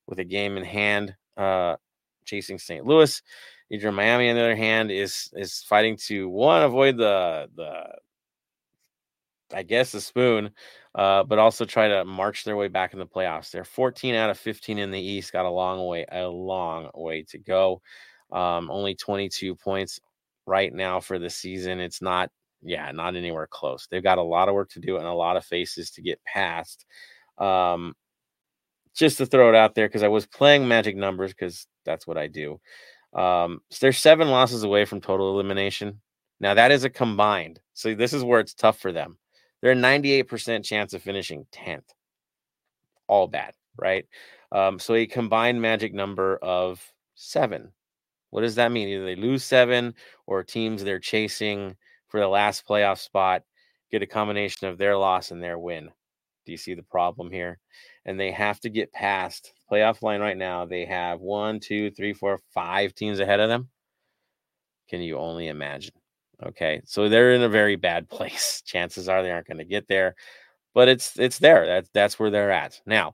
with 0.07 0.19
a 0.19 0.23
game 0.23 0.57
in 0.57 0.63
hand, 0.63 1.15
uh, 1.35 1.77
chasing 2.23 2.59
St. 2.59 2.85
Louis. 2.85 3.21
Inter 3.69 3.91
Miami, 3.91 4.29
on 4.29 4.35
the 4.35 4.41
other 4.41 4.55
hand, 4.55 4.91
is 4.91 5.31
is 5.33 5.63
fighting 5.67 5.97
to 6.05 6.29
one 6.29 6.61
avoid 6.61 6.97
the 6.97 7.49
the 7.55 7.95
I 9.53 9.63
guess 9.63 9.91
the 9.91 10.01
spoon, 10.01 10.51
uh, 10.95 11.23
but 11.23 11.39
also 11.39 11.65
try 11.65 11.87
to 11.87 12.05
march 12.05 12.43
their 12.43 12.55
way 12.55 12.67
back 12.67 12.93
in 12.93 12.99
the 12.99 13.05
playoffs. 13.05 13.51
They're 13.51 13.63
14 13.63 14.15
out 14.15 14.29
of 14.29 14.37
15 14.37 14.77
in 14.77 14.91
the 14.91 14.99
East. 14.99 15.33
Got 15.33 15.45
a 15.45 15.49
long 15.49 15.85
way, 15.87 16.05
a 16.11 16.27
long 16.27 16.89
way 16.93 17.23
to 17.29 17.37
go. 17.37 17.81
Um, 18.31 18.69
only 18.69 18.95
22 18.95 19.55
points 19.55 19.99
right 20.45 20.73
now 20.73 20.99
for 20.99 21.17
the 21.19 21.29
season. 21.29 21.79
It's 21.79 22.01
not, 22.01 22.29
yeah, 22.61 22.91
not 22.91 23.15
anywhere 23.15 23.47
close. 23.47 23.87
They've 23.89 24.03
got 24.03 24.17
a 24.17 24.23
lot 24.23 24.49
of 24.49 24.55
work 24.55 24.69
to 24.71 24.79
do 24.79 24.97
and 24.97 25.05
a 25.05 25.13
lot 25.13 25.37
of 25.37 25.45
faces 25.45 25.91
to 25.91 26.01
get 26.01 26.23
past. 26.25 26.85
Um, 27.37 27.95
just 28.93 29.17
to 29.17 29.25
throw 29.25 29.49
it 29.49 29.55
out 29.55 29.73
there 29.73 29.87
because 29.87 30.03
I 30.03 30.07
was 30.07 30.27
playing 30.27 30.67
magic 30.67 30.95
numbers 30.95 31.31
because 31.31 31.65
that's 31.85 32.05
what 32.05 32.17
I 32.17 32.27
do. 32.27 32.59
Um, 33.13 33.61
so 33.69 33.79
they're 33.81 33.93
seven 33.93 34.29
losses 34.29 34.63
away 34.63 34.85
from 34.85 35.01
total 35.01 35.31
elimination. 35.33 36.01
Now 36.39 36.53
that 36.53 36.71
is 36.71 36.83
a 36.83 36.89
combined. 36.89 37.59
So 37.73 37.95
this 37.95 38.13
is 38.13 38.23
where 38.23 38.39
it's 38.39 38.53
tough 38.53 38.79
for 38.79 38.91
them. 38.91 39.17
They're 39.63 39.71
a 39.71 39.75
98% 39.75 40.65
chance 40.65 40.93
of 40.93 41.01
finishing 41.01 41.45
10th. 41.53 41.85
All 43.07 43.27
bad, 43.27 43.53
right? 43.77 44.05
Um, 44.51 44.77
so 44.77 44.93
a 44.93 45.05
combined 45.05 45.61
magic 45.61 45.93
number 45.93 46.37
of 46.41 46.85
seven. 47.15 47.71
What 48.29 48.41
does 48.41 48.55
that 48.55 48.73
mean? 48.73 48.89
Either 48.89 49.05
they 49.05 49.15
lose 49.15 49.45
seven 49.45 49.95
or 50.27 50.43
teams 50.43 50.83
they're 50.83 50.99
chasing 50.99 51.77
for 52.09 52.19
the 52.19 52.27
last 52.27 52.67
playoff 52.67 52.99
spot 52.99 53.43
get 53.89 54.01
a 54.01 54.05
combination 54.05 54.67
of 54.67 54.77
their 54.77 54.97
loss 54.97 55.31
and 55.31 55.41
their 55.41 55.57
win. 55.57 55.89
Do 56.45 56.51
you 56.51 56.57
see 56.57 56.73
the 56.73 56.83
problem 56.83 57.31
here? 57.31 57.57
And 58.03 58.19
they 58.19 58.31
have 58.31 58.59
to 58.61 58.69
get 58.69 58.91
past 58.91 59.53
playoff 59.71 60.01
line 60.01 60.19
right 60.19 60.35
now. 60.35 60.65
They 60.65 60.83
have 60.83 61.21
one, 61.21 61.61
two, 61.61 61.89
three, 61.91 62.11
four, 62.11 62.41
five 62.53 62.93
teams 62.95 63.21
ahead 63.21 63.39
of 63.39 63.47
them. 63.47 63.69
Can 64.89 64.99
you 64.99 65.17
only 65.17 65.47
imagine? 65.47 65.93
Okay, 66.45 66.81
so 66.85 67.07
they're 67.07 67.33
in 67.33 67.41
a 67.41 67.49
very 67.49 67.75
bad 67.75 68.09
place. 68.09 68.61
Chances 68.65 69.09
are 69.09 69.23
they 69.23 69.31
aren't 69.31 69.47
going 69.47 69.57
to 69.57 69.65
get 69.65 69.87
there, 69.87 70.15
but 70.73 70.87
it's 70.87 71.17
it's 71.17 71.39
there. 71.39 71.65
That's 71.65 71.89
that's 71.93 72.19
where 72.19 72.29
they're 72.29 72.51
at 72.51 72.79
now. 72.85 73.13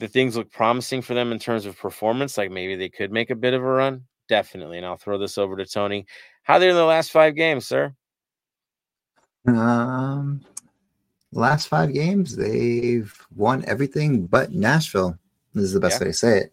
The 0.00 0.08
things 0.08 0.36
look 0.36 0.50
promising 0.52 1.02
for 1.02 1.14
them 1.14 1.32
in 1.32 1.38
terms 1.38 1.66
of 1.66 1.76
performance. 1.76 2.38
Like 2.38 2.50
maybe 2.50 2.76
they 2.76 2.88
could 2.88 3.10
make 3.10 3.30
a 3.30 3.36
bit 3.36 3.54
of 3.54 3.62
a 3.62 3.66
run. 3.66 4.04
Definitely. 4.28 4.76
And 4.76 4.86
I'll 4.86 4.96
throw 4.96 5.18
this 5.18 5.38
over 5.38 5.56
to 5.56 5.66
Tony. 5.66 6.06
How 6.42 6.58
they 6.58 6.68
in 6.68 6.76
the 6.76 6.84
last 6.84 7.10
five 7.10 7.34
games, 7.34 7.66
sir? 7.66 7.94
Um, 9.46 10.44
last 11.32 11.68
five 11.68 11.92
games, 11.92 12.36
they've 12.36 13.12
won 13.34 13.64
everything 13.66 14.26
but 14.26 14.52
Nashville. 14.52 15.18
This 15.54 15.64
is 15.64 15.72
the 15.72 15.80
best 15.80 16.00
yeah. 16.00 16.06
way 16.06 16.10
to 16.10 16.16
say 16.16 16.38
it. 16.38 16.52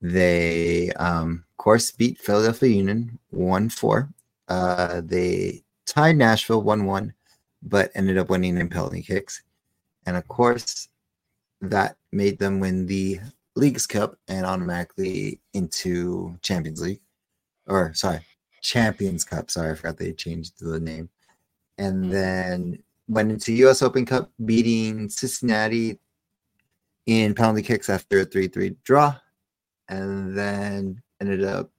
They, 0.00 0.90
um, 0.92 1.44
of 1.52 1.56
course, 1.56 1.90
beat 1.92 2.18
Philadelphia 2.18 2.70
Union 2.70 3.18
1 3.30 3.68
4. 3.68 4.08
Uh, 4.48 5.00
they 5.04 5.62
tied 5.86 6.16
Nashville 6.16 6.62
1 6.62 6.84
1, 6.84 7.14
but 7.62 7.90
ended 7.94 8.18
up 8.18 8.30
winning 8.30 8.58
in 8.58 8.68
penalty 8.68 9.02
kicks. 9.02 9.42
And 10.06 10.16
of 10.16 10.28
course, 10.28 10.88
that 11.60 11.96
made 12.12 12.38
them 12.38 12.60
win 12.60 12.86
the 12.86 13.20
Leagues 13.56 13.86
Cup 13.86 14.16
and 14.28 14.44
automatically 14.44 15.40
into 15.52 16.36
Champions 16.42 16.82
League. 16.82 17.00
Or 17.66 17.94
sorry, 17.94 18.20
Champions 18.60 19.24
Cup. 19.24 19.50
Sorry, 19.50 19.70
I 19.70 19.74
forgot 19.74 19.96
they 19.96 20.12
changed 20.12 20.60
the 20.60 20.80
name. 20.80 21.08
And 21.78 22.10
then 22.10 22.82
went 23.08 23.30
into 23.30 23.52
US 23.66 23.82
Open 23.82 24.06
Cup, 24.06 24.30
beating 24.44 25.08
Cincinnati 25.08 25.98
in 27.06 27.34
penalty 27.34 27.62
kicks 27.62 27.88
after 27.88 28.20
a 28.20 28.24
3 28.24 28.48
3 28.48 28.76
draw. 28.84 29.16
And 29.88 30.36
then 30.36 31.02
ended 31.20 31.44
up 31.44 31.70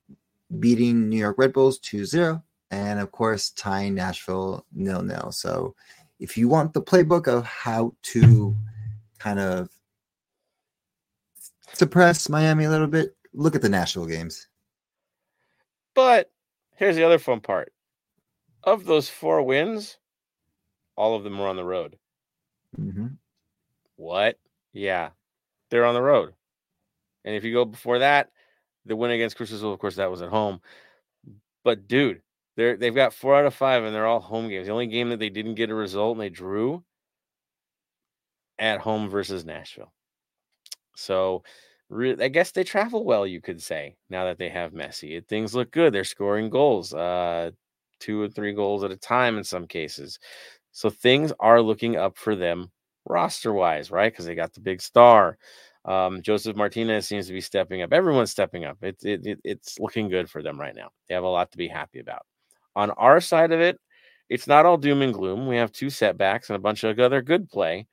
beating 0.59 1.09
New 1.09 1.17
York 1.17 1.37
Red 1.37 1.53
Bulls 1.53 1.79
2 1.79 2.05
0. 2.05 2.43
And 2.75 2.99
of 2.99 3.09
course, 3.13 3.51
tying 3.51 3.95
Nashville 3.95 4.65
nil 4.73 5.01
nil. 5.01 5.31
So 5.31 5.75
if 6.19 6.37
you 6.37 6.49
want 6.49 6.73
the 6.73 6.81
playbook 6.81 7.25
of 7.25 7.45
how 7.45 7.95
to 8.11 8.53
kind 9.17 9.39
of 9.39 9.69
suppress 11.71 12.27
Miami 12.27 12.65
a 12.65 12.69
little 12.69 12.87
bit, 12.87 13.15
look 13.33 13.55
at 13.55 13.61
the 13.61 13.69
Nashville 13.69 14.05
games. 14.05 14.49
But 15.93 16.29
here's 16.75 16.97
the 16.97 17.05
other 17.05 17.17
fun 17.17 17.39
part. 17.39 17.71
Of 18.65 18.83
those 18.83 19.07
four 19.07 19.41
wins, 19.41 19.97
all 20.97 21.15
of 21.15 21.23
them 21.23 21.39
were 21.39 21.47
on 21.47 21.55
the 21.55 21.63
road. 21.63 21.97
Mm-hmm. 22.77 23.07
What? 23.95 24.37
Yeah, 24.73 25.11
they're 25.69 25.85
on 25.85 25.93
the 25.93 26.01
road. 26.01 26.33
And 27.23 27.35
if 27.35 27.45
you 27.45 27.53
go 27.53 27.63
before 27.63 27.99
that, 27.99 28.31
the 28.85 28.97
win 28.97 29.11
against 29.11 29.39
Azul, 29.39 29.71
of 29.71 29.79
course, 29.79 29.95
that 29.95 30.11
was 30.11 30.21
at 30.21 30.29
home. 30.29 30.59
But 31.63 31.87
dude, 31.87 32.21
they're 32.55 32.77
they've 32.77 32.95
got 32.95 33.13
four 33.13 33.35
out 33.35 33.45
of 33.45 33.53
five, 33.53 33.83
and 33.83 33.93
they're 33.93 34.07
all 34.07 34.19
home 34.19 34.49
games. 34.49 34.67
The 34.67 34.73
only 34.73 34.87
game 34.87 35.09
that 35.09 35.19
they 35.19 35.29
didn't 35.29 35.55
get 35.55 35.69
a 35.69 35.75
result 35.75 36.13
and 36.13 36.21
they 36.21 36.29
drew 36.29 36.83
at 38.59 38.79
home 38.79 39.09
versus 39.09 39.45
Nashville. 39.45 39.91
So 40.95 41.43
I 41.91 42.29
guess 42.29 42.51
they 42.51 42.63
travel 42.63 43.05
well, 43.05 43.27
you 43.27 43.41
could 43.41 43.61
say, 43.61 43.95
now 44.09 44.25
that 44.25 44.37
they 44.37 44.49
have 44.49 44.73
Messi. 44.73 45.25
Things 45.27 45.53
look 45.53 45.71
good. 45.71 45.93
They're 45.93 46.03
scoring 46.03 46.49
goals, 46.49 46.93
uh, 46.93 47.51
two 47.99 48.21
or 48.21 48.29
three 48.29 48.53
goals 48.53 48.83
at 48.83 48.91
a 48.91 48.97
time 48.97 49.37
in 49.37 49.43
some 49.43 49.67
cases. 49.67 50.19
So 50.71 50.89
things 50.89 51.31
are 51.39 51.61
looking 51.61 51.95
up 51.97 52.17
for 52.17 52.35
them 52.35 52.71
roster 53.05 53.53
wise, 53.53 53.91
right? 53.91 54.11
Because 54.11 54.25
they 54.25 54.35
got 54.35 54.53
the 54.53 54.61
big 54.61 54.81
star. 54.81 55.37
Um, 55.85 56.21
Josef 56.23 56.55
Martinez 56.55 57.07
seems 57.07 57.27
to 57.27 57.33
be 57.33 57.41
stepping 57.41 57.83
up. 57.83 57.93
Everyone's 57.93 58.31
stepping 58.31 58.65
up. 58.65 58.77
It, 58.81 58.97
it, 59.03 59.25
it, 59.25 59.39
it's 59.43 59.79
looking 59.79 60.09
good 60.09 60.29
for 60.29 60.41
them 60.41 60.59
right 60.59 60.75
now. 60.75 60.89
They 61.07 61.15
have 61.15 61.23
a 61.23 61.27
lot 61.27 61.51
to 61.51 61.57
be 61.57 61.67
happy 61.67 61.99
about. 61.99 62.25
On 62.75 62.91
our 62.91 63.21
side 63.21 63.51
of 63.51 63.61
it, 63.61 63.79
it's 64.29 64.47
not 64.47 64.65
all 64.65 64.77
doom 64.77 65.01
and 65.01 65.13
gloom. 65.13 65.47
We 65.47 65.57
have 65.57 65.71
two 65.71 65.89
setbacks 65.89 66.49
and 66.49 66.55
a 66.55 66.59
bunch 66.59 66.83
of 66.83 66.99
other 66.99 67.21
good 67.21 67.49
play. 67.49 67.87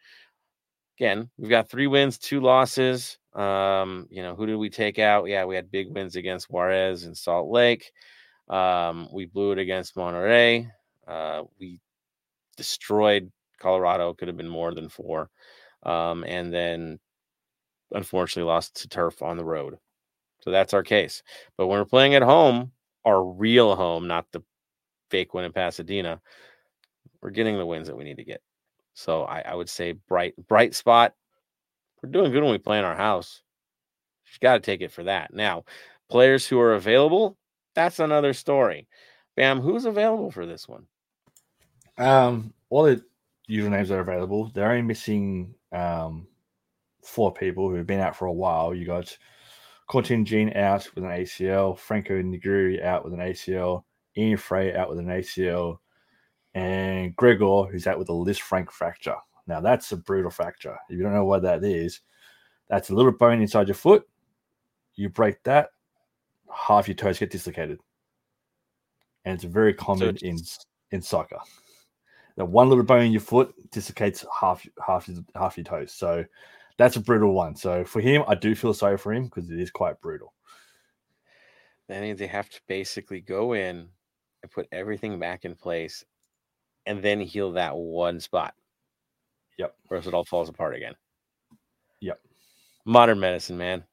Again, 0.98 1.30
we've 1.36 1.50
got 1.50 1.68
three 1.68 1.86
wins, 1.86 2.18
two 2.18 2.40
losses. 2.40 3.18
Um, 3.34 4.06
you 4.10 4.22
know, 4.22 4.34
who 4.34 4.46
did 4.46 4.56
we 4.56 4.70
take 4.70 4.98
out? 4.98 5.26
Yeah, 5.26 5.44
we 5.44 5.54
had 5.54 5.70
big 5.70 5.92
wins 5.92 6.16
against 6.16 6.50
Juarez 6.50 7.04
and 7.04 7.16
Salt 7.16 7.50
Lake. 7.50 7.92
Um, 8.48 9.08
we 9.12 9.26
blew 9.26 9.52
it 9.52 9.58
against 9.58 9.96
Monterrey. 9.96 10.70
Uh, 11.06 11.44
we 11.58 11.80
destroyed 12.56 13.30
Colorado. 13.58 14.14
Could 14.14 14.28
have 14.28 14.36
been 14.36 14.48
more 14.48 14.74
than 14.74 14.88
four. 14.88 15.30
Um, 15.82 16.24
and 16.24 16.52
then 16.52 16.98
unfortunately 17.92 18.50
lost 18.50 18.82
to 18.82 18.88
turf 18.88 19.22
on 19.22 19.36
the 19.36 19.44
road. 19.44 19.78
So 20.40 20.50
that's 20.50 20.74
our 20.74 20.82
case. 20.82 21.22
But 21.56 21.66
when 21.66 21.78
we're 21.78 21.84
playing 21.84 22.14
at 22.14 22.22
home, 22.22 22.72
our 23.04 23.24
real 23.24 23.74
home, 23.74 24.06
not 24.06 24.26
the 24.32 24.42
fake 25.12 25.34
win 25.34 25.44
in 25.44 25.52
Pasadena, 25.52 26.20
we're 27.20 27.30
getting 27.30 27.58
the 27.58 27.66
wins 27.66 27.86
that 27.86 27.96
we 27.96 28.02
need 28.02 28.16
to 28.16 28.24
get. 28.24 28.42
So 28.94 29.24
I, 29.24 29.40
I 29.40 29.54
would 29.54 29.68
say 29.68 29.92
bright, 29.92 30.34
bright 30.48 30.74
spot. 30.74 31.14
We're 32.02 32.10
doing 32.10 32.32
good 32.32 32.42
when 32.42 32.52
we 32.52 32.58
play 32.58 32.78
in 32.78 32.84
our 32.84 32.96
house. 32.96 33.42
You 34.26 34.38
got 34.40 34.54
to 34.54 34.60
take 34.60 34.80
it 34.80 34.90
for 34.90 35.04
that. 35.04 35.34
Now, 35.34 35.64
players 36.08 36.46
who 36.46 36.58
are 36.58 36.72
available, 36.74 37.36
that's 37.74 38.00
another 38.00 38.32
story. 38.32 38.88
Bam, 39.36 39.60
who's 39.60 39.84
available 39.84 40.30
for 40.30 40.46
this 40.46 40.66
one? 40.66 40.86
Um, 41.98 42.54
all 42.70 42.84
the 42.84 43.04
usual 43.46 43.70
names 43.70 43.90
are 43.90 44.00
available. 44.00 44.50
They're 44.54 44.70
only 44.70 44.82
missing 44.82 45.54
um 45.72 46.26
four 47.04 47.32
people 47.32 47.68
who've 47.68 47.86
been 47.86 48.00
out 48.00 48.16
for 48.16 48.26
a 48.26 48.32
while. 48.32 48.74
You 48.74 48.86
got 48.86 49.16
Quentin 49.86 50.24
Jean 50.24 50.56
out 50.56 50.88
with 50.94 51.04
an 51.04 51.10
ACL, 51.10 51.78
Franco 51.78 52.20
Negri 52.22 52.82
out 52.82 53.04
with 53.04 53.12
an 53.12 53.20
ACL, 53.20 53.84
Ian 54.16 54.36
Fray 54.36 54.74
out 54.74 54.88
with 54.88 54.98
an 54.98 55.06
ACL, 55.06 55.78
and 56.54 57.16
Gregore 57.16 57.70
who's 57.70 57.86
out 57.86 57.98
with 57.98 58.08
a 58.08 58.12
Lisfranc 58.12 58.70
fracture. 58.70 59.16
Now 59.46 59.60
that's 59.60 59.90
a 59.92 59.96
brutal 59.96 60.30
fracture. 60.30 60.78
If 60.88 60.96
you 60.96 61.02
don't 61.02 61.14
know 61.14 61.24
what 61.24 61.42
that 61.42 61.64
is, 61.64 62.00
that's 62.68 62.90
a 62.90 62.94
little 62.94 63.12
bone 63.12 63.40
inside 63.40 63.68
your 63.68 63.74
foot. 63.74 64.06
You 64.94 65.08
break 65.08 65.42
that, 65.44 65.70
half 66.54 66.88
your 66.88 66.94
toes 66.94 67.18
get 67.18 67.30
dislocated, 67.30 67.80
and 69.24 69.34
it's 69.34 69.44
very 69.44 69.74
common 69.74 70.16
So 70.18 70.26
in 70.26 70.38
in 70.90 71.02
soccer. 71.02 71.38
The 72.36 72.44
one 72.44 72.68
little 72.68 72.84
bone 72.84 73.02
in 73.02 73.12
your 73.12 73.20
foot 73.20 73.54
dislocates 73.70 74.24
half 74.38 74.66
half 74.86 75.08
your- 75.08 75.24
half 75.34 75.56
your 75.56 75.64
toes. 75.64 75.92
So 75.92 76.24
that's 76.78 76.96
a 76.96 77.00
brutal 77.00 77.34
one. 77.34 77.56
So 77.56 77.84
for 77.84 78.00
him, 78.00 78.24
I 78.26 78.34
do 78.34 78.54
feel 78.54 78.74
sorry 78.74 78.96
for 78.96 79.12
him 79.12 79.24
because 79.24 79.50
it 79.50 79.58
is 79.60 79.70
quite 79.70 80.00
brutal. 80.00 80.32
That 81.88 82.00
means 82.00 82.18
they 82.18 82.26
have 82.26 82.48
to 82.50 82.60
basically 82.66 83.20
go 83.20 83.54
in 83.54 83.88
put 84.48 84.66
everything 84.72 85.18
back 85.18 85.44
in 85.44 85.54
place 85.54 86.04
and 86.86 87.02
then 87.02 87.20
heal 87.20 87.52
that 87.52 87.76
one 87.76 88.20
spot. 88.20 88.54
Yep. 89.58 89.74
Or 89.90 89.96
else 89.96 90.06
it 90.06 90.14
all 90.14 90.24
falls 90.24 90.48
apart 90.48 90.74
again. 90.74 90.94
Yep. 92.00 92.20
Modern 92.84 93.20
medicine, 93.20 93.56
man. 93.56 93.84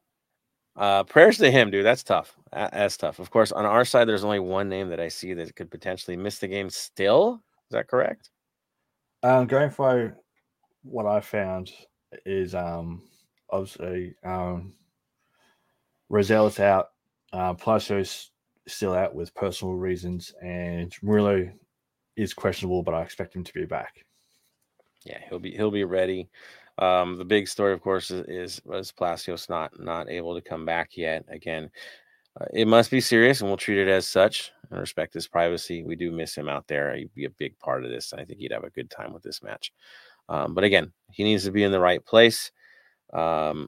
Uh, 0.76 1.04
prayers 1.04 1.38
to 1.38 1.52
him, 1.52 1.70
dude. 1.72 1.86
That's 1.86 2.04
tough. 2.04 2.36
That- 2.54 2.72
That's 2.72 2.98
tough. 2.98 3.20
Of 3.20 3.30
course, 3.30 3.52
on 3.52 3.66
our 3.66 3.86
side, 3.86 4.08
there's 4.08 4.24
only 4.24 4.40
one 4.40 4.70
name 4.70 4.90
that 4.90 5.00
I 5.00 5.10
see 5.10 5.34
that 5.34 5.56
could 5.56 5.70
potentially 5.70 6.16
miss 6.18 6.40
the 6.40 6.48
game 6.48 6.70
still. 6.70 7.42
Is 7.70 7.72
that 7.72 7.88
correct? 7.88 8.30
Um, 9.22 9.46
going 9.48 9.70
for 9.70 10.18
what 10.84 11.06
I 11.06 11.20
found 11.20 11.72
is 12.26 12.56
um 12.56 13.04
obviously 13.52 14.16
um 14.24 14.74
Roselle's 16.10 16.60
out, 16.60 16.88
uh, 17.34 17.54
Palacio's 17.54 18.32
still 18.72 18.94
out 18.94 19.16
with 19.16 19.34
personal 19.34 19.74
reasons, 19.74 20.34
and 20.42 20.94
Murillo 21.02 21.50
is 22.16 22.34
questionable, 22.34 22.84
but 22.84 22.94
I 22.94 23.02
expect 23.02 23.36
him 23.36 23.44
to 23.44 23.54
be 23.54 23.66
back. 23.66 24.06
Yeah, 25.06 25.20
he'll 25.30 25.40
be 25.40 25.52
he'll 25.52 25.72
be 25.72 25.86
ready. 25.86 26.30
Um, 26.78 27.18
the 27.18 27.26
big 27.26 27.48
story, 27.48 27.74
of 27.74 27.82
course, 27.82 28.12
is, 28.12 28.26
is 28.28 28.62
was 28.66 28.92
Palacios 28.92 29.50
not 29.50 29.72
not 29.80 30.10
able 30.10 30.36
to 30.36 30.42
come 30.42 30.66
back 30.66 30.96
yet. 30.96 31.26
Again, 31.30 31.70
uh, 32.40 32.46
it 32.54 32.68
must 32.68 32.92
be 32.92 33.02
serious, 33.02 33.42
and 33.42 33.50
we'll 33.50 33.58
treat 33.58 33.80
it 33.80 33.88
as 33.88 34.08
such 34.08 34.52
and 34.70 34.80
respect 34.80 35.14
his 35.14 35.28
privacy. 35.28 35.84
We 35.84 35.96
do 35.96 36.12
miss 36.12 36.36
him 36.36 36.48
out 36.48 36.68
there. 36.68 36.96
He'd 36.96 37.14
be 37.14 37.26
a 37.26 37.32
big 37.32 37.58
part 37.60 37.84
of 37.84 37.92
this. 37.92 38.14
I 38.14 38.24
think 38.24 38.40
he'd 38.40 38.52
have 38.52 38.64
a 38.64 38.70
good 38.70 38.90
time 38.90 39.14
with 39.14 39.24
this 39.24 39.42
match. 39.42 39.72
Um, 40.30 40.54
but 40.54 40.64
again, 40.64 40.94
he 41.12 41.24
needs 41.24 41.44
to 41.46 41.52
be 41.52 41.64
in 41.64 41.72
the 41.72 41.80
right 41.80 42.06
place 42.06 42.52
um, 43.14 43.68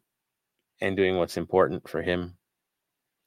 and 0.80 0.96
doing 0.96 1.18
what's 1.18 1.38
important 1.38 1.90
for 1.90 2.02
him. 2.02 2.38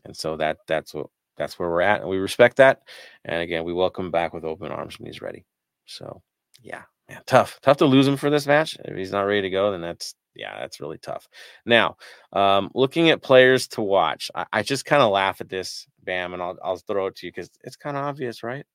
And 0.05 0.17
so 0.17 0.37
that 0.37 0.59
that's 0.69 0.95
what 0.95 1.07
that's 1.37 1.59
where 1.59 1.69
we're 1.71 1.81
at, 1.83 2.01
and 2.01 2.11
we 2.11 2.19
respect 2.19 2.57
that. 2.59 2.83
And 3.25 3.43
again, 3.43 3.65
we 3.65 3.73
welcome 3.73 4.11
back 4.11 4.33
with 4.35 4.45
open 4.45 4.71
arms 4.73 4.99
when 4.99 5.07
he's 5.07 5.23
ready. 5.23 5.45
So 5.87 6.23
yeah, 6.63 6.83
man, 7.09 7.23
tough, 7.27 7.59
tough 7.63 7.79
to 7.79 7.87
lose 7.87 8.09
him 8.09 8.17
for 8.17 8.31
this 8.31 8.47
match. 8.47 8.77
If 8.85 8.97
he's 8.97 9.13
not 9.13 9.23
ready 9.23 9.43
to 9.43 9.51
go, 9.51 9.73
then 9.73 9.81
that's 9.83 10.15
yeah, 10.35 10.59
that's 10.61 10.81
really 10.81 10.99
tough. 10.99 11.29
Now, 11.67 11.97
um, 12.33 12.71
looking 12.75 13.11
at 13.11 13.23
players 13.23 13.69
to 13.69 13.83
watch, 13.83 14.31
I, 14.35 14.47
I 14.53 14.63
just 14.63 14.85
kind 14.85 15.03
of 15.03 15.11
laugh 15.13 15.41
at 15.41 15.49
this, 15.49 15.87
Bam, 16.03 16.35
and 16.35 16.43
I'll 16.43 16.59
I'll 16.63 16.77
throw 16.77 17.07
it 17.07 17.17
to 17.17 17.27
you 17.27 17.33
because 17.33 17.51
it's 17.63 17.77
kind 17.77 17.97
of 17.97 18.05
obvious, 18.05 18.43
right? 18.43 18.67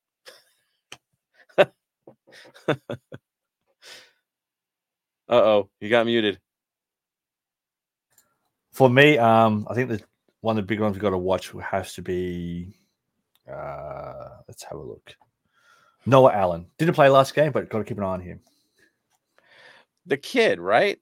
uh 1.57 1.65
oh, 5.29 5.69
you 5.79 5.89
got 5.89 6.05
muted. 6.05 6.39
For 8.73 8.89
me, 8.89 9.17
um, 9.17 9.67
I 9.69 9.73
think 9.73 9.89
the 9.89 10.01
one 10.41 10.57
of 10.57 10.63
the 10.63 10.67
big 10.67 10.79
ones 10.79 10.93
we've 10.93 11.01
got 11.01 11.09
to 11.11 11.17
watch 11.17 11.51
has 11.61 11.93
to 11.93 12.01
be. 12.01 12.79
Uh, 13.51 14.29
let's 14.47 14.63
have 14.63 14.77
a 14.77 14.81
look. 14.81 15.15
Noah 16.05 16.33
Allen 16.33 16.67
didn't 16.77 16.95
play 16.95 17.09
last 17.09 17.35
game, 17.35 17.51
but 17.51 17.69
got 17.69 17.79
to 17.79 17.83
keep 17.83 17.97
an 17.97 18.03
eye 18.03 18.07
on 18.07 18.21
him. 18.21 18.39
the 20.05 20.17
kid, 20.17 20.59
right? 20.59 20.99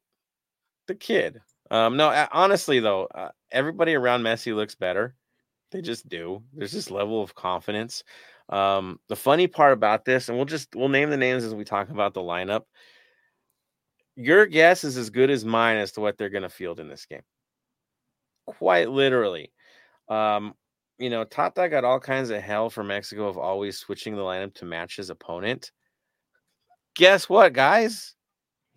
The 0.88 0.95
kid. 0.95 1.41
Um, 1.69 1.97
no, 1.97 2.27
honestly 2.31 2.79
though, 2.79 3.07
uh, 3.13 3.29
everybody 3.51 3.93
around 3.93 4.23
Messi 4.23 4.55
looks 4.55 4.75
better. 4.75 5.15
They 5.71 5.81
just 5.81 6.07
do. 6.07 6.43
There's 6.53 6.71
this 6.71 6.89
level 6.89 7.21
of 7.21 7.35
confidence. 7.35 8.03
Um, 8.49 8.99
the 9.09 9.15
funny 9.17 9.47
part 9.47 9.73
about 9.73 10.05
this, 10.05 10.29
and 10.29 10.38
we'll 10.38 10.45
just 10.45 10.73
we'll 10.75 10.88
name 10.88 11.09
the 11.09 11.17
names 11.17 11.43
as 11.43 11.53
we 11.53 11.65
talk 11.65 11.89
about 11.89 12.13
the 12.13 12.21
lineup. 12.21 12.63
Your 14.15 14.45
guess 14.45 14.83
is 14.83 14.97
as 14.97 15.09
good 15.09 15.29
as 15.29 15.43
mine 15.43 15.77
as 15.77 15.91
to 15.93 16.01
what 16.01 16.17
they're 16.17 16.29
going 16.29 16.43
to 16.43 16.49
field 16.49 16.79
in 16.79 16.88
this 16.88 17.05
game. 17.05 17.21
Quite 18.47 18.89
literally. 18.89 19.51
Um, 20.09 20.53
you 20.97 21.09
know, 21.09 21.23
Tata 21.23 21.69
got 21.69 21.83
all 21.83 21.99
kinds 21.99 22.31
of 22.31 22.41
hell 22.41 22.69
for 22.69 22.83
Mexico 22.83 23.27
of 23.27 23.37
always 23.37 23.77
switching 23.77 24.15
the 24.15 24.21
lineup 24.21 24.55
to 24.55 24.65
match 24.65 24.97
his 24.97 25.09
opponent. 25.09 25.71
Guess 26.95 27.29
what, 27.29 27.53
guys? 27.53 28.15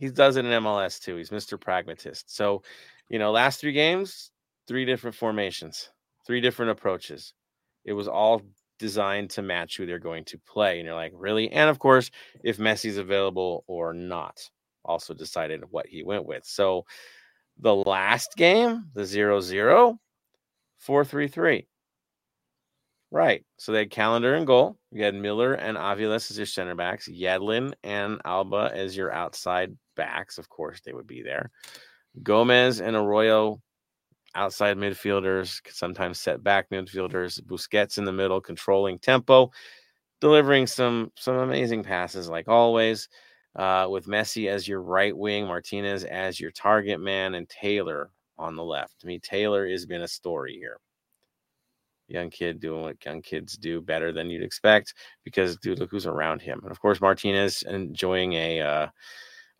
he 0.00 0.08
does 0.08 0.36
it 0.36 0.46
in 0.46 0.62
MLS 0.62 0.98
too. 0.98 1.16
He's 1.16 1.28
Mr. 1.28 1.60
Pragmatist. 1.60 2.34
So, 2.34 2.62
you 3.10 3.18
know, 3.18 3.30
last 3.30 3.60
three 3.60 3.72
games, 3.72 4.32
three 4.66 4.86
different 4.86 5.14
formations, 5.14 5.90
three 6.26 6.40
different 6.40 6.70
approaches. 6.72 7.34
It 7.84 7.92
was 7.92 8.08
all 8.08 8.40
designed 8.78 9.28
to 9.30 9.42
match 9.42 9.76
who 9.76 9.84
they're 9.84 9.98
going 9.98 10.24
to 10.24 10.38
play. 10.38 10.78
And 10.78 10.86
you're 10.86 10.94
like, 10.94 11.12
really? 11.14 11.52
And 11.52 11.68
of 11.68 11.78
course, 11.78 12.10
if 12.42 12.56
Messi's 12.56 12.96
available 12.96 13.62
or 13.66 13.92
not, 13.92 14.40
also 14.86 15.12
decided 15.12 15.64
what 15.70 15.86
he 15.86 16.02
went 16.02 16.24
with. 16.24 16.46
So 16.46 16.86
the 17.58 17.74
last 17.74 18.36
game, 18.36 18.86
the 18.94 19.04
0 19.04 19.40
0, 19.40 19.98
4 20.78 21.04
3 21.04 21.28
3. 21.28 21.66
Right. 23.12 23.44
So 23.58 23.72
they 23.72 23.80
had 23.80 23.90
Callender 23.90 24.34
and 24.34 24.46
goal. 24.46 24.78
You 24.92 25.02
had 25.02 25.14
Miller 25.14 25.54
and 25.54 25.76
Aviles 25.76 26.30
as 26.30 26.36
your 26.36 26.46
center 26.46 26.76
backs, 26.76 27.08
Yedlin 27.08 27.72
and 27.82 28.20
Alba 28.24 28.70
as 28.72 28.96
your 28.96 29.12
outside 29.12 29.76
backs. 29.96 30.38
Of 30.38 30.48
course, 30.48 30.80
they 30.80 30.92
would 30.92 31.08
be 31.08 31.22
there. 31.22 31.50
Gomez 32.22 32.80
and 32.80 32.94
Arroyo, 32.96 33.60
outside 34.34 34.76
midfielders, 34.76 35.60
sometimes 35.72 36.20
set 36.20 36.42
back 36.44 36.70
midfielders. 36.70 37.40
Busquets 37.42 37.98
in 37.98 38.04
the 38.04 38.12
middle, 38.12 38.40
controlling 38.40 38.98
tempo, 39.00 39.50
delivering 40.20 40.68
some 40.68 41.10
some 41.16 41.36
amazing 41.36 41.82
passes 41.82 42.28
like 42.28 42.46
always. 42.48 43.08
Uh, 43.56 43.88
with 43.90 44.06
Messi 44.06 44.48
as 44.48 44.68
your 44.68 44.80
right 44.80 45.16
wing, 45.16 45.46
Martinez 45.46 46.04
as 46.04 46.38
your 46.38 46.52
target 46.52 47.00
man, 47.00 47.34
and 47.34 47.48
Taylor 47.48 48.10
on 48.38 48.56
the 48.56 48.64
left. 48.64 48.96
I 49.04 49.06
mean, 49.06 49.20
Taylor 49.20 49.68
has 49.68 49.86
been 49.86 50.02
a 50.02 50.08
story 50.08 50.54
here. 50.54 50.78
Young 52.08 52.30
kid 52.30 52.58
doing 52.58 52.82
what 52.82 53.04
young 53.04 53.22
kids 53.22 53.56
do 53.56 53.80
better 53.80 54.12
than 54.12 54.30
you'd 54.30 54.42
expect 54.42 54.94
because 55.24 55.56
dude 55.58 55.78
look 55.78 55.90
who's 55.90 56.06
around 56.06 56.42
him. 56.42 56.58
And 56.64 56.72
of 56.72 56.80
course 56.80 57.00
martinez 57.00 57.62
enjoying 57.62 58.32
a 58.32 58.60
uh, 58.60 58.86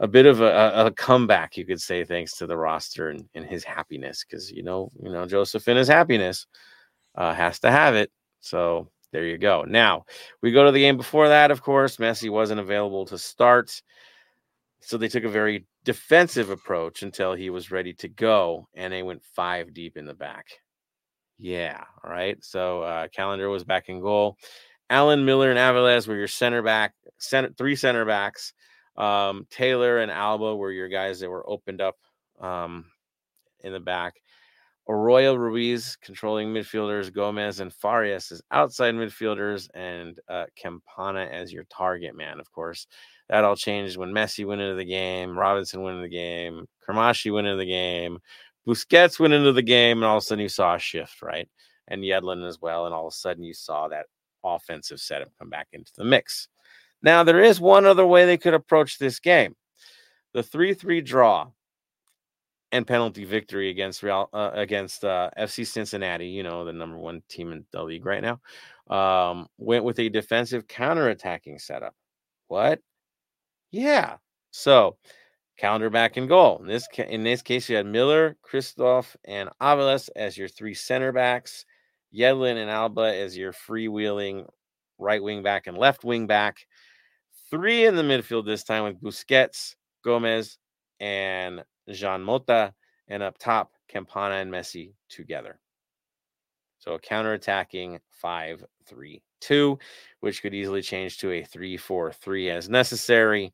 a 0.01 0.09
bit 0.09 0.27
of 0.27 0.41
a, 0.41 0.87
a 0.87 0.91
comeback 0.91 1.57
you 1.57 1.65
could 1.65 1.81
say 1.81 2.05
thanks 2.05 2.37
to 2.39 2.49
the 2.49 2.57
roster 2.57 3.11
and, 3.11 3.29
and 3.35 3.47
his 3.47 3.63
happiness 3.63 4.25
because 4.25 4.51
you 4.51 4.65
know 4.65 4.91
you 5.01 5.13
know 5.13 5.27
Josef 5.27 5.69
and 5.69 5.79
his 5.79 5.87
happiness 5.87 6.47
uh, 7.15 7.33
has 7.35 7.61
to 7.61 7.71
have 7.71 7.95
it. 7.95 8.11
So 8.41 8.89
there 9.13 9.25
you 9.25 9.39
go 9.39 9.65
now 9.67 10.05
we 10.43 10.53
go 10.53 10.65
to 10.65 10.73
the 10.73 10.81
game 10.81 10.97
before 10.97 11.29
that 11.29 11.51
of 11.51 11.63
course 11.63 11.97
messi 11.97 12.31
wasn't 12.31 12.61
available 12.61 13.05
to 13.07 13.19
start 13.19 13.83
so 14.81 14.97
they 14.97 15.09
took 15.09 15.25
a 15.25 15.29
very 15.29 15.67
defensive 15.85 16.51
approach 16.51 17.03
until 17.03 17.35
he 17.35 17.51
was 17.51 17.71
ready 17.71 17.93
to 17.95 18.09
go, 18.09 18.69
and 18.75 18.93
they 18.93 19.03
went 19.03 19.23
five 19.23 19.73
deep 19.75 19.97
in 19.97 20.07
the 20.07 20.15
back. 20.15 20.47
Yeah, 21.39 21.83
all 22.03 22.11
right. 22.11 22.43
So 22.43 22.83
uh, 22.83 23.09
Callender 23.15 23.49
was 23.49 23.65
back 23.65 23.89
in 23.89 24.01
goal. 24.01 24.37
Allen 24.89 25.25
Miller 25.25 25.51
and 25.51 25.59
Aviles 25.59 26.09
were 26.09 26.17
your 26.17 26.29
center 26.29 26.63
back, 26.63 26.95
center 27.19 27.51
three 27.57 27.77
center 27.77 28.05
backs. 28.05 28.53
Um, 28.97 29.47
Taylor 29.51 29.99
and 29.99 30.11
Alba 30.11 30.57
were 30.57 30.73
your 30.73 30.89
guys 30.89 31.21
that 31.21 31.31
were 31.31 31.49
opened 31.49 31.81
up 31.81 31.97
um, 32.41 32.87
in 33.61 33.73
the 33.73 33.81
back. 33.81 34.15
Arroyo 34.89 35.35
Ruiz 35.35 35.97
controlling 36.03 36.53
midfielders, 36.53 37.13
Gomez 37.13 37.61
and 37.61 37.73
Farias 37.73 38.33
as 38.33 38.43
outside 38.51 38.95
midfielders, 38.95 39.69
and 39.75 40.19
uh, 40.29 40.47
Campana 40.57 41.27
as 41.27 41.53
your 41.53 41.65
target 41.71 42.17
man. 42.17 42.41
Of 42.41 42.51
course, 42.51 42.87
that 43.29 43.45
all 43.45 43.55
changed 43.55 43.97
when 43.97 44.11
Messi 44.11 44.45
went 44.45 44.61
into 44.61 44.75
the 44.75 44.85
game, 44.85 45.39
Robinson 45.39 45.83
went 45.83 45.99
into 45.99 46.09
the 46.09 46.17
game, 46.17 46.67
Cremaschi 46.87 47.33
went 47.33 47.47
into 47.47 47.59
the 47.59 47.67
game, 47.67 48.19
Busquets 48.67 49.21
went 49.21 49.33
into 49.33 49.53
the 49.53 49.63
game, 49.63 49.99
and 49.99 50.05
all 50.05 50.17
of 50.17 50.23
a 50.23 50.27
sudden 50.27 50.43
you 50.43 50.49
saw 50.49 50.75
a 50.75 50.79
shift, 50.79 51.23
right? 51.23 51.49
And 51.89 52.03
Yedlin 52.03 52.47
as 52.47 52.61
well, 52.61 52.87
and 52.87 52.95
all 52.95 53.07
of 53.07 53.13
a 53.13 53.17
sudden 53.17 53.45
you 53.45 53.55
saw 53.55 53.89
that 53.89 54.07
offensive 54.43 55.01
setup 55.01 55.29
come 55.39 55.51
back 55.51 55.69
into 55.73 55.93
the 55.97 56.05
mix. 56.05 56.49
Now 57.03 57.23
there 57.23 57.43
is 57.43 57.61
one 57.61 57.87
other 57.87 58.07
way 58.07 58.27
they 58.27 58.39
could 58.39 58.55
approach 58.55 58.99
this 58.99 59.21
game: 59.21 59.55
the 60.35 60.43
three-three 60.43 61.01
draw 61.01 61.51
and 62.73 62.87
penalty 62.87 63.25
victory 63.25 63.71
against 63.71 64.03
Real 64.03 64.29
uh, 64.33 64.51
against 64.55 65.05
uh, 65.05 65.31
FC 65.39 65.67
Cincinnati, 65.67 66.27
you 66.29 66.43
know, 66.43 66.65
the 66.65 66.73
number 66.73 66.99
one 66.99 67.23
team 67.29 67.53
in 67.53 67.65
the 67.73 67.83
league 67.83 68.07
right 68.07 68.23
now, 68.23 68.41
um, 68.95 69.49
went 69.59 69.85
with 69.85 69.99
a 69.99 70.09
defensive 70.09 70.67
counter-attacking 70.69 71.59
setup. 71.59 71.95
What? 72.49 72.81
Yeah. 73.71 74.17
So 74.51 74.97
Callender 75.61 75.91
back 75.91 76.17
in 76.17 76.27
goal. 76.27 76.59
In 76.63 76.67
this 76.67 76.89
ca- 76.89 77.03
in 77.03 77.23
this 77.23 77.43
case, 77.43 77.69
you 77.69 77.77
had 77.77 77.85
Miller, 77.85 78.35
Christoph, 78.41 79.15
and 79.27 79.51
Aviles 79.61 80.09
as 80.17 80.39
your 80.39 80.49
three 80.49 80.73
center 80.73 81.13
backs. 81.13 81.67
Yedlin 82.15 82.57
and 82.57 82.71
Alba 82.71 83.15
as 83.15 83.37
your 83.37 83.53
freewheeling 83.53 84.49
right 84.99 85.23
wing 85.23 85.43
back 85.43 85.67
and 85.67 85.77
left 85.77 86.03
wing 86.03 86.27
back. 86.27 86.67
Three 87.51 87.85
in 87.85 87.95
the 87.95 88.03
midfield 88.03 88.47
this 88.47 88.65
time 88.65 88.85
with 88.85 89.03
Busquets, 89.03 89.75
Gomez, 90.03 90.57
and 90.99 91.63
Jean 91.95 92.23
Mota, 92.23 92.75
and 93.11 93.23
up 93.23 93.37
top, 93.39 93.73
Campana 93.89 94.37
and 94.37 94.51
Messi 94.51 94.93
together. 95.09 95.59
So 96.79 96.95
a 96.95 96.99
counter-attacking 96.99 97.99
5-3-2, 98.25 99.79
which 100.21 100.41
could 100.41 100.55
easily 100.55 100.81
change 100.81 101.19
to 101.19 101.31
a 101.33 101.43
3-4-3 101.43 102.51
as 102.51 102.71
necessary. 102.71 103.53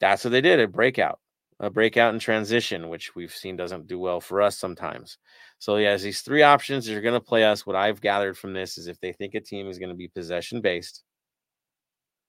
That's 0.00 0.24
what 0.24 0.30
they 0.30 0.42
did, 0.42 0.60
a 0.60 0.68
breakout. 0.68 1.20
A 1.60 1.70
breakout 1.70 2.12
in 2.12 2.18
transition, 2.18 2.88
which 2.88 3.14
we've 3.14 3.34
seen 3.34 3.56
doesn't 3.56 3.86
do 3.86 3.98
well 3.98 4.20
for 4.20 4.42
us 4.42 4.58
sometimes. 4.58 5.18
So 5.60 5.76
he 5.76 5.84
has 5.84 6.02
these 6.02 6.20
three 6.20 6.42
options. 6.42 6.84
They're 6.84 7.00
going 7.00 7.14
to 7.14 7.20
play 7.20 7.44
us. 7.44 7.64
What 7.64 7.76
I've 7.76 8.00
gathered 8.00 8.36
from 8.36 8.52
this 8.52 8.78
is 8.78 8.88
if 8.88 8.98
they 9.00 9.12
think 9.12 9.36
a 9.36 9.40
team 9.40 9.68
is 9.68 9.78
going 9.78 9.90
to 9.90 9.94
be 9.94 10.08
possession 10.08 10.60
based 10.60 11.04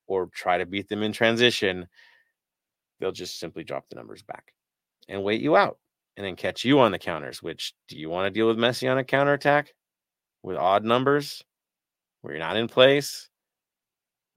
or 0.06 0.28
try 0.28 0.60
to 0.60 0.68
beat 0.68 0.88
them 0.88 1.02
in 1.02 1.12
transition, 1.12 1.88
they'll 3.00 3.12
just 3.12 3.40
simply 3.40 3.64
drop 3.64 3.90
the 3.90 3.96
numbers 3.96 4.22
back 4.22 4.54
and 5.08 5.24
wait 5.24 5.42
you 5.42 5.56
out 5.56 5.78
and 6.18 6.26
then 6.26 6.36
catch 6.36 6.64
you 6.64 6.80
on 6.80 6.92
the 6.92 7.00
counters. 7.00 7.42
Which 7.42 7.74
do 7.88 7.98
you 7.98 8.10
want 8.10 8.28
to 8.28 8.38
deal 8.38 8.48
with 8.48 8.58
Messi 8.58 8.90
on 8.90 8.98
a 8.98 9.04
counter 9.04 9.34
attack 9.34 9.74
with 10.42 10.58
odd 10.58 10.84
numbers 10.84 11.44
where 12.22 12.34
you're 12.34 12.44
not 12.44 12.58
in 12.58 12.68
place? 12.68 13.30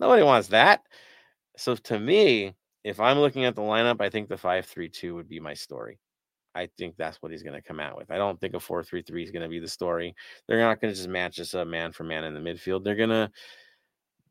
Nobody 0.01 0.23
wants 0.23 0.49
that. 0.49 0.83
So 1.57 1.75
to 1.75 1.99
me, 1.99 2.55
if 2.85 3.01
I'm 3.01 3.19
looking 3.19 3.45
at 3.45 3.55
the 3.55 3.63
lineup, 3.63 4.01
I 4.01 4.11
think 4.11 4.29
the 4.29 4.37
5-3-2 4.37 5.15
would 5.15 5.29
be 5.29 5.41
my 5.41 5.55
story. 5.55 5.99
I 6.55 6.69
think 6.79 6.97
that's 6.97 7.19
what 7.21 7.33
he's 7.33 7.43
going 7.43 7.55
to 7.55 7.67
come 7.67 7.81
out 7.81 7.99
with. 7.99 8.11
I 8.11 8.17
don't 8.17 8.41
think 8.41 8.55
a 8.55 8.59
4-3-3 8.59 9.25
is 9.25 9.31
going 9.31 9.43
to 9.43 9.49
be 9.49 9.59
the 9.59 9.69
story. 9.69 10.15
They're 10.47 10.59
not 10.59 10.81
going 10.81 10.93
to 10.93 10.97
just 10.97 11.09
match 11.09 11.39
us 11.39 11.55
up 11.55 11.69
man 11.69 11.93
for 11.93 12.05
man 12.05 12.25
in 12.25 12.33
the 12.33 12.41
midfield. 12.41 12.83
They're 12.83 12.95
going 12.95 13.11
to 13.11 13.31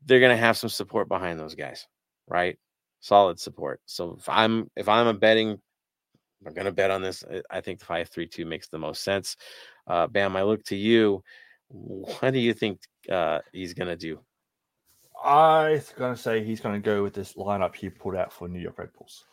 they're 0.04 0.20
going 0.20 0.36
to 0.36 0.42
have 0.42 0.56
some 0.56 0.70
support 0.70 1.08
behind 1.08 1.38
those 1.38 1.54
guys, 1.54 1.86
right? 2.28 2.56
Solid 3.00 3.38
support. 3.38 3.80
So 3.86 4.16
if 4.18 4.28
I'm 4.28 4.70
if 4.76 4.88
I'm 4.88 5.06
a 5.06 5.14
betting 5.14 5.58
I'm 6.44 6.52
going 6.52 6.66
to 6.66 6.72
bet 6.72 6.90
on 6.90 7.02
this. 7.02 7.24
I 7.50 7.60
think 7.60 7.78
the 7.78 7.86
5-3-2 7.86 8.46
makes 8.46 8.68
the 8.68 8.78
most 8.78 9.02
sense. 9.02 9.36
Uh, 9.86 10.06
Bam, 10.06 10.36
I 10.36 10.42
look 10.42 10.64
to 10.64 10.76
you. 10.76 11.22
What 11.68 12.32
do 12.32 12.38
you 12.38 12.52
think 12.52 12.80
uh, 13.10 13.40
he's 13.52 13.74
going 13.74 13.88
to 13.88 13.96
do? 13.96 14.20
I'm 15.24 15.80
going 15.96 16.14
to 16.14 16.20
say 16.20 16.44
he's 16.44 16.60
going 16.60 16.80
to 16.80 16.84
go 16.84 17.02
with 17.02 17.14
this 17.14 17.34
lineup 17.34 17.74
he 17.74 17.88
pulled 17.88 18.16
out 18.16 18.32
for 18.32 18.48
New 18.48 18.60
York 18.60 18.78
Red 18.78 18.92
Bulls. 18.92 19.24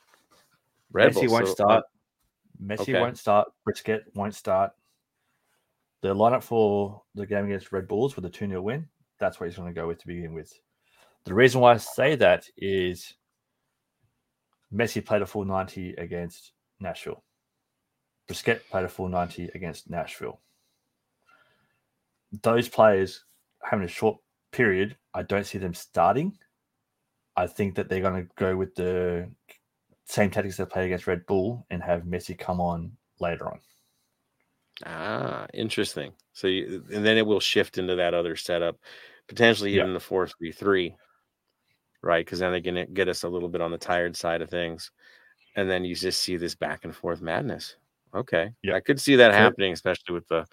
Red 0.91 1.12
Messi 1.12 1.28
Bulls, 1.28 1.32
won't 1.32 1.47
so, 1.47 1.51
uh, 1.51 1.56
start. 1.56 1.84
Messi 2.64 2.82
okay. 2.82 2.99
won't 2.99 3.18
start. 3.18 3.47
Busquets 3.68 4.04
won't 4.16 4.36
start. 4.36 4.72
The 6.01 6.14
lineup 6.14 6.43
for 6.43 7.01
the 7.16 7.26
game 7.26 7.45
against 7.45 7.72
Red 7.72 7.88
Bulls 7.88 8.16
with 8.16 8.26
a 8.26 8.30
2 8.30 8.47
0 8.47 8.62
win, 8.62 8.88
that's 9.20 9.39
what 9.39 9.49
he's 9.49 9.58
going 9.58 9.74
to 9.74 9.80
go 9.80 9.88
with 9.88 9.99
to 9.99 10.08
begin 10.08 10.34
with. 10.34 10.54
The 11.26 11.34
reason 11.34 11.62
why 11.62 11.74
I 11.74 11.78
say 11.78 12.16
that 12.16 12.45
is 12.58 13.14
Messi 14.74 15.06
played 15.06 15.22
a 15.22 15.26
full 15.26 15.45
90 15.45 15.93
against 15.93 16.51
Nashville. 16.84 17.24
Busquets 18.30 18.70
played 18.70 18.86
a 18.86 18.90
full 18.90 19.10
90 19.10 19.50
against 19.56 19.90
Nashville. 19.90 20.40
Those 22.42 22.70
players 22.70 23.26
having 23.64 23.86
a 23.86 23.90
short 23.90 24.18
period, 24.52 24.96
I 25.14 25.24
don't 25.24 25.46
see 25.46 25.58
them 25.58 25.74
starting. 25.74 26.38
I 27.36 27.48
think 27.48 27.76
that 27.76 27.90
they're 27.90 28.02
going 28.02 28.24
to 28.26 28.30
go 28.36 28.56
with 28.56 28.76
the 28.76 29.30
same 30.06 30.30
tactics 30.30 30.58
they 30.58 30.66
played 30.66 30.86
against 30.86 31.08
Red 31.08 31.26
Bull 31.26 31.66
and 31.70 31.82
have 31.82 32.04
Messi 32.04 32.38
come 32.38 32.62
on 32.62 32.92
later 33.20 33.48
on. 33.48 33.60
Ah, 34.86 35.46
interesting. 35.54 36.14
So, 36.34 36.48
you, 36.48 36.84
and 36.94 37.06
then 37.06 37.18
it 37.18 37.26
will 37.26 37.40
shift 37.40 37.78
into 37.78 37.96
that 37.96 38.14
other 38.14 38.36
setup, 38.36 38.78
potentially 39.28 39.72
Yeah. 39.72 39.82
even 39.84 39.94
the 39.94 40.00
four 40.00 40.28
three 40.28 40.52
three, 40.52 40.96
right? 42.02 42.26
Because 42.26 42.40
then 42.40 42.52
they're 42.52 42.60
gonna 42.60 42.86
get 42.88 43.08
us 43.08 43.24
a 43.24 43.30
little 43.30 43.50
bit 43.50 43.62
on 43.62 43.72
the 43.72 43.78
tired 43.78 44.16
side 44.16 44.42
of 44.42 44.50
things, 44.50 44.92
and 45.56 45.70
then 45.70 45.84
you 45.86 45.95
just 45.95 46.22
see 46.22 46.38
this 46.38 46.56
back 46.56 46.84
and 46.86 46.95
forth 46.95 47.22
madness. 47.22 47.76
Okay, 48.16 48.51
Yeah. 48.62 48.75
I 48.75 48.80
could 48.80 49.00
see 49.01 49.16
that 49.16 49.32
happening, 49.34 49.74
especially 49.74 50.13
with 50.13 50.28
the 50.28 50.46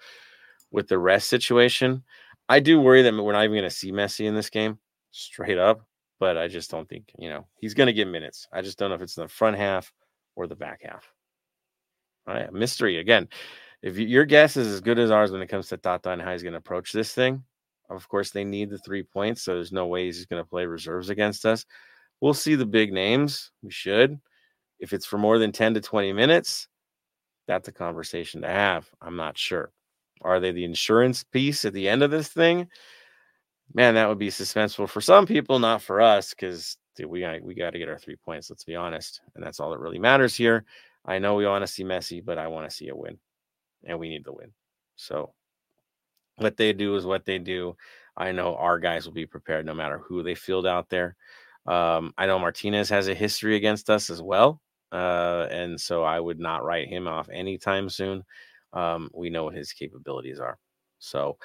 with 0.71 0.87
the 0.87 0.97
rest 0.97 1.27
situation. 1.27 2.03
I 2.49 2.59
do 2.59 2.81
worry 2.81 3.01
that 3.03 3.13
we're 3.13 3.33
not 3.33 3.43
even 3.43 3.55
going 3.57 3.63
to 3.63 3.69
see 3.69 3.91
Messi 3.91 4.25
in 4.25 4.33
this 4.35 4.49
game, 4.49 4.79
straight 5.11 5.57
up. 5.57 5.85
But 6.19 6.37
I 6.37 6.47
just 6.47 6.69
don't 6.71 6.87
think 6.87 7.11
you 7.17 7.29
know 7.29 7.47
he's 7.59 7.73
going 7.73 7.87
to 7.87 7.93
get 7.93 8.07
minutes. 8.07 8.47
I 8.53 8.61
just 8.61 8.77
don't 8.77 8.89
know 8.89 8.95
if 8.95 9.01
it's 9.01 9.17
in 9.17 9.23
the 9.23 9.29
front 9.29 9.57
half 9.57 9.91
or 10.35 10.47
the 10.47 10.55
back 10.55 10.81
half. 10.83 11.11
All 12.27 12.33
right, 12.35 12.51
mystery 12.53 12.97
again. 12.97 13.27
If 13.81 13.95
y- 13.95 14.01
your 14.03 14.25
guess 14.25 14.55
is 14.57 14.67
as 14.67 14.81
good 14.81 14.99
as 14.99 15.09
ours 15.11 15.31
when 15.31 15.41
it 15.41 15.47
comes 15.47 15.67
to 15.69 15.77
Tata 15.77 16.11
and 16.11 16.21
how 16.21 16.31
he's 16.31 16.43
going 16.43 16.53
to 16.53 16.59
approach 16.59 16.91
this 16.91 17.13
thing, 17.13 17.43
of 17.89 18.07
course 18.07 18.29
they 18.31 18.43
need 18.43 18.69
the 18.69 18.77
three 18.79 19.01
points, 19.03 19.41
so 19.41 19.55
there's 19.55 19.71
no 19.71 19.87
way 19.87 20.05
he's 20.05 20.25
going 20.27 20.41
to 20.43 20.47
play 20.49 20.65
reserves 20.65 21.09
against 21.09 21.45
us. 21.45 21.65
We'll 22.21 22.35
see 22.35 22.53
the 22.55 22.65
big 22.67 22.93
names. 22.93 23.51
We 23.63 23.71
should. 23.71 24.19
If 24.81 24.91
it's 24.91 25.05
for 25.05 25.17
more 25.17 25.37
than 25.37 25.53
10 25.53 25.75
to 25.75 25.81
20 25.81 26.11
minutes, 26.11 26.67
that's 27.47 27.69
a 27.69 27.71
conversation 27.71 28.41
to 28.41 28.47
have. 28.47 28.89
I'm 29.01 29.15
not 29.15 29.37
sure. 29.37 29.71
Are 30.21 30.39
they 30.39 30.51
the 30.51 30.65
insurance 30.65 31.23
piece 31.23 31.63
at 31.63 31.73
the 31.73 31.87
end 31.87 32.03
of 32.03 32.11
this 32.11 32.27
thing? 32.27 32.67
Man, 33.73 33.95
that 33.95 34.09
would 34.09 34.19
be 34.19 34.27
suspenseful 34.27 34.89
for 34.89 34.99
some 34.99 35.25
people, 35.25 35.59
not 35.59 35.81
for 35.81 36.01
us, 36.01 36.31
because 36.31 36.77
we 37.07 37.21
got 37.21 37.41
we 37.41 37.55
got 37.55 37.71
to 37.71 37.79
get 37.79 37.87
our 37.87 37.97
three 37.97 38.17
points. 38.17 38.49
Let's 38.49 38.65
be 38.65 38.75
honest, 38.75 39.21
and 39.35 39.43
that's 39.43 39.59
all 39.59 39.71
that 39.71 39.79
really 39.79 39.99
matters 39.99 40.35
here. 40.35 40.65
I 41.05 41.19
know 41.19 41.35
we 41.35 41.45
want 41.45 41.63
to 41.63 41.71
see 41.71 41.83
Messi, 41.83 42.23
but 42.23 42.37
I 42.37 42.47
want 42.47 42.69
to 42.69 42.75
see 42.75 42.89
a 42.89 42.95
win, 42.95 43.17
and 43.85 43.97
we 43.97 44.09
need 44.09 44.25
the 44.25 44.33
win. 44.33 44.51
So, 44.97 45.33
what 46.35 46.57
they 46.57 46.73
do 46.73 46.95
is 46.95 47.05
what 47.05 47.25
they 47.25 47.39
do. 47.39 47.75
I 48.17 48.33
know 48.33 48.55
our 48.55 48.77
guys 48.77 49.05
will 49.05 49.13
be 49.13 49.25
prepared 49.25 49.65
no 49.65 49.73
matter 49.73 49.99
who 49.99 50.21
they 50.21 50.35
field 50.35 50.67
out 50.67 50.89
there. 50.89 51.15
Um, 51.65 52.13
I 52.17 52.25
know 52.25 52.39
Martinez 52.39 52.89
has 52.89 53.07
a 53.07 53.15
history 53.15 53.55
against 53.55 53.89
us 53.89 54.09
as 54.09 54.21
well, 54.21 54.61
uh, 54.91 55.47
and 55.51 55.79
so 55.79 56.03
I 56.03 56.19
would 56.19 56.39
not 56.39 56.63
write 56.63 56.87
him 56.87 57.07
off 57.07 57.29
anytime 57.29 57.89
soon. 57.89 58.23
Um, 58.73 59.09
we 59.13 59.29
know 59.29 59.45
what 59.45 59.55
his 59.55 59.73
capabilities 59.73 60.39
are, 60.39 60.57
so 60.99 61.37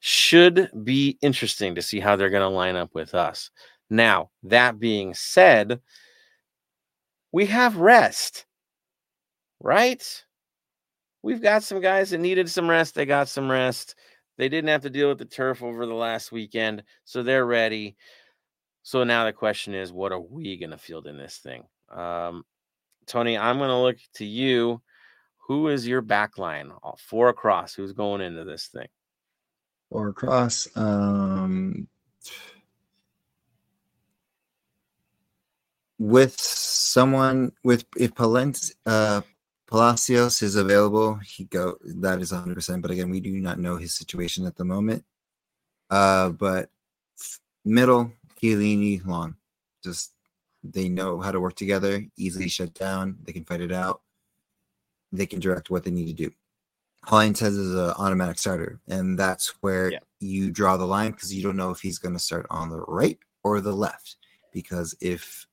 should 0.00 0.70
be 0.84 1.18
interesting 1.22 1.74
to 1.74 1.82
see 1.82 2.00
how 2.00 2.16
they're 2.16 2.30
going 2.30 2.42
to 2.42 2.48
line 2.48 2.76
up 2.76 2.94
with 2.94 3.14
us. 3.14 3.50
Now, 3.88 4.30
that 4.42 4.78
being 4.78 5.14
said, 5.14 5.80
we 7.32 7.46
have 7.46 7.76
rest, 7.76 8.46
right? 9.60 10.24
We've 11.22 11.42
got 11.42 11.62
some 11.62 11.80
guys 11.80 12.10
that 12.10 12.18
needed 12.18 12.48
some 12.48 12.68
rest. 12.68 12.94
They 12.94 13.06
got 13.06 13.28
some 13.28 13.50
rest. 13.50 13.94
They 14.38 14.48
didn't 14.48 14.68
have 14.68 14.82
to 14.82 14.90
deal 14.90 15.08
with 15.08 15.18
the 15.18 15.24
turf 15.24 15.62
over 15.62 15.86
the 15.86 15.94
last 15.94 16.30
weekend, 16.30 16.82
so 17.04 17.22
they're 17.22 17.46
ready. 17.46 17.96
So 18.82 19.02
now 19.02 19.24
the 19.24 19.32
question 19.32 19.74
is, 19.74 19.92
what 19.92 20.12
are 20.12 20.20
we 20.20 20.56
going 20.56 20.70
to 20.70 20.78
field 20.78 21.06
in 21.06 21.16
this 21.16 21.38
thing? 21.38 21.64
Um, 21.90 22.44
Tony, 23.06 23.38
I'm 23.38 23.58
going 23.58 23.70
to 23.70 23.78
look 23.78 23.98
to 24.14 24.24
you. 24.24 24.82
Who 25.46 25.68
is 25.68 25.86
your 25.86 26.00
back 26.00 26.38
line? 26.38 26.72
All 26.82 26.98
Four 27.00 27.28
across. 27.28 27.74
Who's 27.74 27.92
going 27.92 28.20
into 28.20 28.44
this 28.44 28.66
thing? 28.66 28.88
Or 29.90 30.08
across. 30.08 30.68
Um, 30.76 31.86
with 35.98 36.38
someone 36.40 37.52
with 37.62 37.84
if 37.96 38.14
Palent, 38.14 38.72
uh, 38.84 39.20
Palacios 39.66 40.42
is 40.42 40.56
available, 40.56 41.16
he 41.16 41.44
go 41.44 41.76
that 41.82 42.20
is 42.20 42.32
100. 42.32 42.54
percent 42.54 42.82
But 42.82 42.90
again, 42.90 43.10
we 43.10 43.20
do 43.20 43.32
not 43.32 43.58
know 43.58 43.76
his 43.76 43.94
situation 43.94 44.46
at 44.46 44.56
the 44.56 44.64
moment. 44.64 45.04
Uh, 45.90 46.30
but 46.30 46.70
middle, 47.64 48.12
Chiellini, 48.40 49.04
long, 49.06 49.36
just 49.82 50.12
they 50.72 50.88
know 50.88 51.20
how 51.20 51.32
to 51.32 51.40
work 51.40 51.54
together, 51.54 52.04
easily 52.16 52.48
shut 52.48 52.74
down. 52.74 53.16
They 53.24 53.32
can 53.32 53.44
fight 53.44 53.60
it 53.60 53.72
out. 53.72 54.02
They 55.12 55.26
can 55.26 55.40
direct 55.40 55.70
what 55.70 55.84
they 55.84 55.90
need 55.90 56.06
to 56.06 56.12
do. 56.12 56.32
Hines 57.04 57.38
says 57.38 57.56
is 57.56 57.74
an 57.74 57.90
automatic 57.98 58.38
starter, 58.38 58.80
and 58.88 59.18
that's 59.18 59.48
where 59.62 59.92
Yeah. 59.92 59.98
you 60.18 60.50
draw 60.50 60.76
the 60.76 60.86
line 60.86 61.12
because 61.12 61.32
you 61.32 61.42
don't 61.42 61.56
know 61.56 61.70
if 61.70 61.80
he's 61.80 61.98
going 61.98 62.14
to 62.14 62.18
start 62.18 62.46
on 62.50 62.68
the 62.68 62.80
right 62.80 63.18
or 63.44 63.60
the 63.60 63.72
left. 63.72 64.16
Because 64.52 64.94
if 65.00 65.46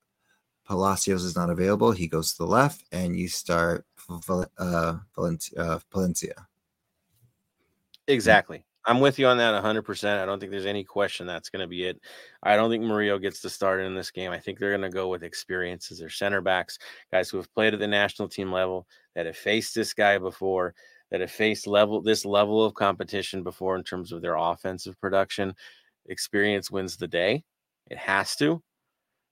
Palacios 0.66 1.24
is 1.24 1.36
not 1.36 1.50
available, 1.50 1.92
he 1.92 2.08
goes 2.08 2.32
to 2.32 2.38
the 2.40 2.48
left, 2.48 2.86
and 2.92 3.16
you 3.18 3.28
start 3.28 3.86
uh, 4.10 4.98
Palencia. 5.16 5.58
Uh, 5.58 5.80
Palencia. 5.92 6.48
Exactly. 8.08 8.66
I'm 8.86 9.00
with 9.00 9.18
you 9.18 9.28
on 9.28 9.38
that 9.38 9.64
100%. 9.64 10.22
I 10.22 10.26
don't 10.26 10.40
think 10.40 10.52
there's 10.52 10.66
any 10.66 10.84
question 10.84 11.26
that's 11.26 11.50
going 11.50 11.62
to 11.62 11.68
be 11.68 11.86
it. 11.86 12.02
I 12.42 12.58
don't 12.58 12.70
think 12.70 12.84
Murillo 12.84 13.18
gets 13.18 13.40
to 13.42 13.50
start 13.50 13.80
in 13.80 13.96
this 13.96 14.12
game. 14.12 14.32
I 14.32 14.40
think 14.40 14.60
they're 14.60 14.78
going 14.78 14.82
to 14.82 14.90
go 14.90 15.08
with 15.08 15.24
experience 15.24 15.90
as 15.92 16.00
their 16.00 16.10
center 16.10 16.42
backs, 16.42 16.80
guys 17.12 17.30
who 17.30 17.38
have 17.38 17.54
played 17.54 17.74
at 17.74 17.80
the 17.80 17.88
national 17.88 18.28
team 18.28 18.52
level, 18.52 18.86
that 19.16 19.26
have 19.26 19.38
faced 19.38 19.74
this 19.74 19.94
guy 19.94 20.18
before, 20.18 20.74
that 21.12 21.22
have 21.22 21.32
faced 21.32 21.66
level 21.66 22.02
this 22.02 22.26
level 22.26 22.66
of 22.66 22.74
competition 22.74 23.44
before 23.44 23.78
in 23.78 23.84
terms 23.84 24.12
of 24.12 24.22
their 24.22 24.36
offensive 24.36 25.00
production. 25.00 25.54
Experience 26.08 26.70
wins 26.70 26.98
the 26.98 27.08
day. 27.08 27.44
It 27.90 27.98
has 27.98 28.36
to. 28.38 28.62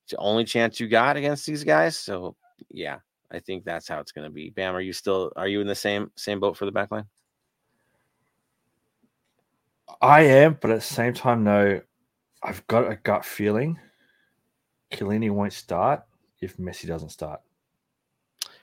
It's 0.06 0.12
the 0.12 0.18
only 0.18 0.46
chance 0.46 0.80
you 0.80 0.88
got 0.88 1.18
against 1.18 1.46
these 1.46 1.66
guys. 1.66 1.98
So 1.98 2.36
yeah, 2.70 3.00
I 3.32 3.40
think 3.40 3.66
that's 3.66 3.88
how 3.88 4.00
it's 4.00 4.12
going 4.14 4.26
to 4.26 4.34
be. 4.34 4.50
Bam, 4.50 4.76
are 4.76 4.82
you 4.82 4.94
still 4.94 5.34
are 5.36 5.48
you 5.48 5.60
in 5.60 5.68
the 5.68 5.76
same 5.76 6.12
same 6.16 6.40
boat 6.40 6.56
for 6.56 6.66
the 6.66 6.72
back 6.72 6.92
line? 6.92 7.06
I 10.02 10.22
am, 10.22 10.58
but 10.62 10.72
at 10.72 10.76
the 10.76 10.82
same 10.82 11.14
time, 11.14 11.44
no, 11.44 11.82
I've 12.44 12.66
got 12.68 12.92
a 12.92 12.96
gut 12.96 13.26
feeling 13.26 13.80
Chiellini 14.92 15.32
won't 15.32 15.54
start 15.54 16.04
if 16.42 16.58
Messi 16.58 16.88
doesn't 16.88 17.10
start. 17.10 17.42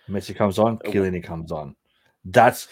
Messi 0.08 0.34
comes 0.34 0.58
on, 0.58 0.78
Oh. 0.84 0.90
Chiellini 0.90 1.22
comes 1.22 1.52
on. 1.52 1.74
That's 2.24 2.68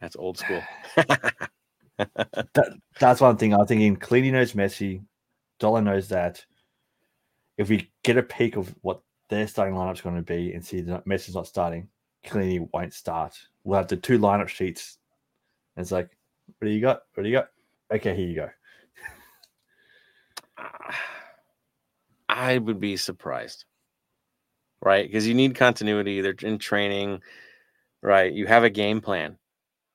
That's 0.00 0.16
old 0.16 0.38
school. 0.38 0.62
that, 0.96 2.78
that's 3.00 3.20
one 3.20 3.36
thing. 3.36 3.54
I'm 3.54 3.66
thinking 3.66 3.96
Chiellini 3.96 4.32
knows 4.32 4.52
Messi. 4.52 5.02
Dolo 5.58 5.80
knows 5.80 6.08
that. 6.08 6.44
If 7.56 7.70
we 7.70 7.90
get 8.02 8.18
a 8.18 8.22
peek 8.22 8.56
of 8.56 8.74
what 8.82 9.00
their 9.30 9.46
starting 9.46 9.74
lineup's 9.74 10.02
going 10.02 10.16
to 10.16 10.22
be 10.22 10.52
and 10.52 10.64
see 10.64 10.82
that 10.82 11.06
Messi's 11.06 11.34
not 11.34 11.46
starting, 11.46 11.88
Chiellini 12.26 12.68
won't 12.72 12.92
start. 12.92 13.34
We'll 13.64 13.78
have 13.78 13.88
the 13.88 13.96
two 13.96 14.18
lineup 14.18 14.48
sheets. 14.48 14.98
And 15.74 15.82
it's 15.82 15.92
like, 15.92 16.10
what 16.58 16.68
do 16.68 16.72
you 16.72 16.82
got? 16.82 17.02
What 17.14 17.22
do 17.22 17.28
you 17.30 17.36
got? 17.36 17.48
Okay, 17.92 18.16
here 18.16 18.26
you 18.26 18.34
go. 18.34 18.50
I 22.28 22.58
would 22.58 22.80
be 22.80 22.96
surprised, 22.96 23.64
right? 24.82 25.06
Because 25.06 25.26
you 25.26 25.34
need 25.34 25.54
continuity. 25.54 26.20
They're 26.20 26.34
in 26.42 26.58
training, 26.58 27.22
right? 28.02 28.32
You 28.32 28.46
have 28.46 28.64
a 28.64 28.70
game 28.70 29.00
plan, 29.00 29.38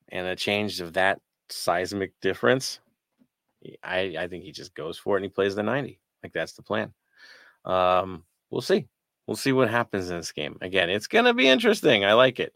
and 0.08 0.26
a 0.26 0.36
change 0.36 0.80
of 0.80 0.94
that 0.94 1.20
seismic 1.50 2.12
difference. 2.20 2.80
I 3.82 4.16
I 4.18 4.28
think 4.28 4.44
he 4.44 4.52
just 4.52 4.74
goes 4.74 4.98
for 4.98 5.16
it 5.16 5.20
and 5.20 5.24
he 5.24 5.30
plays 5.30 5.54
the 5.54 5.62
ninety. 5.62 6.00
Like 6.22 6.32
that's 6.32 6.54
the 6.54 6.62
plan. 6.62 6.92
Um, 7.64 8.24
we'll 8.50 8.60
see. 8.62 8.88
We'll 9.26 9.36
see 9.36 9.52
what 9.52 9.70
happens 9.70 10.10
in 10.10 10.16
this 10.16 10.32
game. 10.32 10.56
Again, 10.62 10.90
it's 10.90 11.06
gonna 11.06 11.34
be 11.34 11.48
interesting. 11.48 12.04
I 12.04 12.14
like 12.14 12.40
it. 12.40 12.54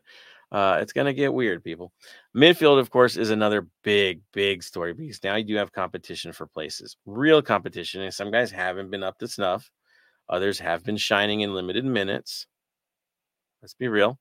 Uh, 0.53 0.79
it's 0.81 0.93
gonna 0.93 1.13
get 1.13 1.35
weird, 1.35 1.65
people. 1.65 1.93
Midfield, 2.37 2.79
of 2.79 2.91
course, 2.91 3.17
is 3.17 3.31
another 3.31 3.67
big, 3.83 4.23
big 4.33 4.63
story 4.63 4.93
because 4.93 5.23
now 5.25 5.35
you 5.37 5.45
do 5.45 5.57
have 5.57 5.73
competition 5.73 6.33
for 6.33 6.47
places, 6.47 6.97
real 7.05 7.43
competition. 7.43 8.03
And 8.03 8.15
some 8.15 8.31
guys 8.31 8.51
haven't 8.51 8.91
been 8.91 9.03
up 9.03 9.19
to 9.19 9.29
snuff, 9.29 9.71
others 10.29 10.59
have 10.61 10.85
been 10.85 10.97
shining 10.97 11.41
in 11.41 11.55
limited 11.55 11.85
minutes. 11.85 12.47
Let's 13.61 13.75
be 13.75 13.89
real. 13.89 14.19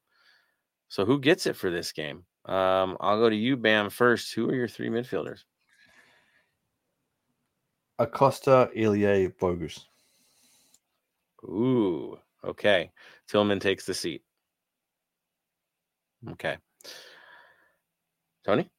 So, 0.89 1.05
who 1.05 1.19
gets 1.19 1.45
it 1.45 1.55
for 1.55 1.69
this 1.69 1.91
game? 1.91 2.25
Um, 2.45 2.97
I'll 2.99 3.19
go 3.19 3.29
to 3.29 3.35
you, 3.35 3.57
Bam, 3.57 3.89
first. 3.89 4.33
Who 4.33 4.49
are 4.49 4.55
your 4.55 4.67
three 4.67 4.89
midfielders? 4.89 5.43
Acosta, 7.97 8.69
Ilie, 8.75 9.29
Bogusz. 9.29 9.85
Ooh, 11.43 12.17
okay. 12.43 12.91
Tillman 13.27 13.59
takes 13.59 13.85
the 13.85 13.93
seat. 13.93 14.23
Okay. 16.31 16.57
Tony? 18.43 18.69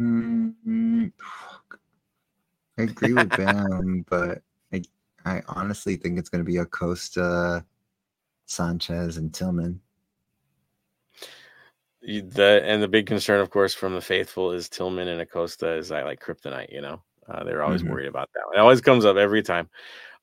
Mm, 0.00 1.12
fuck. 1.18 1.78
I 2.78 2.82
agree 2.82 3.12
with 3.14 3.34
Bam, 3.36 4.04
but 4.08 4.42
I, 4.72 4.82
I 5.24 5.42
honestly 5.48 5.96
think 5.96 6.18
it's 6.18 6.28
going 6.28 6.44
to 6.44 6.50
be 6.50 6.58
Acosta, 6.58 7.64
Sanchez, 8.46 9.16
and 9.16 9.32
Tillman. 9.32 9.80
The 12.02 12.62
and 12.64 12.82
the 12.82 12.88
big 12.88 13.06
concern, 13.06 13.40
of 13.40 13.50
course, 13.50 13.74
from 13.74 13.94
the 13.94 14.00
faithful 14.00 14.50
is 14.50 14.68
Tillman 14.68 15.06
and 15.06 15.20
Acosta 15.20 15.72
is 15.74 15.92
I 15.92 16.02
like 16.02 16.20
kryptonite. 16.20 16.72
You 16.72 16.80
know, 16.80 17.02
uh, 17.28 17.44
they're 17.44 17.62
always 17.62 17.84
Mhm. 17.84 17.90
worried 17.90 18.08
about 18.08 18.28
that. 18.34 18.42
It 18.54 18.58
always 18.58 18.80
comes 18.80 19.04
up 19.04 19.16
every 19.16 19.42
time. 19.42 19.70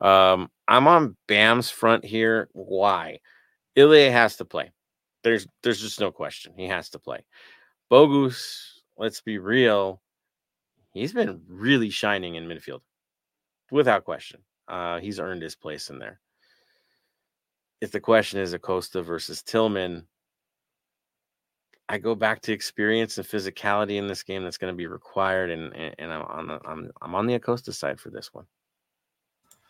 Um, 0.02 0.52
I'm 0.68 0.88
on 0.88 1.16
Bam's 1.28 1.70
front 1.70 2.04
here. 2.04 2.50
Why? 2.52 3.22
Ilie 3.78 4.10
has 4.12 4.36
to 4.38 4.46
play. 4.46 4.72
There's 5.30 5.48
there's 5.62 5.80
just 5.80 6.00
no 6.00 6.12
question. 6.12 6.54
He 6.58 6.66
has 6.66 6.90
to 6.90 6.98
play. 6.98 7.24
Bogusz, 7.92 8.80
let's 8.98 9.22
be 9.22 9.38
real. 9.38 10.02
He's 10.92 11.14
been 11.14 11.44
really 11.48 11.92
shining 11.92 12.34
in 12.34 12.48
midfield, 12.48 12.80
without 13.70 14.06
question. 14.06 14.42
Uh, 14.68 15.00
he's 15.00 15.20
earned 15.20 15.44
his 15.44 15.56
place 15.56 15.92
in 15.92 16.00
there. 16.00 16.20
If 17.80 17.92
the 17.92 18.00
question 18.00 18.40
is 18.40 18.54
Acosta 18.54 19.04
versus 19.04 19.44
Tillman, 19.44 20.08
I 21.88 22.00
go 22.00 22.16
back 22.16 22.42
to 22.42 22.52
experience 22.52 23.20
and 23.20 23.28
physicality 23.28 23.98
in 23.98 24.08
this 24.08 24.24
game 24.24 24.44
that's 24.44 24.58
going 24.58 24.74
to 24.74 24.78
be 24.78 24.88
required, 24.88 25.52
and 25.52 25.76
and, 25.76 25.94
and 26.00 26.12
I'm 26.12 26.24
on 26.24 26.48
the 26.48 26.60
I'm 26.66 26.92
I'm 27.04 27.14
on 27.14 27.28
the 27.28 27.36
Acosta 27.36 27.72
side 27.72 28.00
for 28.00 28.10
this 28.10 28.34
one. 28.34 28.46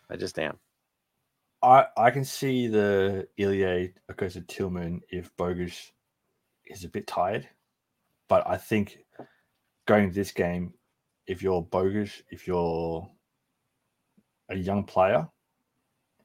I 0.10 0.16
just 0.16 0.40
am. 0.40 0.58
I, 1.62 1.86
I 1.98 2.12
can 2.12 2.24
see 2.24 2.68
the 2.68 3.28
Ilie 3.40 3.94
Acosta 4.08 4.42
Tillman 4.42 5.02
if 5.10 5.36
Bogusz 5.38 5.92
is 6.68 6.84
a 6.84 6.90
bit 6.90 7.08
tired. 7.08 7.48
But 8.28 8.48
I 8.48 8.58
think 8.58 9.00
going 9.86 10.10
to 10.10 10.16
this 10.16 10.32
game, 10.32 10.74
if 11.28 11.42
you're 11.42 11.64
Bogusz, 11.64 12.22
if 12.30 12.48
you're 12.48 13.10
a 14.50 14.56
young 14.56 14.84
player 14.84 15.28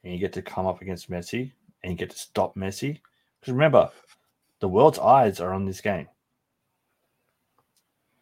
and 0.03 0.13
you 0.13 0.19
get 0.19 0.33
to 0.33 0.41
come 0.41 0.67
up 0.67 0.81
against 0.81 1.09
Messi 1.09 1.51
and 1.83 1.91
you 1.91 1.97
get 1.97 2.11
to 2.11 2.17
stop 2.17 2.55
Messi, 2.55 2.99
because 3.39 3.53
remember, 3.53 3.89
the 4.59 4.69
world's 4.69 4.99
eyes 4.99 5.39
are 5.39 5.53
on 5.53 5.65
this 5.65 5.81
game. 5.81 6.07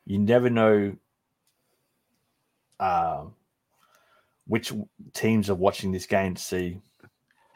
You 0.06 0.20
never 0.20 0.50
know 0.50 0.96
um, 2.80 3.36
which 4.48 4.74
teams 5.14 5.50
are 5.50 5.56
watching 5.56 5.92
this 5.92 6.06
game 6.06 6.36
to 6.36 6.42
see 6.42 6.82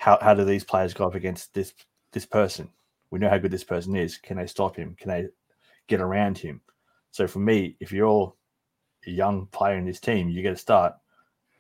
how, 0.08 0.18
how 0.22 0.34
do 0.34 0.46
these 0.46 0.64
players 0.64 0.94
go 0.94 1.06
up 1.06 1.16
against 1.16 1.54
this 1.54 1.74
this 2.14 2.26
person. 2.26 2.70
We 3.12 3.20
know 3.20 3.30
how 3.30 3.40
good 3.40 3.52
this 3.52 3.66
person 3.66 3.94
is. 3.94 4.18
Can 4.18 4.38
they 4.38 4.48
stop 4.48 4.78
him? 4.78 4.96
Can 4.98 5.10
they 5.10 5.28
get 5.88 6.00
around 6.00 6.38
him? 6.38 6.62
So 7.12 7.28
for 7.28 7.40
me, 7.40 7.76
if 7.82 7.92
you're 7.92 8.34
a 9.06 9.10
young 9.10 9.48
player 9.48 9.78
in 9.78 9.86
this 9.86 10.00
team, 10.00 10.30
you 10.30 10.42
get 10.42 10.54
a 10.54 10.58
start. 10.58 10.94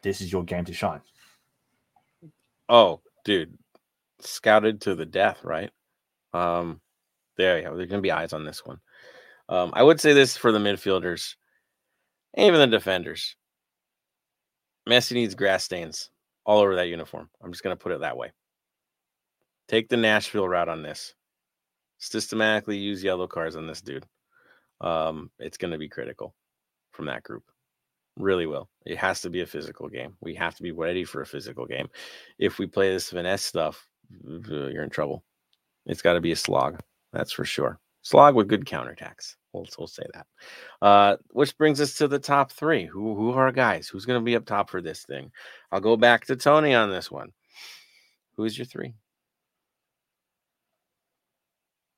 This 0.02 0.22
is 0.22 0.32
your 0.32 0.46
game 0.46 0.64
to 0.64 0.74
shine. 0.74 1.02
Oh, 2.70 3.02
dude, 3.26 3.58
scouted 4.22 4.80
to 4.82 4.96
the 4.96 5.06
death, 5.06 5.44
right? 5.44 5.72
Um, 6.34 6.80
there 7.36 7.58
you 7.58 7.66
go. 7.66 7.76
There's 7.76 7.90
gonna 7.90 8.02
be 8.02 8.14
eyes 8.14 8.32
on 8.32 8.46
this 8.46 8.66
one. 8.66 8.80
Um, 9.50 9.72
I 9.74 9.84
would 9.84 10.00
say 10.00 10.14
this 10.14 10.38
for 10.38 10.54
the 10.54 10.60
midfielders, 10.60 11.36
even 12.38 12.62
the 12.62 12.68
defenders. 12.68 13.36
Messi 14.88 15.14
needs 15.14 15.36
grass 15.36 15.66
stains 15.66 16.12
all 16.46 16.62
over 16.62 16.76
that 16.78 16.88
uniform. 16.88 17.30
I'm 17.44 17.52
just 17.52 17.62
gonna 17.62 17.76
put 17.76 17.92
it 17.92 18.00
that 18.00 18.16
way. 18.16 18.32
Take 19.68 19.90
the 19.90 19.98
Nashville 19.98 20.48
route 20.48 20.70
on 20.70 20.82
this. 20.82 21.14
Systematically 22.00 22.78
use 22.78 23.04
yellow 23.04 23.28
cards 23.28 23.56
on 23.56 23.68
this 23.68 23.82
dude. 23.82 24.06
Um, 24.82 25.32
it's 25.40 25.58
gonna 25.58 25.78
be 25.78 25.90
critical 25.90 26.36
from 26.92 27.06
that 27.08 27.24
group. 27.24 27.44
Really 28.18 28.46
will. 28.48 28.70
It 28.86 28.98
has 28.98 29.22
to 29.22 29.30
be 29.30 29.42
a 29.42 29.46
physical 29.46 29.90
game. 29.90 30.16
We 30.22 30.34
have 30.36 30.56
to 30.56 30.64
be 30.64 30.72
ready 30.72 31.04
for 31.04 31.22
a 31.22 31.26
physical 31.26 31.66
game 31.66 31.88
if 32.40 32.58
we 32.60 32.66
play 32.68 32.92
this 32.92 33.10
finesse 33.10 33.44
stuff, 33.44 33.88
you're 34.24 34.84
in 34.84 34.90
trouble. 34.90 35.24
It's 35.86 36.02
got 36.02 36.14
to 36.14 36.22
be 36.22 36.32
a 36.32 36.36
slog, 36.36 36.80
that's 37.14 37.32
for 37.32 37.46
sure. 37.46 37.80
Slog 38.02 38.36
with 38.36 38.48
good 38.48 38.66
counterattacks. 38.66 39.36
We'll, 39.54 39.68
we'll 39.78 39.88
say 39.88 40.04
that. 40.14 40.28
Uh, 40.82 41.18
which 41.32 41.58
brings 41.58 41.82
us 41.82 41.96
to 41.96 42.08
the 42.08 42.20
top 42.20 42.52
three. 42.52 42.86
Who 42.86 43.16
who 43.16 43.32
are 43.32 43.46
our 43.46 43.52
guys? 43.52 43.88
Who's 43.88 44.06
going 44.06 44.20
to 44.20 44.24
be 44.24 44.36
up 44.36 44.46
top 44.46 44.70
for 44.70 44.82
this 44.82 45.04
thing? 45.04 45.32
I'll 45.72 45.82
go 45.82 45.98
back 45.98 46.26
to 46.28 46.36
Tony 46.36 46.74
on 46.74 46.90
this 46.90 47.12
one. 47.12 47.32
Who 48.36 48.46
is 48.46 48.58
your 48.58 48.66
three? 48.66 48.94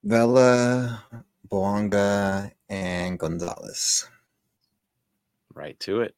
Vela, 0.04 1.04
Bouanga, 1.50 2.52
and 2.70 3.20
Gonzalez. 3.20 4.08
Right 5.54 5.80
to 5.82 6.02
it. 6.02 6.16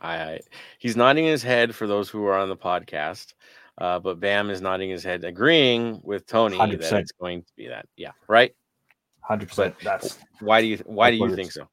I 0.00 0.40
he's 0.78 0.96
nodding 0.96 1.24
his 1.24 1.42
head 1.42 1.74
for 1.74 1.86
those 1.86 2.08
who 2.08 2.26
are 2.26 2.36
on 2.36 2.48
the 2.48 2.56
podcast, 2.56 3.34
uh, 3.78 4.00
but 4.00 4.18
Bam 4.20 4.50
is 4.50 4.60
nodding 4.60 4.90
his 4.90 5.04
head, 5.04 5.24
agreeing 5.24 6.00
with 6.02 6.26
Tony 6.26 6.58
100%. 6.58 6.80
that 6.80 7.00
it's 7.00 7.12
going 7.12 7.42
to 7.42 7.52
be 7.56 7.68
that. 7.68 7.86
Yeah, 7.96 8.10
right. 8.28 8.54
Hundred 9.20 9.48
percent. 9.48 9.76
That's 9.82 10.18
why 10.40 10.60
do 10.60 10.66
you 10.66 10.78
why 10.84 11.12
do 11.12 11.16
you 11.16 11.34
think 11.36 11.52
so? 11.52 11.68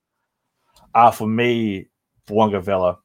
Uh 0.93 1.09
for 1.09 1.27
me, 1.27 1.87
Bouanga 2.27 2.61
Vela, 2.61 2.99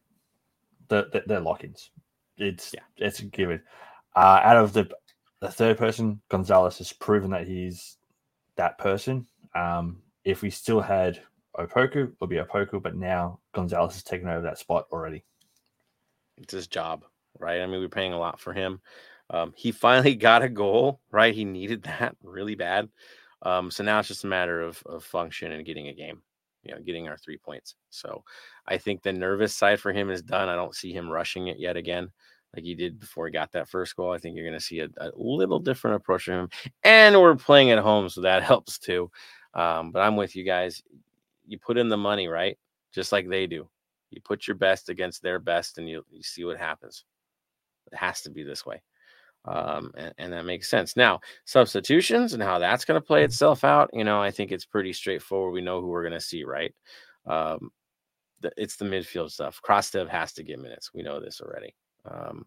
the, 0.88 1.08
the, 1.12 1.22
they're 1.26 1.40
lock-ins. 1.40 1.90
It's 2.36 2.74
yeah. 2.74 2.82
it's 2.98 3.20
a 3.20 3.24
given. 3.24 3.62
Uh, 4.14 4.40
out 4.44 4.58
of 4.58 4.72
the 4.74 4.88
the 5.40 5.50
third 5.50 5.78
person, 5.78 6.20
Gonzalez 6.28 6.78
has 6.78 6.92
proven 6.92 7.30
that 7.30 7.46
he's 7.46 7.98
that 8.56 8.78
person. 8.78 9.26
Um, 9.54 10.02
if 10.24 10.42
we 10.42 10.50
still 10.50 10.80
had 10.80 11.20
Opoku, 11.56 12.12
it'll 12.12 12.26
be 12.26 12.36
Opoku, 12.36 12.82
but 12.82 12.96
now 12.96 13.40
Gonzalez 13.52 13.94
has 13.94 14.02
taken 14.02 14.28
over 14.28 14.42
that 14.42 14.58
spot 14.58 14.86
already. 14.90 15.24
It's 16.38 16.52
his 16.52 16.66
job, 16.66 17.04
right? 17.38 17.60
I 17.60 17.66
mean, 17.66 17.80
we're 17.80 17.88
paying 17.88 18.12
a 18.12 18.18
lot 18.18 18.40
for 18.40 18.52
him. 18.52 18.80
Um, 19.30 19.52
he 19.56 19.70
finally 19.72 20.14
got 20.16 20.42
a 20.42 20.48
goal, 20.48 21.00
right? 21.10 21.34
He 21.34 21.44
needed 21.44 21.82
that 21.84 22.16
really 22.22 22.54
bad. 22.54 22.88
Um, 23.42 23.70
so 23.70 23.84
now 23.84 23.98
it's 23.98 24.08
just 24.08 24.24
a 24.24 24.28
matter 24.28 24.62
of, 24.62 24.82
of 24.86 25.04
function 25.04 25.52
and 25.52 25.66
getting 25.66 25.88
a 25.88 25.94
game, 25.94 26.22
you 26.62 26.74
know, 26.74 26.80
getting 26.80 27.08
our 27.08 27.18
three 27.18 27.36
points. 27.36 27.74
So 27.90 28.24
I 28.66 28.78
think 28.78 29.02
the 29.02 29.12
nervous 29.12 29.54
side 29.54 29.78
for 29.78 29.92
him 29.92 30.10
is 30.10 30.22
done. 30.22 30.48
I 30.48 30.54
don't 30.54 30.74
see 30.74 30.92
him 30.92 31.10
rushing 31.10 31.48
it 31.48 31.58
yet 31.58 31.76
again 31.76 32.10
like 32.54 32.64
he 32.64 32.74
did 32.74 33.00
before 33.00 33.26
he 33.26 33.32
got 33.32 33.52
that 33.52 33.68
first 33.68 33.96
goal. 33.96 34.12
I 34.12 34.18
think 34.18 34.36
you're 34.36 34.46
going 34.46 34.58
to 34.58 34.64
see 34.64 34.80
a, 34.80 34.88
a, 34.98 35.10
little 35.16 35.58
different 35.58 35.96
approach 35.96 36.24
from 36.24 36.34
him. 36.34 36.48
And 36.82 37.20
we're 37.20 37.34
playing 37.36 37.70
at 37.70 37.78
home, 37.78 38.08
so 38.08 38.20
that 38.22 38.42
helps 38.52 38.78
too. 38.78 39.10
Um, 39.54 39.92
but 39.92 40.00
I'm 40.00 40.16
with 40.16 40.36
you 40.36 40.44
guys. 40.44 40.82
You 41.46 41.58
put 41.58 41.78
in 41.78 41.88
the 41.88 41.96
money, 41.96 42.28
right? 42.28 42.58
Just 42.92 43.12
like 43.12 43.28
they 43.28 43.46
do. 43.46 43.68
You 44.10 44.20
put 44.20 44.46
your 44.46 44.56
best 44.56 44.88
against 44.88 45.22
their 45.22 45.38
best, 45.38 45.78
and 45.78 45.88
you, 45.88 46.04
you 46.10 46.22
see 46.22 46.44
what 46.44 46.58
happens. 46.58 47.04
It 47.92 47.96
has 47.96 48.22
to 48.22 48.30
be 48.30 48.42
this 48.42 48.64
way. 48.64 48.82
Um, 49.46 49.92
and, 49.96 50.14
and, 50.16 50.32
that 50.32 50.46
makes 50.46 50.70
sense. 50.70 50.96
Now, 50.96 51.20
substitutions 51.44 52.32
and 52.32 52.42
how 52.42 52.58
that's 52.58 52.86
going 52.86 52.98
to 52.98 53.06
play 53.06 53.24
itself 53.24 53.62
out, 53.62 53.90
you 53.92 54.02
know, 54.02 54.22
I 54.22 54.30
think 54.30 54.52
it's 54.52 54.64
pretty 54.64 54.94
straightforward. 54.94 55.52
We 55.52 55.60
know 55.60 55.82
who 55.82 55.88
we're 55.88 56.02
going 56.02 56.14
to 56.14 56.20
see, 56.20 56.44
right? 56.44 56.74
Um, 57.26 57.70
the, 58.40 58.52
it's 58.56 58.76
the 58.76 58.86
midfield 58.86 59.30
stuff. 59.32 59.60
Krastev 59.62 60.08
has 60.08 60.32
to 60.34 60.42
get 60.42 60.60
minutes. 60.60 60.92
We 60.94 61.02
know 61.02 61.20
this 61.20 61.42
already. 61.42 61.74
Um, 62.10 62.46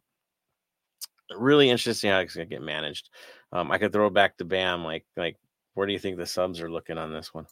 really 1.35 1.69
interesting 1.69 2.09
how 2.11 2.19
it's 2.19 2.33
to 2.33 2.45
get 2.45 2.61
managed. 2.61 3.09
Um, 3.51 3.71
I 3.71 3.77
could 3.77 3.91
throw 3.91 4.09
back 4.09 4.37
to 4.37 4.45
Bam. 4.45 4.83
Like, 4.83 5.05
like, 5.15 5.37
where 5.73 5.87
do 5.87 5.93
you 5.93 5.99
think 5.99 6.17
the 6.17 6.25
subs 6.25 6.61
are 6.61 6.71
looking 6.71 6.97
on 6.97 7.13
this 7.13 7.33
one? 7.33 7.45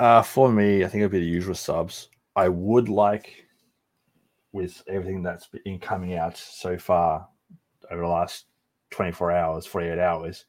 Uh, 0.00 0.22
for 0.22 0.50
me, 0.50 0.84
I 0.84 0.88
think 0.88 1.00
it'd 1.02 1.12
be 1.12 1.20
the 1.20 1.26
usual 1.26 1.54
subs. 1.54 2.08
I 2.36 2.48
would 2.48 2.88
like, 2.88 3.46
with 4.52 4.82
everything 4.88 5.22
that's 5.22 5.48
been 5.48 5.78
coming 5.78 6.14
out 6.16 6.36
so 6.36 6.76
far 6.76 7.28
over 7.90 8.02
the 8.02 8.08
last 8.08 8.46
24 8.90 9.32
hours, 9.32 9.66
48 9.66 9.98
hours, 9.98 10.46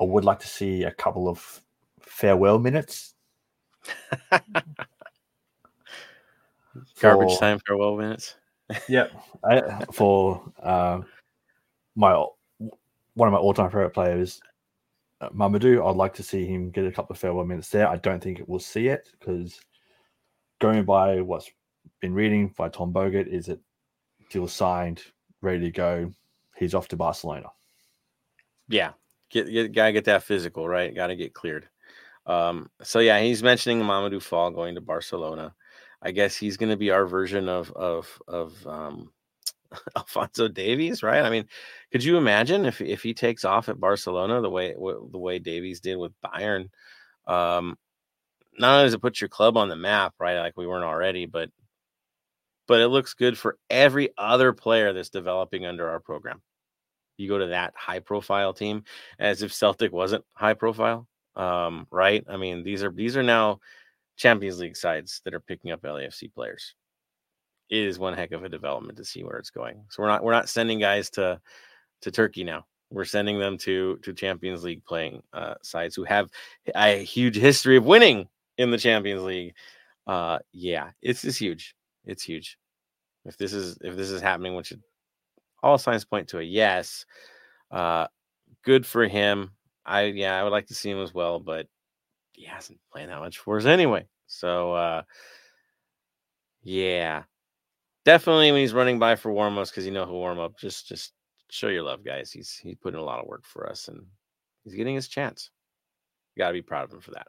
I 0.00 0.04
would 0.04 0.24
like 0.24 0.40
to 0.40 0.48
see 0.48 0.84
a 0.84 0.90
couple 0.90 1.28
of 1.28 1.60
farewell 2.00 2.58
minutes. 2.58 3.14
Garbage 7.00 7.32
for, 7.32 7.38
time 7.38 7.58
farewell 7.66 7.96
minutes 7.96 8.36
yeah, 8.88 9.06
I, 9.44 9.84
for 9.92 10.42
uh, 10.62 11.00
my 11.94 12.14
one 13.14 13.28
of 13.28 13.32
my 13.32 13.38
all-time 13.38 13.70
favorite 13.70 13.90
players, 13.90 14.40
uh, 15.20 15.28
Mamadou. 15.30 15.88
I'd 15.88 15.96
like 15.96 16.14
to 16.14 16.22
see 16.22 16.46
him 16.46 16.70
get 16.70 16.86
a 16.86 16.92
couple 16.92 17.12
of 17.12 17.18
farewell 17.18 17.44
minutes 17.44 17.68
there. 17.68 17.88
I 17.88 17.96
don't 17.96 18.22
think 18.22 18.40
it 18.40 18.48
will 18.48 18.58
see 18.58 18.88
it 18.88 19.08
because 19.18 19.60
going 20.60 20.84
by 20.84 21.20
what's 21.20 21.50
been 22.00 22.14
reading 22.14 22.54
by 22.56 22.68
Tom 22.68 22.92
Bogert 22.92 23.26
is 23.26 23.48
it 23.48 23.60
deal 24.30 24.48
signed, 24.48 25.02
ready 25.40 25.60
to 25.60 25.70
go. 25.70 26.12
He's 26.56 26.74
off 26.74 26.88
to 26.88 26.96
Barcelona. 26.96 27.50
Yeah, 28.68 28.92
get, 29.30 29.50
get 29.50 29.72
gotta 29.72 29.92
get 29.92 30.04
that 30.06 30.22
physical 30.22 30.68
right. 30.68 30.94
Got 30.94 31.08
to 31.08 31.16
get 31.16 31.34
cleared. 31.34 31.68
Um, 32.26 32.70
so 32.82 33.00
yeah, 33.00 33.20
he's 33.20 33.42
mentioning 33.42 33.80
Mamadou 33.80 34.22
Fall 34.22 34.50
going 34.50 34.76
to 34.76 34.80
Barcelona. 34.80 35.54
I 36.02 36.10
guess 36.10 36.36
he's 36.36 36.56
going 36.56 36.70
to 36.70 36.76
be 36.76 36.90
our 36.90 37.06
version 37.06 37.48
of 37.48 37.70
of 37.72 38.20
of 38.28 38.66
um, 38.66 39.12
Alphonso 39.96 40.48
Davies, 40.48 41.02
right? 41.02 41.22
I 41.24 41.30
mean, 41.30 41.46
could 41.92 42.04
you 42.04 42.16
imagine 42.16 42.64
if 42.66 42.80
if 42.80 43.02
he 43.02 43.14
takes 43.14 43.44
off 43.44 43.68
at 43.68 43.80
Barcelona 43.80 44.40
the 44.40 44.50
way 44.50 44.74
the 44.74 45.18
way 45.18 45.38
Davies 45.38 45.80
did 45.80 45.96
with 45.96 46.12
Bayern? 46.24 46.68
Um, 47.26 47.76
not 48.58 48.72
only 48.74 48.84
does 48.84 48.94
it 48.94 49.02
put 49.02 49.20
your 49.20 49.28
club 49.28 49.56
on 49.56 49.68
the 49.68 49.76
map, 49.76 50.14
right, 50.18 50.38
like 50.40 50.56
we 50.56 50.66
weren't 50.66 50.84
already, 50.84 51.26
but 51.26 51.50
but 52.68 52.80
it 52.80 52.88
looks 52.88 53.14
good 53.14 53.36
for 53.38 53.58
every 53.70 54.10
other 54.16 54.52
player 54.52 54.92
that's 54.92 55.10
developing 55.10 55.66
under 55.66 55.88
our 55.88 56.00
program. 56.00 56.42
You 57.16 57.28
go 57.28 57.38
to 57.38 57.48
that 57.48 57.74
high 57.76 58.00
profile 58.00 58.52
team 58.52 58.84
as 59.18 59.42
if 59.42 59.52
Celtic 59.52 59.92
wasn't 59.92 60.24
high 60.34 60.54
profile, 60.54 61.06
um, 61.36 61.86
right? 61.90 62.24
I 62.28 62.36
mean, 62.36 62.62
these 62.62 62.82
are 62.82 62.90
these 62.90 63.16
are 63.16 63.22
now 63.22 63.60
Champions 64.16 64.60
League 64.60 64.76
sides 64.76 65.20
that 65.24 65.34
are 65.34 65.40
picking 65.40 65.70
up 65.70 65.82
LAFC 65.82 66.32
players. 66.32 66.74
It 67.70 67.84
is 67.84 67.98
one 67.98 68.14
heck 68.14 68.32
of 68.32 68.44
a 68.44 68.48
development 68.48 68.98
to 68.98 69.04
see 69.04 69.24
where 69.24 69.38
it's 69.38 69.50
going. 69.50 69.82
So 69.88 70.02
we're 70.02 70.08
not 70.08 70.22
we're 70.22 70.32
not 70.32 70.48
sending 70.48 70.78
guys 70.78 71.10
to 71.10 71.40
to 72.02 72.10
Turkey 72.10 72.44
now. 72.44 72.66
We're 72.90 73.04
sending 73.04 73.38
them 73.38 73.56
to 73.58 73.96
to 74.02 74.12
Champions 74.12 74.64
League 74.64 74.84
playing 74.84 75.22
uh, 75.32 75.54
sides 75.62 75.96
who 75.96 76.04
have 76.04 76.30
a 76.74 77.02
huge 77.02 77.36
history 77.36 77.76
of 77.76 77.86
winning 77.86 78.28
in 78.58 78.70
the 78.70 78.78
Champions 78.78 79.22
League. 79.22 79.54
Uh, 80.06 80.38
yeah, 80.52 80.90
it's 81.00 81.22
just 81.22 81.38
huge. 81.38 81.74
It's 82.04 82.22
huge. 82.22 82.58
If 83.24 83.36
this 83.36 83.52
is 83.52 83.78
if 83.80 83.96
this 83.96 84.10
is 84.10 84.20
happening, 84.20 84.54
which 84.54 84.72
all 85.62 85.78
signs 85.78 86.04
point 86.04 86.28
to 86.28 86.38
a 86.38 86.42
yes. 86.42 87.06
Uh, 87.70 88.06
good 88.64 88.84
for 88.84 89.06
him. 89.06 89.52
I 89.84 90.04
yeah, 90.04 90.38
I 90.38 90.42
would 90.42 90.52
like 90.52 90.66
to 90.66 90.74
see 90.74 90.90
him 90.90 91.00
as 91.00 91.14
well, 91.14 91.40
but 91.40 91.66
he 92.32 92.44
hasn't 92.44 92.78
played 92.92 93.08
that 93.08 93.20
much 93.20 93.38
for 93.38 93.56
us 93.56 93.64
anyway. 93.66 94.06
So 94.26 94.74
uh 94.74 95.02
yeah. 96.62 97.24
Definitely 98.04 98.50
when 98.50 98.60
he's 98.60 98.74
running 98.74 98.98
by 98.98 99.16
for 99.16 99.32
warm 99.32 99.58
ups 99.58 99.70
because 99.70 99.86
you 99.86 99.92
know 99.92 100.04
he'll 100.04 100.14
warm 100.14 100.38
up. 100.38 100.58
Just 100.58 100.88
just 100.88 101.12
show 101.50 101.68
your 101.68 101.82
love, 101.82 102.04
guys. 102.04 102.32
He's 102.32 102.56
he's 102.56 102.76
putting 102.76 103.00
a 103.00 103.04
lot 103.04 103.20
of 103.20 103.26
work 103.26 103.44
for 103.44 103.68
us 103.68 103.88
and 103.88 104.00
he's 104.64 104.74
getting 104.74 104.94
his 104.94 105.08
chance. 105.08 105.50
You 106.34 106.40
gotta 106.40 106.54
be 106.54 106.62
proud 106.62 106.84
of 106.84 106.92
him 106.92 107.00
for 107.00 107.12
that. 107.12 107.28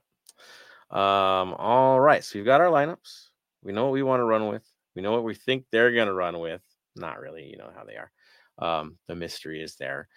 Um, 0.96 1.54
all 1.58 2.00
right. 2.00 2.24
So 2.24 2.40
we've 2.40 2.46
got 2.46 2.62
our 2.62 2.68
lineups. 2.68 3.30
We 3.64 3.72
know 3.74 3.86
what 3.86 3.94
we 3.94 4.04
want 4.04 4.20
to 4.20 4.26
run 4.26 4.48
with. 4.48 4.64
We 4.96 5.02
know 5.02 5.12
what 5.12 5.24
we 5.24 5.36
think 5.36 5.66
they're 5.72 5.92
gonna 5.92 6.14
run 6.14 6.40
with. 6.40 6.62
Not 6.96 7.20
really, 7.20 7.46
you 7.46 7.58
know 7.58 7.72
how 7.76 7.84
they 7.84 7.96
are. 7.96 8.12
Um, 8.60 8.98
the 9.08 9.16
mystery 9.16 9.62
is 9.62 9.76
there. 9.76 10.08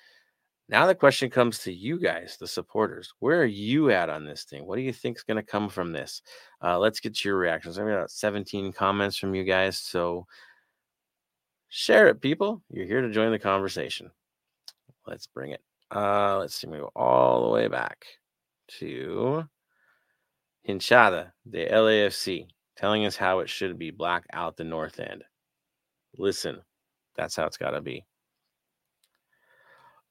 Now 0.69 0.87
the 0.87 0.95
question 0.95 1.31
comes 1.31 1.61
to 1.61 1.73
you 1.73 1.99
guys, 1.99 2.37
the 2.41 2.49
supporters. 2.49 3.13
Where 3.21 3.41
are 3.41 3.45
you 3.45 3.91
at 3.91 4.11
on 4.11 4.25
this 4.25 4.45
thing? 4.45 4.67
What 4.67 4.77
do 4.77 4.83
you 4.83 4.93
think 4.93 5.17
is 5.17 5.23
going 5.23 5.37
to 5.37 5.43
come 5.43 5.69
from 5.69 5.93
this? 5.93 6.23
Uh, 6.63 6.79
let's 6.79 6.99
get 6.99 7.25
your 7.25 7.37
reactions. 7.37 7.79
I've 7.79 7.87
got 7.87 8.11
17 8.11 8.73
comments 8.73 9.17
from 9.17 9.35
you 9.35 9.45
guys, 9.45 9.79
so 9.79 10.27
share 11.69 12.09
it, 12.09 12.21
people. 12.21 12.63
You're 12.69 12.87
here 12.87 13.01
to 13.01 13.13
join 13.13 13.31
the 13.31 13.39
conversation. 13.39 14.11
Let's 15.07 15.29
bring 15.29 15.53
it. 15.53 15.63
Uh, 15.95 16.39
let's 16.39 16.57
see. 16.57 16.67
We 16.67 16.79
go 16.79 16.91
all 16.97 17.45
the 17.45 17.55
way 17.55 17.69
back 17.69 18.05
to 18.79 19.45
Hinchada, 20.69 21.31
the 21.45 21.67
LAFC, 21.67 22.49
telling 22.77 23.07
us 23.07 23.15
how 23.15 23.39
it 23.39 23.49
should 23.49 23.79
be 23.79 23.93
black 23.93 24.25
out 24.33 24.57
the 24.57 24.65
north 24.65 24.99
end. 24.99 25.23
Listen, 26.19 26.61
that's 27.15 27.37
how 27.37 27.47
it's 27.47 27.57
got 27.57 27.71
to 27.71 27.81
be. 27.81 28.05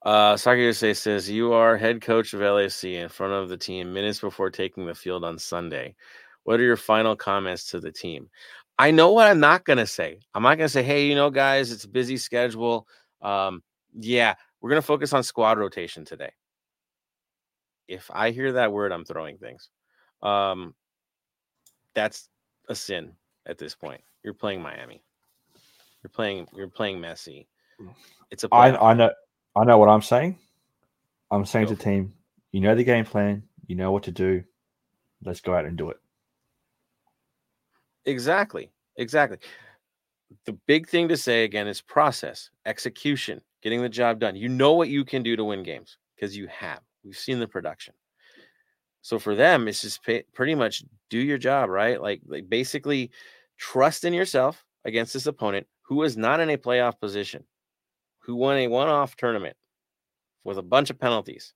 Uh, 0.05 0.37
says 0.37 1.29
you 1.29 1.51
are 1.51 1.75
head 1.75 1.99
coach 1.99 2.33
of 2.33 2.41
LAC 2.41 2.83
in 2.83 3.09
front 3.09 3.33
of 3.33 3.49
the 3.49 3.57
team 3.57 3.91
minutes 3.91 4.19
before 4.19 4.51
taking 4.51 4.85
the 4.85 4.93
field 4.93 5.23
on 5.23 5.39
Sunday. 5.39 5.95
What 6.43 6.59
are 6.59 6.63
your 6.63 6.77
final 6.77 7.15
comments 7.15 7.71
to 7.71 7.79
the 7.79 7.91
team? 7.91 8.29
I 8.77 8.91
know 8.91 9.11
what 9.11 9.27
I'm 9.27 9.39
not 9.39 9.65
going 9.65 9.79
to 9.79 9.87
say. 9.87 10.19
I'm 10.35 10.43
not 10.43 10.59
going 10.59 10.65
to 10.67 10.73
say, 10.73 10.83
hey, 10.83 11.07
you 11.07 11.15
know, 11.15 11.31
guys, 11.31 11.71
it's 11.71 11.85
a 11.85 11.89
busy 11.89 12.17
schedule. 12.17 12.87
Um, 13.21 13.63
yeah, 13.99 14.35
we're 14.61 14.69
going 14.69 14.81
to 14.81 14.85
focus 14.85 15.11
on 15.11 15.23
squad 15.23 15.57
rotation 15.57 16.05
today. 16.05 16.31
If 17.87 18.11
I 18.13 18.29
hear 18.29 18.51
that 18.53 18.71
word, 18.71 18.91
I'm 18.91 19.05
throwing 19.05 19.37
things. 19.37 19.69
Um, 20.21 20.75
that's 21.95 22.29
a 22.69 22.75
sin 22.75 23.13
at 23.47 23.57
this 23.57 23.73
point. 23.73 24.01
You're 24.23 24.33
playing 24.35 24.61
Miami. 24.61 25.01
You're 26.03 26.09
playing. 26.09 26.47
You're 26.53 26.67
playing 26.67 26.99
Messi. 26.99 27.47
It's 28.29 28.43
a. 28.43 28.49
I, 28.51 28.75
I 28.91 28.93
know. 28.93 29.11
I 29.55 29.63
know 29.63 29.77
what 29.77 29.89
I'm 29.89 30.01
saying. 30.01 30.37
I'm 31.31 31.45
saying 31.45 31.67
to 31.67 31.75
the 31.75 31.83
team, 31.83 32.13
you 32.51 32.61
know 32.61 32.75
the 32.75 32.83
game 32.83 33.05
plan, 33.05 33.43
you 33.67 33.75
know 33.75 33.91
what 33.91 34.03
to 34.03 34.11
do. 34.11 34.43
Let's 35.23 35.41
go 35.41 35.55
out 35.55 35.65
and 35.65 35.77
do 35.77 35.89
it. 35.89 35.97
Exactly. 38.05 38.69
Exactly. 38.97 39.37
the 40.45 40.53
big 40.67 40.87
thing 40.87 41.07
to 41.07 41.17
say 41.17 41.43
again 41.43 41.67
is 41.67 41.81
process, 41.81 42.49
execution, 42.65 43.41
getting 43.61 43.81
the 43.81 43.89
job 43.89 44.19
done. 44.19 44.35
You 44.35 44.49
know 44.49 44.73
what 44.73 44.89
you 44.89 45.05
can 45.05 45.23
do 45.23 45.35
to 45.35 45.43
win 45.43 45.63
games 45.63 45.97
because 46.15 46.35
you 46.35 46.47
have. 46.47 46.79
We've 47.03 47.17
seen 47.17 47.39
the 47.39 47.47
production. 47.47 47.93
So 49.01 49.19
for 49.19 49.35
them, 49.35 49.67
it's 49.67 49.81
just 49.81 50.03
pay, 50.03 50.23
pretty 50.33 50.55
much 50.55 50.83
do 51.09 51.19
your 51.19 51.37
job, 51.37 51.69
right? 51.69 52.01
Like, 52.01 52.21
like 52.25 52.49
basically 52.49 53.11
trust 53.57 54.03
in 54.03 54.13
yourself 54.13 54.63
against 54.83 55.13
this 55.13 55.27
opponent 55.27 55.67
who 55.83 56.01
is 56.03 56.17
not 56.17 56.39
in 56.39 56.49
a 56.49 56.57
playoff 56.57 56.99
position, 56.99 57.43
who 58.25 58.35
won 58.35 58.57
a 58.57 58.67
one-off 58.67 59.15
tournament 59.15 59.55
with 60.43 60.57
a 60.57 60.63
bunch 60.63 60.89
of 60.89 60.99
penalties. 60.99 61.53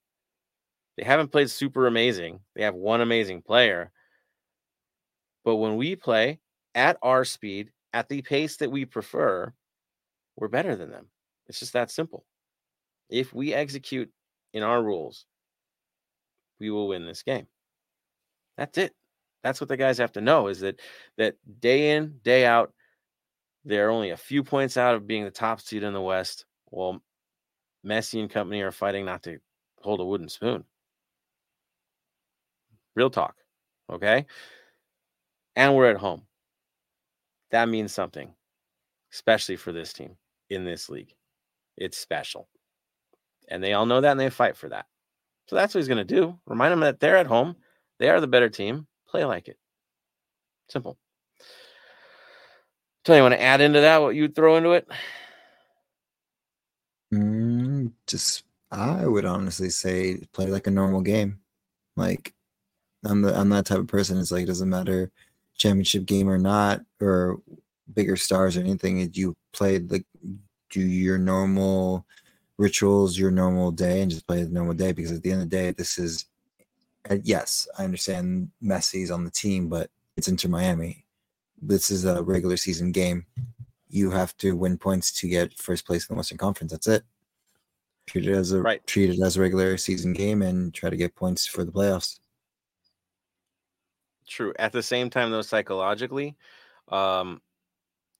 They 0.97 1.03
haven't 1.03 1.31
played 1.31 1.49
super 1.49 1.87
amazing. 1.87 2.41
They 2.55 2.63
have 2.63 2.75
one 2.75 3.01
amazing 3.01 3.41
player. 3.41 3.91
But 5.43 5.55
when 5.55 5.77
we 5.77 5.95
play 5.95 6.39
at 6.75 6.97
our 7.01 7.25
speed, 7.25 7.71
at 7.93 8.07
the 8.07 8.21
pace 8.21 8.57
that 8.57 8.71
we 8.71 8.85
prefer, 8.85 9.51
we're 10.35 10.47
better 10.47 10.75
than 10.75 10.91
them. 10.91 11.07
It's 11.47 11.59
just 11.59 11.73
that 11.73 11.89
simple. 11.89 12.25
If 13.09 13.33
we 13.33 13.53
execute 13.53 14.11
in 14.53 14.61
our 14.61 14.83
rules, 14.83 15.25
we 16.59 16.69
will 16.69 16.87
win 16.87 17.05
this 17.05 17.23
game. 17.23 17.47
That's 18.57 18.77
it. 18.77 18.93
That's 19.43 19.59
what 19.61 19.69
the 19.69 19.77
guys 19.77 19.97
have 19.97 20.11
to 20.11 20.21
know 20.21 20.47
is 20.47 20.59
that 20.59 20.79
that 21.17 21.35
day 21.59 21.95
in, 21.95 22.19
day 22.23 22.45
out, 22.45 22.73
they're 23.65 23.89
only 23.89 24.11
a 24.11 24.17
few 24.17 24.43
points 24.43 24.77
out 24.77 24.95
of 24.95 25.07
being 25.07 25.23
the 25.23 25.31
top 25.31 25.61
seed 25.61 25.83
in 25.83 25.93
the 25.93 26.01
West. 26.01 26.45
Well, 26.71 27.01
Messi 27.85 28.19
and 28.19 28.29
company 28.29 28.61
are 28.61 28.71
fighting 28.71 29.05
not 29.05 29.23
to 29.23 29.39
hold 29.81 30.01
a 30.01 30.05
wooden 30.05 30.29
spoon. 30.29 30.63
Real 32.95 33.09
talk. 33.09 33.35
Okay. 33.89 34.25
And 35.55 35.75
we're 35.75 35.89
at 35.89 35.97
home. 35.97 36.23
That 37.51 37.69
means 37.69 37.93
something, 37.93 38.33
especially 39.13 39.55
for 39.55 39.71
this 39.71 39.93
team 39.93 40.15
in 40.49 40.63
this 40.63 40.89
league. 40.89 41.15
It's 41.77 41.97
special. 41.97 42.47
And 43.49 43.63
they 43.63 43.73
all 43.73 43.85
know 43.85 44.01
that 44.01 44.11
and 44.11 44.19
they 44.19 44.29
fight 44.29 44.55
for 44.55 44.69
that. 44.69 44.85
So 45.47 45.55
that's 45.55 45.73
what 45.73 45.79
he's 45.79 45.87
going 45.87 46.05
to 46.05 46.15
do. 46.15 46.37
Remind 46.45 46.71
them 46.71 46.81
that 46.81 46.99
they're 46.99 47.17
at 47.17 47.25
home. 47.25 47.55
They 47.97 48.09
are 48.09 48.21
the 48.21 48.27
better 48.27 48.49
team. 48.49 48.85
Play 49.07 49.25
like 49.25 49.47
it. 49.47 49.57
Simple. 50.69 50.97
Tell 53.03 53.15
you 53.15 53.23
want 53.23 53.33
to 53.33 53.41
add 53.41 53.61
into 53.61 53.81
that 53.81 54.01
what 54.01 54.15
you'd 54.15 54.35
throw 54.35 54.57
into 54.57 54.71
it? 54.71 54.87
Just 58.09 58.43
I 58.71 59.07
would 59.07 59.25
honestly 59.25 59.69
say 59.69 60.17
play 60.33 60.47
like 60.47 60.67
a 60.67 60.71
normal 60.71 61.01
game. 61.01 61.39
Like 61.95 62.33
I'm 63.05 63.21
the 63.21 63.37
I'm 63.37 63.49
that 63.49 63.65
type 63.65 63.79
of 63.79 63.87
person. 63.87 64.19
It's 64.19 64.31
like 64.31 64.43
it 64.43 64.47
doesn't 64.47 64.69
matter 64.69 65.11
championship 65.55 66.05
game 66.05 66.29
or 66.29 66.37
not, 66.37 66.81
or 66.99 67.39
bigger 67.93 68.15
stars 68.15 68.57
or 68.57 68.61
anything. 68.61 69.09
You 69.13 69.35
play 69.53 69.79
like 69.79 70.05
do 70.69 70.81
your 70.81 71.17
normal 71.17 72.05
rituals, 72.57 73.17
your 73.17 73.31
normal 73.31 73.71
day, 73.71 74.01
and 74.01 74.11
just 74.11 74.27
play 74.27 74.43
the 74.43 74.49
normal 74.49 74.73
day. 74.73 74.91
Because 74.91 75.11
at 75.11 75.23
the 75.23 75.31
end 75.31 75.43
of 75.43 75.49
the 75.49 75.55
day, 75.55 75.71
this 75.71 75.97
is 75.97 76.25
uh, 77.09 77.17
yes, 77.23 77.67
I 77.77 77.83
understand 77.83 78.49
Messi's 78.63 79.11
on 79.11 79.23
the 79.23 79.31
team, 79.31 79.69
but 79.69 79.89
it's 80.17 80.27
Inter 80.27 80.49
Miami. 80.49 81.05
This 81.61 81.89
is 81.91 82.05
a 82.05 82.23
regular 82.23 82.57
season 82.57 82.91
game. 82.91 83.25
You 83.89 84.11
have 84.11 84.35
to 84.37 84.55
win 84.55 84.77
points 84.77 85.11
to 85.19 85.27
get 85.27 85.57
first 85.57 85.85
place 85.85 86.07
in 86.07 86.13
the 86.13 86.17
Western 86.17 86.37
Conference. 86.37 86.71
That's 86.71 86.87
it. 86.87 87.03
Treat 88.09 88.25
it 88.25 88.33
as 88.33 88.53
a 88.53 88.61
right. 88.61 88.85
treat 88.87 89.11
it 89.11 89.21
as 89.21 89.37
a 89.37 89.41
regular 89.41 89.77
season 89.77 90.13
game 90.13 90.41
and 90.41 90.73
try 90.73 90.89
to 90.89 90.97
get 90.97 91.13
points 91.13 91.45
for 91.45 91.63
the 91.63 91.71
playoffs. 91.71 92.19
True. 94.27 94.51
At 94.57 94.71
the 94.71 94.81
same 94.81 95.11
time, 95.11 95.29
though, 95.29 95.43
psychologically, 95.43 96.35
um, 96.87 97.39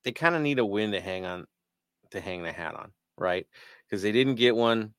they 0.04 0.12
kind 0.12 0.36
of 0.36 0.44
need 0.44 0.60
a 0.60 0.66
win 0.66 0.92
to 0.92 1.02
hang 1.02 1.26
on, 1.26 1.48
to 2.12 2.22
hang 2.22 2.44
the 2.44 2.52
hat 2.52 2.76
on, 2.76 2.92
right? 3.18 3.48
Because 3.88 4.04
they 4.04 4.12
didn't 4.12 4.36
get 4.36 4.56
one 4.56 4.94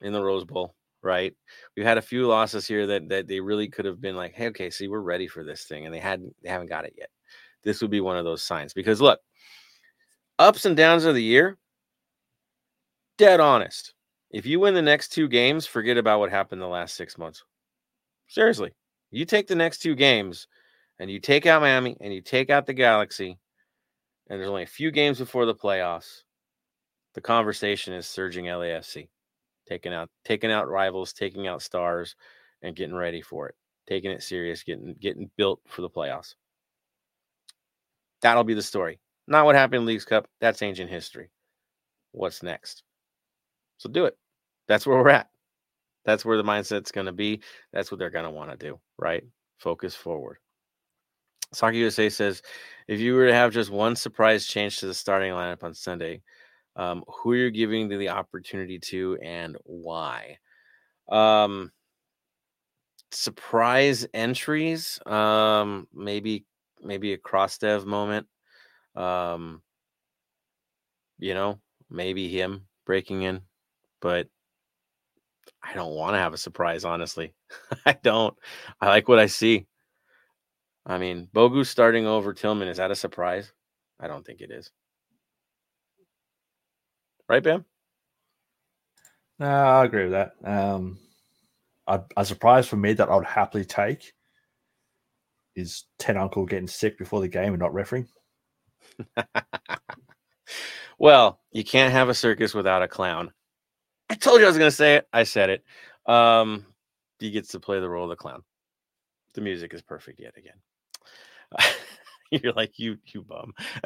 in 0.00 0.14
the 0.14 0.22
Rose 0.22 0.46
Bowl, 0.46 0.74
right? 1.02 1.34
We've 1.76 1.84
had 1.84 1.98
a 1.98 2.02
few 2.02 2.26
losses 2.26 2.66
here 2.66 2.86
that 2.86 3.10
that 3.10 3.28
they 3.28 3.40
really 3.40 3.68
could 3.68 3.84
have 3.84 4.00
been 4.00 4.16
like, 4.16 4.32
hey, 4.32 4.46
okay, 4.48 4.70
see, 4.70 4.88
we're 4.88 5.00
ready 5.00 5.28
for 5.28 5.44
this 5.44 5.64
thing, 5.64 5.84
and 5.84 5.94
they 5.94 6.00
hadn't, 6.00 6.34
they 6.42 6.48
haven't 6.48 6.70
got 6.70 6.86
it 6.86 6.94
yet. 6.96 7.10
This 7.62 7.82
would 7.82 7.90
be 7.90 8.00
one 8.00 8.16
of 8.16 8.24
those 8.24 8.42
signs 8.42 8.72
because 8.72 9.02
look, 9.02 9.20
ups 10.38 10.64
and 10.64 10.78
downs 10.78 11.04
of 11.04 11.14
the 11.14 11.22
year, 11.22 11.58
dead 13.18 13.38
honest. 13.38 13.92
If 14.30 14.46
you 14.46 14.60
win 14.60 14.74
the 14.74 14.82
next 14.82 15.08
two 15.08 15.28
games, 15.28 15.66
forget 15.66 15.96
about 15.96 16.20
what 16.20 16.30
happened 16.30 16.62
the 16.62 16.66
last 16.66 16.94
six 16.94 17.18
months. 17.18 17.42
Seriously, 18.28 18.72
you 19.10 19.24
take 19.24 19.48
the 19.48 19.56
next 19.56 19.78
two 19.78 19.96
games 19.96 20.46
and 21.00 21.10
you 21.10 21.18
take 21.18 21.46
out 21.46 21.62
Miami 21.62 21.96
and 22.00 22.14
you 22.14 22.20
take 22.20 22.48
out 22.48 22.66
the 22.66 22.72
Galaxy, 22.72 23.38
and 24.28 24.38
there's 24.38 24.48
only 24.48 24.62
a 24.62 24.66
few 24.66 24.92
games 24.92 25.18
before 25.18 25.46
the 25.46 25.54
playoffs. 25.54 26.22
The 27.14 27.20
conversation 27.20 27.92
is 27.92 28.06
surging 28.06 28.44
LAFC, 28.44 29.08
taking 29.68 29.92
out 29.92 30.08
taking 30.24 30.52
out 30.52 30.68
rivals, 30.68 31.12
taking 31.12 31.48
out 31.48 31.62
stars, 31.62 32.14
and 32.62 32.76
getting 32.76 32.94
ready 32.94 33.22
for 33.22 33.48
it, 33.48 33.56
taking 33.88 34.12
it 34.12 34.22
serious, 34.22 34.62
getting 34.62 34.94
getting 35.00 35.28
built 35.36 35.60
for 35.66 35.82
the 35.82 35.90
playoffs. 35.90 36.36
That'll 38.22 38.44
be 38.44 38.54
the 38.54 38.62
story. 38.62 39.00
Not 39.26 39.44
what 39.44 39.56
happened 39.56 39.80
in 39.80 39.86
Leagues 39.86 40.04
Cup. 40.04 40.28
That's 40.40 40.62
ancient 40.62 40.90
history. 40.90 41.30
What's 42.12 42.44
next? 42.44 42.84
So 43.80 43.88
do 43.88 44.04
it. 44.04 44.14
That's 44.68 44.86
where 44.86 44.98
we're 44.98 45.08
at. 45.08 45.30
That's 46.04 46.22
where 46.22 46.36
the 46.36 46.44
mindset's 46.44 46.92
going 46.92 47.06
to 47.06 47.12
be. 47.12 47.40
That's 47.72 47.90
what 47.90 47.98
they're 47.98 48.10
going 48.10 48.26
to 48.26 48.30
want 48.30 48.50
to 48.50 48.56
do, 48.58 48.78
right? 48.98 49.24
Focus 49.56 49.94
forward. 49.94 50.36
Soccer 51.54 51.76
USA 51.76 52.10
says, 52.10 52.42
if 52.88 53.00
you 53.00 53.14
were 53.14 53.26
to 53.26 53.34
have 53.34 53.54
just 53.54 53.70
one 53.70 53.96
surprise 53.96 54.46
change 54.46 54.78
to 54.78 54.86
the 54.86 54.92
starting 54.92 55.32
lineup 55.32 55.64
on 55.64 55.72
Sunday, 55.72 56.20
um, 56.76 57.02
who 57.08 57.32
are 57.32 57.36
you 57.36 57.50
giving 57.50 57.88
the 57.88 58.10
opportunity 58.10 58.78
to 58.78 59.18
and 59.22 59.56
why? 59.64 60.36
Um, 61.10 61.72
surprise 63.10 64.06
entries, 64.12 65.00
um, 65.06 65.88
maybe 65.94 66.44
maybe 66.82 67.14
a 67.14 67.18
Krastev 67.18 67.86
moment. 67.86 68.26
Um, 68.94 69.62
you 71.18 71.32
know, 71.32 71.58
maybe 71.88 72.28
him 72.28 72.66
breaking 72.86 73.22
in, 73.22 73.40
but 74.00 74.28
I 75.62 75.74
don't 75.74 75.94
want 75.94 76.14
to 76.14 76.18
have 76.18 76.32
a 76.34 76.38
surprise, 76.38 76.84
honestly. 76.84 77.34
I 77.86 77.92
don't. 78.02 78.34
I 78.80 78.88
like 78.88 79.08
what 79.08 79.18
I 79.18 79.26
see. 79.26 79.66
I 80.86 80.98
mean, 80.98 81.28
Bogu 81.34 81.66
starting 81.66 82.06
over 82.06 82.32
Tillman, 82.32 82.68
is 82.68 82.78
that 82.78 82.90
a 82.90 82.96
surprise? 82.96 83.52
I 84.00 84.08
don't 84.08 84.24
think 84.24 84.40
it 84.40 84.50
is. 84.50 84.70
Right, 87.28 87.42
Bam? 87.42 87.64
No, 89.38 89.46
I 89.46 89.84
agree 89.84 90.04
with 90.04 90.12
that. 90.12 90.32
Um, 90.44 90.98
a, 91.86 92.02
a 92.16 92.24
surprise 92.24 92.66
for 92.66 92.76
me 92.76 92.92
that 92.94 93.08
I 93.08 93.16
would 93.16 93.26
happily 93.26 93.64
take 93.64 94.12
is 95.56 95.84
Ten 95.98 96.16
Uncle 96.16 96.46
getting 96.46 96.68
sick 96.68 96.98
before 96.98 97.20
the 97.20 97.28
game 97.28 97.52
and 97.52 97.58
not 97.60 97.74
refereeing. 97.74 98.08
well, 100.98 101.40
you 101.52 101.64
can't 101.64 101.92
have 101.92 102.08
a 102.08 102.14
circus 102.14 102.54
without 102.54 102.82
a 102.82 102.88
clown. 102.88 103.32
I 104.10 104.14
told 104.14 104.40
you 104.40 104.46
I 104.46 104.48
was 104.48 104.58
to 104.58 104.70
say 104.72 104.96
it. 104.96 105.08
I 105.12 105.22
said 105.22 105.50
it. 105.50 105.64
Um, 106.04 106.66
he 107.20 107.30
gets 107.30 107.50
to 107.50 107.60
play 107.60 107.78
the 107.78 107.88
role 107.88 108.04
of 108.04 108.10
the 108.10 108.16
clown. 108.16 108.42
The 109.34 109.40
music 109.40 109.72
is 109.72 109.82
perfect 109.82 110.18
yet 110.18 110.34
again. 110.36 110.56
You're 112.32 112.52
like 112.52 112.78
you, 112.78 112.98
you 113.06 113.22
bum. 113.22 113.54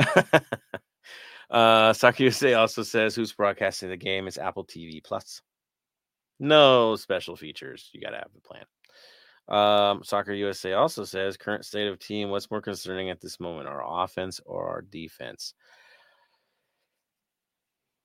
uh, 1.51 1.92
Sakuyase 1.92 2.59
also 2.59 2.82
says 2.82 3.14
who's 3.14 3.34
broadcasting 3.34 3.90
the 3.90 3.98
game 3.98 4.26
is 4.26 4.38
Apple 4.38 4.64
TV 4.64 5.05
Plus. 5.05 5.42
No 6.40 6.96
special 6.96 7.36
features. 7.36 7.90
You 7.92 8.01
got 8.01 8.10
to 8.10 8.16
have 8.16 8.32
the 8.34 8.40
plan. 8.40 8.64
Um, 9.46 10.02
Soccer 10.02 10.32
USA 10.32 10.72
also 10.72 11.05
says 11.05 11.36
current 11.36 11.66
state 11.66 11.86
of 11.86 11.98
team. 11.98 12.30
What's 12.30 12.51
more 12.51 12.62
concerning 12.62 13.10
at 13.10 13.20
this 13.20 13.38
moment, 13.38 13.68
our 13.68 13.82
offense 14.02 14.40
or 14.46 14.68
our 14.68 14.80
defense? 14.80 15.52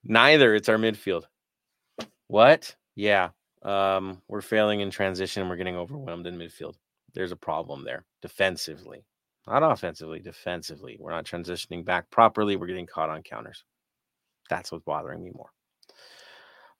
Neither. 0.03 0.53
It's 0.53 0.67
our 0.67 0.77
midfield. 0.77 1.23
What? 2.29 2.75
Yeah. 2.95 3.29
Um, 3.63 4.21
we're 4.27 4.41
failing 4.41 4.79
in 4.79 4.91
transition 4.91 5.49
we're 5.49 5.57
getting 5.57 5.75
overwhelmed 5.75 6.27
in 6.27 6.37
midfield. 6.37 6.75
There's 7.13 7.31
a 7.31 7.35
problem 7.35 7.83
there 7.83 8.05
defensively, 8.21 9.03
not 9.47 9.63
offensively, 9.63 10.19
defensively. 10.19 10.95
We're 10.99 11.11
not 11.11 11.25
transitioning 11.25 11.83
back 11.83 12.09
properly. 12.11 12.55
We're 12.55 12.67
getting 12.67 12.85
caught 12.85 13.09
on 13.09 13.23
counters. 13.23 13.65
That's 14.49 14.71
what's 14.71 14.85
bothering 14.85 15.23
me 15.23 15.31
more. 15.33 15.49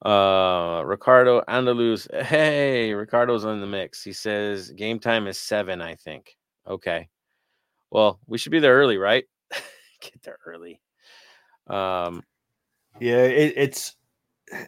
Uh, 0.05 0.83
Ricardo 0.83 1.41
Andaluz. 1.49 2.07
Hey, 2.25 2.93
Ricardo's 2.93 3.43
on 3.43 3.59
the 3.59 3.67
mix. 3.67 4.03
He 4.03 4.13
says 4.13 4.69
game 4.69 4.99
time 4.99 5.27
is 5.27 5.39
seven, 5.39 5.81
I 5.81 5.95
think. 5.95 6.37
Okay. 6.67 7.09
Well, 7.89 8.19
we 8.27 8.37
should 8.37 8.51
be 8.51 8.59
there 8.59 8.77
early, 8.77 8.97
right? 8.97 9.25
Get 10.01 10.21
there 10.21 10.37
early. 10.45 10.79
Um, 11.67 12.23
yeah, 12.99 13.23
it, 13.23 13.53
it's 13.57 13.95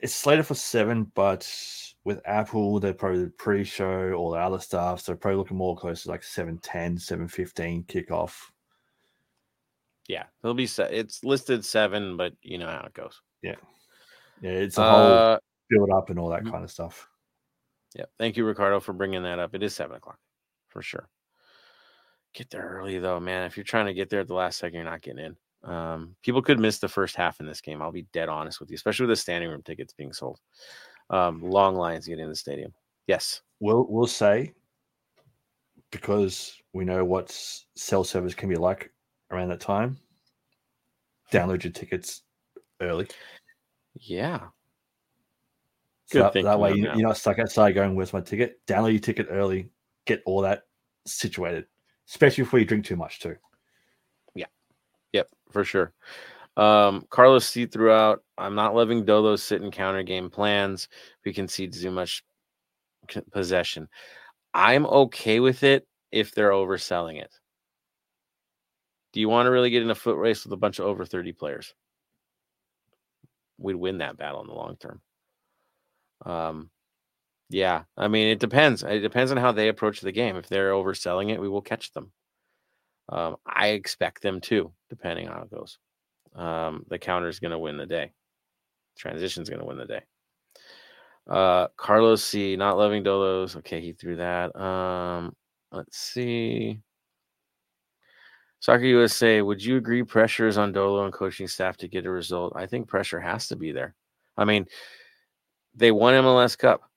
it's 0.02 0.14
slated 0.16 0.46
for 0.46 0.56
seven, 0.56 1.06
but 1.16 1.48
with 2.04 2.22
Apple, 2.26 2.80
they're 2.80 2.94
probably 2.94 3.30
pre-show 3.30 4.14
all 4.14 4.32
the 4.32 4.40
other 4.40 4.60
stuff, 4.60 5.02
so 5.02 5.16
probably 5.16 5.38
looking 5.38 5.58
more 5.58 5.76
close 5.78 6.04
to 6.04 6.10
like 6.10 6.24
7 6.24 6.58
10, 6.60 6.98
7 6.98 7.28
15 7.28 7.84
kickoff. 7.84 8.34
Yeah, 10.08 10.26
it'll 10.44 10.54
be 10.56 10.68
se- 10.68 10.90
it's 10.92 11.24
listed 11.24 11.64
seven, 11.64 12.18
but 12.18 12.34
you 12.42 12.58
know 12.58 12.68
how 12.68 12.84
it 12.86 12.94
goes. 12.94 13.22
Yeah, 13.42 13.56
Yeah, 14.42 14.52
it's 14.52 14.78
a 14.78 14.84
whole 14.84 15.12
Uh, 15.14 15.40
build 15.70 15.92
up 15.92 16.10
and 16.10 16.20
all 16.20 16.30
that 16.30 16.44
mhm. 16.44 16.52
kind 16.52 16.64
of 16.64 16.72
stuff. 16.72 17.08
yeah, 17.96 18.06
thank 18.18 18.36
you, 18.36 18.44
Ricardo, 18.46 18.80
for 18.80 18.94
bringing 18.94 19.24
that 19.24 19.40
up. 19.40 19.54
It 19.56 19.64
is 19.64 19.76
seven 19.76 19.96
o'clock 19.96 20.20
for 20.70 20.82
sure. 20.82 21.08
Get 22.34 22.50
there 22.50 22.68
early 22.68 22.98
though, 23.00 23.20
man. 23.20 23.46
If 23.46 23.58
you're 23.58 23.64
trying 23.64 23.86
to 23.88 23.94
get 23.94 24.10
there 24.10 24.22
at 24.22 24.28
the 24.28 24.34
last 24.34 24.58
second, 24.58 24.76
you're 24.76 24.86
not 24.90 25.02
getting 25.02 25.24
in. 25.26 25.38
Um, 25.64 26.16
people 26.24 26.42
could 26.42 26.60
miss 26.60 26.80
the 26.80 26.88
first 26.88 27.16
half 27.16 27.40
in 27.40 27.46
this 27.46 27.62
game. 27.62 27.82
I'll 27.82 27.92
be 27.92 28.08
dead 28.14 28.30
honest 28.30 28.60
with 28.60 28.70
you, 28.70 28.76
especially 28.76 29.06
with 29.06 29.18
the 29.18 29.22
standing 29.22 29.50
room 29.50 29.62
tickets 29.62 29.94
being 29.94 30.14
sold. 30.14 30.40
Um, 31.10 31.42
long 31.42 31.76
lines 31.76 32.08
getting 32.08 32.24
in 32.24 32.30
the 32.30 32.36
stadium. 32.36 32.74
Yes. 33.08 33.42
We'll 33.60 33.86
we'll 33.90 34.08
say 34.08 34.54
because 35.92 36.58
we 36.74 36.86
know 36.86 37.04
what 37.06 37.32
cell 37.76 38.04
service 38.04 38.34
can 38.34 38.50
be 38.50 38.56
like 38.56 38.92
around 39.30 39.50
that 39.50 39.60
time. 39.60 39.98
Download 41.32 41.64
your 41.64 41.74
tickets 41.74 42.24
early. 42.82 43.08
Yeah. 44.00 44.40
So 46.08 46.20
Good 46.20 46.24
that, 46.24 46.34
thinking 46.34 46.50
that 46.50 46.60
way 46.60 46.74
you, 46.74 46.84
you're 46.84 47.08
not 47.08 47.18
stuck 47.18 47.40
outside 47.40 47.74
going, 47.74 47.96
"Where's 47.96 48.14
my 48.14 48.22
ticket?" 48.22 48.66
Download 48.68 48.92
your 48.92 49.00
ticket 49.00 49.28
early. 49.30 49.70
Get 50.06 50.22
all 50.26 50.42
that 50.42 50.64
situated, 51.06 51.66
especially 52.10 52.44
before 52.44 52.60
you 52.60 52.66
drink 52.66 52.86
too 52.86 52.96
much 52.96 53.20
too. 53.20 53.36
Yep, 55.14 55.28
for 55.52 55.64
sure. 55.64 55.94
Um, 56.58 57.06
Carlos 57.10 57.48
C 57.48 57.66
throughout. 57.66 58.24
I'm 58.38 58.56
not 58.56 58.76
loving 58.76 59.06
Dolo's 59.06 59.44
sit 59.44 59.62
and 59.62 59.72
counter 59.74 60.04
game 60.04 60.30
plans. 60.30 60.88
We 61.26 61.34
concede 61.34 61.74
too 61.74 61.92
much 61.92 62.24
possession. 63.32 63.88
I'm 64.54 64.86
okay 64.88 65.40
with 65.40 65.64
it 65.64 65.88
if 66.12 66.34
they're 66.34 66.52
overselling 66.52 67.22
it. 67.22 67.34
Do 69.14 69.22
you 69.22 69.30
want 69.30 69.46
to 69.48 69.52
really 69.52 69.70
get 69.70 69.84
in 69.84 69.90
a 69.90 69.96
foot 69.96 70.18
race 70.18 70.44
with 70.44 70.52
a 70.52 70.58
bunch 70.58 70.80
of 70.80 70.86
over 70.86 71.06
30 71.06 71.32
players? 71.32 71.74
We'd 73.58 73.76
win 73.76 74.00
that 74.00 74.18
battle 74.18 74.42
in 74.42 74.48
the 74.48 74.54
long 74.54 74.76
term. 74.76 75.02
Um, 76.26 76.70
yeah, 77.50 77.84
I 77.98 78.08
mean, 78.10 78.30
it 78.30 78.40
depends. 78.40 78.84
It 78.84 79.00
depends 79.02 79.32
on 79.32 79.38
how 79.38 79.52
they 79.52 79.70
approach 79.70 80.02
the 80.02 80.12
game. 80.12 80.36
If 80.38 80.48
they're 80.50 80.72
overselling 80.74 81.32
it, 81.32 81.42
we 81.42 81.50
will 81.50 81.62
catch 81.62 81.94
them. 81.94 82.12
Um, 83.12 83.36
I 83.46 83.70
expect 83.70 84.22
them 84.22 84.40
to, 84.42 84.72
depending 84.90 85.28
on 85.28 85.36
how 85.36 85.42
it 85.44 85.52
goes. 85.52 85.78
Um, 86.36 86.86
the 86.90 86.98
counter 86.98 87.28
is 87.28 87.40
going 87.40 87.52
to 87.52 87.60
win 87.60 87.78
the 87.78 87.86
day. 87.86 88.14
Transition 88.98 89.44
is 89.44 89.50
going 89.50 89.60
to 89.60 89.66
win 89.66 89.78
the 89.78 89.86
day. 89.86 90.02
Uh, 91.30 91.68
Carlos 91.78 92.24
C. 92.24 92.56
Not 92.56 92.78
loving 92.78 93.04
Dolos. 93.04 93.56
Okay, 93.58 93.82
he 93.82 93.94
threw 93.94 94.16
that. 94.16 94.56
Um, 94.56 95.36
let's 95.72 95.98
see. 95.98 96.80
Soccer 98.60 98.86
USA. 98.86 99.42
Would 99.42 99.64
you 99.64 99.78
agree 99.78 100.04
pressure 100.04 100.48
is 100.48 100.58
on 100.58 100.72
Dolo 100.72 101.04
and 101.04 101.14
coaching 101.14 101.48
staff 101.48 101.78
to 101.78 101.88
get 101.88 102.06
a 102.06 102.12
result? 102.12 102.54
I 102.56 102.66
think 102.66 102.88
pressure 102.88 103.20
has 103.20 103.48
to 103.48 103.56
be 103.56 103.72
there. 103.72 103.96
I 104.38 104.46
mean, 104.46 104.66
they 105.76 105.92
won 105.92 106.14
MLS 106.14 106.58
Cup. 106.58 106.91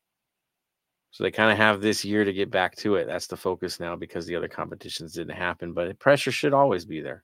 So 1.15 1.23
they 1.23 1.31
kind 1.31 1.53
of 1.53 1.59
have 1.59 1.81
this 1.81 2.05
year 2.05 2.25
to 2.25 2.33
get 2.33 2.51
back 2.51 2.75
to 2.79 2.97
it. 2.97 3.07
That's 3.07 3.29
the 3.29 3.37
focus 3.37 3.79
now 3.79 3.95
because 3.95 4.27
the 4.27 4.35
other 4.35 4.49
competitions 4.49 5.13
didn't 5.13 5.37
happen. 5.37 5.73
But 5.73 5.97
pressure 6.01 6.33
should 6.33 6.53
always 6.53 6.85
be 6.85 7.01
there. 7.01 7.23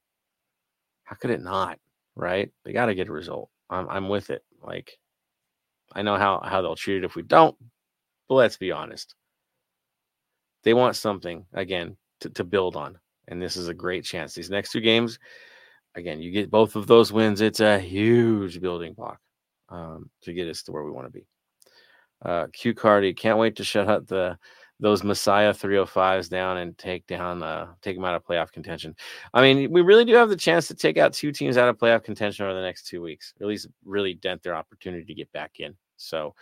How 1.02 1.16
could 1.16 1.30
it 1.30 1.42
not? 1.42 1.76
Right? 2.14 2.52
They 2.64 2.72
got 2.72 2.86
to 2.86 2.94
get 2.94 3.08
a 3.08 3.12
result. 3.12 3.50
I'm 3.68 3.88
I'm 3.88 4.08
with 4.08 4.30
it. 4.30 4.44
Like 4.62 4.96
I 5.92 6.02
know 6.02 6.16
how 6.16 6.40
how 6.44 6.62
they'll 6.62 6.76
treat 6.76 6.98
it 6.98 7.04
if 7.04 7.16
we 7.16 7.22
don't. 7.22 7.56
But 8.28 8.36
let's 8.36 8.56
be 8.56 8.70
honest. 8.70 9.16
They 10.62 10.72
want 10.72 10.94
something 10.94 11.44
again 11.52 11.96
to, 12.20 12.30
to 12.30 12.44
build 12.44 12.76
on. 12.76 12.96
And 13.26 13.42
this 13.42 13.56
is 13.56 13.66
a 13.66 13.74
great 13.74 14.04
chance. 14.04 14.34
These 14.34 14.50
next 14.50 14.70
two 14.70 14.80
games, 14.80 15.18
again, 15.96 16.22
you 16.22 16.30
get 16.30 16.48
both 16.48 16.76
of 16.76 16.86
those 16.86 17.12
wins. 17.12 17.40
It's 17.40 17.58
a 17.58 17.80
huge 17.80 18.60
building 18.60 18.94
block 18.94 19.18
um, 19.68 20.10
to 20.22 20.32
get 20.32 20.48
us 20.48 20.62
to 20.62 20.70
where 20.70 20.84
we 20.84 20.92
want 20.92 21.08
to 21.08 21.12
be. 21.12 21.26
Uh, 22.22 22.47
Q 22.52 22.74
Cardi 22.74 23.14
can't 23.14 23.38
wait 23.38 23.56
to 23.56 23.64
shut 23.64 23.88
up 23.88 24.06
the 24.06 24.38
those 24.80 25.05
Messiah 25.05 25.52
305s 25.52 26.28
down 26.28 26.56
and 26.59 26.76
take 26.78 27.06
down 27.06 27.42
uh 27.42 27.68
take 27.82 27.97
them 27.97 28.05
out 28.05 28.14
of 28.14 28.24
playoff 28.24 28.51
contention. 28.51 28.97
I 29.34 29.42
mean, 29.42 29.70
we 29.70 29.82
really 29.82 30.05
do 30.05 30.14
have 30.14 30.30
the 30.30 30.36
chance 30.36 30.66
to 30.68 30.74
take 30.74 30.97
out 30.97 31.12
two 31.12 31.32
teams 31.32 31.56
out 31.56 31.68
of 31.68 31.78
playoff 31.78 32.02
contention 32.02 32.47
over 32.47 32.55
the 32.55 32.62
next 32.62 32.86
two 32.86 33.02
weeks, 33.02 33.34
at 33.40 33.47
least 33.47 33.68
really 33.84 34.14
dent 34.14 34.42
their 34.42 34.56
opportunity 34.56 35.05
to 35.05 35.14
get 35.14 35.30
back 35.32 35.60
in. 35.60 35.76
So 35.97 36.34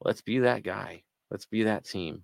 let's 0.00 0.22
be 0.22 0.38
that 0.40 0.62
guy. 0.62 1.02
Let's 1.30 1.46
be 1.46 1.64
that 1.64 1.84
team. 1.84 2.22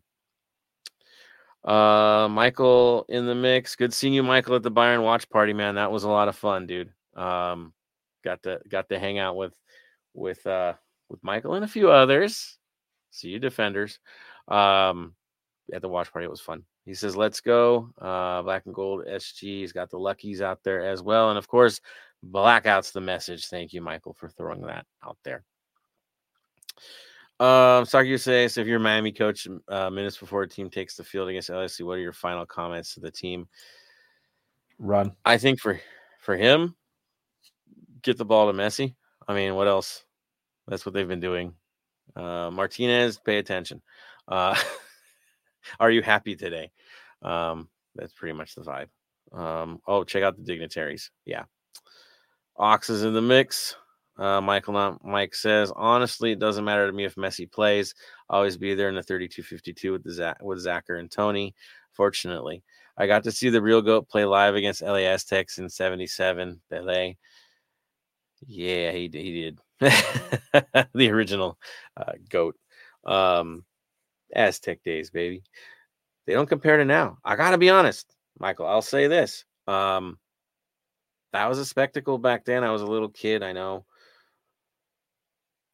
Uh 1.65 2.29
Michael 2.31 3.05
in 3.09 3.27
the 3.27 3.35
mix. 3.35 3.77
Good 3.77 3.93
seeing 3.93 4.15
you, 4.15 4.23
Michael, 4.23 4.57
at 4.57 4.63
the 4.63 4.71
Byron 4.71 5.03
watch 5.03 5.29
party, 5.29 5.53
man. 5.53 5.77
That 5.77 5.93
was 5.93 6.05
a 6.05 6.09
lot 6.09 6.29
of 6.29 6.37
fun, 6.37 6.67
dude. 6.67 6.93
Um 7.15 7.75
got 8.25 8.43
to 8.45 8.61
got 8.69 8.89
to 8.89 8.99
hang 8.99 9.19
out 9.19 9.37
with 9.37 9.55
with 10.15 10.45
uh 10.47 10.75
with 11.09 11.23
Michael 11.23 11.55
and 11.55 11.65
a 11.65 11.69
few 11.69 11.91
others. 11.91 12.59
See 13.13 13.29
you 13.29 13.39
defenders. 13.39 14.01
Um 14.49 15.15
at 15.73 15.83
the 15.83 15.89
watch 15.89 16.13
party. 16.13 16.27
It 16.27 16.31
was 16.31 16.41
fun. 16.41 16.65
He 16.85 16.95
says, 16.95 17.17
"Let's 17.17 17.41
go." 17.41 17.91
Uh, 18.01 18.43
Black 18.43 18.67
and 18.67 18.75
Gold 18.75 19.05
SG. 19.07 19.61
He's 19.61 19.73
got 19.73 19.91
the 19.91 19.99
luckies 19.99 20.43
out 20.43 20.63
there 20.65 20.85
as 20.85 21.03
well, 21.03 21.31
and 21.31 21.39
of 21.39 21.47
course, 21.47 21.81
blackouts 22.29 22.93
the 22.93 23.01
message. 23.01 23.47
Thank 23.47 23.73
you, 23.73 23.81
Michael, 23.81 24.15
for 24.15 24.29
throwing 24.29 24.63
that 24.63 24.87
out 25.05 25.17
there. 25.25 25.45
Um, 27.41 27.85
Saki 27.85 28.09
you 28.09 28.19
say, 28.19 28.47
so 28.49 28.61
if 28.61 28.67
you're 28.67 28.79
Miami 28.79 29.11
coach, 29.11 29.49
uh, 29.69 29.91
minutes 29.91 30.17
before 30.17 30.43
a 30.43 30.49
team 30.49 30.71
takes 30.71 30.97
the 30.97 31.05
field 31.05 31.29
against 31.29 31.51
LSU, 31.51 31.87
what 31.87 31.99
are 31.99 32.03
your 32.03 32.13
final 32.13 32.47
comments 32.47 32.95
to 32.95 33.01
the 33.01 33.11
team? 33.11 33.49
Run. 34.79 35.13
I 35.25 35.39
think 35.39 35.61
for 35.61 35.81
for 36.21 36.37
him, 36.37 36.77
get 38.03 38.19
the 38.19 38.25
ball 38.25 38.51
to 38.51 38.57
Messi. 38.57 38.95
I 39.27 39.35
mean, 39.35 39.55
what 39.55 39.69
else? 39.69 40.05
That's 40.69 40.87
what 40.87 40.95
they've 40.95 41.09
been 41.09 41.21
doing. 41.21 41.55
Uh, 42.15 42.51
Martinez, 42.51 43.19
pay 43.19 43.39
attention. 43.39 43.83
Uh, 44.29 44.57
are 45.81 45.91
you 45.91 46.03
happy 46.03 46.37
today? 46.37 46.71
Um, 47.23 47.69
that's 47.95 48.13
pretty 48.13 48.37
much 48.37 48.55
the 48.55 48.63
vibe. 48.63 48.89
Um, 49.37 49.81
oh, 49.87 50.05
check 50.05 50.23
out 50.23 50.37
the 50.37 50.43
dignitaries. 50.43 51.11
Yeah. 51.25 51.45
Ox 52.57 52.91
is 52.91 53.03
in 53.03 53.15
the 53.15 53.23
mix. 53.23 53.77
Uh, 54.19 54.41
Michael 54.41 54.75
not 54.75 55.05
Mike 55.05 55.35
says, 55.35 55.73
honestly, 55.75 56.33
it 56.33 56.39
doesn't 56.39 56.65
matter 56.65 56.87
to 56.87 56.93
me 56.93 57.05
if 57.05 57.15
Messi 57.15 57.51
plays. 57.51 57.95
Always 58.29 58.59
be 58.59 58.75
there 58.75 58.89
in 58.89 58.95
the 58.95 59.03
32-52 59.03 59.93
with 59.93 60.11
Zach, 60.11 60.37
with 60.43 60.59
Zachar 60.59 60.97
and 60.97 61.11
Tony. 61.11 61.55
Fortunately, 61.93 62.63
I 62.97 63.07
got 63.07 63.25
to 63.25 63.33
see 63.33 63.49
the 63.49 63.63
real 63.63 63.81
goat 63.81 64.09
play 64.09 64.25
live 64.25 64.55
against 64.55 64.83
LA 64.83 65.07
Aztecs 65.07 65.59
in 65.59 65.69
77. 65.69 66.61
Pele. 66.71 67.17
Yeah, 68.47 68.93
he, 68.93 69.09
he 69.13 69.43
did. 69.43 69.59
the 70.95 71.11
original 71.11 71.59
uh, 71.97 72.13
goat. 72.29 72.57
Um, 73.05 73.65
Aztec 74.35 74.83
days, 74.85 75.11
baby. 75.11 75.43
They 76.27 76.35
don't 76.35 76.49
compare 76.49 76.77
to 76.77 76.85
now. 76.85 77.19
I 77.25 77.37
gotta 77.37 77.59
be 77.59 77.71
honest, 77.71 78.15
Michael. 78.39 78.67
I'll 78.67 78.83
say 78.83 79.09
this. 79.09 79.45
Um, 79.67 80.19
that 81.33 81.49
was 81.49 81.59
a 81.59 81.65
spectacle 81.65 82.19
back 82.19 82.45
then. 82.45 82.63
I 82.63 82.71
was 82.71 82.83
a 82.83 82.87
little 82.87 83.09
kid, 83.09 83.43
I 83.43 83.53
know. 83.53 83.85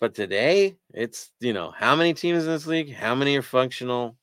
But 0.01 0.15
today, 0.15 0.77
it's 0.95 1.31
you 1.41 1.53
know 1.53 1.73
how 1.77 1.95
many 1.97 2.15
teams 2.15 2.45
in 2.45 2.51
this 2.51 2.67
league, 2.67 2.95
how 2.95 3.15
many 3.15 3.37
are 3.37 3.43
functional. 3.43 4.17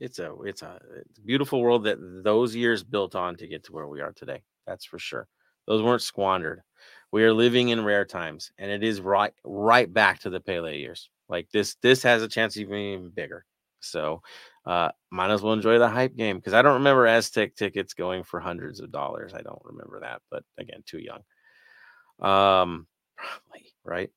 It's 0.00 0.18
a 0.18 0.34
it's 0.44 0.62
a, 0.62 0.78
it's 0.98 1.18
a 1.18 1.22
beautiful 1.22 1.60
world 1.62 1.84
that 1.84 1.98
those 2.22 2.54
years 2.54 2.84
built 2.84 3.16
on 3.16 3.36
to 3.36 3.48
get 3.48 3.64
to 3.64 3.72
where 3.72 3.88
we 3.88 4.00
are 4.02 4.12
today. 4.12 4.42
That's 4.66 4.84
for 4.84 4.98
sure. 4.98 5.26
Those 5.66 5.82
weren't 5.82 6.02
squandered. 6.02 6.62
We 7.14 7.22
are 7.22 7.32
living 7.32 7.68
in 7.68 7.84
rare 7.84 8.04
times, 8.04 8.50
and 8.58 8.72
it 8.72 8.82
is 8.82 9.00
right 9.00 9.32
right 9.44 9.92
back 9.92 10.18
to 10.22 10.30
the 10.30 10.40
Pele 10.40 10.76
years. 10.76 11.10
Like 11.28 11.48
this, 11.52 11.76
this 11.80 12.02
has 12.02 12.24
a 12.24 12.28
chance 12.28 12.56
even 12.56 12.76
even 12.76 13.10
bigger. 13.10 13.44
So, 13.78 14.20
uh, 14.66 14.88
might 15.12 15.30
as 15.30 15.40
well 15.40 15.52
enjoy 15.52 15.78
the 15.78 15.88
hype 15.88 16.16
game 16.16 16.38
because 16.38 16.54
I 16.54 16.62
don't 16.62 16.74
remember 16.74 17.06
Aztec 17.06 17.54
tickets 17.54 17.94
going 17.94 18.24
for 18.24 18.40
hundreds 18.40 18.80
of 18.80 18.90
dollars. 18.90 19.32
I 19.32 19.42
don't 19.42 19.62
remember 19.62 20.00
that, 20.00 20.22
but 20.28 20.42
again, 20.58 20.82
too 20.86 20.98
young. 20.98 21.20
Um, 22.18 22.88
probably 23.16 23.68
right. 23.84 24.10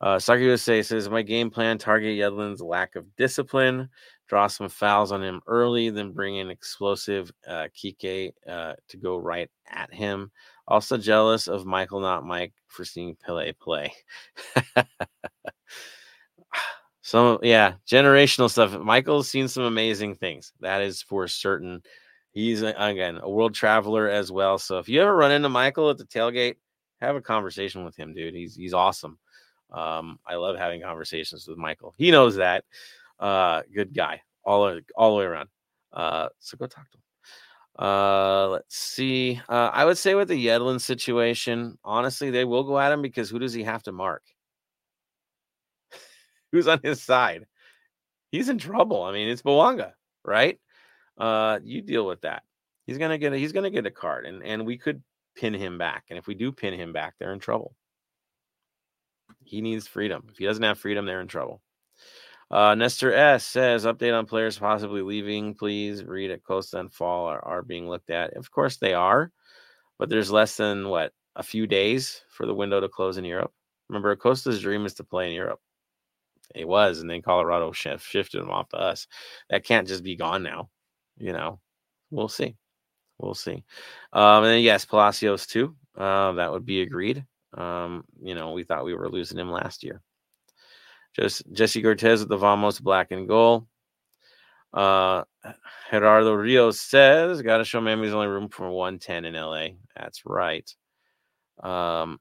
Uh, 0.00 0.20
Soccer 0.20 0.42
USA 0.42 0.80
says 0.80 1.08
my 1.08 1.22
game 1.22 1.50
plan 1.50 1.76
target 1.76 2.16
Yedlin's 2.16 2.60
lack 2.62 2.94
of 2.94 3.16
discipline, 3.16 3.88
draw 4.28 4.46
some 4.46 4.68
fouls 4.68 5.10
on 5.10 5.24
him 5.24 5.40
early, 5.48 5.90
then 5.90 6.12
bring 6.12 6.36
in 6.36 6.50
explosive 6.50 7.32
uh, 7.48 7.66
Kike 7.76 8.30
uh, 8.48 8.74
to 8.90 8.96
go 8.96 9.16
right 9.16 9.50
at 9.68 9.92
him. 9.92 10.30
Also 10.66 10.96
jealous 10.96 11.46
of 11.46 11.66
Michael, 11.66 12.00
not 12.00 12.24
Mike, 12.24 12.54
for 12.68 12.84
seeing 12.84 13.16
Pele 13.16 13.52
play. 13.52 13.92
some 17.02 17.38
yeah, 17.42 17.74
generational 17.86 18.50
stuff. 18.50 18.78
Michael's 18.80 19.28
seen 19.28 19.46
some 19.48 19.64
amazing 19.64 20.14
things. 20.14 20.52
That 20.60 20.82
is 20.82 21.02
for 21.02 21.28
certain. 21.28 21.82
He's 22.30 22.62
a, 22.62 22.74
again 22.78 23.20
a 23.22 23.28
world 23.28 23.54
traveler 23.54 24.08
as 24.08 24.32
well. 24.32 24.58
So 24.58 24.78
if 24.78 24.88
you 24.88 25.02
ever 25.02 25.14
run 25.14 25.32
into 25.32 25.48
Michael 25.48 25.90
at 25.90 25.98
the 25.98 26.04
tailgate, 26.04 26.56
have 27.00 27.14
a 27.14 27.20
conversation 27.20 27.84
with 27.84 27.94
him, 27.96 28.14
dude. 28.14 28.34
He's 28.34 28.56
he's 28.56 28.74
awesome. 28.74 29.18
Um, 29.70 30.18
I 30.26 30.36
love 30.36 30.56
having 30.56 30.80
conversations 30.80 31.46
with 31.46 31.58
Michael. 31.58 31.94
He 31.98 32.10
knows 32.10 32.36
that. 32.36 32.64
Uh, 33.20 33.62
good 33.74 33.94
guy, 33.94 34.22
all 34.44 34.80
all 34.96 35.10
the 35.12 35.18
way 35.18 35.24
around. 35.24 35.48
Uh, 35.92 36.28
so 36.38 36.56
go 36.56 36.66
talk 36.66 36.90
to 36.90 36.98
him. 36.98 37.03
Uh, 37.78 38.48
let's 38.50 38.76
see. 38.76 39.40
Uh, 39.48 39.70
I 39.72 39.84
would 39.84 39.98
say 39.98 40.14
with 40.14 40.28
the 40.28 40.46
Yedlin 40.46 40.80
situation, 40.80 41.76
honestly, 41.84 42.30
they 42.30 42.44
will 42.44 42.62
go 42.64 42.78
at 42.78 42.92
him 42.92 43.02
because 43.02 43.30
who 43.30 43.38
does 43.38 43.52
he 43.52 43.64
have 43.64 43.82
to 43.84 43.92
mark? 43.92 44.22
Who's 46.52 46.68
on 46.68 46.80
his 46.82 47.02
side? 47.02 47.46
He's 48.30 48.48
in 48.48 48.58
trouble. 48.58 49.02
I 49.02 49.12
mean, 49.12 49.28
it's 49.28 49.42
Bouanga, 49.42 49.92
right? 50.24 50.58
Uh, 51.18 51.58
you 51.62 51.82
deal 51.82 52.06
with 52.06 52.22
that. 52.22 52.42
He's 52.86 52.98
gonna 52.98 53.18
get 53.18 53.32
a, 53.32 53.36
he's 53.38 53.52
gonna 53.52 53.70
get 53.70 53.86
a 53.86 53.90
card, 53.90 54.26
and 54.26 54.42
and 54.44 54.66
we 54.66 54.76
could 54.76 55.02
pin 55.36 55.54
him 55.54 55.78
back. 55.78 56.04
And 56.10 56.18
if 56.18 56.26
we 56.26 56.34
do 56.34 56.52
pin 56.52 56.74
him 56.74 56.92
back, 56.92 57.14
they're 57.18 57.32
in 57.32 57.38
trouble. 57.40 57.74
He 59.44 59.60
needs 59.60 59.86
freedom. 59.86 60.26
If 60.30 60.38
he 60.38 60.44
doesn't 60.44 60.62
have 60.62 60.78
freedom, 60.78 61.06
they're 61.06 61.20
in 61.20 61.28
trouble. 61.28 61.62
Uh, 62.50 62.74
Nestor 62.74 63.12
S 63.12 63.44
says 63.44 63.84
update 63.84 64.16
on 64.16 64.26
players 64.26 64.58
possibly 64.58 65.02
leaving. 65.02 65.54
Please 65.54 66.04
read 66.04 66.30
Acosta 66.30 66.78
and 66.78 66.92
Fall 66.92 67.26
are, 67.26 67.44
are 67.44 67.62
being 67.62 67.88
looked 67.88 68.10
at. 68.10 68.36
Of 68.36 68.50
course 68.50 68.76
they 68.76 68.94
are, 68.94 69.32
but 69.98 70.08
there's 70.08 70.30
less 70.30 70.56
than 70.56 70.88
what 70.88 71.12
a 71.36 71.42
few 71.42 71.66
days 71.66 72.22
for 72.28 72.46
the 72.46 72.54
window 72.54 72.80
to 72.80 72.88
close 72.88 73.18
in 73.18 73.24
Europe. 73.24 73.52
Remember, 73.88 74.14
Costa's 74.16 74.60
dream 74.60 74.86
is 74.86 74.94
to 74.94 75.04
play 75.04 75.28
in 75.28 75.34
Europe. 75.34 75.60
It 76.54 76.68
was, 76.68 77.00
and 77.00 77.10
then 77.10 77.22
Colorado 77.22 77.72
shift, 77.72 78.04
shifted 78.04 78.40
him 78.40 78.50
off 78.50 78.68
to 78.70 78.76
us. 78.76 79.06
That 79.50 79.64
can't 79.64 79.88
just 79.88 80.04
be 80.04 80.16
gone 80.16 80.42
now. 80.42 80.70
You 81.16 81.32
know, 81.32 81.60
we'll 82.10 82.28
see. 82.28 82.56
We'll 83.18 83.34
see. 83.34 83.64
Um, 84.12 84.44
and 84.44 84.46
then 84.46 84.62
yes, 84.62 84.84
Palacios 84.84 85.46
too. 85.46 85.74
Uh, 85.96 86.32
that 86.32 86.52
would 86.52 86.66
be 86.66 86.82
agreed. 86.82 87.24
Um, 87.56 88.04
you 88.20 88.34
know, 88.34 88.52
we 88.52 88.64
thought 88.64 88.84
we 88.84 88.94
were 88.94 89.08
losing 89.08 89.38
him 89.38 89.50
last 89.50 89.84
year. 89.84 90.02
Just 91.14 91.42
Jesse 91.52 91.82
Cortez 91.82 92.20
with 92.20 92.28
the 92.28 92.36
Vamos 92.36 92.80
black 92.80 93.10
and 93.10 93.28
gold. 93.28 93.66
Uh, 94.72 95.22
Gerardo 95.90 96.32
Rios 96.32 96.80
says, 96.80 97.42
"Got 97.42 97.58
to 97.58 97.64
show 97.64 97.80
Miami's 97.80 98.12
only 98.12 98.26
room 98.26 98.48
for 98.48 98.68
110 98.68 99.24
in 99.24 99.34
LA." 99.34 99.68
That's 99.96 100.26
right. 100.26 100.68
Um, 101.62 102.18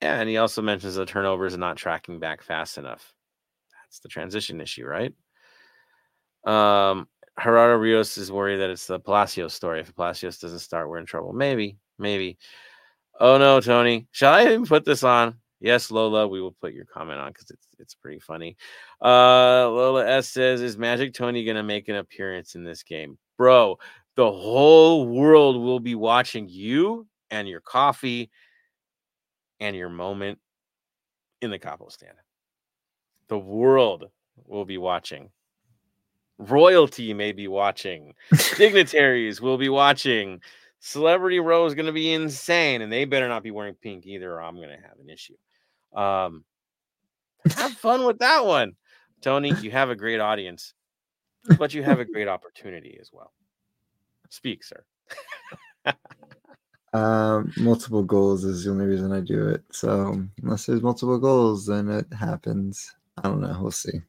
and 0.00 0.28
he 0.28 0.36
also 0.36 0.62
mentions 0.62 0.94
the 0.94 1.06
turnovers 1.06 1.54
and 1.54 1.60
not 1.60 1.76
tracking 1.76 2.18
back 2.18 2.42
fast 2.42 2.78
enough. 2.78 3.14
That's 3.72 4.00
the 4.00 4.08
transition 4.08 4.60
issue, 4.60 4.86
right? 4.86 5.14
Um, 6.44 7.08
Gerardo 7.42 7.76
Rios 7.76 8.18
is 8.18 8.30
worried 8.30 8.58
that 8.58 8.70
it's 8.70 8.86
the 8.86 9.00
Palacios 9.00 9.54
story. 9.54 9.80
If 9.80 9.94
Palacios 9.94 10.38
doesn't 10.38 10.58
start, 10.58 10.88
we're 10.88 10.98
in 10.98 11.06
trouble. 11.06 11.32
Maybe, 11.32 11.78
maybe. 11.98 12.38
Oh 13.18 13.38
no, 13.38 13.60
Tony. 13.60 14.08
Shall 14.12 14.34
I 14.34 14.44
even 14.44 14.66
put 14.66 14.84
this 14.84 15.02
on? 15.02 15.36
Yes, 15.60 15.90
Lola, 15.90 16.28
we 16.28 16.40
will 16.40 16.52
put 16.52 16.72
your 16.72 16.84
comment 16.84 17.18
on 17.18 17.32
because 17.32 17.50
it's 17.50 17.66
it's 17.78 17.94
pretty 17.94 18.20
funny. 18.20 18.56
Uh 19.02 19.68
Lola 19.70 20.06
S 20.06 20.28
says, 20.28 20.60
Is 20.60 20.78
Magic 20.78 21.14
Tony 21.14 21.44
gonna 21.44 21.62
make 21.62 21.88
an 21.88 21.96
appearance 21.96 22.54
in 22.54 22.64
this 22.64 22.82
game? 22.82 23.18
Bro, 23.36 23.78
the 24.16 24.30
whole 24.30 25.06
world 25.06 25.56
will 25.56 25.80
be 25.80 25.94
watching 25.94 26.48
you 26.48 27.06
and 27.30 27.48
your 27.48 27.60
coffee 27.60 28.30
and 29.60 29.76
your 29.76 29.88
moment 29.88 30.38
in 31.42 31.50
the 31.50 31.58
capo 31.58 31.88
stand. 31.88 32.14
The 33.28 33.38
world 33.38 34.10
will 34.46 34.64
be 34.64 34.78
watching. 34.78 35.30
Royalty 36.38 37.12
may 37.14 37.32
be 37.32 37.48
watching. 37.48 38.14
Dignitaries 38.56 39.40
will 39.40 39.58
be 39.58 39.68
watching. 39.68 40.40
Celebrity 40.80 41.40
Row 41.40 41.66
is 41.66 41.74
going 41.74 41.86
to 41.86 41.92
be 41.92 42.12
insane, 42.12 42.82
and 42.82 42.92
they 42.92 43.04
better 43.04 43.28
not 43.28 43.42
be 43.42 43.50
wearing 43.50 43.74
pink 43.74 44.06
either, 44.06 44.32
or 44.32 44.42
I'm 44.42 44.56
going 44.56 44.68
to 44.68 44.76
have 44.76 44.98
an 45.00 45.10
issue. 45.10 45.34
Um, 45.94 46.44
have 47.50 47.72
fun 47.78 48.04
with 48.04 48.18
that 48.18 48.44
one, 48.44 48.72
Tony. 49.22 49.52
You 49.52 49.70
have 49.70 49.90
a 49.90 49.96
great 49.96 50.20
audience, 50.20 50.74
but 51.58 51.74
you 51.74 51.82
have 51.82 52.00
a 52.00 52.04
great 52.04 52.28
opportunity 52.28 52.98
as 53.00 53.10
well. 53.12 53.32
Speak, 54.30 54.62
sir. 54.64 54.84
Um, 56.94 57.52
multiple 57.58 58.02
goals 58.02 58.44
is 58.44 58.64
the 58.64 58.70
only 58.70 58.86
reason 58.86 59.12
I 59.12 59.20
do 59.20 59.48
it. 59.48 59.62
So 59.72 60.22
unless 60.42 60.66
there's 60.66 60.82
multiple 60.82 61.18
goals, 61.18 61.66
then 61.66 61.88
it 61.88 62.06
happens. 62.12 62.94
I 63.18 63.22
don't 63.22 63.40
know. 63.40 63.58
We'll 63.60 63.70
see. 63.70 64.00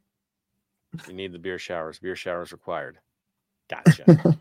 You 1.07 1.13
need 1.13 1.33
the 1.33 1.39
beer 1.39 1.59
showers. 1.59 1.99
Beer 1.99 2.15
showers 2.15 2.51
required. 2.51 2.97
Gotcha. 3.69 4.05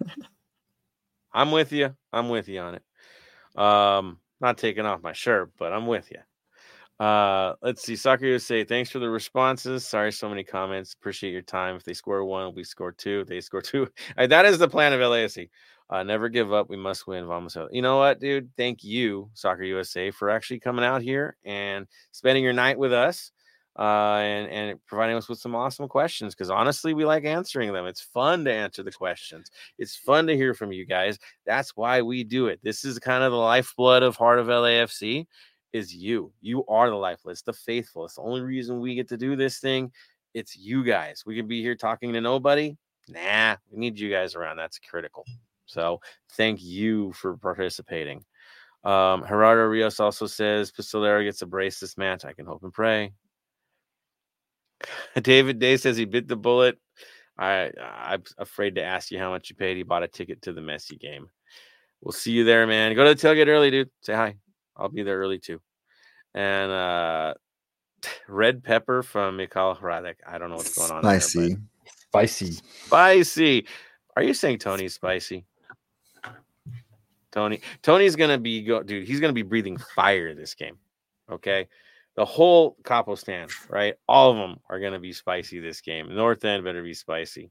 I'm 1.32 1.50
with 1.50 1.72
you. 1.72 1.94
I'm 2.12 2.28
with 2.28 2.48
you 2.48 2.60
on 2.60 2.76
it. 2.76 3.60
Um, 3.60 4.18
not 4.40 4.58
taking 4.58 4.86
off 4.86 5.02
my 5.02 5.12
shirt, 5.12 5.50
but 5.58 5.72
I'm 5.72 5.86
with 5.86 6.10
you. 6.10 6.20
Uh, 6.98 7.54
let's 7.62 7.82
see. 7.82 7.94
Soccer 7.94 8.26
USA, 8.26 8.64
thanks 8.64 8.90
for 8.90 8.98
the 8.98 9.08
responses. 9.08 9.86
Sorry, 9.86 10.10
so 10.10 10.28
many 10.28 10.42
comments. 10.42 10.94
Appreciate 10.94 11.32
your 11.32 11.42
time. 11.42 11.76
If 11.76 11.84
they 11.84 11.94
score 11.94 12.24
one, 12.24 12.54
we 12.54 12.64
score 12.64 12.92
two. 12.92 13.20
If 13.20 13.28
they 13.28 13.40
score 13.40 13.62
two. 13.62 13.88
that 14.16 14.44
is 14.44 14.58
the 14.58 14.68
plan 14.68 14.92
of 14.92 15.00
LAFC. 15.00 15.48
Uh, 15.90 16.02
never 16.02 16.28
give 16.28 16.52
up. 16.52 16.68
We 16.68 16.76
must 16.76 17.06
win. 17.06 17.26
Vamos. 17.26 17.56
You 17.70 17.82
know 17.82 17.98
what, 17.98 18.20
dude? 18.20 18.50
Thank 18.56 18.84
you, 18.84 19.30
Soccer 19.34 19.62
USA, 19.62 20.10
for 20.10 20.28
actually 20.28 20.60
coming 20.60 20.84
out 20.84 21.00
here 21.00 21.36
and 21.44 21.86
spending 22.12 22.44
your 22.44 22.52
night 22.52 22.78
with 22.78 22.92
us 22.92 23.30
uh, 23.78 24.16
and 24.16 24.50
and 24.50 24.84
providing 24.86 25.16
us 25.16 25.28
with 25.28 25.38
some 25.38 25.54
awesome 25.54 25.88
questions. 25.88 26.34
Because 26.34 26.50
honestly, 26.50 26.92
we 26.92 27.06
like 27.06 27.24
answering 27.24 27.72
them. 27.72 27.86
It's 27.86 28.02
fun 28.02 28.44
to 28.44 28.52
answer 28.52 28.82
the 28.82 28.92
questions. 28.92 29.50
It's 29.78 29.96
fun 29.96 30.26
to 30.26 30.36
hear 30.36 30.52
from 30.52 30.72
you 30.72 30.84
guys. 30.84 31.18
That's 31.46 31.74
why 31.74 32.02
we 32.02 32.24
do 32.24 32.48
it. 32.48 32.60
This 32.62 32.84
is 32.84 32.98
kind 32.98 33.22
of 33.24 33.32
the 33.32 33.38
lifeblood 33.38 34.02
of 34.02 34.16
Heart 34.16 34.40
of 34.40 34.48
LAFC. 34.48 35.26
Is 35.72 35.94
you. 35.94 36.32
You 36.40 36.64
are 36.66 36.88
the 36.88 36.96
lifeless, 36.96 37.42
the 37.42 37.52
faithful. 37.52 38.06
It's 38.06 38.14
the 38.14 38.22
only 38.22 38.40
reason 38.40 38.80
we 38.80 38.94
get 38.94 39.08
to 39.08 39.16
do 39.16 39.36
this 39.36 39.58
thing. 39.58 39.92
It's 40.34 40.56
you 40.56 40.82
guys. 40.82 41.24
We 41.26 41.36
can 41.36 41.46
be 41.46 41.62
here 41.62 41.74
talking 41.74 42.12
to 42.12 42.20
nobody. 42.20 42.76
Nah, 43.08 43.56
we 43.70 43.78
need 43.78 43.98
you 43.98 44.10
guys 44.10 44.34
around. 44.34 44.56
That's 44.56 44.78
critical. 44.78 45.24
So 45.66 46.00
thank 46.32 46.62
you 46.62 47.12
for 47.12 47.36
participating. 47.36 48.24
Um, 48.84 49.24
Gerardo 49.26 49.64
Rios 49.64 50.00
also 50.00 50.26
says 50.26 50.72
Pistolero 50.72 51.24
gets 51.24 51.42
a 51.42 51.46
brace 51.46 51.80
this 51.80 51.98
match. 51.98 52.24
I 52.24 52.32
can 52.32 52.46
hope 52.46 52.62
and 52.62 52.72
pray. 52.72 53.12
David 55.22 55.58
Day 55.58 55.76
says 55.76 55.96
he 55.96 56.04
bit 56.04 56.28
the 56.28 56.36
bullet. 56.36 56.78
I 57.38 57.70
I'm 57.80 58.24
afraid 58.38 58.74
to 58.76 58.82
ask 58.82 59.10
you 59.10 59.18
how 59.18 59.30
much 59.30 59.50
you 59.50 59.56
paid. 59.56 59.76
He 59.76 59.82
bought 59.82 60.02
a 60.02 60.08
ticket 60.08 60.42
to 60.42 60.52
the 60.52 60.60
Messi 60.60 60.98
game. 60.98 61.28
We'll 62.00 62.12
see 62.12 62.32
you 62.32 62.44
there, 62.44 62.66
man. 62.66 62.94
Go 62.94 63.04
to 63.04 63.14
the 63.14 63.28
tailgate 63.28 63.48
early, 63.48 63.70
dude. 63.70 63.90
Say 64.02 64.14
hi. 64.14 64.36
I'll 64.78 64.88
be 64.88 65.02
there 65.02 65.18
early 65.18 65.38
too. 65.38 65.60
And 66.34 66.70
uh 66.70 67.34
red 68.28 68.62
pepper 68.62 69.02
from 69.02 69.36
Mikhail 69.36 69.76
Hradek. 69.76 70.16
I 70.26 70.38
don't 70.38 70.50
know 70.50 70.56
what's 70.56 70.76
going 70.76 70.92
on. 70.92 71.02
Spicy. 71.02 71.48
There, 71.48 71.58
Spicy. 72.10 72.52
spicy. 72.52 73.66
Are 74.16 74.22
you 74.22 74.34
saying 74.34 74.58
Tony's 74.58 74.94
spicy? 74.94 75.44
Tony. 77.30 77.60
Tony's 77.82 78.16
gonna 78.16 78.38
be 78.38 78.62
go, 78.62 78.82
dude. 78.82 79.06
He's 79.06 79.20
gonna 79.20 79.32
be 79.32 79.42
breathing 79.42 79.76
fire 79.94 80.34
this 80.34 80.54
game. 80.54 80.78
Okay, 81.30 81.68
the 82.14 82.24
whole 82.24 82.76
capo 82.84 83.14
stand, 83.14 83.50
right? 83.68 83.94
All 84.08 84.30
of 84.30 84.38
them 84.38 84.58
are 84.68 84.80
gonna 84.80 84.98
be 84.98 85.12
spicy 85.12 85.60
this 85.60 85.80
game. 85.80 86.14
North 86.14 86.44
end 86.44 86.64
better 86.64 86.82
be 86.82 86.94
spicy. 86.94 87.50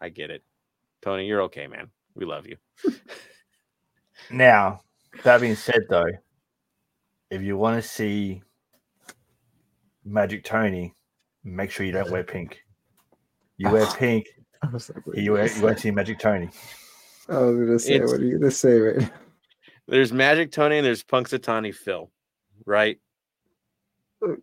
I 0.00 0.08
get 0.08 0.30
it. 0.30 0.42
Tony, 1.00 1.26
you're 1.26 1.42
okay, 1.42 1.66
man. 1.66 1.90
We 2.14 2.24
love 2.24 2.46
you. 2.46 2.56
Now, 4.30 4.80
that 5.22 5.40
being 5.40 5.56
said, 5.56 5.82
though, 5.88 6.06
if 7.30 7.42
you 7.42 7.56
want 7.56 7.82
to 7.82 7.88
see 7.88 8.42
Magic 10.04 10.44
Tony, 10.44 10.94
make 11.42 11.70
sure 11.70 11.86
you 11.86 11.92
don't 11.92 12.10
wear 12.10 12.24
pink. 12.24 12.60
You 13.56 13.70
wear 13.70 13.86
pink, 13.96 14.26
like, 14.72 14.82
you, 15.14 15.22
you 15.22 15.32
wear, 15.32 15.46
gonna 15.46 15.58
you 15.58 15.64
won't 15.64 15.80
see 15.80 15.90
Magic 15.90 16.18
Tony. 16.18 16.50
I 17.28 17.38
was 17.38 17.56
gonna 17.56 17.78
say, 17.78 17.94
It's- 17.94 18.10
what 18.10 18.20
are 18.20 18.24
you 18.24 18.38
gonna 18.38 18.50
say 18.50 18.78
right 18.78 18.96
now? 19.00 19.10
There's 19.86 20.12
Magic 20.12 20.50
Tony 20.50 20.78
and 20.78 20.86
there's 20.86 21.04
Punxsutawney 21.04 21.74
Phil, 21.74 22.10
right? 22.64 22.98
Oh, 24.22 24.36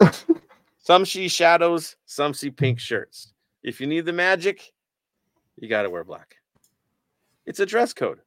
okay. 0.00 0.16
Some 0.78 1.04
see 1.04 1.26
shadows, 1.26 1.96
some 2.06 2.32
see 2.32 2.50
pink 2.50 2.78
shirts. 2.78 3.32
If 3.64 3.80
you 3.80 3.88
need 3.88 4.04
the 4.04 4.12
magic, 4.12 4.72
you 5.56 5.68
got 5.68 5.82
to 5.82 5.90
wear 5.90 6.04
black. 6.04 6.36
It's 7.44 7.58
a 7.58 7.66
dress 7.66 7.92
code, 7.92 8.20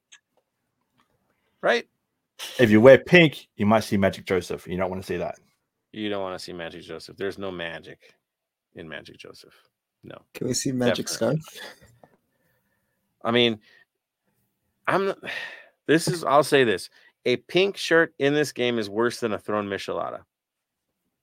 right? 1.61 1.87
If 2.57 2.69
you 2.69 2.81
wear 2.81 2.97
pink, 2.97 3.47
you 3.55 3.65
might 3.65 3.83
see 3.83 3.97
Magic 3.97 4.25
Joseph. 4.25 4.67
You 4.67 4.77
don't 4.77 4.89
want 4.89 5.01
to 5.01 5.05
see 5.05 5.17
that. 5.17 5.35
You 5.91 6.09
don't 6.09 6.21
want 6.21 6.37
to 6.37 6.43
see 6.43 6.53
Magic 6.53 6.83
Joseph. 6.83 7.17
There's 7.17 7.37
no 7.37 7.51
magic 7.51 8.13
in 8.75 8.87
Magic 8.87 9.17
Joseph. 9.17 9.53
No. 10.03 10.17
Can 10.33 10.47
we 10.47 10.53
see 10.53 10.71
Magic 10.71 11.07
Definitely. 11.07 11.41
Star? 11.41 12.09
I 13.23 13.31
mean, 13.31 13.59
I'm 14.87 15.07
not, 15.07 15.17
this 15.87 16.07
is 16.07 16.23
I'll 16.23 16.43
say 16.43 16.63
this. 16.63 16.89
A 17.25 17.37
pink 17.37 17.75
shirt 17.75 18.13
in 18.19 18.33
this 18.33 18.51
game 18.51 18.79
is 18.79 18.89
worse 18.89 19.19
than 19.19 19.33
a 19.33 19.39
thrown 19.39 19.67
Michelada. 19.67 20.21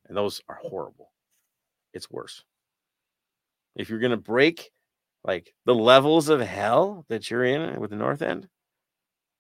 And 0.09 0.17
those 0.17 0.41
are 0.49 0.59
horrible. 0.63 1.13
It's 1.95 2.11
worse. 2.11 2.45
If 3.75 3.89
you're 3.89 3.99
gonna 3.99 4.17
break 4.17 4.71
like 5.25 5.55
the 5.65 5.75
levels 5.75 6.29
of 6.29 6.41
hell 6.41 7.05
that 7.09 7.31
you're 7.31 7.45
in 7.45 7.81
with 7.81 7.91
the 7.91 7.97
North 7.97 8.23
End, 8.23 8.49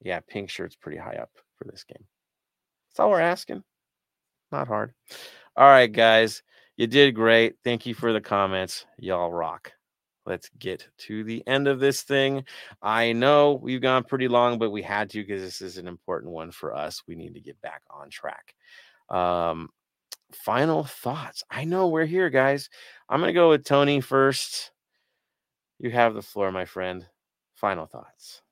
yeah, 0.02 0.20
pink 0.26 0.50
shirt's 0.50 0.76
pretty 0.76 0.98
high 0.98 1.16
up 1.16 1.30
for 1.56 1.64
this 1.64 1.84
game. 1.84 2.04
That's 2.90 3.00
all 3.00 3.10
we're 3.10 3.20
asking. 3.20 3.62
Not 4.52 4.68
hard. 4.68 4.92
All 5.56 5.66
right, 5.66 5.90
guys. 5.90 6.42
You 6.76 6.86
did 6.86 7.14
great. 7.14 7.56
Thank 7.64 7.86
you 7.86 7.94
for 7.94 8.12
the 8.12 8.20
comments. 8.20 8.84
Y'all 8.98 9.32
rock. 9.32 9.72
let's 10.26 10.50
get 10.58 10.86
to 10.98 11.24
the 11.24 11.42
end 11.46 11.68
of 11.68 11.80
this 11.80 12.02
thing. 12.02 12.44
I 12.82 13.12
know 13.12 13.54
we've 13.62 13.80
gone 13.80 14.04
pretty 14.04 14.28
long, 14.28 14.58
but 14.58 14.70
we 14.70 14.82
had 14.82 15.08
to 15.10 15.22
because 15.22 15.40
this 15.40 15.62
is 15.62 15.78
an 15.78 15.86
important 15.86 16.32
one 16.32 16.50
for 16.50 16.74
us. 16.74 17.02
We 17.06 17.14
need 17.14 17.34
to 17.34 17.40
get 17.40 17.60
back 17.62 17.82
on 17.90 18.10
track. 18.10 18.54
Um, 19.08 19.70
final 20.32 20.84
thoughts. 20.84 21.44
I 21.50 21.64
know 21.64 21.88
we're 21.88 22.06
here, 22.06 22.28
guys. 22.28 22.68
I'm 23.08 23.20
going 23.20 23.28
to 23.28 23.32
go 23.32 23.50
with 23.50 23.64
Tony 23.64 24.00
first. 24.00 24.72
You 25.78 25.90
have 25.90 26.14
the 26.14 26.22
floor, 26.22 26.50
my 26.50 26.64
friend. 26.64 27.06
Final 27.54 27.86
thoughts. 27.86 28.42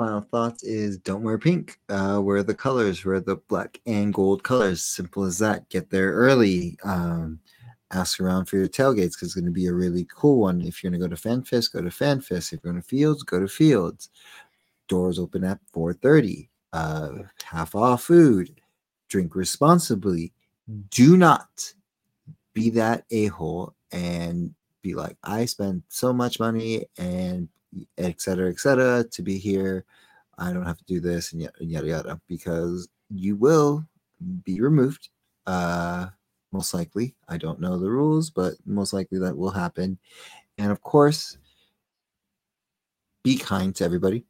Final 0.00 0.22
thoughts 0.22 0.62
is 0.62 0.96
don't 0.96 1.22
wear 1.22 1.36
pink. 1.36 1.78
Uh, 1.90 2.18
wear 2.22 2.42
the 2.42 2.54
colors, 2.54 3.04
wear 3.04 3.20
the 3.20 3.36
black 3.36 3.78
and 3.84 4.14
gold 4.14 4.42
colors. 4.42 4.80
Simple 4.80 5.24
as 5.24 5.36
that. 5.40 5.68
Get 5.68 5.90
there 5.90 6.12
early. 6.12 6.78
Um, 6.84 7.38
ask 7.90 8.18
around 8.18 8.46
for 8.46 8.56
your 8.56 8.66
tailgates 8.66 9.12
because 9.12 9.24
it's 9.24 9.34
going 9.34 9.44
to 9.44 9.50
be 9.50 9.66
a 9.66 9.74
really 9.74 10.06
cool 10.10 10.38
one. 10.38 10.62
If 10.62 10.82
you're 10.82 10.90
going 10.90 10.98
to 10.98 11.06
go 11.06 11.14
to 11.14 11.20
FanFest, 11.20 11.74
go 11.74 11.82
to 11.82 11.90
FanFest. 11.90 12.50
If 12.50 12.60
you're 12.64 12.72
going 12.72 12.82
to 12.82 12.88
Fields, 12.88 13.22
go 13.24 13.40
to 13.40 13.46
Fields. 13.46 14.08
Doors 14.88 15.18
open 15.18 15.44
at 15.44 15.58
4:30. 15.76 16.48
Uh, 16.72 17.10
half 17.44 17.74
off 17.74 18.04
food. 18.04 18.58
Drink 19.10 19.34
responsibly. 19.34 20.32
Do 20.88 21.18
not 21.18 21.74
be 22.54 22.70
that 22.70 23.04
a 23.10 23.26
hole 23.26 23.74
and 23.92 24.54
be 24.80 24.94
like, 24.94 25.18
I 25.22 25.44
spent 25.44 25.82
so 25.88 26.14
much 26.14 26.40
money 26.40 26.86
and 26.96 27.50
et 27.98 28.20
cetera, 28.20 28.50
et 28.50 28.58
cetera, 28.58 29.04
to 29.04 29.22
be 29.22 29.38
here. 29.38 29.84
I 30.38 30.52
don't 30.52 30.66
have 30.66 30.78
to 30.78 30.84
do 30.84 31.00
this 31.00 31.32
and 31.32 31.42
yada 31.42 31.54
yada 31.60 31.86
yada 31.86 32.20
because 32.28 32.88
you 33.10 33.36
will 33.36 33.84
be 34.44 34.60
removed. 34.60 35.08
Uh, 35.46 36.06
most 36.52 36.74
likely. 36.74 37.14
I 37.28 37.36
don't 37.36 37.60
know 37.60 37.78
the 37.78 37.90
rules, 37.90 38.30
but 38.30 38.54
most 38.66 38.92
likely 38.92 39.18
that 39.18 39.36
will 39.36 39.50
happen. 39.50 39.98
And 40.58 40.70
of 40.70 40.82
course, 40.82 41.38
be 43.22 43.36
kind 43.36 43.74
to 43.76 43.84
everybody. 43.84 44.24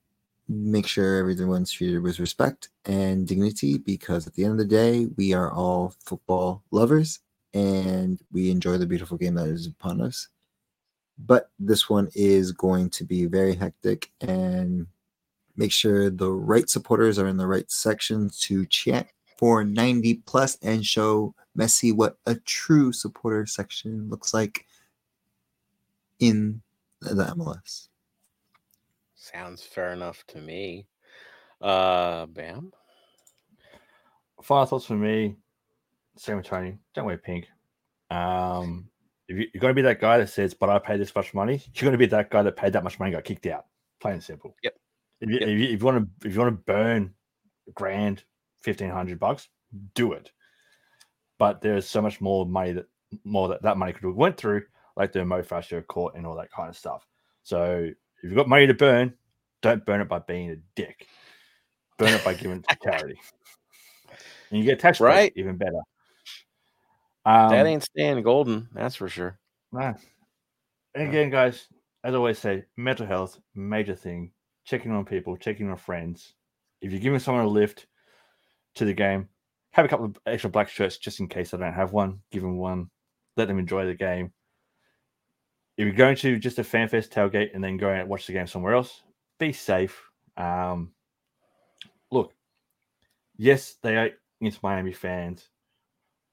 Make 0.48 0.86
sure 0.86 1.18
everyone's 1.18 1.70
treated 1.70 2.02
with 2.02 2.18
respect 2.18 2.70
and 2.84 3.26
dignity 3.26 3.78
because 3.78 4.26
at 4.26 4.34
the 4.34 4.44
end 4.44 4.52
of 4.52 4.58
the 4.58 4.64
day, 4.64 5.06
we 5.16 5.32
are 5.32 5.52
all 5.52 5.94
football 6.04 6.64
lovers 6.72 7.20
and 7.54 8.20
we 8.32 8.50
enjoy 8.50 8.76
the 8.76 8.86
beautiful 8.86 9.16
game 9.16 9.34
that 9.34 9.48
is 9.48 9.66
upon 9.66 10.00
us. 10.00 10.28
But 11.26 11.50
this 11.58 11.88
one 11.90 12.08
is 12.14 12.52
going 12.52 12.90
to 12.90 13.04
be 13.04 13.26
very 13.26 13.54
hectic 13.54 14.10
and 14.20 14.86
make 15.56 15.72
sure 15.72 16.10
the 16.10 16.30
right 16.30 16.68
supporters 16.68 17.18
are 17.18 17.26
in 17.26 17.36
the 17.36 17.46
right 17.46 17.70
section 17.70 18.30
to 18.40 18.64
chant 18.66 19.06
for 19.36 19.64
90 19.64 20.14
plus 20.26 20.58
and 20.62 20.84
show 20.84 21.34
Messi 21.56 21.94
what 21.94 22.18
a 22.26 22.34
true 22.34 22.92
supporter 22.92 23.46
section 23.46 24.08
looks 24.08 24.32
like 24.32 24.66
in 26.18 26.60
the 27.00 27.24
MLS. 27.24 27.88
Sounds 29.14 29.62
fair 29.62 29.92
enough 29.92 30.24
to 30.28 30.38
me. 30.38 30.86
Uh, 31.60 32.26
Bam. 32.26 32.72
Final 34.42 34.66
thoughts 34.66 34.86
for 34.86 34.96
me. 34.96 35.36
Same 36.16 36.36
with 36.36 36.46
Tony. 36.46 36.76
Don't 36.94 37.06
wear 37.06 37.16
pink. 37.16 37.46
Um, 38.10 38.89
if 39.30 39.38
you, 39.38 39.46
are 39.54 39.60
going 39.60 39.70
to 39.70 39.74
be 39.74 39.82
that 39.82 40.00
guy 40.00 40.18
that 40.18 40.28
says, 40.28 40.52
"But 40.54 40.68
I 40.70 40.78
paid 40.78 41.00
this 41.00 41.14
much 41.14 41.32
money," 41.34 41.62
you're 41.74 41.82
going 41.82 41.92
to 41.92 41.98
be 41.98 42.06
that 42.06 42.30
guy 42.30 42.42
that 42.42 42.56
paid 42.56 42.72
that 42.72 42.84
much 42.84 42.98
money 42.98 43.12
got 43.12 43.24
kicked 43.24 43.46
out. 43.46 43.66
Plain 44.00 44.14
and 44.14 44.22
simple. 44.24 44.54
Yep. 44.62 44.74
If 45.20 45.30
you, 45.30 45.38
Yep. 45.38 45.48
if 45.48 45.58
you, 45.58 45.64
if 45.74 45.80
you 45.80 45.86
want 45.86 45.98
to, 46.20 46.28
if 46.28 46.34
you 46.34 46.40
want 46.40 46.54
to 46.56 46.62
burn 46.72 47.14
a 47.68 47.72
grand, 47.72 48.24
fifteen 48.60 48.90
hundred 48.90 49.18
bucks, 49.20 49.48
do 49.94 50.12
it. 50.12 50.32
But 51.38 51.60
there's 51.62 51.88
so 51.88 52.02
much 52.02 52.20
more 52.20 52.44
money 52.44 52.72
that 52.72 52.86
more 53.24 53.48
that 53.48 53.62
that 53.62 53.76
money 53.78 53.92
could 53.92 54.04
have 54.04 54.14
went 54.16 54.36
through, 54.36 54.64
like 54.96 55.12
the 55.12 55.24
Mo 55.24 55.42
Fascio 55.42 55.86
court 55.86 56.14
and 56.16 56.26
all 56.26 56.36
that 56.36 56.50
kind 56.50 56.68
of 56.68 56.76
stuff. 56.76 57.06
So 57.44 57.84
if 57.84 58.24
you've 58.24 58.34
got 58.34 58.48
money 58.48 58.66
to 58.66 58.74
burn, 58.74 59.14
don't 59.62 59.84
burn 59.86 60.00
it 60.00 60.08
by 60.08 60.18
being 60.18 60.50
a 60.50 60.56
dick. 60.74 61.06
Burn 61.98 62.14
it 62.14 62.24
by 62.24 62.34
giving 62.34 62.58
it 62.58 62.64
to 62.68 62.76
charity. 62.82 63.20
And 64.50 64.58
you 64.58 64.64
get 64.64 64.80
tax 64.80 65.00
Right. 65.00 65.32
even 65.36 65.56
better. 65.56 65.80
Um, 67.24 67.50
that 67.50 67.66
ain't 67.66 67.82
staying 67.82 68.22
golden, 68.22 68.68
that's 68.74 68.96
for 68.96 69.08
sure. 69.08 69.38
Nah. 69.72 69.94
And 70.94 71.08
again, 71.08 71.30
guys, 71.30 71.66
as 72.02 72.14
I 72.14 72.16
always 72.16 72.38
say, 72.38 72.64
mental 72.76 73.06
health, 73.06 73.38
major 73.54 73.94
thing. 73.94 74.32
Checking 74.64 74.92
on 74.92 75.04
people, 75.04 75.36
checking 75.36 75.70
on 75.70 75.76
friends. 75.76 76.34
If 76.80 76.92
you're 76.92 77.00
giving 77.00 77.18
someone 77.18 77.44
a 77.44 77.48
lift 77.48 77.86
to 78.76 78.84
the 78.84 78.92
game, 78.92 79.28
have 79.72 79.84
a 79.84 79.88
couple 79.88 80.06
of 80.06 80.18
extra 80.26 80.50
black 80.50 80.68
shirts 80.68 80.98
just 80.98 81.20
in 81.20 81.28
case 81.28 81.50
they 81.50 81.58
don't 81.58 81.72
have 81.72 81.92
one. 81.92 82.20
Give 82.30 82.42
them 82.42 82.56
one. 82.56 82.90
Let 83.36 83.48
them 83.48 83.58
enjoy 83.58 83.86
the 83.86 83.94
game. 83.94 84.32
If 85.76 85.86
you're 85.86 85.94
going 85.94 86.16
to 86.16 86.38
just 86.38 86.58
a 86.58 86.62
FanFest 86.62 87.08
tailgate 87.08 87.50
and 87.54 87.64
then 87.64 87.78
go 87.78 87.88
and 87.88 88.08
watch 88.08 88.26
the 88.26 88.32
game 88.32 88.46
somewhere 88.46 88.74
else, 88.74 89.02
be 89.38 89.52
safe. 89.52 90.00
Um, 90.36 90.92
look, 92.10 92.34
yes, 93.36 93.76
they 93.82 93.96
are 93.96 94.10
Inter 94.40 94.58
Miami 94.62 94.92
fans. 94.92 95.48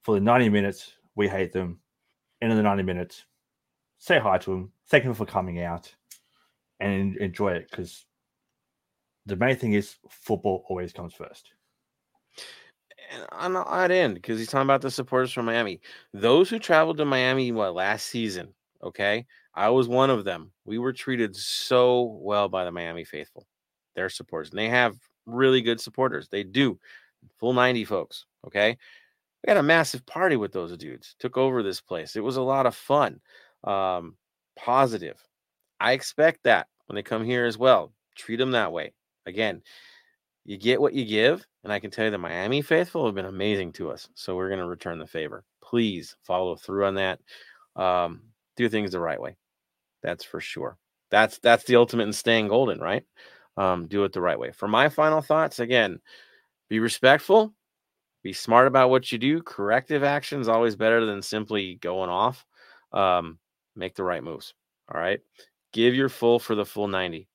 For 0.08 0.16
the 0.16 0.22
90 0.22 0.48
minutes, 0.48 0.94
we 1.16 1.28
hate 1.28 1.52
them. 1.52 1.82
End 2.42 2.54
of 2.54 2.56
the 2.58 2.64
90 2.64 2.82
minutes, 2.82 3.26
say 3.98 4.20
hi 4.20 4.38
to 4.38 4.52
them. 4.52 4.72
Thank 4.88 5.04
them 5.04 5.14
for 5.14 5.26
coming 5.26 5.62
out 5.62 5.94
and 6.80 7.18
enjoy 7.18 7.52
it 7.56 7.68
because 7.70 8.06
the 9.26 9.36
main 9.36 9.58
thing 9.58 9.74
is 9.74 9.98
football 10.10 10.64
always 10.70 10.94
comes 10.94 11.14
first. 11.14 11.52
And 13.12 13.26
I'm 13.34 13.58
I'd 13.58 13.92
end 13.92 14.14
because 14.14 14.40
he's 14.40 14.48
talking 14.48 14.66
about 14.66 14.80
the 14.80 14.92
supporters 14.92 15.34
from 15.34 15.44
Miami. 15.44 15.82
Those 16.14 16.50
who 16.50 16.58
traveled 16.58 17.00
to 17.00 17.06
Miami 17.06 17.52
what 17.52 17.76
last 17.76 18.06
season, 18.06 18.54
okay? 18.82 19.26
I 19.56 19.68
was 19.72 19.90
one 19.90 20.10
of 20.10 20.24
them. 20.24 20.54
We 20.64 20.78
were 20.78 20.94
treated 20.94 21.36
so 21.36 22.18
well 22.22 22.48
by 22.48 22.64
the 22.64 22.72
Miami 22.72 23.04
faithful, 23.04 23.46
their 23.94 24.08
supporters. 24.08 24.52
And 24.52 24.60
they 24.60 24.70
have 24.70 24.96
really 25.26 25.62
good 25.62 25.82
supporters. 25.82 26.30
They 26.30 26.44
do. 26.44 26.80
Full 27.40 27.52
90 27.52 27.84
folks, 27.84 28.26
okay? 28.46 28.78
We 29.48 29.52
had 29.52 29.58
a 29.58 29.64
massive 29.64 30.06
party 30.06 30.36
with 30.36 30.52
those 30.52 30.76
dudes. 30.78 31.16
Took 31.20 31.38
over 31.38 31.64
this 31.64 31.80
place. 31.80 32.18
It 32.18 32.24
was 32.24 32.36
a 32.36 32.42
lot 32.42 32.66
of 32.66 32.76
fun. 32.76 33.22
Um 33.64 34.18
positive. 34.58 35.18
I 35.80 35.94
expect 35.94 36.44
that 36.44 36.68
when 36.88 36.96
they 36.96 37.04
come 37.04 37.24
here 37.24 37.46
as 37.46 37.58
well. 37.58 37.94
Treat 38.16 38.38
them 38.38 38.52
that 38.52 38.74
way. 38.74 38.94
Again, 39.26 39.62
you 40.46 40.58
get 40.58 40.82
what 40.82 40.94
you 40.94 41.06
give. 41.06 41.46
And 41.64 41.72
I 41.72 41.80
can 41.80 41.92
tell 41.92 42.06
you 42.06 42.12
the 42.12 42.18
Miami 42.18 42.62
faithful 42.62 43.06
have 43.06 43.16
been 43.16 43.26
amazing 43.26 43.74
to 43.74 43.90
us. 43.92 44.10
So 44.16 44.36
we're 44.36 44.50
going 44.50 44.60
to 44.60 44.68
return 44.68 45.00
the 45.00 45.08
favor. 45.08 45.44
Please 45.62 46.16
follow 46.24 46.56
through 46.56 46.86
on 46.86 46.96
that. 46.96 47.20
Um, 47.76 48.24
do 48.58 48.68
things 48.70 48.92
the 48.92 49.00
right 49.00 49.22
way. 49.22 49.38
That's 50.04 50.24
for 50.24 50.40
sure. 50.42 50.78
That's 51.10 51.40
that's 51.40 51.64
the 51.66 51.78
ultimate 51.78 52.04
in 52.04 52.14
staying 52.14 52.50
golden, 52.50 52.80
right? 52.80 53.04
Um, 53.58 53.88
do 53.88 54.04
it 54.04 54.14
the 54.14 54.22
right 54.22 54.40
way. 54.40 54.52
For 54.52 54.68
my 54.68 54.90
final 54.90 55.22
thoughts, 55.22 55.60
again, 55.60 56.00
be 56.70 56.80
respectful, 56.80 57.54
be 58.28 58.34
smart 58.34 58.68
about 58.68 58.90
what 58.90 59.10
you 59.10 59.18
do. 59.18 59.42
Corrective 59.42 60.04
action 60.04 60.42
is 60.42 60.50
always 60.50 60.76
better 60.76 61.06
than 61.06 61.22
simply 61.22 61.76
going 61.76 62.10
off. 62.10 62.46
Um, 62.92 63.40
make 63.74 63.96
the 63.96 64.04
right 64.04 64.22
moves. 64.22 64.54
All 64.94 65.00
right. 65.00 65.22
Give 65.72 65.96
your 65.96 66.10
full 66.10 66.38
for 66.38 66.54
the 66.54 66.66
full 66.66 66.90
90. 66.90 67.30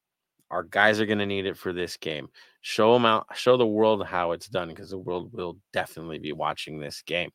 Our 0.50 0.64
guys 0.64 1.00
are 1.00 1.06
going 1.06 1.18
to 1.18 1.24
need 1.24 1.46
it 1.46 1.56
for 1.56 1.72
this 1.72 1.96
game. 1.96 2.28
Show 2.60 2.92
them 2.92 3.06
out, 3.06 3.26
show 3.32 3.56
the 3.56 3.66
world 3.66 4.04
how 4.06 4.32
it's 4.32 4.48
done 4.48 4.68
because 4.68 4.90
the 4.90 4.98
world 4.98 5.32
will 5.32 5.56
definitely 5.72 6.18
be 6.18 6.32
watching 6.32 6.78
this 6.78 7.00
game. 7.00 7.30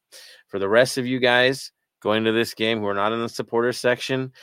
For 0.50 0.60
the 0.60 0.70
rest 0.70 1.00
of 1.00 1.08
you 1.08 1.18
guys 1.18 1.72
going 2.04 2.26
to 2.26 2.32
this 2.34 2.54
game 2.54 2.80
who 2.80 2.86
are 2.86 2.94
not 2.94 3.12
in 3.12 3.22
the 3.22 3.28
supporter 3.28 3.74
section, 3.74 4.34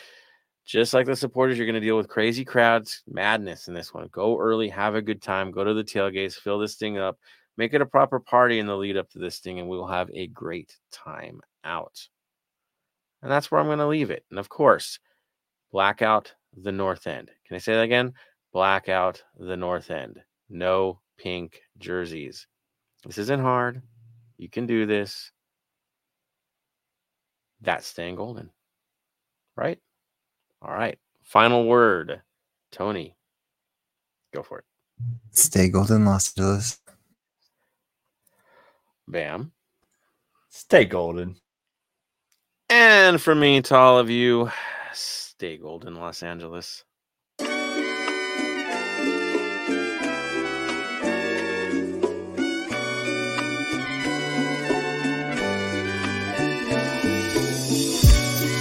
just 0.66 0.92
like 0.92 1.06
the 1.06 1.14
supporters, 1.14 1.56
you're 1.56 1.68
going 1.68 1.80
to 1.80 1.86
deal 1.86 1.96
with 1.96 2.08
crazy 2.08 2.44
crowds, 2.44 3.04
madness 3.06 3.68
in 3.68 3.74
this 3.74 3.94
one. 3.94 4.08
Go 4.10 4.40
early, 4.40 4.68
have 4.70 4.96
a 4.96 5.02
good 5.02 5.22
time, 5.22 5.52
go 5.52 5.62
to 5.62 5.72
the 5.72 5.84
tailgates, 5.84 6.34
fill 6.34 6.58
this 6.58 6.74
thing 6.74 6.98
up, 6.98 7.16
make 7.56 7.74
it 7.74 7.80
a 7.80 7.86
proper 7.86 8.18
party 8.20 8.58
in 8.58 8.66
the 8.66 8.76
lead 8.76 8.96
up 8.96 9.10
to 9.10 9.18
this 9.18 9.38
thing, 9.38 9.58
and 9.58 9.68
we 9.68 9.76
will 9.76 9.86
have 9.86 10.10
a 10.12 10.26
great 10.28 10.76
time 10.92 11.40
out. 11.64 12.08
And 13.22 13.30
that's 13.30 13.50
where 13.50 13.60
I'm 13.60 13.66
going 13.66 13.78
to 13.78 13.86
leave 13.86 14.10
it. 14.10 14.24
And 14.30 14.38
of 14.38 14.48
course, 14.48 14.98
blackout 15.72 16.32
the 16.56 16.72
north 16.72 17.06
end. 17.06 17.30
Can 17.46 17.56
I 17.56 17.58
say 17.58 17.74
that 17.74 17.82
again? 17.82 18.12
Blackout 18.52 19.22
the 19.38 19.56
north 19.56 19.90
end. 19.90 20.20
No 20.48 21.00
pink 21.18 21.60
jerseys. 21.78 22.46
This 23.04 23.18
isn't 23.18 23.40
hard. 23.40 23.82
You 24.36 24.48
can 24.48 24.66
do 24.66 24.86
this. 24.86 25.30
That's 27.60 27.86
staying 27.86 28.16
golden. 28.16 28.50
Right? 29.56 29.78
All 30.60 30.72
right. 30.72 30.98
Final 31.22 31.66
word. 31.66 32.20
Tony. 32.72 33.16
Go 34.34 34.42
for 34.42 34.58
it. 34.58 34.64
Stay 35.30 35.68
golden, 35.68 36.04
Los 36.04 36.36
Angeles. 36.36 36.80
Bam. 39.06 39.52
Stay 40.50 40.84
golden. 40.84 41.36
And 42.70 43.20
for 43.20 43.34
me 43.34 43.60
to 43.62 43.76
all 43.76 43.98
of 43.98 44.08
you, 44.10 44.50
stay 44.92 45.56
golden, 45.56 45.94
Los 45.96 46.22
Angeles. 46.22 46.84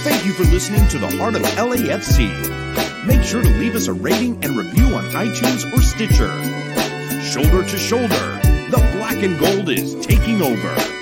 Thank 0.04 0.26
you 0.26 0.32
for 0.34 0.44
listening 0.44 0.86
to 0.88 0.98
the 0.98 1.08
Heart 1.16 1.36
of 1.36 1.42
LAFC. 1.42 3.06
Make 3.06 3.22
sure 3.22 3.42
to 3.42 3.50
leave 3.58 3.74
us 3.74 3.88
a 3.88 3.92
rating 3.92 4.42
and 4.44 4.56
review 4.56 4.94
on 4.94 5.04
iTunes 5.10 5.70
or 5.72 5.80
Stitcher. 5.80 6.30
Shoulder 7.22 7.62
to 7.68 7.78
shoulder, 7.78 8.40
the 8.74 8.80
black 8.98 9.22
and 9.22 9.38
gold 9.38 9.68
is 9.68 9.94
taking 10.04 10.42
over. 10.42 10.93